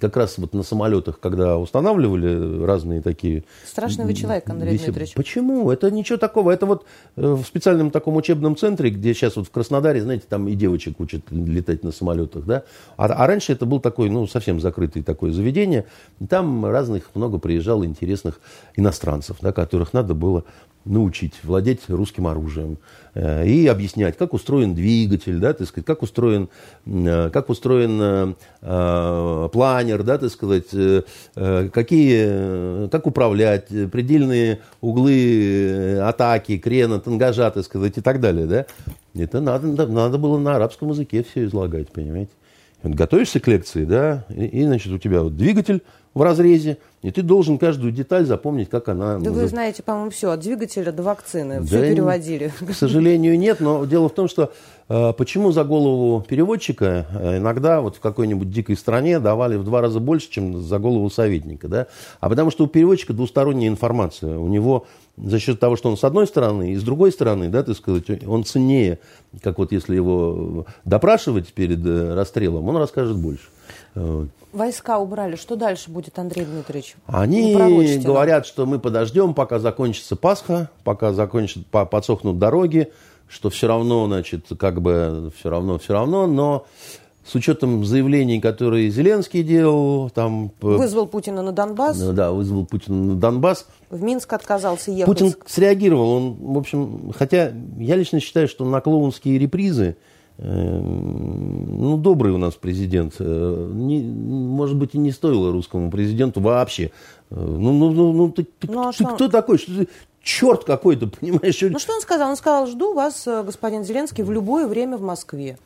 как 0.00 0.16
раз 0.16 0.36
вот 0.36 0.52
на 0.52 0.64
самолетах, 0.64 1.20
когда 1.20 1.58
устанавливали 1.58 2.64
разные 2.64 3.00
такие... 3.00 3.44
Страшный 3.64 4.04
вы 4.04 4.14
человек, 4.14 4.50
Андрей 4.50 4.72
виси... 4.72 4.86
Дмитриевич. 4.86 5.14
Почему? 5.14 5.70
Это 5.70 5.92
ничего 5.92 6.18
такого. 6.18 6.50
Это 6.50 6.66
вот 6.66 6.84
в 7.14 7.44
специальном 7.44 7.92
таком 7.92 8.16
учебном 8.16 8.56
центре, 8.56 8.90
где 8.90 9.14
сейчас 9.14 9.36
вот 9.36 9.46
в 9.46 9.50
Краснодаре, 9.50 10.02
знаете, 10.02 10.24
там 10.28 10.48
и 10.48 10.56
девочек 10.56 10.98
учат 10.98 11.22
летать 11.30 11.84
на 11.84 11.92
самолетах, 11.92 12.44
да, 12.46 12.64
а, 12.96 13.06
а 13.06 13.26
раньше 13.28 13.52
это 13.52 13.64
был 13.64 13.78
такой, 13.78 14.10
ну, 14.10 14.26
совсем 14.26 14.58
закрытый 14.58 15.04
такое 15.04 15.30
заведение, 15.30 15.86
там 16.28 16.63
разных 16.70 17.10
много 17.14 17.38
приезжало 17.38 17.84
интересных 17.84 18.40
иностранцев, 18.76 19.36
да, 19.40 19.52
которых 19.52 19.92
надо 19.92 20.14
было 20.14 20.44
научить 20.84 21.34
владеть 21.42 21.80
русским 21.88 22.26
оружием 22.26 22.78
э, 23.14 23.46
и 23.46 23.66
объяснять, 23.66 24.16
как 24.16 24.34
устроен 24.34 24.74
двигатель, 24.74 25.38
да, 25.38 25.52
так 25.52 25.66
сказать, 25.66 25.86
как 25.86 26.02
устроен, 26.02 26.48
э, 26.86 27.30
как 27.32 27.48
устроен 27.48 27.98
э, 28.00 28.34
э 28.62 29.48
планер, 29.52 30.02
да, 30.02 30.18
так 30.18 30.30
сказать, 30.30 30.72
э, 30.72 31.02
э, 31.36 31.68
какие, 31.72 32.88
как 32.88 33.06
управлять, 33.06 33.68
предельные 33.90 34.60
углы 34.80 35.98
атаки, 36.02 36.58
крена, 36.58 37.00
тангажа, 37.00 37.50
так 37.50 37.64
сказать, 37.64 37.96
и 37.96 38.00
так 38.00 38.20
далее, 38.20 38.46
да. 38.46 38.66
Это 39.14 39.40
надо, 39.40 39.86
надо 39.86 40.18
было 40.18 40.38
на 40.38 40.56
арабском 40.56 40.90
языке 40.90 41.24
все 41.24 41.44
излагать, 41.44 41.90
понимаете. 41.92 42.32
Вот 42.82 42.94
готовишься 42.94 43.40
к 43.40 43.46
лекции, 43.46 43.84
да, 43.84 44.26
и, 44.28 44.44
и 44.44 44.64
значит, 44.64 44.92
у 44.92 44.98
тебя 44.98 45.22
вот 45.22 45.36
двигатель, 45.36 45.82
в 46.14 46.22
разрезе, 46.22 46.78
и 47.02 47.10
ты 47.10 47.22
должен 47.22 47.58
каждую 47.58 47.92
деталь 47.92 48.24
запомнить, 48.24 48.70
как 48.70 48.88
она... 48.88 49.18
Да 49.18 49.30
вы 49.30 49.46
знаете, 49.48 49.82
по-моему, 49.82 50.10
все, 50.10 50.30
от 50.30 50.40
двигателя 50.40 50.92
до 50.92 51.02
вакцины, 51.02 51.60
да 51.60 51.66
все 51.66 51.90
переводили. 51.90 52.52
К 52.66 52.72
сожалению, 52.72 53.38
нет, 53.38 53.60
но 53.60 53.84
дело 53.84 54.08
в 54.08 54.14
том, 54.14 54.28
что 54.28 54.52
э, 54.88 55.12
почему 55.12 55.50
за 55.50 55.64
голову 55.64 56.24
переводчика 56.26 57.06
э, 57.12 57.38
иногда 57.38 57.80
вот 57.80 57.96
в 57.96 58.00
какой-нибудь 58.00 58.50
дикой 58.50 58.76
стране 58.76 59.18
давали 59.18 59.56
в 59.56 59.64
два 59.64 59.80
раза 59.80 59.98
больше, 59.98 60.30
чем 60.30 60.62
за 60.62 60.78
голову 60.78 61.10
советника, 61.10 61.68
да? 61.68 61.88
А 62.20 62.28
потому 62.28 62.50
что 62.50 62.64
у 62.64 62.68
переводчика 62.68 63.12
двусторонняя 63.12 63.68
информация, 63.68 64.38
у 64.38 64.46
него 64.46 64.86
за 65.16 65.38
счет 65.38 65.60
того, 65.60 65.76
что 65.76 65.90
он 65.90 65.96
с 65.96 66.04
одной 66.04 66.26
стороны, 66.26 66.72
и 66.72 66.76
с 66.76 66.82
другой 66.82 67.12
стороны, 67.12 67.48
да, 67.48 67.64
так 67.64 67.76
сказать, 67.76 68.24
он 68.26 68.44
ценнее, 68.44 68.98
как 69.42 69.58
вот 69.58 69.72
если 69.72 69.94
его 69.94 70.64
допрашивать 70.84 71.52
перед 71.52 71.84
э, 71.84 72.14
расстрелом, 72.14 72.68
он 72.68 72.76
расскажет 72.76 73.16
больше. 73.16 73.48
Войска 74.54 74.98
убрали. 74.98 75.36
Что 75.36 75.56
дальше 75.56 75.90
будет, 75.90 76.18
Андрей 76.18 76.44
Дмитриевич? 76.44 76.96
Они 77.06 77.54
говорят, 78.02 78.46
что 78.46 78.66
мы 78.66 78.78
подождем, 78.78 79.34
пока 79.34 79.58
закончится 79.58 80.16
Пасха, 80.16 80.70
пока 80.84 81.12
закончат, 81.12 81.66
подсохнут 81.66 82.38
дороги, 82.38 82.92
что 83.28 83.50
все 83.50 83.66
равно, 83.66 84.06
значит, 84.06 84.46
как 84.58 84.80
бы 84.80 85.32
все 85.38 85.50
равно, 85.50 85.78
все 85.78 85.92
равно, 85.92 86.26
но 86.26 86.66
с 87.26 87.34
учетом 87.34 87.84
заявлений, 87.84 88.40
которые 88.40 88.90
Зеленский 88.90 89.42
делал, 89.42 90.10
там... 90.10 90.52
Вызвал 90.60 91.06
Путина 91.06 91.42
на 91.42 91.52
Донбасс. 91.52 91.98
Да, 91.98 92.32
вызвал 92.32 92.66
Путина 92.66 93.14
наДонбасс. 93.14 93.66
В 93.90 94.02
Минск 94.02 94.32
отказался 94.32 94.90
ехать. 94.90 95.06
Путин 95.06 95.34
среагировал, 95.46 96.10
он, 96.10 96.34
в 96.34 96.58
общем, 96.58 97.12
хотя 97.16 97.52
я 97.78 97.96
лично 97.96 98.20
считаю, 98.20 98.46
что 98.46 98.64
на 98.64 98.80
клоунские 98.80 99.38
репризы 99.38 99.96
ну, 100.36 101.96
добрый 101.96 102.32
у 102.32 102.38
нас 102.38 102.54
президент. 102.54 103.14
Э, 103.20 103.70
не, 103.72 104.02
может 104.02 104.76
быть, 104.76 104.94
и 104.94 104.98
не 104.98 105.12
стоило 105.12 105.52
русскому 105.52 105.90
президенту 105.90 106.40
вообще. 106.40 106.90
Э, 107.30 107.36
ну, 107.36 107.72
ну, 107.72 107.92
ну, 107.92 108.12
ну 108.12 108.32
ты, 108.32 108.46
ну, 108.62 108.88
а 108.88 108.92
ты, 108.92 109.04
ты 109.04 109.14
кто 109.14 109.28
такой? 109.28 109.58
Что 109.58 109.84
ты, 109.84 109.88
черт 110.24 110.64
какой-то, 110.64 111.06
понимаешь? 111.20 111.60
Ну, 111.60 111.78
что 111.78 111.92
он 111.92 112.00
сказал? 112.00 112.30
Он 112.30 112.36
сказал, 112.36 112.66
жду 112.66 112.94
вас, 112.94 113.26
э, 113.28 113.44
господин 113.44 113.84
Зеленский, 113.84 114.24
в 114.24 114.32
любое 114.32 114.66
время 114.66 114.96
в 114.96 115.02
Москве. 115.02 115.56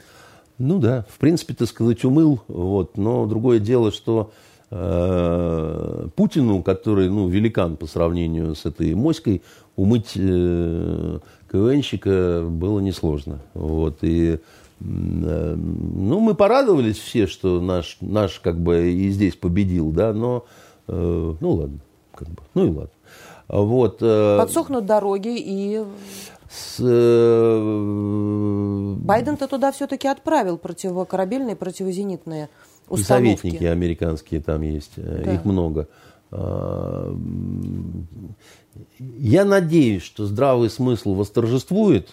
Ну 0.58 0.78
да, 0.78 1.06
в 1.08 1.18
принципе, 1.18 1.54
так 1.54 1.68
сказать, 1.68 2.04
умыл. 2.04 2.40
Вот, 2.48 2.98
но 2.98 3.26
другое 3.26 3.60
дело, 3.60 3.92
что 3.92 4.32
э, 4.70 6.08
Путину, 6.16 6.62
который, 6.62 7.08
ну, 7.08 7.28
великан 7.28 7.76
по 7.76 7.86
сравнению 7.86 8.54
с 8.54 8.66
этой 8.66 8.94
моськой, 8.94 9.42
умыть 9.76 10.12
э, 10.16 11.18
КВНщика 11.50 12.44
было 12.46 12.80
несложно. 12.80 13.38
Вот, 13.54 13.98
и 14.02 14.40
ну, 14.80 16.20
мы 16.20 16.34
порадовались 16.34 16.98
все, 16.98 17.26
что 17.26 17.60
наш, 17.60 17.98
наш 18.00 18.38
как 18.40 18.60
бы 18.60 18.92
и 18.92 19.10
здесь 19.10 19.34
победил, 19.34 19.90
да, 19.90 20.12
но, 20.12 20.46
э, 20.86 21.34
ну, 21.40 21.50
ладно, 21.50 21.78
как 22.14 22.28
бы, 22.28 22.42
ну 22.54 22.66
и 22.66 22.70
ладно. 22.70 22.90
Вот. 23.48 23.98
Э, 24.00 24.38
Подсохнут 24.38 24.86
дороги 24.86 25.36
и... 25.36 25.84
С, 26.50 26.76
э, 26.80 27.58
Байден-то 29.00 29.48
туда 29.48 29.70
все-таки 29.72 30.08
отправил 30.08 30.56
противокорабельные, 30.56 31.56
противозенитные 31.56 32.48
установки. 32.88 33.00
И 33.00 33.36
советники 33.36 33.64
американские 33.64 34.40
там 34.40 34.62
есть, 34.62 34.92
да. 34.96 35.34
их 35.34 35.44
много. 35.44 35.88
А, 36.30 37.14
я 38.98 39.44
надеюсь, 39.44 40.02
что 40.02 40.26
здравый 40.26 40.70
смысл 40.70 41.14
восторжествует, 41.14 42.10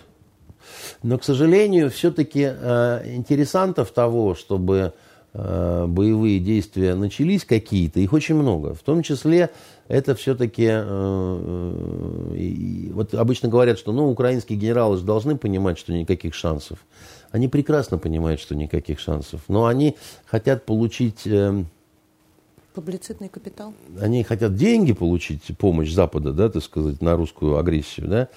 но, 1.05 1.17
к 1.19 1.23
сожалению, 1.23 1.91
все-таки 1.91 2.49
э, 2.49 3.13
интересантов 3.13 3.91
того, 3.91 4.33
чтобы 4.33 4.93
э, 5.33 5.85
боевые 5.87 6.39
действия 6.39 6.95
начались 6.95 7.45
какие-то, 7.45 7.99
их 7.99 8.11
очень 8.11 8.33
много. 8.33 8.73
В 8.73 8.79
том 8.79 9.03
числе 9.03 9.51
это 9.87 10.15
все-таки, 10.15 10.67
э, 10.67 11.71
вот 12.91 13.13
обычно 13.13 13.49
говорят, 13.49 13.77
что 13.77 13.91
ну, 13.91 14.09
украинские 14.09 14.57
генералы 14.57 14.97
же 14.97 15.03
должны 15.03 15.37
понимать, 15.37 15.77
что 15.77 15.93
никаких 15.93 16.33
шансов. 16.33 16.79
Они 17.29 17.47
прекрасно 17.47 17.99
понимают, 17.99 18.41
что 18.41 18.55
никаких 18.55 18.99
шансов. 18.99 19.41
Но 19.47 19.67
они 19.67 19.97
хотят 20.25 20.65
получить... 20.65 21.27
Э, 22.75 22.81
Публицитный 22.85 23.29
капитал. 23.29 23.73
Они 23.99 24.23
хотят 24.23 24.55
деньги 24.55 24.93
получить, 24.93 25.41
помощь 25.57 25.91
Запада, 25.91 26.33
да, 26.33 26.49
так 26.49 26.63
сказать, 26.63 27.01
на 27.01 27.15
русскую 27.15 27.57
агрессию, 27.57 28.07
да, 28.07 28.27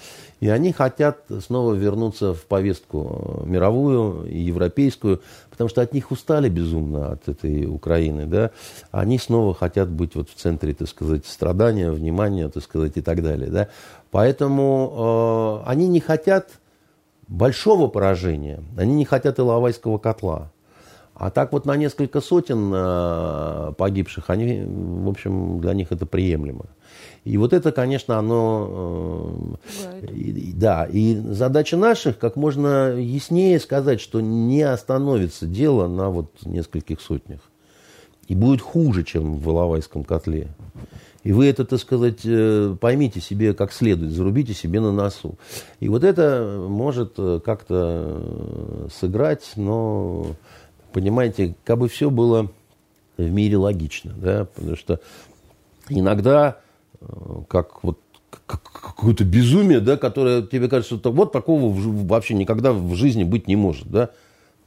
и 0.40 0.48
они 0.48 0.72
хотят 0.72 1.24
снова 1.44 1.74
вернуться 1.74 2.34
в 2.34 2.44
повестку 2.46 3.42
мировую 3.44 4.26
и 4.30 4.38
европейскую, 4.38 5.20
потому 5.50 5.68
что 5.68 5.82
от 5.82 5.92
них 5.92 6.10
устали 6.10 6.48
безумно, 6.48 7.12
от 7.12 7.28
этой 7.28 7.66
Украины, 7.66 8.26
да, 8.26 8.50
они 8.90 9.18
снова 9.18 9.54
хотят 9.54 9.88
быть 9.88 10.14
вот 10.14 10.30
в 10.30 10.34
центре, 10.34 10.74
так 10.74 10.88
сказать, 10.88 11.26
страдания, 11.26 11.90
внимания, 11.90 12.48
так 12.48 12.62
сказать, 12.62 12.96
и 12.96 13.00
так 13.00 13.22
далее, 13.22 13.50
да, 13.50 13.68
поэтому 14.10 15.62
э, 15.64 15.68
они 15.70 15.88
не 15.88 16.00
хотят 16.00 16.48
большого 17.26 17.88
поражения, 17.88 18.62
они 18.76 18.94
не 18.94 19.04
хотят 19.04 19.38
Иловайского 19.38 19.98
котла, 19.98 20.50
а 21.18 21.30
так 21.30 21.52
вот 21.52 21.66
на 21.66 21.76
несколько 21.76 22.20
сотен 22.20 22.70
э, 22.72 23.72
погибших, 23.76 24.30
они, 24.30 24.62
в 24.64 25.08
общем, 25.08 25.60
для 25.60 25.74
них 25.74 25.90
это 25.90 26.06
приемлемо. 26.06 26.66
И 27.24 27.36
вот 27.36 27.52
это, 27.52 27.72
конечно, 27.72 28.18
оно... 28.18 29.58
Э, 29.82 30.06
и, 30.14 30.52
да, 30.52 30.84
и 30.84 31.16
задача 31.16 31.76
наших 31.76 32.18
как 32.18 32.36
можно 32.36 32.94
яснее 32.96 33.58
сказать, 33.58 34.00
что 34.00 34.20
не 34.20 34.62
остановится 34.62 35.46
дело 35.46 35.88
на 35.88 36.08
вот 36.08 36.30
нескольких 36.44 37.00
сотнях. 37.00 37.40
И 38.28 38.36
будет 38.36 38.60
хуже, 38.60 39.02
чем 39.02 39.38
в 39.38 39.50
Иловайском 39.50 40.04
котле. 40.04 40.48
И 41.24 41.32
вы 41.32 41.46
это, 41.46 41.64
так 41.64 41.80
сказать, 41.80 42.20
э, 42.24 42.76
поймите 42.80 43.20
себе 43.20 43.54
как 43.54 43.72
следует, 43.72 44.12
зарубите 44.12 44.54
себе 44.54 44.78
на 44.78 44.92
носу. 44.92 45.34
И 45.80 45.88
вот 45.88 46.04
это 46.04 46.64
может 46.68 47.14
э, 47.18 47.40
как-то 47.44 48.88
сыграть, 49.00 49.50
но 49.56 50.36
понимаете, 50.92 51.54
как 51.64 51.78
бы 51.78 51.88
все 51.88 52.10
было 52.10 52.50
в 53.16 53.30
мире 53.30 53.56
логично, 53.56 54.12
да, 54.16 54.46
потому 54.46 54.76
что 54.76 55.00
иногда, 55.88 56.58
э, 57.00 57.06
как 57.48 57.82
вот 57.82 57.98
какое-то 58.46 59.24
безумие, 59.24 59.80
да, 59.80 59.96
которое 59.96 60.42
тебе 60.42 60.68
кажется, 60.68 60.96
что 60.96 61.12
вот 61.12 61.32
такого 61.32 61.72
вообще 61.72 62.34
никогда 62.34 62.72
в 62.72 62.94
жизни 62.94 63.24
быть 63.24 63.48
не 63.48 63.56
может, 63.56 63.88
да. 63.88 64.10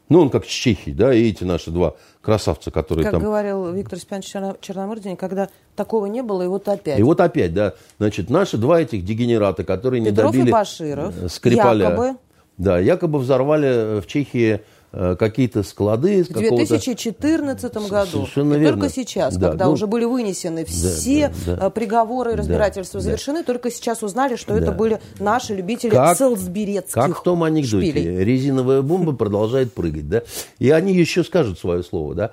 Ну, 0.09 0.19
он 0.19 0.29
как 0.29 0.43
с 0.43 0.49
Чехией, 0.49 0.93
да, 0.93 1.13
и 1.13 1.29
эти 1.29 1.45
наши 1.45 1.71
два 1.71 1.95
красавца, 2.21 2.69
которые 2.69 3.05
как 3.05 3.13
там... 3.13 3.21
Как 3.21 3.29
говорил 3.29 3.71
Виктор 3.71 3.97
Спянович 3.97 4.59
Черномырдин, 4.59 5.15
когда 5.15 5.47
такого 5.75 6.07
не 6.07 6.21
было, 6.21 6.41
и 6.41 6.47
вот 6.47 6.67
опять. 6.67 6.99
И 6.99 7.03
вот 7.03 7.21
опять, 7.21 7.53
да. 7.53 7.75
Значит, 7.97 8.29
наши 8.29 8.57
два 8.57 8.81
этих 8.81 9.05
дегенерата, 9.05 9.63
которые 9.63 10.03
Петров 10.03 10.33
не 10.33 10.39
добили... 10.39 10.49
и 10.49 10.51
Баширов, 10.51 11.13
Скрипаля. 11.29 11.85
якобы. 11.85 12.17
Да, 12.57 12.77
якобы 12.77 13.19
взорвали 13.19 14.01
в 14.01 14.07
Чехии 14.07 14.55
Э, 14.55 14.80
какие-то 14.91 15.63
склады. 15.63 16.23
В 16.23 16.29
2014 16.29 17.73
году. 17.89 18.11
Совершенно 18.11 18.55
верно. 18.55 18.81
Только 18.81 18.93
сейчас, 18.93 19.37
да, 19.37 19.49
когда 19.49 19.65
ну, 19.65 19.71
уже 19.71 19.87
были 19.87 20.05
вынесены 20.05 20.65
все 20.65 21.31
да, 21.45 21.55
да, 21.55 21.69
приговоры 21.69 22.33
и 22.33 22.35
разбирательства 22.35 22.99
да, 22.99 23.05
завершены, 23.05 23.39
да. 23.39 23.45
только 23.45 23.71
сейчас 23.71 24.03
узнали, 24.03 24.35
что 24.35 24.53
да. 24.53 24.61
это 24.61 24.71
были 24.71 25.01
наши 25.19 25.55
любители 25.55 25.91
как, 25.91 26.17
Селсберецких 26.17 26.93
Как 26.93 27.17
в 27.17 27.23
том 27.23 27.43
анекдоте. 27.43 27.91
Шпилей. 27.91 28.23
Резиновая 28.23 28.81
бомба 28.81 29.13
продолжает 29.13 29.73
прыгать. 29.73 30.09
Да? 30.09 30.23
И 30.59 30.69
они 30.69 30.93
еще 30.93 31.23
скажут 31.23 31.57
свое 31.57 31.83
слово. 31.83 32.15
Да? 32.15 32.31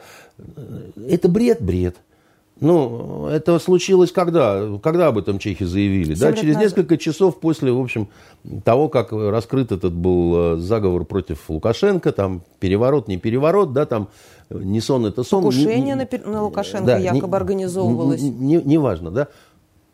Это 1.09 1.29
бред, 1.29 1.61
бред. 1.61 1.97
Ну, 2.61 3.29
это 3.29 3.59
случилось 3.59 4.11
когда? 4.11 4.79
Когда 4.83 5.09
об 5.09 5.19
этом 5.19 5.39
чехи 5.39 5.65
заявили? 5.65 6.15
Да, 6.15 6.33
через 6.33 6.55
назад. 6.55 6.63
несколько 6.63 6.99
часов 6.99 7.39
после, 7.39 7.71
в 7.71 7.81
общем, 7.81 8.09
того, 8.65 8.89
как 8.89 9.13
раскрыт 9.13 9.71
этот 9.71 9.93
был 9.93 10.55
э, 10.55 10.57
заговор 10.57 11.05
против 11.05 11.49
Лукашенко, 11.49 12.11
там 12.11 12.43
переворот, 12.59 13.07
не 13.07 13.17
переворот, 13.17 13.73
да, 13.73 13.87
там 13.87 14.09
не 14.51 14.81
сон, 14.81 15.07
это 15.07 15.23
сон. 15.23 15.43
Покушение 15.43 15.95
не, 15.95 15.95
на, 15.95 16.31
на 16.31 16.43
Лукашенко 16.43 16.87
да, 16.87 16.99
якобы 16.99 17.29
не, 17.29 17.37
организовывалось. 17.37 18.23
Не, 18.23 18.31
не, 18.31 18.57
не 18.57 18.79
важно, 18.79 19.11
да. 19.11 19.29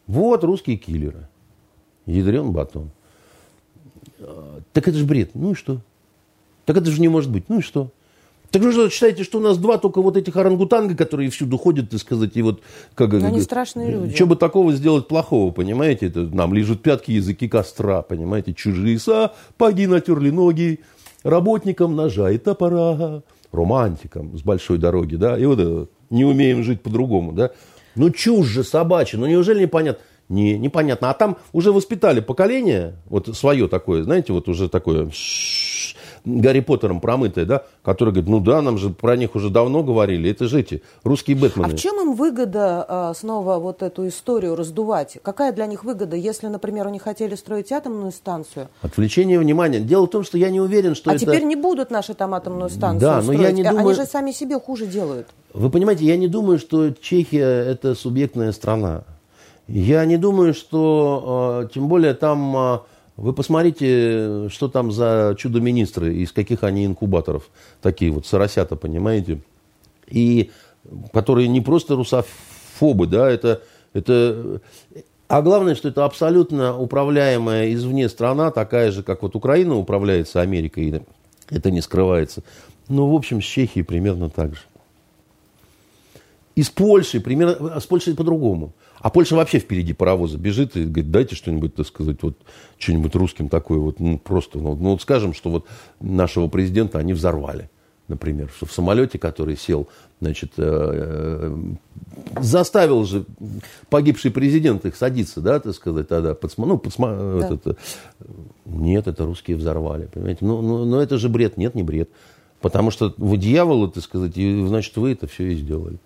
Вот 0.07 0.43
русские 0.45 0.77
киллеры. 0.77 1.29
Ядрен 2.07 2.53
батон. 2.53 2.91
Так 4.73 4.89
это 4.89 4.97
же 4.97 5.05
бред. 5.05 5.31
Ну 5.35 5.53
и 5.53 5.55
что? 5.55 5.81
Так 6.65 6.77
это 6.77 6.91
же 6.91 7.01
не 7.01 7.09
может 7.09 7.31
быть. 7.31 7.49
Ну 7.49 7.59
и 7.59 7.63
что? 7.63 7.91
Так 8.55 8.63
вы 8.63 8.71
что, 8.71 8.89
считаете, 8.89 9.25
что 9.25 9.39
у 9.39 9.41
нас 9.41 9.59
два 9.59 9.79
только 9.79 10.01
вот 10.01 10.17
этих 10.17 10.37
орангутанга, 10.37 10.95
которые 10.95 11.29
всюду 11.29 11.59
ходят, 11.59 11.91
так 11.91 11.99
сказать, 11.99 12.37
и 12.37 12.43
вот... 12.43 12.63
Как, 12.95 13.11
Но 13.11 13.27
они 13.27 13.41
страшные 13.41 13.91
люди. 13.91 14.15
Что 14.15 14.27
бы 14.27 14.37
такого 14.37 14.73
сделать 14.75 15.09
плохого, 15.09 15.51
понимаете? 15.51 16.07
Это 16.07 16.21
нам 16.21 16.55
лежат 16.55 16.81
пятки 16.81 17.11
языки 17.11 17.49
костра, 17.49 18.03
понимаете? 18.03 18.55
Чужие 18.55 19.01
сапоги 19.01 19.89
натерли 19.89 20.31
ноги, 20.31 20.79
работникам 21.25 21.97
ножа 21.97 22.31
и 22.31 22.39
топора, 22.39 23.25
романтикам 23.51 24.39
с 24.39 24.43
большой 24.43 24.79
дороги, 24.79 25.17
да? 25.17 25.37
И 25.37 25.45
вот 25.47 25.59
это, 25.59 25.89
не 26.11 26.25
умеем 26.25 26.63
жить 26.63 26.81
по-другому, 26.81 27.33
да? 27.33 27.51
Ну 27.97 28.11
чушь 28.11 28.47
же 28.47 28.63
собачья, 28.63 29.19
ну 29.19 29.27
неужели 29.27 29.63
непонятно? 29.63 30.01
Не, 30.29 30.57
непонятно. 30.57 31.11
А 31.11 31.15
там 31.15 31.39
уже 31.53 31.73
воспитали 31.73 32.21
поколение, 32.21 32.95
вот 33.07 33.37
свое 33.37 33.67
такое, 33.67 34.05
знаете, 34.05 34.33
вот 34.33 34.49
уже 34.49 34.69
такое 34.69 35.11
Гарри 36.25 36.61
Поттером 36.61 37.01
промытая, 37.01 37.45
да, 37.45 37.65
который 37.83 38.11
говорит, 38.11 38.31
ну 38.31 38.41
да, 38.41 38.63
нам 38.63 38.79
же 38.79 38.91
про 38.91 39.17
них 39.17 39.35
уже 39.35 39.51
давно 39.51 39.83
говорили, 39.83 40.31
это 40.31 40.47
же 40.49 40.61
эти 40.61 40.83
русские 41.03 41.37
Бэтмены. 41.37 41.73
А 41.73 41.77
в 41.77 41.79
чем 41.79 42.01
им 42.01 42.15
выгода 42.15 42.85
а, 42.89 43.15
снова 43.15 43.59
вот 43.59 43.83
эту 43.83 44.09
историю 44.09 44.57
раздувать? 44.57 45.19
Какая 45.23 45.53
для 45.53 45.67
них 45.67 45.85
выгода, 45.85 46.17
если, 46.17 46.47
например, 46.47 46.87
они 46.87 46.99
хотели 46.99 47.35
строить 47.35 47.73
атомную 47.73 48.11
станцию? 48.13 48.69
Отвлечение 48.81 49.39
внимания. 49.39 49.81
Дело 49.81 50.07
в 50.07 50.11
том, 50.11 50.25
что 50.25 50.39
я 50.39 50.51
не 50.51 50.61
уверен, 50.61 50.95
что 50.95 51.11
а 51.11 51.15
это... 51.15 51.25
теперь 51.25 51.45
не 51.45 51.57
будут 51.57 51.91
наши 51.91 52.15
там 52.15 52.35
атомную 52.35 52.71
станцию 52.71 53.01
да, 53.01 53.21
строить. 53.21 53.41
Но 53.41 53.45
я 53.47 53.53
не 53.53 53.63
думаю... 53.63 53.87
Они 53.89 53.95
же 53.95 54.07
сами 54.07 54.33
себе 54.33 54.59
хуже 54.59 54.87
делают. 54.87 55.29
Вы 55.53 55.69
понимаете, 55.71 56.05
я 56.07 56.17
не 56.17 56.29
думаю, 56.29 56.59
что 56.59 56.91
Чехия 56.91 57.45
это 57.45 57.95
субъектная 57.95 58.53
страна. 58.53 59.05
Я 59.69 60.05
не 60.05 60.17
думаю, 60.17 60.55
что, 60.55 61.23
а, 61.27 61.69
тем 61.69 61.89
более 61.89 62.15
там 62.15 62.57
а, 62.57 62.83
вы 63.17 63.33
посмотрите, 63.33 64.49
что 64.49 64.69
там 64.69 64.91
за 64.91 65.37
чудо-министры, 65.39 66.15
из 66.15 66.33
каких 66.33 66.65
они 66.65 66.85
инкубаторов. 66.85 67.49
Такие 67.81 68.11
вот 68.11 68.27
соросята, 68.27 68.77
понимаете? 68.77 69.41
И 70.09 70.51
которые 71.13 71.49
не 71.49 71.61
просто 71.61 71.95
русофобы, 71.95 73.07
да, 73.07 73.31
это, 73.31 73.63
это... 73.93 74.61
А 75.29 75.43
главное, 75.43 75.75
что 75.75 75.89
это 75.89 76.05
абсолютно 76.05 76.79
управляемая 76.79 77.73
извне 77.73 78.09
страна, 78.09 78.51
такая 78.51 78.91
же, 78.91 79.03
как 79.03 79.23
вот 79.23 79.37
Украина 79.37 79.77
управляется 79.77 80.41
Америкой, 80.41 81.03
это 81.51 81.71
не 81.71 81.81
скрывается. 81.81 82.43
Ну, 82.89 83.11
в 83.11 83.15
общем, 83.15 83.41
с 83.41 83.45
Чехией 83.45 83.85
примерно 83.85 84.29
так 84.29 84.55
же. 84.55 84.61
И 86.57 86.63
с 86.63 86.71
Польшей 86.71 87.21
примерно, 87.21 87.75
а 87.75 87.81
с 87.81 87.87
Польшей 87.87 88.15
по-другому. 88.15 88.75
А 89.01 89.11
Польша 89.11 89.35
вообще 89.35 89.59
впереди 89.59 89.93
паровоза 89.93 90.39
бежит 90.39 90.77
и 90.77 90.85
говорит, 90.85 91.11
дайте 91.11 91.35
что-нибудь, 91.35 91.75
так 91.75 91.87
сказать, 91.87 92.23
вот 92.23 92.39
что-нибудь 92.79 93.15
русским 93.17 93.49
такое, 93.49 93.79
вот, 93.79 93.99
ну, 93.99 94.19
просто, 94.19 94.59
ну, 94.59 94.75
ну, 94.77 94.93
вот 94.93 95.03
скажем, 95.03 95.35
что 95.35 95.51
вот 95.51 95.67
нашего 96.01 96.49
президента 96.49 96.99
они 96.99 97.13
взорвали, 97.13 97.71
например, 98.07 98.51
что 98.57 98.67
в 98.67 98.73
самолете, 98.73 99.19
который 99.19 99.57
сел, 99.57 99.89
значит, 100.21 100.53
э, 100.57 100.63
э, 100.65 101.57
заставил 102.41 103.05
же 103.05 103.27
погибший 103.91 104.31
президент 104.31 104.87
их 104.87 104.95
садиться, 104.95 105.41
да, 105.41 105.59
так 105.59 105.75
сказать, 105.75 106.09
тогда, 106.09 106.35
подсма, 106.35 106.67
ну, 106.67 106.79
подсма, 106.79 107.09
да. 107.41 107.47
этот, 107.47 107.79
нет, 108.65 109.09
это 109.09 109.27
русские 109.27 109.57
взорвали, 109.57 110.07
понимаете, 110.07 110.45
ну, 110.45 110.63
ну, 110.63 110.85
ну, 110.85 111.01
это 111.01 111.19
же 111.19 111.29
бред, 111.29 111.57
нет, 111.57 111.75
не 111.75 111.83
бред, 111.83 112.11
потому 112.61 112.93
что 112.93 113.13
вы 113.19 113.39
дьяволы, 113.39 113.91
так 113.91 114.05
сказать, 114.05 114.37
и, 114.37 114.67
значит, 114.67 114.97
вы 114.97 115.13
это 115.13 115.27
все 115.27 115.51
и 115.51 115.57
сделали. 115.57 115.99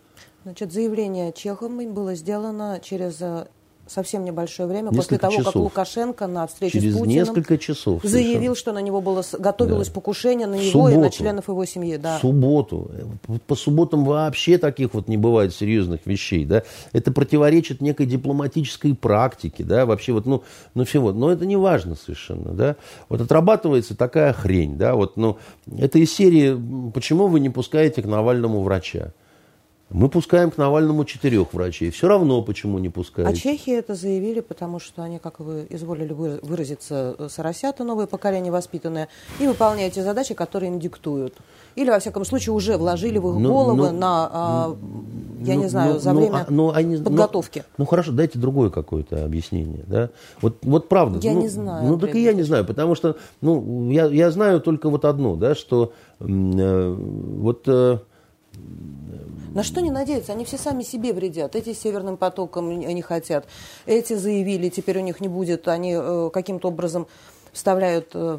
Значит, 0.48 0.72
заявление 0.72 1.30
Чехом 1.30 1.92
было 1.92 2.14
сделано 2.14 2.80
через 2.82 3.18
э, 3.20 3.48
совсем 3.86 4.24
небольшое 4.24 4.66
время 4.66 4.84
Несколько 4.86 4.96
после 5.02 5.18
того, 5.18 5.32
часов. 5.34 5.52
как 5.52 5.56
Лукашенко 5.62 6.26
на 6.26 6.46
встрече 6.46 6.80
Через 6.80 6.94
с 6.94 6.98
Путиным 6.98 7.14
несколько 7.18 7.58
часов. 7.58 8.02
заявил, 8.02 8.32
совершенно. 8.32 8.54
что 8.54 8.72
на 8.72 8.78
него 8.78 9.02
было 9.02 9.22
готовилось 9.38 9.88
Да. 9.88 9.92
покушение 9.94 10.46
на 10.46 10.54
него 10.54 10.88
и 10.88 10.92
на 10.94 11.02
субботу. 11.02 11.16
членов 11.18 11.48
его 11.48 11.64
семьи. 11.66 11.98
Да. 11.98 12.16
В 12.16 12.22
субботу. 12.22 12.90
По- 13.46 13.54
субботам 13.56 14.06
вообще 14.06 14.56
таких 14.56 14.94
вот 14.94 15.06
не 15.06 15.18
бывает 15.18 15.52
серьезных 15.54 16.06
вещей, 16.06 16.46
да. 16.46 16.62
Это 16.94 17.12
противоречит 17.12 17.82
некой 17.82 18.06
дипломатической 18.06 18.94
практике, 18.94 19.64
да, 19.64 19.84
вообще 19.84 20.14
вот, 20.14 20.24
ну, 20.24 20.44
ну 20.72 20.86
всего. 20.86 21.12
Но 21.12 21.30
это 21.30 21.44
не 21.44 21.56
важно 21.56 21.94
совершенно, 21.94 22.52
да. 22.54 22.76
Вот 23.10 23.20
отрабатывается 23.20 23.94
такая 23.94 24.32
хрень, 24.32 24.78
да, 24.78 24.94
вот, 24.94 25.18
ну, 25.18 25.36
это 25.76 25.98
из 25.98 26.10
серии 26.10 26.58
«Почему 26.94 27.26
вы 27.26 27.38
не 27.38 27.50
пускаете 27.50 28.00
к 28.00 28.06
Навальному 28.06 28.62
врача?» 28.62 29.12
Мы 29.90 30.10
пускаем 30.10 30.50
к 30.50 30.58
Навальному 30.58 31.06
четырех 31.06 31.54
врачей. 31.54 31.90
Все 31.90 32.08
равно 32.08 32.42
почему 32.42 32.78
не 32.78 32.88
А 32.88 32.90
пускаете. 32.90 33.40
чехи 33.40 33.70
это 33.70 33.94
заявили, 33.94 34.40
потому 34.40 34.78
что 34.80 35.02
они, 35.02 35.18
как 35.18 35.40
вы 35.40 35.66
изволили 35.70 36.12
вы- 36.12 36.40
выразиться, 36.42 37.16
э, 37.18 37.28
соросята, 37.30 37.84
новое 37.84 38.06
поколение 38.06 38.52
воспитанное, 38.52 39.08
и 39.40 39.46
выполняют 39.46 39.94
те 39.94 40.02
задачи, 40.02 40.34
которые 40.34 40.70
им 40.70 40.78
диктуют. 40.78 41.34
Или, 41.74 41.88
во 41.88 42.00
всяком 42.00 42.26
случае, 42.26 42.52
уже 42.54 42.76
вложили 42.76 43.16
в 43.16 43.30
их 43.30 43.36
Ну, 43.40 43.48
головы 43.48 43.90
ну, 43.90 43.98
на, 43.98 44.28
а, 44.30 44.76
я 45.40 45.54
Ну, 45.54 45.60
не 45.62 45.68
знаю, 45.68 45.94
ну, 45.94 46.00
за 46.00 46.12
ну, 46.12 46.20
время 46.20 46.36
а- 46.36 46.46
ну, 46.50 46.70
они- 46.70 46.96
ну, 46.98 47.04
подготовки. 47.04 47.64
Ну, 47.78 47.86
хорошо, 47.86 48.12
дайте 48.12 48.38
другое 48.38 48.68
какое-то 48.68 49.24
объяснение, 49.24 49.84
да? 49.86 50.10
Вот, 50.42 50.58
вот 50.62 50.88
правда. 50.90 51.18
Я 51.22 51.32
ну, 51.32 51.40
не 51.40 51.48
знаю, 51.48 51.86
Ну, 51.88 51.98
так 51.98 52.14
и 52.14 52.22
я 52.22 52.34
не 52.34 52.42
знаю, 52.42 52.66
потому 52.66 52.94
что, 52.94 53.16
ну, 53.40 53.90
я, 53.90 54.04
я 54.06 54.30
знаю 54.32 54.60
только 54.60 54.90
вот 54.90 55.06
одно, 55.06 55.34
да, 55.36 55.54
что 55.54 55.92
э, 56.20 56.94
вот 56.94 57.62
э, 57.68 57.98
На 59.54 59.62
что 59.62 59.80
не 59.80 59.90
надеются? 59.90 60.32
Они 60.32 60.44
все 60.44 60.58
сами 60.58 60.82
себе 60.82 61.12
вредят. 61.12 61.56
Эти 61.56 61.72
северным 61.72 62.16
потоком 62.16 62.78
не 62.78 63.02
хотят. 63.02 63.46
Эти 63.86 64.14
заявили, 64.14 64.68
теперь 64.68 64.98
у 64.98 65.02
них 65.02 65.20
не 65.20 65.28
будет. 65.28 65.68
Они 65.68 65.94
э, 65.98 66.30
каким-то 66.32 66.68
образом 66.68 67.06
вставляют, 67.52 68.10
э, 68.14 68.38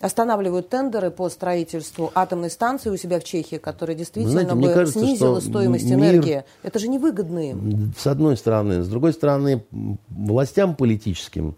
останавливают 0.00 0.68
тендеры 0.68 1.10
по 1.10 1.28
строительству 1.28 2.10
атомной 2.14 2.50
станции 2.50 2.90
у 2.90 2.96
себя 2.96 3.20
в 3.20 3.24
Чехии, 3.24 3.56
которая 3.56 3.96
действительно 3.96 4.42
знаете, 4.42 4.54
бы 4.54 4.72
кажется, 4.72 5.00
снизила 5.00 5.40
стоимость 5.40 5.84
мир- 5.84 5.94
энергии. 5.98 6.44
Это 6.62 6.78
же 6.78 6.88
невыгодно 6.88 7.50
им. 7.50 7.92
с 7.98 8.06
одной 8.06 8.36
стороны. 8.36 8.82
С 8.82 8.88
другой 8.88 9.12
стороны, 9.12 9.64
властям 10.08 10.76
политическим 10.76 11.56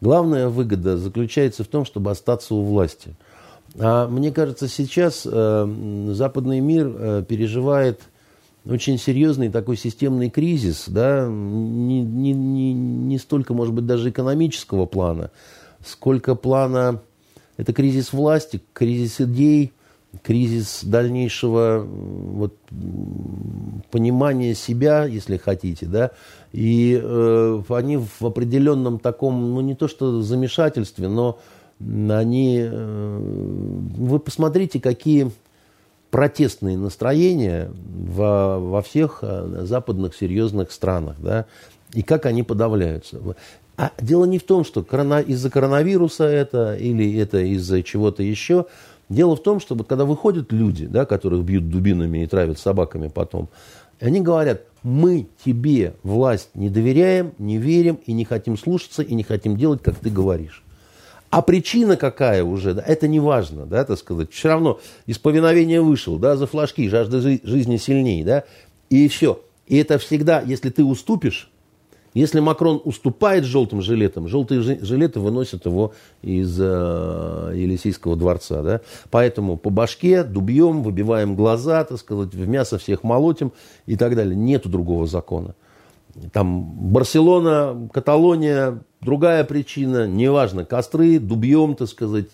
главная 0.00 0.48
выгода 0.48 0.96
заключается 0.96 1.64
в 1.64 1.68
том, 1.68 1.84
чтобы 1.84 2.10
остаться 2.10 2.54
у 2.54 2.62
власти. 2.62 3.14
А 3.78 4.08
мне 4.08 4.32
кажется, 4.32 4.68
сейчас 4.68 5.26
э, 5.30 6.08
западный 6.12 6.60
мир 6.60 6.94
э, 6.98 7.24
переживает 7.28 8.00
очень 8.68 8.98
серьезный 8.98 9.48
такой 9.48 9.76
системный 9.76 10.28
кризис, 10.28 10.84
да, 10.88 11.26
не, 11.26 12.02
не, 12.02 12.32
не, 12.32 12.74
не 12.74 13.18
столько, 13.18 13.54
может 13.54 13.74
быть, 13.74 13.86
даже 13.86 14.10
экономического 14.10 14.84
плана, 14.86 15.30
сколько 15.84 16.34
плана, 16.34 17.00
это 17.56 17.72
кризис 17.72 18.12
власти, 18.12 18.60
кризис 18.74 19.20
идей, 19.20 19.72
кризис 20.22 20.80
дальнейшего 20.84 21.86
вот, 21.86 22.56
понимания 23.90 24.54
себя, 24.54 25.04
если 25.04 25.38
хотите, 25.38 25.86
да, 25.86 26.10
и 26.52 27.00
э, 27.02 27.62
они 27.70 27.96
в 27.96 28.22
определенном 28.22 28.98
таком, 28.98 29.54
ну 29.54 29.60
не 29.62 29.74
то 29.74 29.88
что 29.88 30.20
замешательстве, 30.22 31.08
но 31.08 31.38
они, 31.80 32.60
э, 32.60 33.18
вы 33.96 34.18
посмотрите, 34.18 34.80
какие 34.80 35.30
протестные 36.10 36.76
настроения 36.76 37.70
во, 37.74 38.58
во 38.58 38.82
всех 38.82 39.18
э, 39.22 39.64
западных 39.64 40.14
серьезных 40.14 40.72
странах, 40.72 41.16
да, 41.18 41.46
и 41.92 42.02
как 42.02 42.26
они 42.26 42.42
подавляются. 42.42 43.18
А 43.76 43.92
дело 44.00 44.24
не 44.24 44.38
в 44.38 44.42
том, 44.42 44.64
что 44.64 44.82
корона- 44.82 45.20
из-за 45.20 45.50
коронавируса 45.50 46.24
это 46.24 46.74
или 46.74 47.16
это 47.18 47.38
из-за 47.38 47.82
чего-то 47.82 48.22
еще. 48.22 48.66
Дело 49.08 49.36
в 49.36 49.42
том, 49.42 49.60
что 49.60 49.74
вот 49.74 49.86
когда 49.86 50.04
выходят 50.04 50.52
люди, 50.52 50.86
да, 50.86 51.06
которых 51.06 51.44
бьют 51.44 51.70
дубинами 51.70 52.24
и 52.24 52.26
травят 52.26 52.58
собаками 52.58 53.08
потом, 53.08 53.48
они 54.00 54.20
говорят, 54.20 54.62
мы 54.82 55.28
тебе 55.44 55.94
власть 56.02 56.50
не 56.54 56.68
доверяем, 56.68 57.32
не 57.38 57.58
верим 57.58 57.98
и 58.06 58.12
не 58.12 58.24
хотим 58.24 58.56
слушаться 58.58 59.02
и 59.02 59.14
не 59.14 59.22
хотим 59.22 59.56
делать, 59.56 59.82
как 59.82 59.96
ты 59.96 60.10
говоришь. 60.10 60.62
А 61.30 61.42
причина 61.42 61.96
какая 61.96 62.42
уже, 62.42 62.74
да, 62.74 62.82
это 62.86 63.06
не 63.06 63.20
важно, 63.20 63.66
да, 63.66 63.84
так 63.84 63.98
сказать. 63.98 64.32
Все 64.32 64.48
равно 64.48 64.80
из 65.06 65.18
повиновения 65.18 65.80
вышел, 65.80 66.18
да, 66.18 66.36
за 66.36 66.46
флажки, 66.46 66.88
жажда 66.88 67.20
жи- 67.20 67.40
жизни 67.44 67.76
сильнее, 67.76 68.24
да, 68.24 68.44
и 68.88 69.08
все. 69.08 69.40
И 69.66 69.76
это 69.76 69.98
всегда, 69.98 70.40
если 70.40 70.70
ты 70.70 70.82
уступишь, 70.82 71.50
если 72.14 72.40
Макрон 72.40 72.80
уступает 72.84 73.44
желтым 73.44 73.82
жилетом, 73.82 74.26
желтые 74.28 74.62
жи- 74.62 74.78
жилеты 74.80 75.20
выносят 75.20 75.66
его 75.66 75.92
из 76.22 76.58
э, 76.58 77.52
Елисейского 77.54 78.16
дворца. 78.16 78.62
Да? 78.62 78.80
Поэтому 79.10 79.58
по 79.58 79.68
башке 79.68 80.24
дубьем, 80.24 80.82
выбиваем 80.82 81.36
глаза, 81.36 81.84
так 81.84 81.98
сказать, 81.98 82.34
в 82.34 82.48
мясо 82.48 82.78
всех 82.78 83.04
молотим 83.04 83.52
и 83.86 83.96
так 83.96 84.16
далее. 84.16 84.34
Нету 84.34 84.70
другого 84.70 85.06
закона. 85.06 85.54
Там 86.32 86.62
Барселона, 86.62 87.88
Каталония, 87.92 88.82
другая 89.00 89.44
причина, 89.44 90.06
неважно, 90.06 90.64
костры, 90.64 91.18
дубьем, 91.18 91.74
так 91.74 91.88
сказать, 91.88 92.26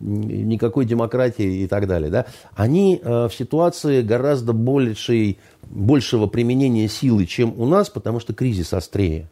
никакой 0.00 0.84
демократии 0.84 1.62
и 1.62 1.66
так 1.66 1.86
далее. 1.86 2.10
Да? 2.10 2.26
Они 2.54 3.00
э, 3.02 3.28
в 3.28 3.34
ситуации 3.34 4.02
гораздо 4.02 4.52
большей, 4.52 5.38
большего 5.62 6.26
применения 6.26 6.88
силы, 6.88 7.26
чем 7.26 7.54
у 7.58 7.66
нас, 7.66 7.88
потому 7.88 8.20
что 8.20 8.34
кризис 8.34 8.72
острее. 8.72 9.28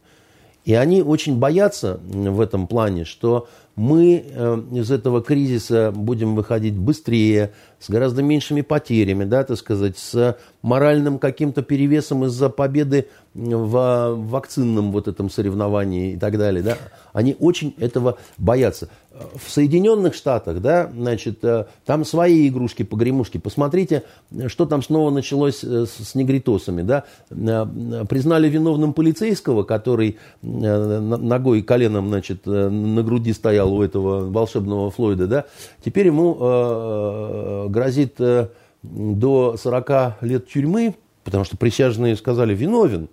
И 0.65 0.75
они 0.75 1.03
очень 1.03 1.39
боятся 1.39 2.01
в 2.03 2.41
этом 2.41 2.67
плане, 2.67 3.05
что 3.05 3.49
мы 3.77 4.25
э, 4.27 4.63
из 4.73 4.91
этого 4.91 5.23
кризиса 5.23 5.93
будем 5.95 6.35
выходить 6.35 6.77
быстрее, 6.77 7.53
с 7.85 7.91
гораздо 7.91 8.23
меньшими 8.23 8.63
потерями, 8.63 9.25
да, 9.25 9.45
так 9.45 9.59
сказать, 9.59 9.99
с 9.99 10.39
моральным 10.63 11.19
каким-то 11.19 11.63
перевесом 11.63 12.25
из-за 12.25 12.49
победы 12.49 13.09
в 13.35 14.15
вакцинном 14.17 14.93
вот 14.93 15.09
этом 15.09 15.29
соревновании 15.29 16.13
и 16.13 16.17
так 16.17 16.39
далее. 16.39 16.63
Да. 16.63 16.79
Они 17.13 17.37
очень 17.39 17.75
этого 17.79 18.17
боятся. 18.39 18.89
В 19.13 19.49
Соединенных 19.51 20.15
Штатах, 20.15 20.61
да, 20.61 20.91
значит, 20.97 21.45
э, 21.45 21.67
там 21.85 22.05
свои 22.05 22.49
игрушки-погремушки. 22.49 23.39
Посмотрите, 23.39 24.03
что 24.47 24.67
там 24.67 24.83
снова 24.83 25.11
началось 25.11 25.63
э, 25.63 25.87
с, 25.87 26.15
негритосами, 26.15 26.83
да. 26.83 27.05
Признали 27.29 28.49
виновным 28.49 28.93
полицейского, 28.93 29.63
который 29.63 30.19
ногой 30.43 31.61
и 31.61 31.63
коленом, 31.63 32.09
значит, 32.09 32.47
на 32.47 33.03
груди 33.03 33.33
стоял 33.33 33.64
у 33.65 33.83
этого 33.83 34.31
волшебного 34.31 34.91
Флойда, 34.91 35.27
да. 35.27 35.45
Теперь 35.85 36.07
ему 36.07 36.37
э, 36.39 37.67
грозит 37.69 38.21
э, 38.21 38.49
до 38.83 39.57
40 39.57 40.23
лет 40.23 40.49
тюрьмы, 40.49 40.95
потому 41.25 41.45
что 41.45 41.57
присяжные 41.57 42.17
сказали 42.17 42.55
виновен, 42.55 43.09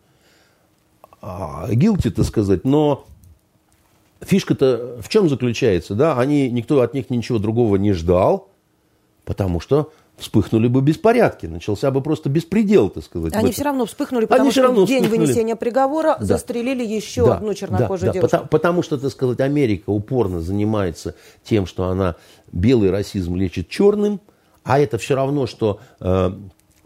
а, 1.22 1.68
guilty, 1.70 2.10
так 2.10 2.26
сказать, 2.26 2.66
но 2.66 3.06
фишка-то 4.22 4.98
в 5.02 5.10
чем 5.10 5.30
заключается, 5.30 5.96
да? 5.96 6.18
Они, 6.20 6.50
никто 6.50 6.82
от 6.82 6.94
них 6.94 7.10
ничего 7.10 7.40
другого 7.40 7.76
не 7.76 7.94
ждал, 7.94 8.50
потому 9.24 9.60
что 9.60 9.92
вспыхнули 10.22 10.68
бы 10.68 10.82
беспорядки, 10.82 11.48
начался 11.48 11.92
бы 11.92 12.02
просто 12.02 12.30
беспредел, 12.30 12.90
так 12.90 13.04
сказать. 13.04 13.34
Они 13.36 13.52
все 13.52 13.64
равно 13.64 13.86
вспыхнули, 13.86 14.26
потому 14.26 14.44
Они 14.44 14.52
что 14.52 14.62
равно 14.64 14.86
в 14.86 14.88
день 14.88 15.04
вспыхнули. 15.04 15.26
вынесения 15.28 15.56
приговора 15.56 16.16
Да. 16.20 16.26
застрелили 16.26 16.86
еще 16.86 17.26
Да, 17.26 17.36
одну 17.38 17.54
чернокожую 17.54 18.00
да, 18.00 18.06
да, 18.08 18.14
девушку. 18.14 18.30
потому, 18.30 18.48
потому 18.50 18.84
что, 18.84 18.98
так 18.98 19.12
сказать, 19.12 19.40
Америка 19.42 19.90
упорно 19.90 20.40
занимается 20.40 21.16
тем, 21.44 21.66
что 21.66 21.86
она 21.90 22.16
белый 22.52 22.92
расизм 22.92 23.36
лечит 23.36 23.68
черным, 23.68 24.22
а 24.64 24.80
это 24.80 24.98
все 24.98 25.16
равно, 25.16 25.48
что 25.48 25.80
э, 26.00 26.32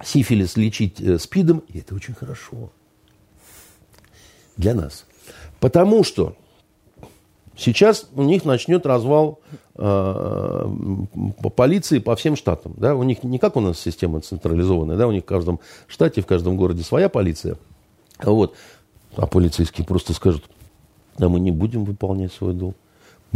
сифилис 0.04 0.56
лечить 0.58 1.00
э, 1.02 1.20
спидом, 1.20 1.62
и 1.68 1.80
это 1.80 1.94
очень 1.94 2.14
хорошо 2.14 2.72
для 4.58 4.74
нас. 4.74 5.06
Потому 5.60 6.04
что 6.04 6.36
сейчас 7.58 8.08
у 8.16 8.24
них 8.24 8.46
начнет 8.46 8.86
развал 8.86 9.40
э, 9.76 10.68
по 11.42 11.50
полиции 11.50 12.00
по 12.00 12.16
всем 12.16 12.36
штатам. 12.36 12.74
Да? 12.78 12.96
У 12.96 13.04
них 13.04 13.24
не 13.24 13.40
как 13.40 13.56
у 13.56 13.60
нас 13.60 13.80
система 13.80 14.22
централизованная, 14.22 14.98
да? 14.98 15.08
у 15.08 15.12
них 15.12 15.24
в 15.24 15.28
каждом 15.28 15.60
штате, 15.88 16.22
в 16.22 16.26
каждом 16.26 16.58
городе 16.58 16.84
своя 16.84 17.10
полиция. 17.10 17.58
Вот. 18.22 18.56
А 19.16 19.28
полицейские 19.28 19.86
просто 19.86 20.14
скажут, 20.14 20.44
а 21.18 21.30
мы 21.30 21.40
не 21.40 21.52
будем 21.52 21.86
выполнять 21.86 22.34
свой 22.34 22.54
долг. 22.54 22.76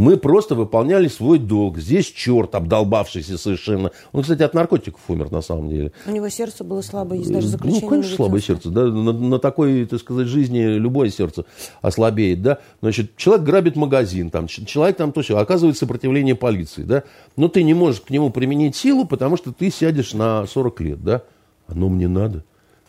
Мы 0.00 0.16
просто 0.16 0.54
выполняли 0.54 1.08
свой 1.08 1.38
долг. 1.38 1.76
Здесь 1.76 2.06
черт, 2.06 2.54
обдолбавшийся 2.54 3.36
совершенно. 3.36 3.90
Он, 4.12 4.22
кстати, 4.22 4.42
от 4.42 4.54
наркотиков 4.54 4.98
умер 5.08 5.30
на 5.30 5.42
самом 5.42 5.68
деле. 5.68 5.92
У 6.06 6.10
него 6.10 6.30
сердце 6.30 6.64
было 6.64 6.80
слабое, 6.80 7.18
есть 7.18 7.30
даже 7.30 7.48
заключение. 7.48 7.82
Ну, 7.82 7.88
конечно, 7.90 8.16
слабое 8.16 8.40
сердце. 8.40 8.70
Да? 8.70 8.86
На, 8.86 9.12
на 9.12 9.38
такой, 9.38 9.84
так 9.84 10.00
сказать, 10.00 10.26
жизни 10.26 10.60
любое 10.60 11.10
сердце 11.10 11.44
ослабеет. 11.82 12.40
Да? 12.40 12.60
Значит, 12.80 13.14
человек 13.18 13.44
грабит 13.44 13.76
магазин, 13.76 14.30
там, 14.30 14.46
человек 14.46 14.96
там 14.96 15.12
то 15.12 15.20
все, 15.20 15.36
оказывает 15.36 15.76
сопротивление 15.76 16.34
полиции. 16.34 16.84
Да? 16.84 17.02
Но 17.36 17.48
ты 17.48 17.62
не 17.62 17.74
можешь 17.74 18.00
к 18.00 18.08
нему 18.08 18.30
применить 18.30 18.76
силу, 18.76 19.04
потому 19.04 19.36
что 19.36 19.52
ты 19.52 19.70
сядешь 19.70 20.14
на 20.14 20.46
40 20.46 20.80
лет. 20.80 21.04
Да? 21.04 21.24
Оно 21.66 21.90
мне 21.90 22.08
надо. 22.08 22.42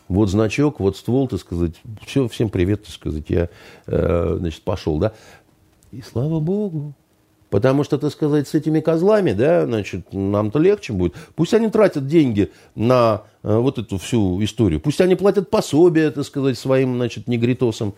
Вот 0.08 0.30
значок, 0.30 0.80
вот 0.80 0.96
ствол, 0.96 1.28
так 1.28 1.40
сказать. 1.40 1.74
Все, 2.06 2.26
всем 2.28 2.48
привет, 2.48 2.84
так 2.84 2.94
сказать. 2.94 3.24
Я, 3.28 3.50
э, 3.86 4.36
значит, 4.38 4.62
пошел, 4.62 4.98
да. 4.98 5.12
И 5.90 6.00
слава 6.00 6.40
богу. 6.40 6.94
Потому 7.52 7.84
что, 7.84 7.98
так 7.98 8.10
сказать, 8.10 8.48
с 8.48 8.54
этими 8.54 8.80
козлами, 8.80 9.32
да, 9.32 9.66
значит, 9.66 10.14
нам-то 10.14 10.58
легче 10.58 10.94
будет. 10.94 11.12
Пусть 11.34 11.52
они 11.52 11.68
тратят 11.68 12.06
деньги 12.06 12.50
на 12.74 13.24
э, 13.42 13.54
вот 13.54 13.78
эту 13.78 13.98
всю 13.98 14.42
историю. 14.42 14.80
Пусть 14.80 15.02
они 15.02 15.16
платят 15.16 15.50
пособие, 15.50 16.10
так 16.10 16.24
сказать, 16.24 16.58
своим, 16.58 16.94
значит, 16.96 17.28
негритосам. 17.28 17.92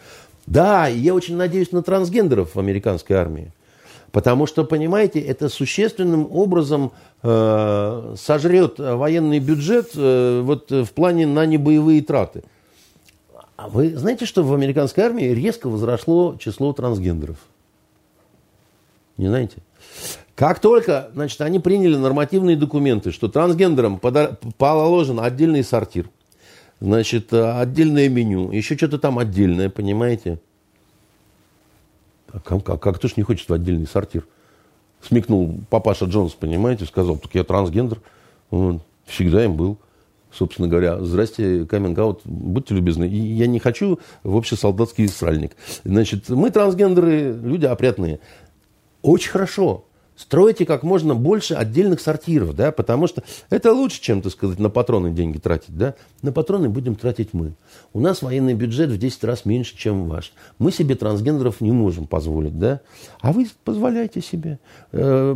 Да, 0.48 0.89
я 0.89 1.14
очень 1.14 1.36
надеюсь 1.36 1.70
на 1.70 1.85
трансгендеров 1.85 2.56
в 2.56 2.59
американской 2.59 3.14
армии. 3.14 3.52
Потому 4.10 4.47
что, 4.47 4.64
понимаете, 4.64 5.20
это 5.20 5.48
существенным 5.48 6.26
образом 6.32 6.90
э, 7.22 8.14
сожрет 8.18 8.81
военный 8.81 9.39
бюджет 9.39 9.93
э, 9.94 10.40
вот 10.43 10.68
в 10.72 10.89
плане 10.89 11.28
на 11.28 11.47
небоевые 11.47 12.02
траты. 12.02 12.43
А 13.55 13.68
вы 13.68 13.97
знаете, 13.97 14.26
что 14.26 14.43
в 14.43 14.52
американской 14.52 15.05
армии 15.05 15.26
резко 15.26 15.68
возросло 15.68 16.35
число 16.40 16.72
трансгендеров? 16.72 17.36
Не 19.16 19.28
знаете? 19.28 19.59
Как 20.35 20.59
только 20.59 21.11
значит, 21.15 21.41
они 21.41 21.61
приняли 21.61 21.97
нормативные 21.97 22.57
документы, 22.57 23.12
что 23.12 23.28
трансгендерам 23.28 24.01
положен 24.59 25.20
отдельный 25.20 25.62
сортир, 25.62 26.11
значит, 26.81 27.32
отдельное 27.32 28.09
меню, 28.09 28.51
еще 28.51 28.77
что-то 28.77 28.99
там 28.99 29.19
отдельное, 29.19 29.70
понимаете? 29.70 30.41
А 32.32 32.41
как, 32.41 32.65
как, 32.65 32.82
как 32.82 32.97
кто 32.97 33.07
ж 33.07 33.16
не 33.16 33.23
хочет 33.23 33.49
в 33.49 33.53
отдельный 33.53 33.86
сортир? 33.86 34.27
Смекнул 35.07 35.61
папаша 35.70 36.07
Джонс, 36.07 36.32
понимаете, 36.32 36.86
сказал, 36.86 37.16
так 37.16 37.32
я 37.35 37.45
трансгендер, 37.45 38.01
вот, 38.51 38.82
всегда 39.07 39.45
им 39.45 39.55
был 39.55 39.78
собственно 40.36 40.69
говоря, 40.69 41.03
здрасте, 41.03 41.65
каминг 41.65 42.20
будьте 42.24 42.74
любезны. 42.74 43.05
Я 43.05 43.47
не 43.47 43.59
хочу 43.59 44.01
в 44.23 44.36
общесолдатский 44.36 45.09
сральник. 45.09 45.53
Значит, 45.85 46.28
мы 46.28 46.51
трансгендеры, 46.51 47.32
люди 47.32 47.66
опрятные. 47.66 48.20
Очень 49.05 49.31
хорошо. 49.32 49.85
Стройте 50.16 50.64
как 50.64 50.85
можно 50.85 51.16
больше 51.16 51.55
отдельных 51.55 52.01
сортиров, 52.01 52.55
да, 52.55 52.70
потому 52.70 53.09
что 53.09 53.24
это 53.51 53.72
лучше, 53.72 54.01
чем, 54.01 54.22
так 54.22 54.31
сказать, 54.31 54.60
на 54.60 54.70
патроны 54.70 55.10
деньги 55.10 55.39
тратить, 55.39 55.76
да. 55.76 55.94
На 56.22 56.31
патроны 56.31 56.68
будем 56.68 56.94
тратить 56.94 57.31
мы. 57.32 57.55
У 57.93 58.01
нас 58.01 58.22
военный 58.22 58.55
бюджет 58.55 58.90
в 58.90 58.97
10 58.97 59.24
раз 59.24 59.44
меньше, 59.44 59.76
чем 59.76 60.09
ваш. 60.09 60.32
Мы 60.59 60.70
себе 60.70 60.94
трансгендеров 60.94 61.60
не 61.60 61.72
можем 61.72 62.06
позволить, 62.06 62.56
да. 62.59 62.81
А 63.20 63.32
вы 63.32 63.48
позволяете 63.64 64.20
себе. 64.20 64.60
Э, 64.93 65.35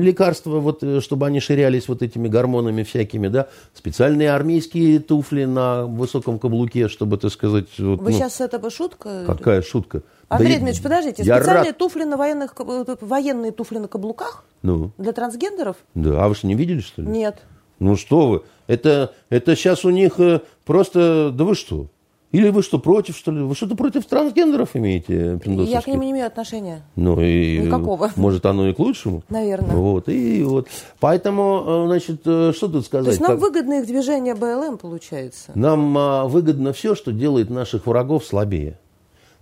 лекарства, 0.00 0.60
вот, 0.60 0.84
э, 0.84 1.00
чтобы 1.00 1.26
они 1.26 1.40
ширялись 1.40 1.88
вот 1.88 2.02
этими 2.02 2.28
гормонами 2.28 2.84
всякими, 2.84 3.26
да. 3.26 3.48
Специальные 3.74 4.32
армейские 4.32 5.00
туфли 5.00 5.44
на 5.44 5.86
высоком 5.86 6.38
каблуке, 6.38 6.86
чтобы, 6.86 7.18
так 7.18 7.32
сказать... 7.32 7.66
Вот, 7.78 8.00
вы 8.00 8.12
ну, 8.12 8.16
сейчас 8.16 8.40
это 8.40 8.70
шутка? 8.70 9.24
Какая 9.26 9.60
шутка? 9.60 10.04
Андрей 10.34 10.54
да 10.54 10.60
Дмитриевич, 10.60 10.82
подождите, 10.82 11.22
я 11.22 11.36
специальные 11.36 11.70
рад... 11.70 11.78
туфли 11.78 12.04
на 12.04 12.16
военных, 12.16 12.54
э, 12.58 12.96
военные 13.00 13.52
туфли 13.52 13.78
на 13.78 13.88
каблуках? 13.88 14.44
Ну? 14.62 14.90
Для 14.98 15.12
трансгендеров? 15.12 15.76
Да, 15.94 16.24
а 16.24 16.28
вы 16.28 16.34
что, 16.34 16.46
не 16.46 16.54
видели, 16.54 16.80
что 16.80 17.02
ли? 17.02 17.08
Нет. 17.08 17.42
Ну 17.78 17.96
что 17.96 18.28
вы, 18.28 18.42
это, 18.66 19.12
это 19.30 19.56
сейчас 19.56 19.84
у 19.84 19.90
них 19.90 20.18
э, 20.20 20.40
просто, 20.64 21.30
да 21.30 21.44
вы 21.44 21.54
что? 21.54 21.88
Или 22.32 22.48
вы 22.48 22.64
что, 22.64 22.80
против, 22.80 23.16
что 23.16 23.30
ли? 23.30 23.42
Вы 23.42 23.54
что-то 23.54 23.76
против 23.76 24.06
трансгендеров 24.06 24.70
имеете, 24.74 25.38
Я 25.44 25.80
к 25.80 25.86
ним 25.86 26.00
не 26.00 26.10
имею 26.10 26.26
отношения. 26.26 26.82
Ну, 26.96 27.20
и, 27.20 27.58
Никакого. 27.58 28.10
Может, 28.16 28.44
оно 28.44 28.68
и 28.68 28.74
к 28.74 28.78
лучшему? 28.80 29.22
Наверное. 29.28 29.76
Вот, 29.76 30.08
и 30.08 30.42
вот. 30.42 30.66
Поэтому, 30.98 31.84
э, 31.84 31.86
значит, 31.86 32.22
что 32.22 32.68
тут 32.68 32.86
сказать? 32.86 33.04
То 33.04 33.10
есть 33.10 33.20
нам 33.20 33.32
как... 33.32 33.40
выгодно 33.40 33.80
их 33.80 33.86
движение 33.86 34.34
БЛМ, 34.34 34.78
получается? 34.78 35.52
Нам 35.54 35.96
а, 35.96 36.24
выгодно 36.24 36.72
все, 36.72 36.96
что 36.96 37.12
делает 37.12 37.50
наших 37.50 37.86
врагов 37.86 38.24
слабее. 38.24 38.80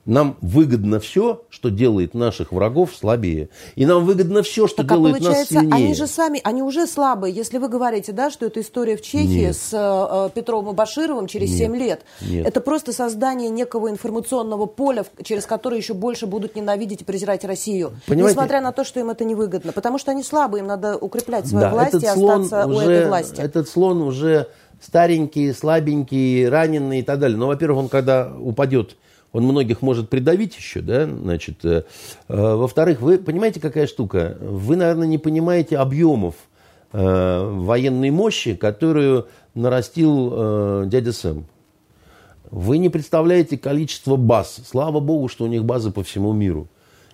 Нам 0.04 0.36
выгодно 0.40 0.98
все, 0.98 1.42
что 1.48 1.70
делает 1.70 2.12
наших 2.12 2.50
врагов 2.50 2.90
слабее. 2.92 3.50
И 3.76 3.86
нам 3.86 4.04
выгодно 4.04 4.42
все, 4.42 4.66
что 4.66 4.78
так, 4.78 4.90
а 4.90 4.94
делает 4.96 5.24
а 5.24 5.30
нас 5.30 5.48
сильнее. 5.48 5.72
Они 5.72 5.94
же 5.94 6.08
сами, 6.08 6.40
они 6.42 6.62
уже 6.62 6.88
слабые. 6.88 7.32
Если 7.32 7.58
вы 7.58 7.68
говорите, 7.68 8.10
да, 8.10 8.28
что 8.30 8.46
это 8.46 8.60
история 8.60 8.96
в 8.96 9.02
Чехии 9.02 9.46
Нет. 9.46 9.56
с 9.56 9.70
э, 9.72 10.30
Петровым 10.34 10.72
и 10.72 10.76
Башировым 10.76 11.28
через 11.28 11.50
Нет. 11.50 11.58
7 11.58 11.76
лет. 11.76 12.00
Нет. 12.20 12.46
Это 12.46 12.60
просто 12.60 12.92
создание 12.92 13.48
некого 13.48 13.90
информационного 13.90 14.66
поля, 14.66 15.04
через 15.22 15.46
которое 15.46 15.76
еще 15.76 15.94
больше 15.94 16.26
будут 16.26 16.56
ненавидеть 16.56 17.02
и 17.02 17.04
презирать 17.04 17.44
Россию. 17.44 17.92
Понимаете? 18.08 18.34
Несмотря 18.34 18.60
на 18.60 18.72
то, 18.72 18.82
что 18.82 18.98
им 18.98 19.10
это 19.10 19.24
невыгодно. 19.24 19.70
Потому 19.70 19.98
что 19.98 20.10
они 20.10 20.24
слабые, 20.24 20.62
им 20.62 20.66
надо 20.66 20.96
укреплять 20.96 21.46
свою 21.46 21.66
да, 21.66 21.70
власть 21.70 22.02
и 22.02 22.06
остаться 22.06 22.66
уже, 22.66 22.76
у 22.76 22.80
этой 22.80 23.06
власти. 23.06 23.40
Этот 23.40 23.68
слон 23.68 24.02
уже 24.02 24.48
старенький, 24.80 25.52
слабенький, 25.52 26.48
раненый 26.48 26.98
и 26.98 27.02
так 27.02 27.20
далее. 27.20 27.38
Но, 27.38 27.46
во-первых, 27.46 27.78
он 27.78 27.88
когда 27.88 28.32
упадет 28.36 28.96
он 29.32 29.44
многих 29.44 29.82
может 29.82 30.10
придавить 30.10 30.56
еще, 30.56 30.80
да, 30.80 31.06
значит. 31.06 31.64
Э, 31.64 31.84
э, 32.28 32.54
во-вторых, 32.54 33.00
вы 33.00 33.18
понимаете, 33.18 33.60
какая 33.60 33.86
штука? 33.86 34.36
Вы, 34.40 34.76
наверное, 34.76 35.06
не 35.06 35.18
понимаете 35.18 35.78
объемов 35.78 36.34
э, 36.92 37.50
военной 37.50 38.10
мощи, 38.10 38.54
которую 38.54 39.26
нарастил 39.54 40.86
дядя 40.86 41.12
Сэм. 41.12 41.46
Вы 42.50 42.78
не 42.78 42.88
представляете 42.88 43.56
количество 43.56 44.16
баз. 44.16 44.60
Слава 44.66 45.00
богу, 45.00 45.28
что 45.28 45.44
у 45.44 45.46
них 45.46 45.64
базы 45.64 45.90
по 45.90 46.02
всему 46.02 46.32
миру. 46.32 46.68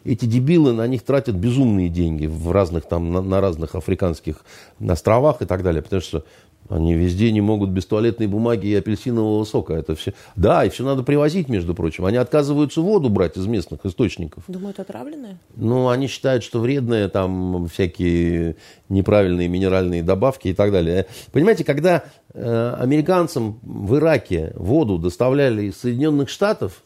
Эти 0.05 0.25
дебилы 0.25 0.73
на 0.73 0.87
них 0.87 1.03
тратят 1.03 1.35
безумные 1.35 1.89
деньги 1.89 2.27
в 2.27 2.51
разных, 2.51 2.87
там, 2.87 3.13
на, 3.13 3.21
на 3.21 3.41
разных 3.41 3.75
африканских 3.75 4.45
островах 4.81 5.43
и 5.43 5.47
так 5.47 5.63
далее. 5.63 5.83
Потому 5.83 6.03
что 6.03 6.25
они 6.69 6.95
везде 6.95 7.33
не 7.33 7.41
могут 7.41 7.71
без 7.71 7.87
туалетной 7.87 8.27
бумаги 8.27 8.67
и 8.67 8.75
апельсинового 8.75 9.45
сока. 9.45 9.75
Это 9.75 9.95
все. 9.95 10.13
Да, 10.37 10.65
и 10.65 10.69
все 10.69 10.85
надо 10.85 11.03
привозить, 11.03 11.49
между 11.49 11.75
прочим. 11.75 12.05
Они 12.05 12.19
отказываются 12.19 12.83
воду 12.83 13.09
брать 13.09 13.39
из 13.39 13.47
местных 13.47 13.87
источников. 13.87 14.45
Думают, 14.49 14.79
отравленное? 14.79 15.39
Ну, 15.57 15.89
они 15.89 16.09
считают, 16.09 16.45
что 16.45 16.61
вредные 16.61 17.09
там 17.09 17.69
всякие 17.69 18.57
неправильные 18.91 19.49
минеральные 19.49 20.03
добавки 20.03 20.49
и 20.49 20.55
так 20.55 20.71
далее. 20.71 21.07
Понимаете, 21.33 21.65
когда 21.65 22.05
э, 22.35 22.77
американцам 22.79 23.59
в 23.63 23.97
Ираке 23.97 24.53
воду 24.55 24.99
доставляли 24.99 25.65
из 25.65 25.79
Соединенных 25.79 26.29
Штатов, 26.29 26.83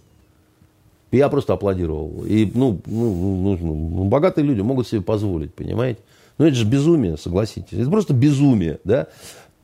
я 1.10 1.28
просто 1.28 1.54
аплодировал. 1.54 2.24
И, 2.24 2.50
ну, 2.54 2.80
ну, 2.86 3.14
ну, 3.14 3.56
ну, 3.56 4.04
богатые 4.04 4.44
люди 4.46 4.60
могут 4.60 4.86
себе 4.86 5.02
позволить, 5.02 5.52
понимаете? 5.54 6.00
Ну, 6.38 6.46
это 6.46 6.56
же 6.56 6.64
безумие, 6.64 7.16
согласитесь. 7.18 7.78
Это 7.78 7.90
просто 7.90 8.14
безумие, 8.14 8.78
да? 8.84 9.08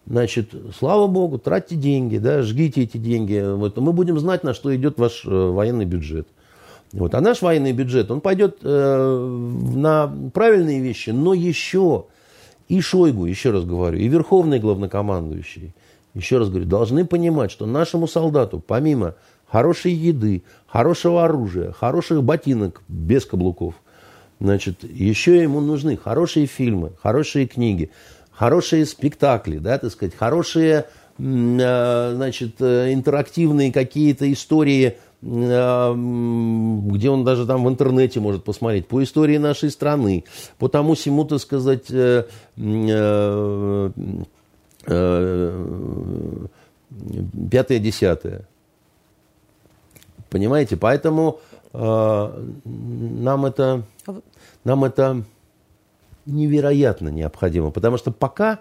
Значит, 0.08 0.54
слава 0.78 1.06
богу, 1.06 1.38
тратьте 1.38 1.76
деньги, 1.76 2.16
да, 2.16 2.40
жгите 2.40 2.82
эти 2.82 2.96
деньги. 2.96 3.44
Вот, 3.54 3.76
мы 3.76 3.92
будем 3.92 4.18
знать, 4.18 4.42
на 4.42 4.54
что 4.54 4.74
идет 4.74 4.98
ваш 4.98 5.24
э, 5.26 5.28
военный 5.28 5.84
бюджет. 5.84 6.26
Вот. 6.92 7.14
А 7.14 7.20
наш 7.20 7.42
военный 7.42 7.72
бюджет, 7.72 8.10
он 8.10 8.22
пойдет 8.22 8.58
э, 8.62 9.38
на 9.74 10.10
правильные 10.32 10.80
вещи, 10.80 11.10
но 11.10 11.34
еще 11.34 12.06
и 12.68 12.80
Шойгу, 12.80 13.26
еще 13.26 13.50
раз 13.50 13.64
говорю, 13.64 13.98
и 13.98 14.08
Верховный 14.08 14.58
главнокомандующий, 14.58 15.74
еще 16.14 16.38
раз 16.38 16.48
говорю, 16.48 16.64
должны 16.64 17.04
понимать, 17.04 17.50
что 17.50 17.66
нашему 17.66 18.08
солдату, 18.08 18.62
помимо 18.66 19.14
хорошей 19.46 19.92
еды, 19.92 20.42
хорошего 20.66 21.26
оружия, 21.26 21.72
хороших 21.72 22.22
ботинок 22.22 22.82
без 22.88 23.26
каблуков, 23.26 23.74
значит, 24.40 24.84
еще 24.84 25.42
ему 25.42 25.60
нужны 25.60 25.98
хорошие 25.98 26.46
фильмы, 26.46 26.92
хорошие 27.02 27.46
книги, 27.46 27.90
хорошие 28.38 28.86
спектакли, 28.86 29.58
да, 29.58 29.78
так 29.78 29.90
сказать, 29.90 30.14
хорошие, 30.14 30.86
э, 31.18 32.12
значит, 32.14 32.60
э, 32.60 32.92
интерактивные 32.92 33.72
какие-то 33.72 34.32
истории, 34.32 34.96
э, 35.22 35.92
где 35.92 37.10
он 37.10 37.24
даже 37.24 37.46
там 37.46 37.64
в 37.64 37.68
интернете 37.68 38.20
может 38.20 38.44
посмотреть, 38.44 38.86
по 38.86 39.02
истории 39.02 39.38
нашей 39.38 39.72
страны, 39.72 40.24
по 40.58 40.68
тому 40.68 40.94
всему, 40.94 41.24
так 41.24 41.40
сказать, 41.40 41.86
пятое-десятое. 47.50 48.46
Понимаете? 50.30 50.76
Поэтому 50.76 51.40
нам 51.72 53.46
это, 53.46 53.82
а 54.06 54.20
нам 54.64 54.84
это 54.84 55.24
невероятно 56.28 57.08
необходимо. 57.08 57.70
Потому 57.70 57.96
что 57.96 58.12
пока, 58.12 58.60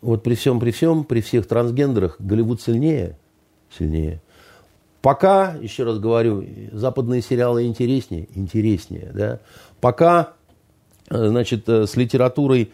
вот 0.00 0.22
при 0.22 0.34
всем, 0.34 0.60
при 0.60 0.70
всем, 0.70 1.04
при 1.04 1.20
всех 1.20 1.46
трансгендерах 1.46 2.16
Голливуд 2.18 2.60
сильнее, 2.62 3.18
сильнее. 3.76 4.20
Пока, 5.02 5.54
еще 5.60 5.84
раз 5.84 5.98
говорю, 5.98 6.44
западные 6.72 7.22
сериалы 7.22 7.64
интереснее, 7.64 8.28
интереснее, 8.34 9.10
да. 9.14 9.40
Пока, 9.80 10.34
э, 11.08 11.28
значит, 11.28 11.68
э, 11.68 11.86
с 11.86 11.96
литературой, 11.96 12.72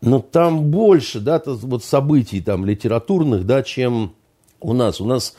ну, 0.00 0.20
там 0.20 0.70
больше, 0.70 1.20
да, 1.20 1.40
вот 1.44 1.84
событий 1.84 2.40
там 2.40 2.64
литературных, 2.64 3.46
да, 3.46 3.62
чем 3.62 4.14
у 4.60 4.72
нас. 4.72 5.00
У 5.00 5.04
нас 5.04 5.36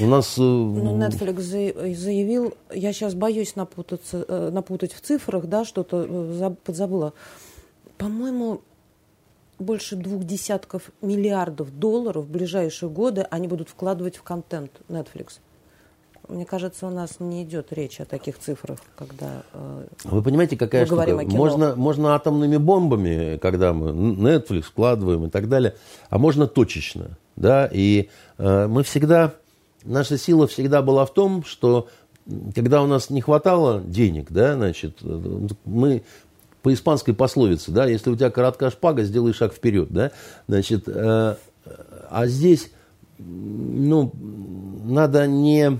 у 0.00 0.06
нас... 0.06 0.38
Э, 0.38 0.40
ну, 0.40 0.98
Netflix 0.98 1.40
заявил, 1.94 2.54
я 2.72 2.92
сейчас 2.92 3.14
боюсь 3.14 3.56
напутаться, 3.56 4.24
э, 4.26 4.50
напутать 4.50 4.92
в 4.92 5.00
цифрах, 5.00 5.46
да, 5.46 5.64
что-то 5.64 6.06
э, 6.08 6.54
подзабыла. 6.64 7.12
По-моему, 7.98 8.60
больше 9.58 9.96
двух 9.96 10.24
десятков 10.24 10.90
миллиардов 11.00 11.76
долларов 11.78 12.24
в 12.24 12.30
ближайшие 12.30 12.88
годы 12.90 13.26
они 13.30 13.48
будут 13.48 13.68
вкладывать 13.68 14.16
в 14.16 14.22
контент 14.22 14.70
Netflix. 14.88 15.38
Мне 16.28 16.46
кажется, 16.46 16.86
у 16.86 16.90
нас 16.90 17.20
не 17.20 17.42
идет 17.42 17.72
речь 17.72 18.00
о 18.00 18.06
таких 18.06 18.38
цифрах, 18.38 18.78
когда 18.96 19.42
э, 19.52 19.86
Вы 20.04 20.22
понимаете, 20.22 20.56
какая 20.56 20.86
штука? 20.86 21.06
Можно, 21.26 21.76
можно 21.76 22.14
атомными 22.14 22.56
бомбами, 22.56 23.36
когда 23.38 23.74
мы 23.74 23.90
Netflix 23.90 24.62
вкладываем 24.62 25.26
и 25.26 25.30
так 25.30 25.48
далее, 25.48 25.74
а 26.08 26.18
можно 26.18 26.46
точечно. 26.46 27.18
Да? 27.36 27.68
И 27.70 28.08
э, 28.38 28.66
мы 28.68 28.84
всегда, 28.84 29.34
наша 29.84 30.18
сила 30.18 30.46
всегда 30.46 30.82
была 30.82 31.06
в 31.06 31.14
том, 31.14 31.44
что 31.44 31.88
когда 32.54 32.82
у 32.82 32.86
нас 32.86 33.10
не 33.10 33.20
хватало 33.20 33.82
денег, 33.82 34.30
да, 34.30 34.54
значит, 34.54 34.98
мы 35.64 36.02
по 36.62 36.72
испанской 36.72 37.14
пословице, 37.14 37.70
да, 37.70 37.86
если 37.86 38.10
у 38.10 38.16
тебя 38.16 38.30
короткая 38.30 38.70
шпага, 38.70 39.04
сделай 39.04 39.34
шаг 39.34 39.52
вперед, 39.52 39.88
да, 39.90 40.10
значит, 40.48 40.84
э, 40.86 41.36
а 42.10 42.26
здесь, 42.26 42.70
ну, 43.18 44.12
надо 44.84 45.26
не 45.26 45.78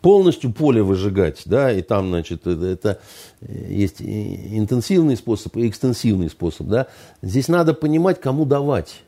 полностью 0.00 0.52
поле 0.52 0.82
выжигать, 0.82 1.42
да, 1.44 1.70
и 1.70 1.82
там, 1.82 2.08
значит, 2.08 2.46
это, 2.46 2.64
это 2.64 3.00
есть 3.40 4.00
интенсивный 4.00 5.16
способ 5.16 5.56
и 5.56 5.68
экстенсивный 5.68 6.30
способ, 6.30 6.68
да. 6.68 6.86
Здесь 7.20 7.48
надо 7.48 7.74
понимать, 7.74 8.20
кому 8.20 8.46
давать, 8.46 9.02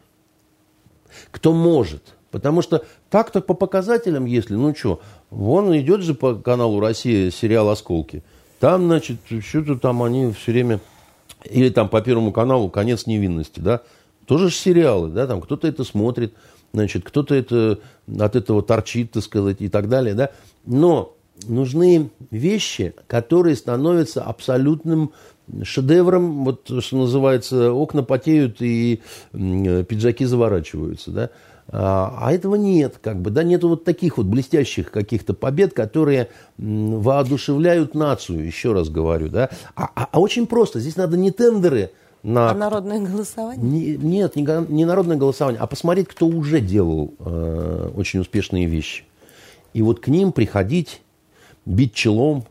кто 1.30 1.52
может. 1.54 2.02
Потому 2.30 2.62
что 2.62 2.84
так-то 3.10 3.40
по 3.40 3.54
показателям, 3.54 4.26
если, 4.26 4.54
ну 4.54 4.74
что, 4.74 5.00
вон 5.30 5.76
идет 5.78 6.02
же 6.02 6.14
по 6.14 6.34
каналу 6.34 6.80
Россия 6.80 7.30
сериал 7.30 7.70
«Осколки». 7.70 8.22
Там, 8.60 8.86
значит, 8.86 9.18
что-то 9.40 9.76
там 9.76 10.02
они 10.02 10.32
все 10.32 10.52
время... 10.52 10.80
Или 11.44 11.70
там 11.70 11.88
по 11.88 12.00
Первому 12.00 12.32
каналу 12.32 12.68
«Конец 12.68 13.06
невинности», 13.06 13.60
да. 13.60 13.80
Тоже 14.26 14.48
же 14.48 14.54
сериалы, 14.54 15.08
да, 15.08 15.26
там 15.26 15.40
кто-то 15.40 15.66
это 15.66 15.84
смотрит, 15.84 16.34
значит, 16.74 17.04
кто-то 17.04 17.34
это, 17.34 17.78
от 18.18 18.36
этого 18.36 18.62
торчит, 18.62 19.12
так 19.12 19.22
сказать, 19.22 19.56
и 19.60 19.68
так 19.68 19.88
далее, 19.88 20.14
да. 20.14 20.30
Но 20.66 21.14
нужны 21.46 22.10
вещи, 22.30 22.94
которые 23.06 23.56
становятся 23.56 24.22
абсолютным 24.22 25.12
шедевром, 25.62 26.44
вот 26.44 26.70
что 26.80 26.96
называется, 26.98 27.72
окна 27.72 28.02
потеют 28.02 28.60
и 28.60 29.00
пиджаки 29.32 30.26
заворачиваются, 30.26 31.10
да. 31.10 31.30
А, 31.70 32.16
а 32.18 32.32
этого 32.32 32.54
нет, 32.54 32.98
как 33.00 33.20
бы, 33.20 33.30
да, 33.30 33.42
нету 33.42 33.68
вот 33.68 33.84
таких 33.84 34.16
вот 34.16 34.26
блестящих 34.26 34.90
каких-то 34.90 35.34
побед, 35.34 35.74
которые 35.74 36.28
воодушевляют 36.56 37.94
нацию, 37.94 38.44
еще 38.44 38.72
раз 38.72 38.88
говорю, 38.88 39.28
да. 39.28 39.50
А, 39.76 39.90
а, 39.94 40.08
а 40.10 40.20
очень 40.20 40.46
просто, 40.46 40.80
здесь 40.80 40.96
надо 40.96 41.18
не 41.18 41.30
тендеры, 41.30 41.90
на... 42.22 42.50
А 42.50 42.54
народное 42.54 43.00
голосование? 43.00 43.62
Не, 43.62 43.96
нет, 43.96 44.34
не, 44.36 44.72
не 44.72 44.84
народное 44.84 45.16
голосование, 45.16 45.60
а 45.60 45.66
посмотреть, 45.66 46.08
кто 46.08 46.26
уже 46.26 46.60
делал 46.60 47.14
э, 47.20 47.90
очень 47.94 48.20
успешные 48.20 48.66
вещи. 48.66 49.04
И 49.72 49.82
вот 49.82 50.00
к 50.00 50.08
ним 50.08 50.32
приходить, 50.32 51.02
бить 51.64 51.94
челом 51.94 52.44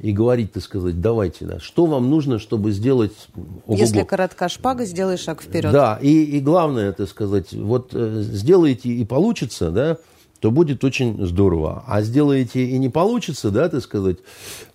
и 0.00 0.12
говорить, 0.12 0.52
так 0.52 0.62
сказать, 0.62 1.00
давайте, 1.00 1.44
да, 1.44 1.60
что 1.60 1.86
вам 1.86 2.08
нужно, 2.08 2.38
чтобы 2.38 2.72
сделать... 2.72 3.12
Ого-го. 3.34 3.76
Если 3.76 4.02
коротка 4.02 4.48
шпага, 4.48 4.86
сделай 4.86 5.18
шаг 5.18 5.42
вперед. 5.42 5.72
Да, 5.72 5.98
и, 6.00 6.24
и 6.24 6.40
главное, 6.40 6.92
так 6.92 7.08
сказать, 7.08 7.52
вот 7.52 7.90
э, 7.92 8.22
сделаете 8.22 8.88
и 8.88 9.04
получится, 9.04 9.70
да, 9.70 9.98
то 10.40 10.50
будет 10.50 10.84
очень 10.84 11.26
здорово. 11.26 11.84
А 11.86 12.00
сделаете 12.00 12.64
и 12.64 12.78
не 12.78 12.88
получится, 12.88 13.50
да, 13.50 13.68
так 13.68 13.82
сказать, 13.82 14.16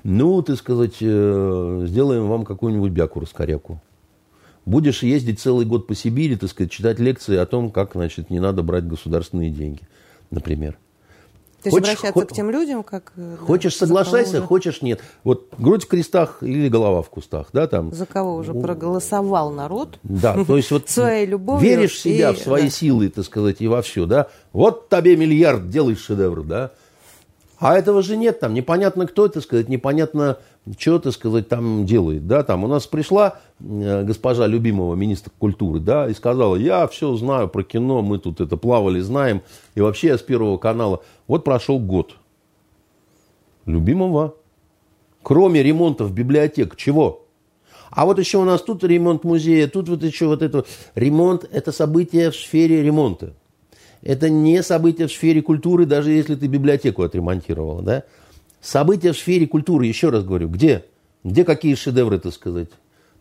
ну, 0.04 0.44
так 0.44 0.58
сказать, 0.58 0.98
э, 1.02 1.86
сделаем 1.88 2.28
вам 2.28 2.46
какую-нибудь 2.46 2.92
бяку-раскоряку. 2.92 3.82
Будешь 4.66 5.02
ездить 5.02 5.40
целый 5.40 5.66
год 5.66 5.88
по 5.88 5.96
Сибири, 5.96 6.36
так 6.36 6.52
сказать, 6.52 6.72
читать 6.72 7.00
лекции 7.00 7.36
о 7.36 7.48
том, 7.48 7.72
как, 7.72 7.94
значит, 7.94 8.30
не 8.30 8.40
надо 8.40 8.62
брать 8.62 8.88
государственные 8.88 9.50
деньги, 9.50 9.82
например. 10.30 10.78
То 11.70 11.78
есть 11.78 11.88
хочешь, 11.88 12.00
обращаться 12.00 12.26
к 12.26 12.36
тем 12.36 12.52
людям, 12.52 12.84
как... 12.84 13.12
Э, 13.18 13.38
хочешь 13.40 13.74
да, 13.78 13.86
соглашайся, 13.86 14.42
хочешь 14.42 14.82
нет. 14.82 15.02
Вот 15.24 15.54
грудь 15.58 15.86
в 15.86 15.88
крестах 15.88 16.38
или 16.42 16.70
голова 16.70 17.02
в 17.02 17.10
кустах, 17.10 17.48
да, 17.54 17.68
там. 17.68 17.92
За 17.92 18.06
кого 18.06 18.36
уже 18.36 18.54
проголосовал 18.54 19.52
народ. 19.52 20.00
Да, 20.04 20.44
то 20.46 20.58
есть 20.58 20.70
вот 20.72 20.90
своей 20.90 21.26
любовью. 21.26 21.68
Веришь 21.68 21.94
в 21.94 22.00
себя, 22.00 22.32
и, 22.32 22.36
в 22.36 22.38
свои 22.38 22.64
да. 22.64 22.70
силы, 22.70 23.10
так 23.10 23.26
сказать, 23.26 23.58
и 23.62 23.68
во 23.68 23.82
все, 23.82 24.06
да. 24.06 24.28
Вот 24.54 24.90
тебе 24.90 25.16
миллиард, 25.16 25.70
делай 25.70 25.96
шедевр, 25.96 26.44
да. 26.44 26.72
А 27.58 27.78
этого 27.78 28.02
же 28.02 28.18
нет, 28.18 28.40
там 28.40 28.54
непонятно 28.54 29.08
кто, 29.08 29.26
это 29.26 29.40
сказать, 29.40 29.70
непонятно, 29.70 30.38
что, 30.78 31.00
так 31.00 31.14
сказать, 31.14 31.48
там 31.48 31.86
делает, 31.86 32.28
да, 32.28 32.44
там 32.44 32.64
у 32.64 32.68
нас 32.68 32.86
пришла 32.86 33.40
э, 33.60 34.04
госпожа 34.04 34.46
любимого 34.46 34.96
министра 34.96 35.32
культуры, 35.40 35.80
да, 35.80 36.10
и 36.10 36.14
сказала, 36.14 36.58
я 36.58 36.86
все 36.88 37.16
знаю 37.16 37.48
про 37.48 37.64
кино, 37.64 38.02
мы 38.02 38.20
тут 38.20 38.42
это 38.42 38.58
плавали, 38.58 39.00
знаем, 39.00 39.42
и 39.74 39.82
вообще 39.82 40.08
я 40.08 40.18
с 40.18 40.22
Первого 40.22 40.58
канала, 40.58 41.02
вот 41.28 41.44
прошел 41.44 41.80
год. 41.80 42.18
Любимого. 43.66 44.36
Кроме 45.24 45.64
ремонтов 45.64 46.14
библиотек, 46.14 46.76
чего? 46.76 47.26
А 47.90 48.06
вот 48.06 48.20
еще 48.20 48.38
у 48.38 48.44
нас 48.44 48.62
тут 48.62 48.84
ремонт 48.84 49.24
музея, 49.24 49.68
тут 49.68 49.90
вот 49.90 50.04
еще 50.04 50.28
вот 50.28 50.42
это. 50.42 50.66
Ремонт– 50.94 51.48
это 51.52 51.72
событие 51.72 52.30
в 52.30 52.36
сфере 52.36 52.84
ремонта. 52.84 53.34
Это 54.02 54.30
не 54.30 54.62
событие 54.62 55.08
в 55.08 55.12
сфере 55.12 55.42
культуры, 55.42 55.86
даже 55.86 56.12
если 56.12 56.36
ты 56.36 56.46
библиотеку 56.48 57.02
отремонтировал, 57.02 57.82
да? 57.82 58.04
События 58.62 59.14
в 59.14 59.18
сфере 59.18 59.48
культуры, 59.48 59.88
еще 59.88 60.10
раз 60.10 60.24
говорю, 60.24 60.50
где? 60.50 60.86
Где 61.24 61.44
какие 61.44 61.74
шедевры, 61.74 62.20
так 62.20 62.34
сказать? 62.34 62.70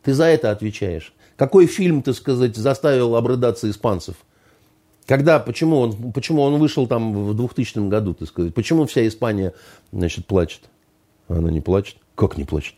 Ты 0.02 0.12
за 0.12 0.24
это 0.24 0.50
отвечаешь. 0.50 1.14
Какой 1.36 1.66
фильм, 1.66 2.02
так 2.02 2.14
сказать, 2.14 2.56
заставил 2.56 3.16
обрыдаться 3.16 3.70
испанцев? 3.70 4.16
Когда, 5.06 5.38
почему 5.38 5.78
он, 5.78 6.12
почему 6.12 6.42
он 6.42 6.58
вышел 6.58 6.86
там 6.86 7.26
в 7.26 7.34
2000 7.34 7.88
году, 7.88 8.14
так 8.14 8.28
сказать? 8.28 8.54
Почему 8.54 8.86
вся 8.86 9.06
Испания, 9.06 9.52
значит, 9.92 10.26
плачет? 10.26 10.62
Она 11.28 11.50
не 11.50 11.60
плачет. 11.60 11.96
Как 12.14 12.38
не 12.38 12.44
плачет? 12.44 12.74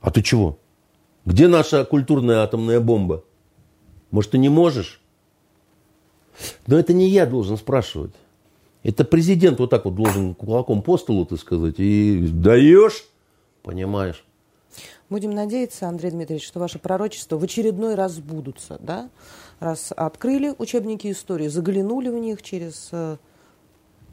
А 0.00 0.10
ты 0.10 0.22
чего? 0.22 0.58
Где 1.24 1.46
наша 1.46 1.84
культурная 1.84 2.42
атомная 2.42 2.80
бомба? 2.80 3.24
Может, 4.10 4.32
ты 4.32 4.38
не 4.38 4.48
можешь? 4.48 5.00
Но 6.66 6.78
это 6.78 6.92
не 6.92 7.08
я 7.08 7.26
должен 7.26 7.56
спрашивать. 7.56 8.12
Это 8.82 9.04
президент 9.04 9.58
вот 9.58 9.70
так 9.70 9.84
вот 9.84 9.94
должен 9.94 10.34
кулаком 10.34 10.82
по 10.82 10.96
столу, 10.96 11.26
так 11.26 11.38
сказать, 11.38 11.74
и 11.78 12.26
даешь, 12.30 13.04
понимаешь. 13.62 14.24
Будем 15.10 15.30
надеяться, 15.30 15.88
Андрей 15.88 16.10
Дмитриевич, 16.10 16.46
что 16.46 16.60
ваши 16.60 16.78
пророчества 16.78 17.38
в 17.38 17.44
очередной 17.44 17.94
раз 17.94 18.12
сбудутся, 18.12 18.78
да? 18.80 19.10
Раз 19.60 19.92
открыли 19.96 20.54
учебники 20.56 21.10
истории, 21.10 21.48
заглянули 21.48 22.08
в 22.10 22.18
них 22.18 22.42
через 22.42 22.90
э, 22.92 23.16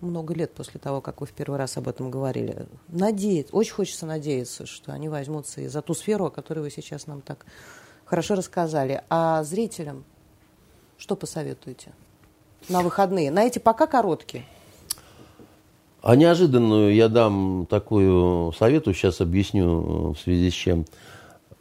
много 0.02 0.34
лет 0.34 0.54
после 0.54 0.80
того, 0.80 1.02
как 1.02 1.22
вы 1.22 1.28
в 1.28 1.34
первый 1.34 1.58
раз 1.58 1.78
об 1.78 1.88
этом 1.88 2.10
говорили. 2.10 2.68
Надеяться, 2.88 3.56
очень 3.56 3.74
хочется 3.74 4.06
надеяться, 4.06 4.66
что 4.66 4.92
они 4.92 5.08
возьмутся 5.08 5.62
и 5.62 5.68
за 5.68 5.82
ту 5.82 5.94
сферу, 5.94 6.26
о 6.26 6.32
которой 6.32 6.60
вы 6.60 6.72
сейчас 6.72 7.06
нам 7.06 7.22
так 7.22 7.46
хорошо 8.06 8.36
рассказали. 8.36 9.04
А 9.10 9.44
зрителям 9.44 10.04
что 10.98 11.16
посоветуете? 11.16 11.94
на 12.70 12.82
выходные? 12.82 13.32
На 13.32 13.44
эти 13.44 13.60
пока 13.60 13.88
короткие. 13.88 14.46
А 16.02 16.16
неожиданную 16.16 16.94
я 16.94 17.10
дам 17.10 17.66
такую 17.68 18.52
совету, 18.54 18.94
сейчас 18.94 19.22
объясню 19.22 20.14
в 20.14 20.18
связи 20.18 20.52
с 20.52 20.54
чем. 20.54 20.86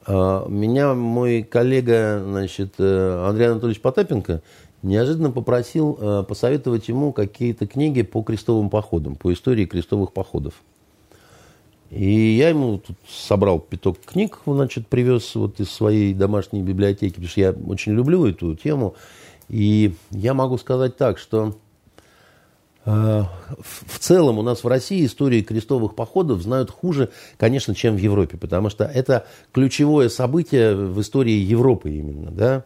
А, 0.06 0.46
меня 0.48 0.94
мой 0.94 1.42
коллега, 1.42 2.22
значит, 2.24 2.74
э, 2.78 3.26
Андрей 3.26 3.48
Анатольевич 3.48 3.80
Потапенко 3.80 4.42
неожиданно 4.82 5.30
попросил 5.30 5.96
э, 5.98 6.24
посоветовать 6.28 6.88
ему 6.88 7.12
какие-то 7.12 7.66
книги 7.66 8.02
по 8.02 8.22
крестовым 8.22 8.68
походам, 8.68 9.16
по 9.16 9.32
истории 9.32 9.64
крестовых 9.64 10.12
походов. 10.12 10.54
И 11.90 12.36
я 12.36 12.48
ему 12.48 12.78
тут 12.78 12.96
собрал 13.08 13.60
пяток 13.60 13.98
книг, 14.04 14.40
значит, 14.46 14.88
привез 14.88 15.34
вот 15.34 15.60
из 15.60 15.70
своей 15.70 16.12
домашней 16.12 16.62
библиотеки, 16.62 17.14
потому 17.14 17.28
что 17.28 17.40
я 17.40 17.52
очень 17.52 17.92
люблю 17.92 18.26
эту 18.26 18.54
тему. 18.56 18.94
И 19.48 19.94
я 20.10 20.34
могу 20.34 20.58
сказать 20.58 20.96
так, 20.96 21.18
что 21.18 21.56
в 22.84 23.98
целом 23.98 24.38
у 24.38 24.42
нас 24.42 24.62
в 24.62 24.68
России 24.68 25.06
истории 25.06 25.42
крестовых 25.42 25.94
походов 25.94 26.42
знают 26.42 26.70
хуже, 26.70 27.10
конечно, 27.38 27.74
чем 27.74 27.94
в 27.96 27.98
Европе, 27.98 28.36
потому 28.36 28.68
что 28.68 28.84
это 28.84 29.26
ключевое 29.52 30.10
событие 30.10 30.74
в 30.74 31.00
истории 31.00 31.32
Европы 31.32 31.90
именно, 31.90 32.30
да, 32.30 32.64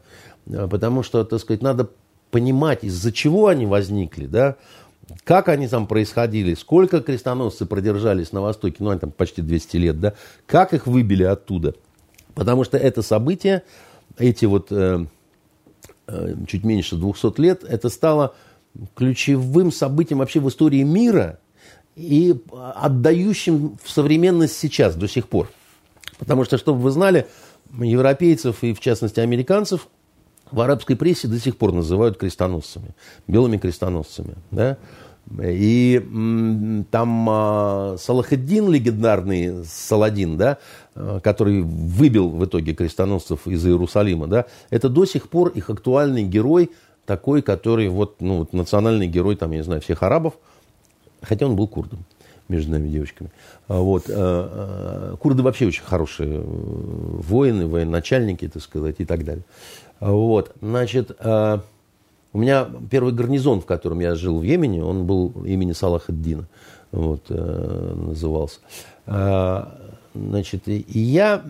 потому 0.68 1.04
что, 1.04 1.24
так 1.24 1.40
сказать, 1.40 1.62
надо 1.62 1.88
понимать, 2.32 2.82
из-за 2.82 3.12
чего 3.12 3.46
они 3.46 3.64
возникли, 3.66 4.26
да, 4.26 4.56
как 5.24 5.48
они 5.48 5.68
там 5.68 5.86
происходили, 5.86 6.54
сколько 6.54 7.00
крестоносцы 7.00 7.64
продержались 7.64 8.32
на 8.32 8.40
Востоке, 8.40 8.76
ну, 8.80 8.90
они 8.90 8.98
там 8.98 9.12
почти 9.12 9.40
200 9.40 9.76
лет, 9.76 10.00
да, 10.00 10.14
как 10.46 10.74
их 10.74 10.88
выбили 10.88 11.22
оттуда, 11.22 11.74
потому 12.34 12.64
что 12.64 12.76
это 12.76 13.02
событие, 13.02 13.62
эти 14.18 14.46
вот 14.46 14.72
э, 14.72 15.06
Э, 16.10 16.34
чуть 16.46 16.64
меньше 16.64 16.96
200 16.96 17.38
лет, 17.38 17.64
это 17.64 17.90
стало 17.90 18.34
ключевым 18.94 19.72
событием 19.72 20.18
вообще 20.18 20.40
в 20.40 20.48
истории 20.48 20.82
мира 20.82 21.38
и 21.96 22.36
отдающим 22.52 23.76
в 23.82 23.90
современность 23.90 24.56
сейчас, 24.56 24.94
до 24.94 25.08
сих 25.08 25.28
пор. 25.28 25.50
Потому 26.18 26.44
что, 26.44 26.58
чтобы 26.58 26.80
вы 26.80 26.90
знали, 26.90 27.26
европейцев 27.78 28.62
и, 28.62 28.72
в 28.72 28.80
частности, 28.80 29.20
американцев 29.20 29.88
в 30.50 30.60
арабской 30.60 30.96
прессе 30.96 31.28
до 31.28 31.38
сих 31.38 31.56
пор 31.56 31.72
называют 31.72 32.16
крестоносцами, 32.16 32.94
белыми 33.26 33.58
крестоносцами. 33.58 34.34
Да? 34.50 34.78
И 35.42 35.98
там 36.90 37.28
э, 37.30 37.96
Салахеддин, 37.98 38.70
легендарный 38.70 39.64
Саладин, 39.66 40.38
да, 40.38 40.56
э, 40.94 41.20
который 41.22 41.60
выбил 41.60 42.30
в 42.30 42.44
итоге 42.46 42.74
крестоносцев 42.74 43.46
из 43.46 43.66
Иерусалима, 43.66 44.26
да, 44.26 44.46
это 44.70 44.88
до 44.88 45.04
сих 45.04 45.28
пор 45.28 45.48
их 45.48 45.68
актуальный 45.68 46.22
герой, 46.22 46.70
такой, 47.08 47.40
который 47.40 47.88
вот, 47.88 48.20
ну, 48.20 48.40
вот 48.40 48.52
национальный 48.52 49.06
герой, 49.06 49.34
там, 49.34 49.50
я 49.52 49.58
не 49.58 49.64
знаю, 49.64 49.80
всех 49.80 50.02
арабов, 50.02 50.34
хотя 51.22 51.46
он 51.46 51.56
был 51.56 51.66
курдом 51.66 52.04
между 52.48 52.72
нами 52.72 52.86
девочками. 52.86 53.30
А 53.66 53.80
вот. 53.80 54.04
Э, 54.08 54.12
э, 54.14 55.16
курды 55.18 55.42
вообще 55.42 55.66
очень 55.66 55.82
хорошие 55.82 56.42
воины, 56.42 57.66
военачальники, 57.66 58.46
так 58.46 58.62
сказать, 58.62 58.96
и 58.98 59.06
так 59.06 59.24
далее. 59.24 59.44
Вот, 60.00 60.54
значит, 60.60 61.16
э, 61.18 61.58
у 62.34 62.38
меня 62.38 62.68
первый 62.90 63.14
гарнизон, 63.14 63.62
в 63.62 63.66
котором 63.66 64.00
я 64.00 64.14
жил 64.14 64.40
в 64.40 64.42
Йемене, 64.42 64.84
он 64.84 65.06
был 65.06 65.32
имени 65.46 65.72
Салаха 65.72 66.12
Дина, 66.12 66.46
вот, 66.92 67.22
э, 67.30 67.94
назывался. 67.96 68.60
Э, 69.06 69.64
значит, 70.14 70.68
и 70.68 70.82
я 70.92 71.42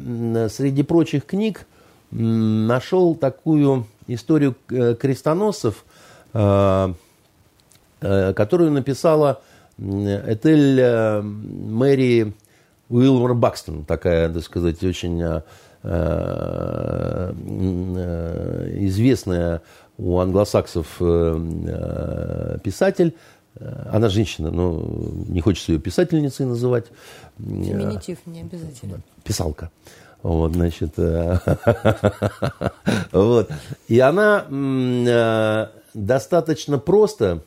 среди 0.50 0.84
прочих 0.84 1.26
книг 1.26 1.66
нашел 2.12 3.16
такую 3.16 3.86
историю 4.08 4.56
крестоносцев, 4.68 5.84
которую 6.32 6.72
написала 8.72 9.40
Этель 9.78 11.22
Мэри 11.22 12.34
Уилмор 12.88 13.34
Бакстон, 13.34 13.84
такая, 13.84 14.28
так 14.28 14.42
сказать, 14.42 14.82
очень 14.82 15.42
Э, 15.84 17.32
э, 17.32 18.68
известная 18.80 19.62
у 19.96 20.18
англосаксов 20.18 20.96
э, 21.00 22.58
писатель, 22.64 23.14
она 23.90 24.08
женщина, 24.08 24.50
но 24.50 24.80
не 25.28 25.40
хочется 25.40 25.72
ее 25.72 25.78
писательницей 25.78 26.46
называть. 26.46 26.86
Феминитив 27.38 28.18
не 28.26 28.42
обязательно. 28.42 29.00
Писалка. 29.24 29.70
Вот, 30.22 30.54
значит, 30.54 30.94
вот. 33.12 33.50
И 33.86 34.00
она 34.00 35.70
достаточно 35.94 36.78
просто, 36.78 37.42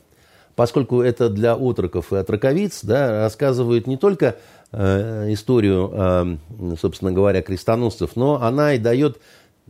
поскольку 0.56 1.02
это 1.02 1.28
для 1.28 1.54
отроков 1.54 2.12
и 2.12 2.16
отроковиц, 2.16 2.80
да, 2.82 3.20
рассказывает 3.20 3.86
не 3.86 3.96
только 3.96 4.36
Э, 4.74 5.30
историю, 5.30 5.90
э, 5.92 6.36
собственно 6.80 7.12
говоря, 7.12 7.42
крестоносцев, 7.42 8.16
но 8.16 8.40
она 8.40 8.72
и 8.72 8.78
дает, 8.78 9.18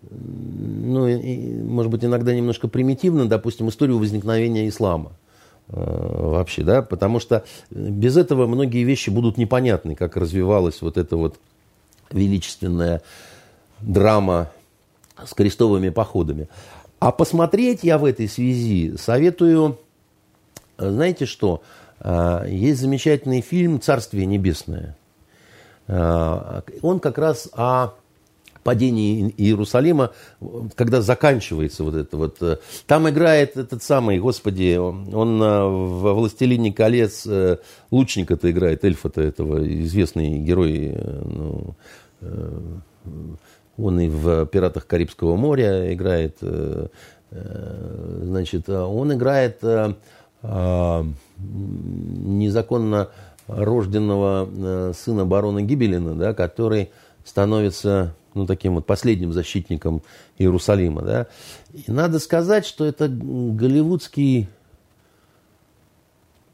ну, 0.09 1.09
и, 1.09 1.61
может 1.61 1.91
быть, 1.91 2.05
иногда 2.05 2.33
немножко 2.33 2.69
примитивно, 2.69 3.29
допустим, 3.29 3.69
историю 3.69 3.99
возникновения 3.99 4.69
ислама 4.69 5.11
э, 5.71 5.75
вообще, 5.75 6.63
да, 6.63 6.83
потому 6.83 7.19
что 7.19 7.43
без 7.73 8.17
этого 8.17 8.47
многие 8.47 8.85
вещи 8.85 9.11
будут 9.11 9.39
непонятны, 9.39 9.97
как 9.97 10.17
развивалась 10.17 10.81
вот 10.83 10.97
эта 10.97 11.17
вот 11.17 11.35
величественная 12.15 13.03
драма 13.81 14.51
с 15.25 15.35
крестовыми 15.35 15.91
походами. 15.91 16.49
А 16.99 17.11
посмотреть 17.13 17.81
я 17.83 17.99
в 17.99 18.05
этой 18.05 18.29
связи 18.29 18.97
советую, 18.97 19.79
знаете 20.79 21.27
что, 21.27 21.63
а, 22.01 22.45
есть 22.47 22.81
замечательный 22.81 23.41
фильм 23.41 23.81
«Царствие 23.81 24.27
небесное». 24.27 24.97
А, 25.89 26.63
он 26.81 27.01
как 27.01 27.19
раз 27.19 27.49
о 27.55 27.95
падении 28.63 29.35
Иерусалима, 29.37 30.13
когда 30.75 31.03
заканчивается 31.03 31.85
вот 31.85 31.95
это 31.95 32.17
вот. 32.17 32.37
Э, 32.43 32.59
там 32.87 33.09
играет 33.09 33.57
этот 33.57 33.83
самый, 33.83 34.19
господи, 34.19 34.77
он 34.77 35.43
э, 35.43 35.65
в 35.65 36.13
«Властелине 36.15 36.73
колец» 36.73 37.27
э, 37.27 37.59
лучника-то 37.91 38.51
играет, 38.51 38.85
эльфа-то 38.85 39.21
этого, 39.21 39.67
известный 39.83 40.39
герой, 40.39 40.97
ну, 40.97 41.75
он 43.77 44.01
и 44.01 44.09
в 44.09 44.47
«Пиратах 44.47 44.87
Карибского 44.87 45.37
моря» 45.37 45.93
играет, 45.93 46.39
значит, 47.31 48.69
он 48.69 49.13
играет 49.13 49.63
незаконно 51.39 53.09
рожденного 53.47 54.49
э, 54.51 54.93
сына 54.95 55.25
барона 55.27 55.63
Гибелина, 55.63 56.15
да, 56.15 56.35
который 56.35 56.91
становится 57.25 58.15
ну, 58.35 58.47
таким 58.47 58.77
вот 58.77 58.87
последним 58.87 59.33
защитником 59.33 60.03
Иерусалима. 60.39 61.03
Да. 61.03 61.27
И 61.73 61.91
надо 61.91 62.19
сказать, 62.19 62.67
что 62.67 62.85
это 62.85 63.09
голливудский 63.09 64.49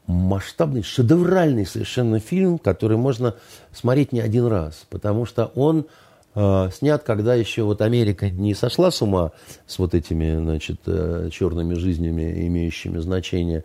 масштабный, 0.09 0.81
шедевральный 0.81 1.67
совершенно 1.67 2.19
фильм, 2.19 2.57
который 2.57 2.97
можно 2.97 3.35
смотреть 3.71 4.11
не 4.11 4.21
один 4.21 4.47
раз, 4.47 4.87
потому 4.89 5.27
что 5.27 5.51
он 5.53 5.85
э, 6.33 6.69
снят, 6.73 7.03
когда 7.03 7.35
еще 7.35 7.61
вот 7.61 7.81
Америка 7.81 8.27
не 8.31 8.55
сошла 8.55 8.89
с 8.89 9.03
ума 9.03 9.33
с 9.67 9.77
вот 9.77 9.93
этими, 9.93 10.35
значит, 10.35 10.79
э, 10.87 11.29
черными 11.31 11.75
жизнями, 11.75 12.47
имеющими 12.47 12.97
значение, 12.97 13.63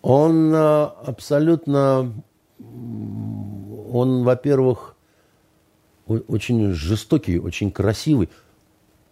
он 0.00 0.50
э, 0.54 0.88
абсолютно, 1.04 2.10
он, 2.58 4.24
во-первых, 4.24 4.96
очень 6.06 6.72
жестокий, 6.72 7.38
очень 7.38 7.70
красивый, 7.70 8.30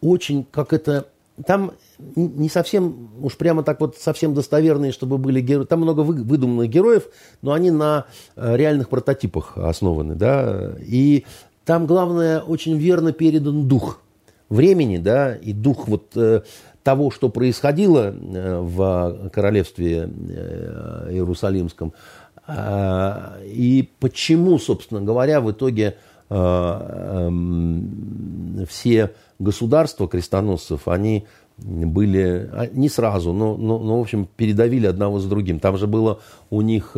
очень, 0.00 0.46
как 0.50 0.72
это, 0.72 1.08
там 1.46 1.72
не 2.16 2.48
совсем, 2.48 3.10
уж 3.22 3.36
прямо 3.36 3.62
так 3.62 3.80
вот 3.80 3.96
совсем 3.96 4.34
достоверные, 4.34 4.92
чтобы 4.92 5.18
были 5.18 5.40
герои. 5.40 5.64
Там 5.66 5.80
много 5.80 6.00
выдуманных 6.00 6.68
героев, 6.68 7.08
но 7.42 7.52
они 7.52 7.70
на 7.70 8.06
э, 8.36 8.56
реальных 8.56 8.88
прототипах 8.88 9.56
основаны, 9.56 10.14
да. 10.14 10.74
И 10.80 11.24
там, 11.64 11.86
главное, 11.86 12.40
очень 12.40 12.76
верно 12.76 13.12
передан 13.12 13.68
дух 13.68 14.00
времени, 14.48 14.98
да, 14.98 15.34
и 15.34 15.52
дух 15.52 15.86
вот 15.88 16.16
э, 16.16 16.40
того, 16.82 17.10
что 17.10 17.28
происходило 17.28 18.14
э, 18.14 18.60
в 18.60 19.30
королевстве 19.32 20.08
Иерусалимском, 21.10 21.92
э, 22.46 23.42
и 23.44 23.90
почему, 24.00 24.58
собственно 24.58 25.00
говоря, 25.02 25.40
в 25.40 25.50
итоге 25.50 25.96
эм, 26.30 27.86
все 28.68 29.10
государства 29.38 30.08
крестоносцев, 30.08 30.88
они 30.88 31.26
были 31.56 32.48
а, 32.52 32.68
не 32.72 32.88
сразу, 32.88 33.32
но, 33.32 33.56
но, 33.56 33.78
но 33.78 33.98
в 33.98 34.02
общем, 34.02 34.28
передавили 34.36 34.86
одного 34.86 35.18
за 35.18 35.28
другим. 35.28 35.60
Там 35.60 35.76
же 35.76 35.86
было 35.86 36.20
у 36.50 36.60
них 36.60 36.96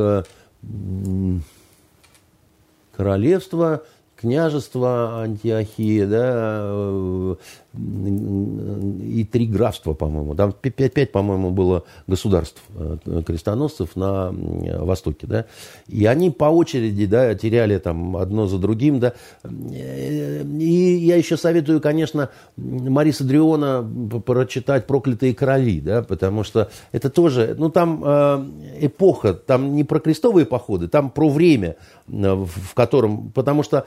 королевство, 2.95 3.83
княжество 4.21 5.23
Антиохия, 5.23 6.07
да, 6.07 6.61
э, 6.63 7.37
и 7.73 9.29
три 9.31 9.47
графства, 9.47 9.95
по-моему. 9.95 10.35
Там 10.35 10.53
пять, 10.53 11.13
по-моему, 11.13 11.51
было 11.51 11.85
государств 12.09 12.61
э, 12.75 13.23
крестоносцев 13.25 13.95
на 13.95 14.33
Востоке, 14.33 15.27
да. 15.29 15.47
И 15.87 16.05
они 16.05 16.31
по 16.31 16.47
очереди, 16.47 17.07
да, 17.07 17.35
теряли 17.37 17.79
там 17.79 18.17
одно 18.17 18.49
за 18.49 18.59
другим, 18.59 18.99
да. 18.99 19.13
И 19.49 20.99
я 21.01 21.17
еще 21.17 21.37
советую, 21.37 21.81
конечно, 21.81 22.31
Мариса 22.57 23.23
Дриона 23.23 23.89
прочитать 24.27 24.89
«Проклятые 24.89 25.33
короли», 25.33 25.81
да, 25.81 26.03
потому 26.03 26.43
что 26.43 26.71
это 26.91 27.09
тоже, 27.09 27.55
ну, 27.57 27.71
там 27.71 28.03
э, 28.05 28.45
эпоха, 28.81 29.33
там 29.35 29.77
не 29.77 29.85
про 29.85 30.01
крестовые 30.01 30.45
походы, 30.45 30.89
там 30.89 31.11
про 31.11 31.29
время, 31.29 31.77
в 32.09 32.75
котором, 32.75 33.31
потому 33.31 33.63
что 33.63 33.87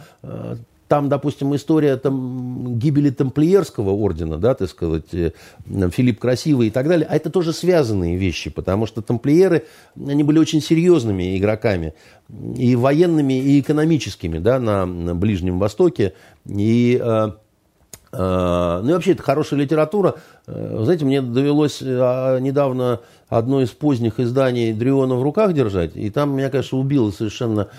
там, 0.93 1.09
допустим, 1.09 1.55
история 1.55 1.97
там, 1.97 2.77
гибели 2.77 3.09
тамплиерского 3.09 3.89
ордена, 3.89 4.37
да, 4.37 4.53
так 4.53 4.69
сказать, 4.69 5.11
э, 5.11 5.31
Филипп 5.65 6.19
Красивый 6.19 6.67
и 6.67 6.69
так 6.69 6.87
далее, 6.87 7.07
а 7.09 7.15
это 7.15 7.31
тоже 7.31 7.51
связанные 7.51 8.15
вещи, 8.15 8.51
потому 8.51 8.85
что 8.85 9.01
тамплиеры, 9.01 9.65
они 9.95 10.21
были 10.21 10.37
очень 10.37 10.61
серьезными 10.61 11.35
игроками, 11.35 11.95
и 12.55 12.75
военными, 12.75 13.33
и 13.33 13.59
экономическими, 13.59 14.37
да, 14.37 14.59
на, 14.59 14.85
на 14.85 15.15
Ближнем 15.15 15.57
Востоке, 15.57 16.13
и... 16.45 17.01
Э, 17.03 17.31
э, 18.11 18.81
ну 18.83 18.89
и 18.91 18.93
вообще, 18.93 19.13
это 19.13 19.23
хорошая 19.23 19.61
литература. 19.61 20.13
Знаете, 20.45 21.05
мне 21.05 21.23
довелось 21.23 21.81
недавно 21.81 22.99
одно 23.29 23.63
из 23.63 23.69
поздних 23.69 24.19
изданий 24.19 24.73
Дриона 24.73 25.15
в 25.15 25.23
руках 25.23 25.53
держать, 25.53 25.95
и 25.95 26.11
там 26.11 26.37
меня, 26.37 26.51
конечно, 26.51 26.77
убило 26.77 27.09
совершенно 27.09 27.69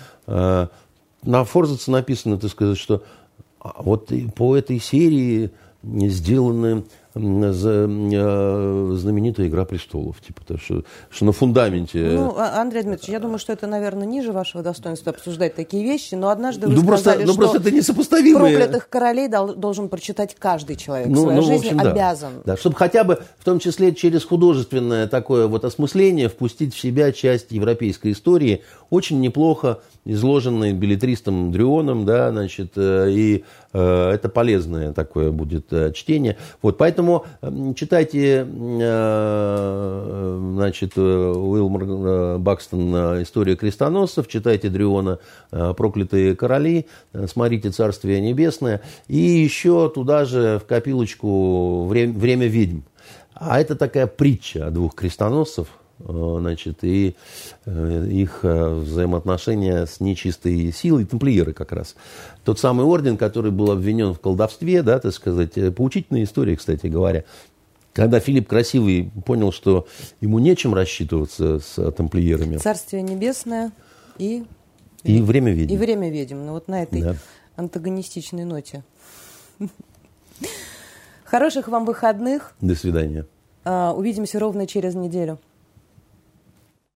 на 1.25 1.43
Форзаце 1.43 1.91
написано, 1.91 2.37
так 2.37 2.51
сказать, 2.51 2.77
что 2.77 3.03
а, 3.59 3.81
вот 3.81 4.11
по 4.35 4.55
этой 4.55 4.79
серии 4.79 5.51
сделаны 5.83 6.83
знаменитая 7.15 9.47
«Игра 9.47 9.63
престолов». 9.63 10.19
Типа, 10.19 10.41
то, 10.45 10.57
что, 10.57 10.83
что 11.09 11.23
на 11.23 11.31
фундаменте... 11.31 11.99
Ну, 11.99 12.35
а, 12.37 12.59
Андрей 12.59 12.83
Дмитриевич, 12.83 13.09
я 13.09 13.21
думаю, 13.21 13.39
что 13.39 13.53
это, 13.53 13.67
наверное, 13.67 14.05
ниже 14.05 14.33
вашего 14.33 14.61
достоинства 14.61 15.13
обсуждать 15.13 15.55
такие 15.55 15.81
вещи, 15.83 16.15
но 16.15 16.27
однажды 16.27 16.67
вы 16.67 16.73
ну, 16.73 16.81
сказали, 16.81 17.23
просто, 17.23 17.25
ну, 17.25 17.35
просто 17.35 17.57
это 17.59 17.71
несопоставимые... 17.71 18.57
проклятых 18.57 18.89
королей 18.89 19.29
должен 19.29 19.87
прочитать 19.87 20.35
каждый 20.37 20.75
человек 20.75 21.07
ну, 21.07 21.15
в 21.15 21.21
своей 21.21 21.39
ну, 21.39 21.45
жизни, 21.45 21.69
в 21.69 21.75
общем, 21.75 21.89
обязан. 21.89 22.33
Да. 22.43 22.53
да, 22.53 22.57
чтобы 22.57 22.75
хотя 22.75 23.05
бы, 23.05 23.21
в 23.39 23.45
том 23.45 23.59
числе 23.59 23.95
через 23.95 24.25
художественное 24.25 25.07
такое 25.07 25.47
вот 25.47 25.63
осмысление, 25.63 26.27
впустить 26.27 26.75
в 26.75 26.79
себя 26.79 27.13
часть 27.13 27.51
европейской 27.51 28.11
истории, 28.11 28.61
очень 28.89 29.21
неплохо 29.21 29.79
изложенный 30.05 30.71
билетристом 30.73 31.51
Дрионом, 31.51 32.05
да, 32.05 32.31
значит, 32.31 32.73
э, 32.75 33.09
и 33.09 33.43
э, 33.73 34.11
это 34.11 34.29
полезное 34.29 34.93
такое 34.93 35.31
будет 35.31 35.73
э, 35.73 35.91
чтение. 35.93 36.37
Вот, 36.61 36.77
поэтому 36.77 37.25
читайте, 37.75 38.45
значит, 40.55 40.95
Уилмор 40.97 42.37
Бакстон 42.39 43.23
«История 43.23 43.55
крестоносцев», 43.55 44.27
читайте 44.27 44.69
Дриона 44.69 45.17
«Проклятые 45.49 46.35
короли», 46.35 46.85
смотрите 47.27 47.71
«Царствие 47.71 48.21
небесное», 48.21 48.81
и 49.07 49.17
еще 49.17 49.91
туда 49.93 50.25
же 50.25 50.59
в 50.63 50.67
копилочку 50.67 51.85
«Время, 51.87 52.47
ведьм». 52.47 52.81
А 53.33 53.59
это 53.59 53.75
такая 53.75 54.07
притча 54.07 54.67
о 54.67 54.71
двух 54.71 54.93
крестоносцев– 54.95 55.67
значит, 55.99 56.83
и 56.83 57.15
э, 57.65 58.07
их 58.09 58.39
э, 58.43 58.73
взаимоотношения 58.75 59.85
с 59.85 59.99
нечистой 59.99 60.71
силой, 60.73 61.05
тамплиеры 61.05 61.53
как 61.53 61.71
раз. 61.71 61.95
Тот 62.43 62.59
самый 62.59 62.85
орден, 62.85 63.17
который 63.17 63.51
был 63.51 63.71
обвинен 63.71 64.13
в 64.13 64.19
колдовстве, 64.19 64.83
да, 64.83 64.99
так 64.99 65.13
сказать, 65.13 65.53
поучительная 65.75 66.23
история, 66.23 66.55
кстати 66.55 66.87
говоря. 66.87 67.23
Когда 67.93 68.19
Филипп 68.19 68.49
Красивый 68.49 69.09
понял, 69.25 69.53
что 69.53 69.87
ему 70.19 70.39
нечем 70.39 70.73
рассчитываться 70.73 71.59
с 71.59 71.91
тамплиерами. 71.93 72.57
Царствие 72.57 73.01
небесное 73.01 73.71
и... 74.17 74.43
И 75.03 75.21
время 75.21 75.53
ведьм. 75.53 75.73
И 75.73 75.77
время 75.77 76.09
ведьм. 76.09 76.45
Ну 76.45 76.53
вот 76.53 76.67
на 76.67 76.83
этой 76.83 77.01
да. 77.01 77.15
антагонистичной 77.55 78.43
ноте. 78.43 78.83
Хороших 81.23 81.69
вам 81.69 81.85
выходных. 81.85 82.53
До 82.59 82.75
свидания. 82.75 83.27
А, 83.63 83.93
увидимся 83.93 84.39
ровно 84.39 84.67
через 84.67 84.95
неделю. 84.95 85.39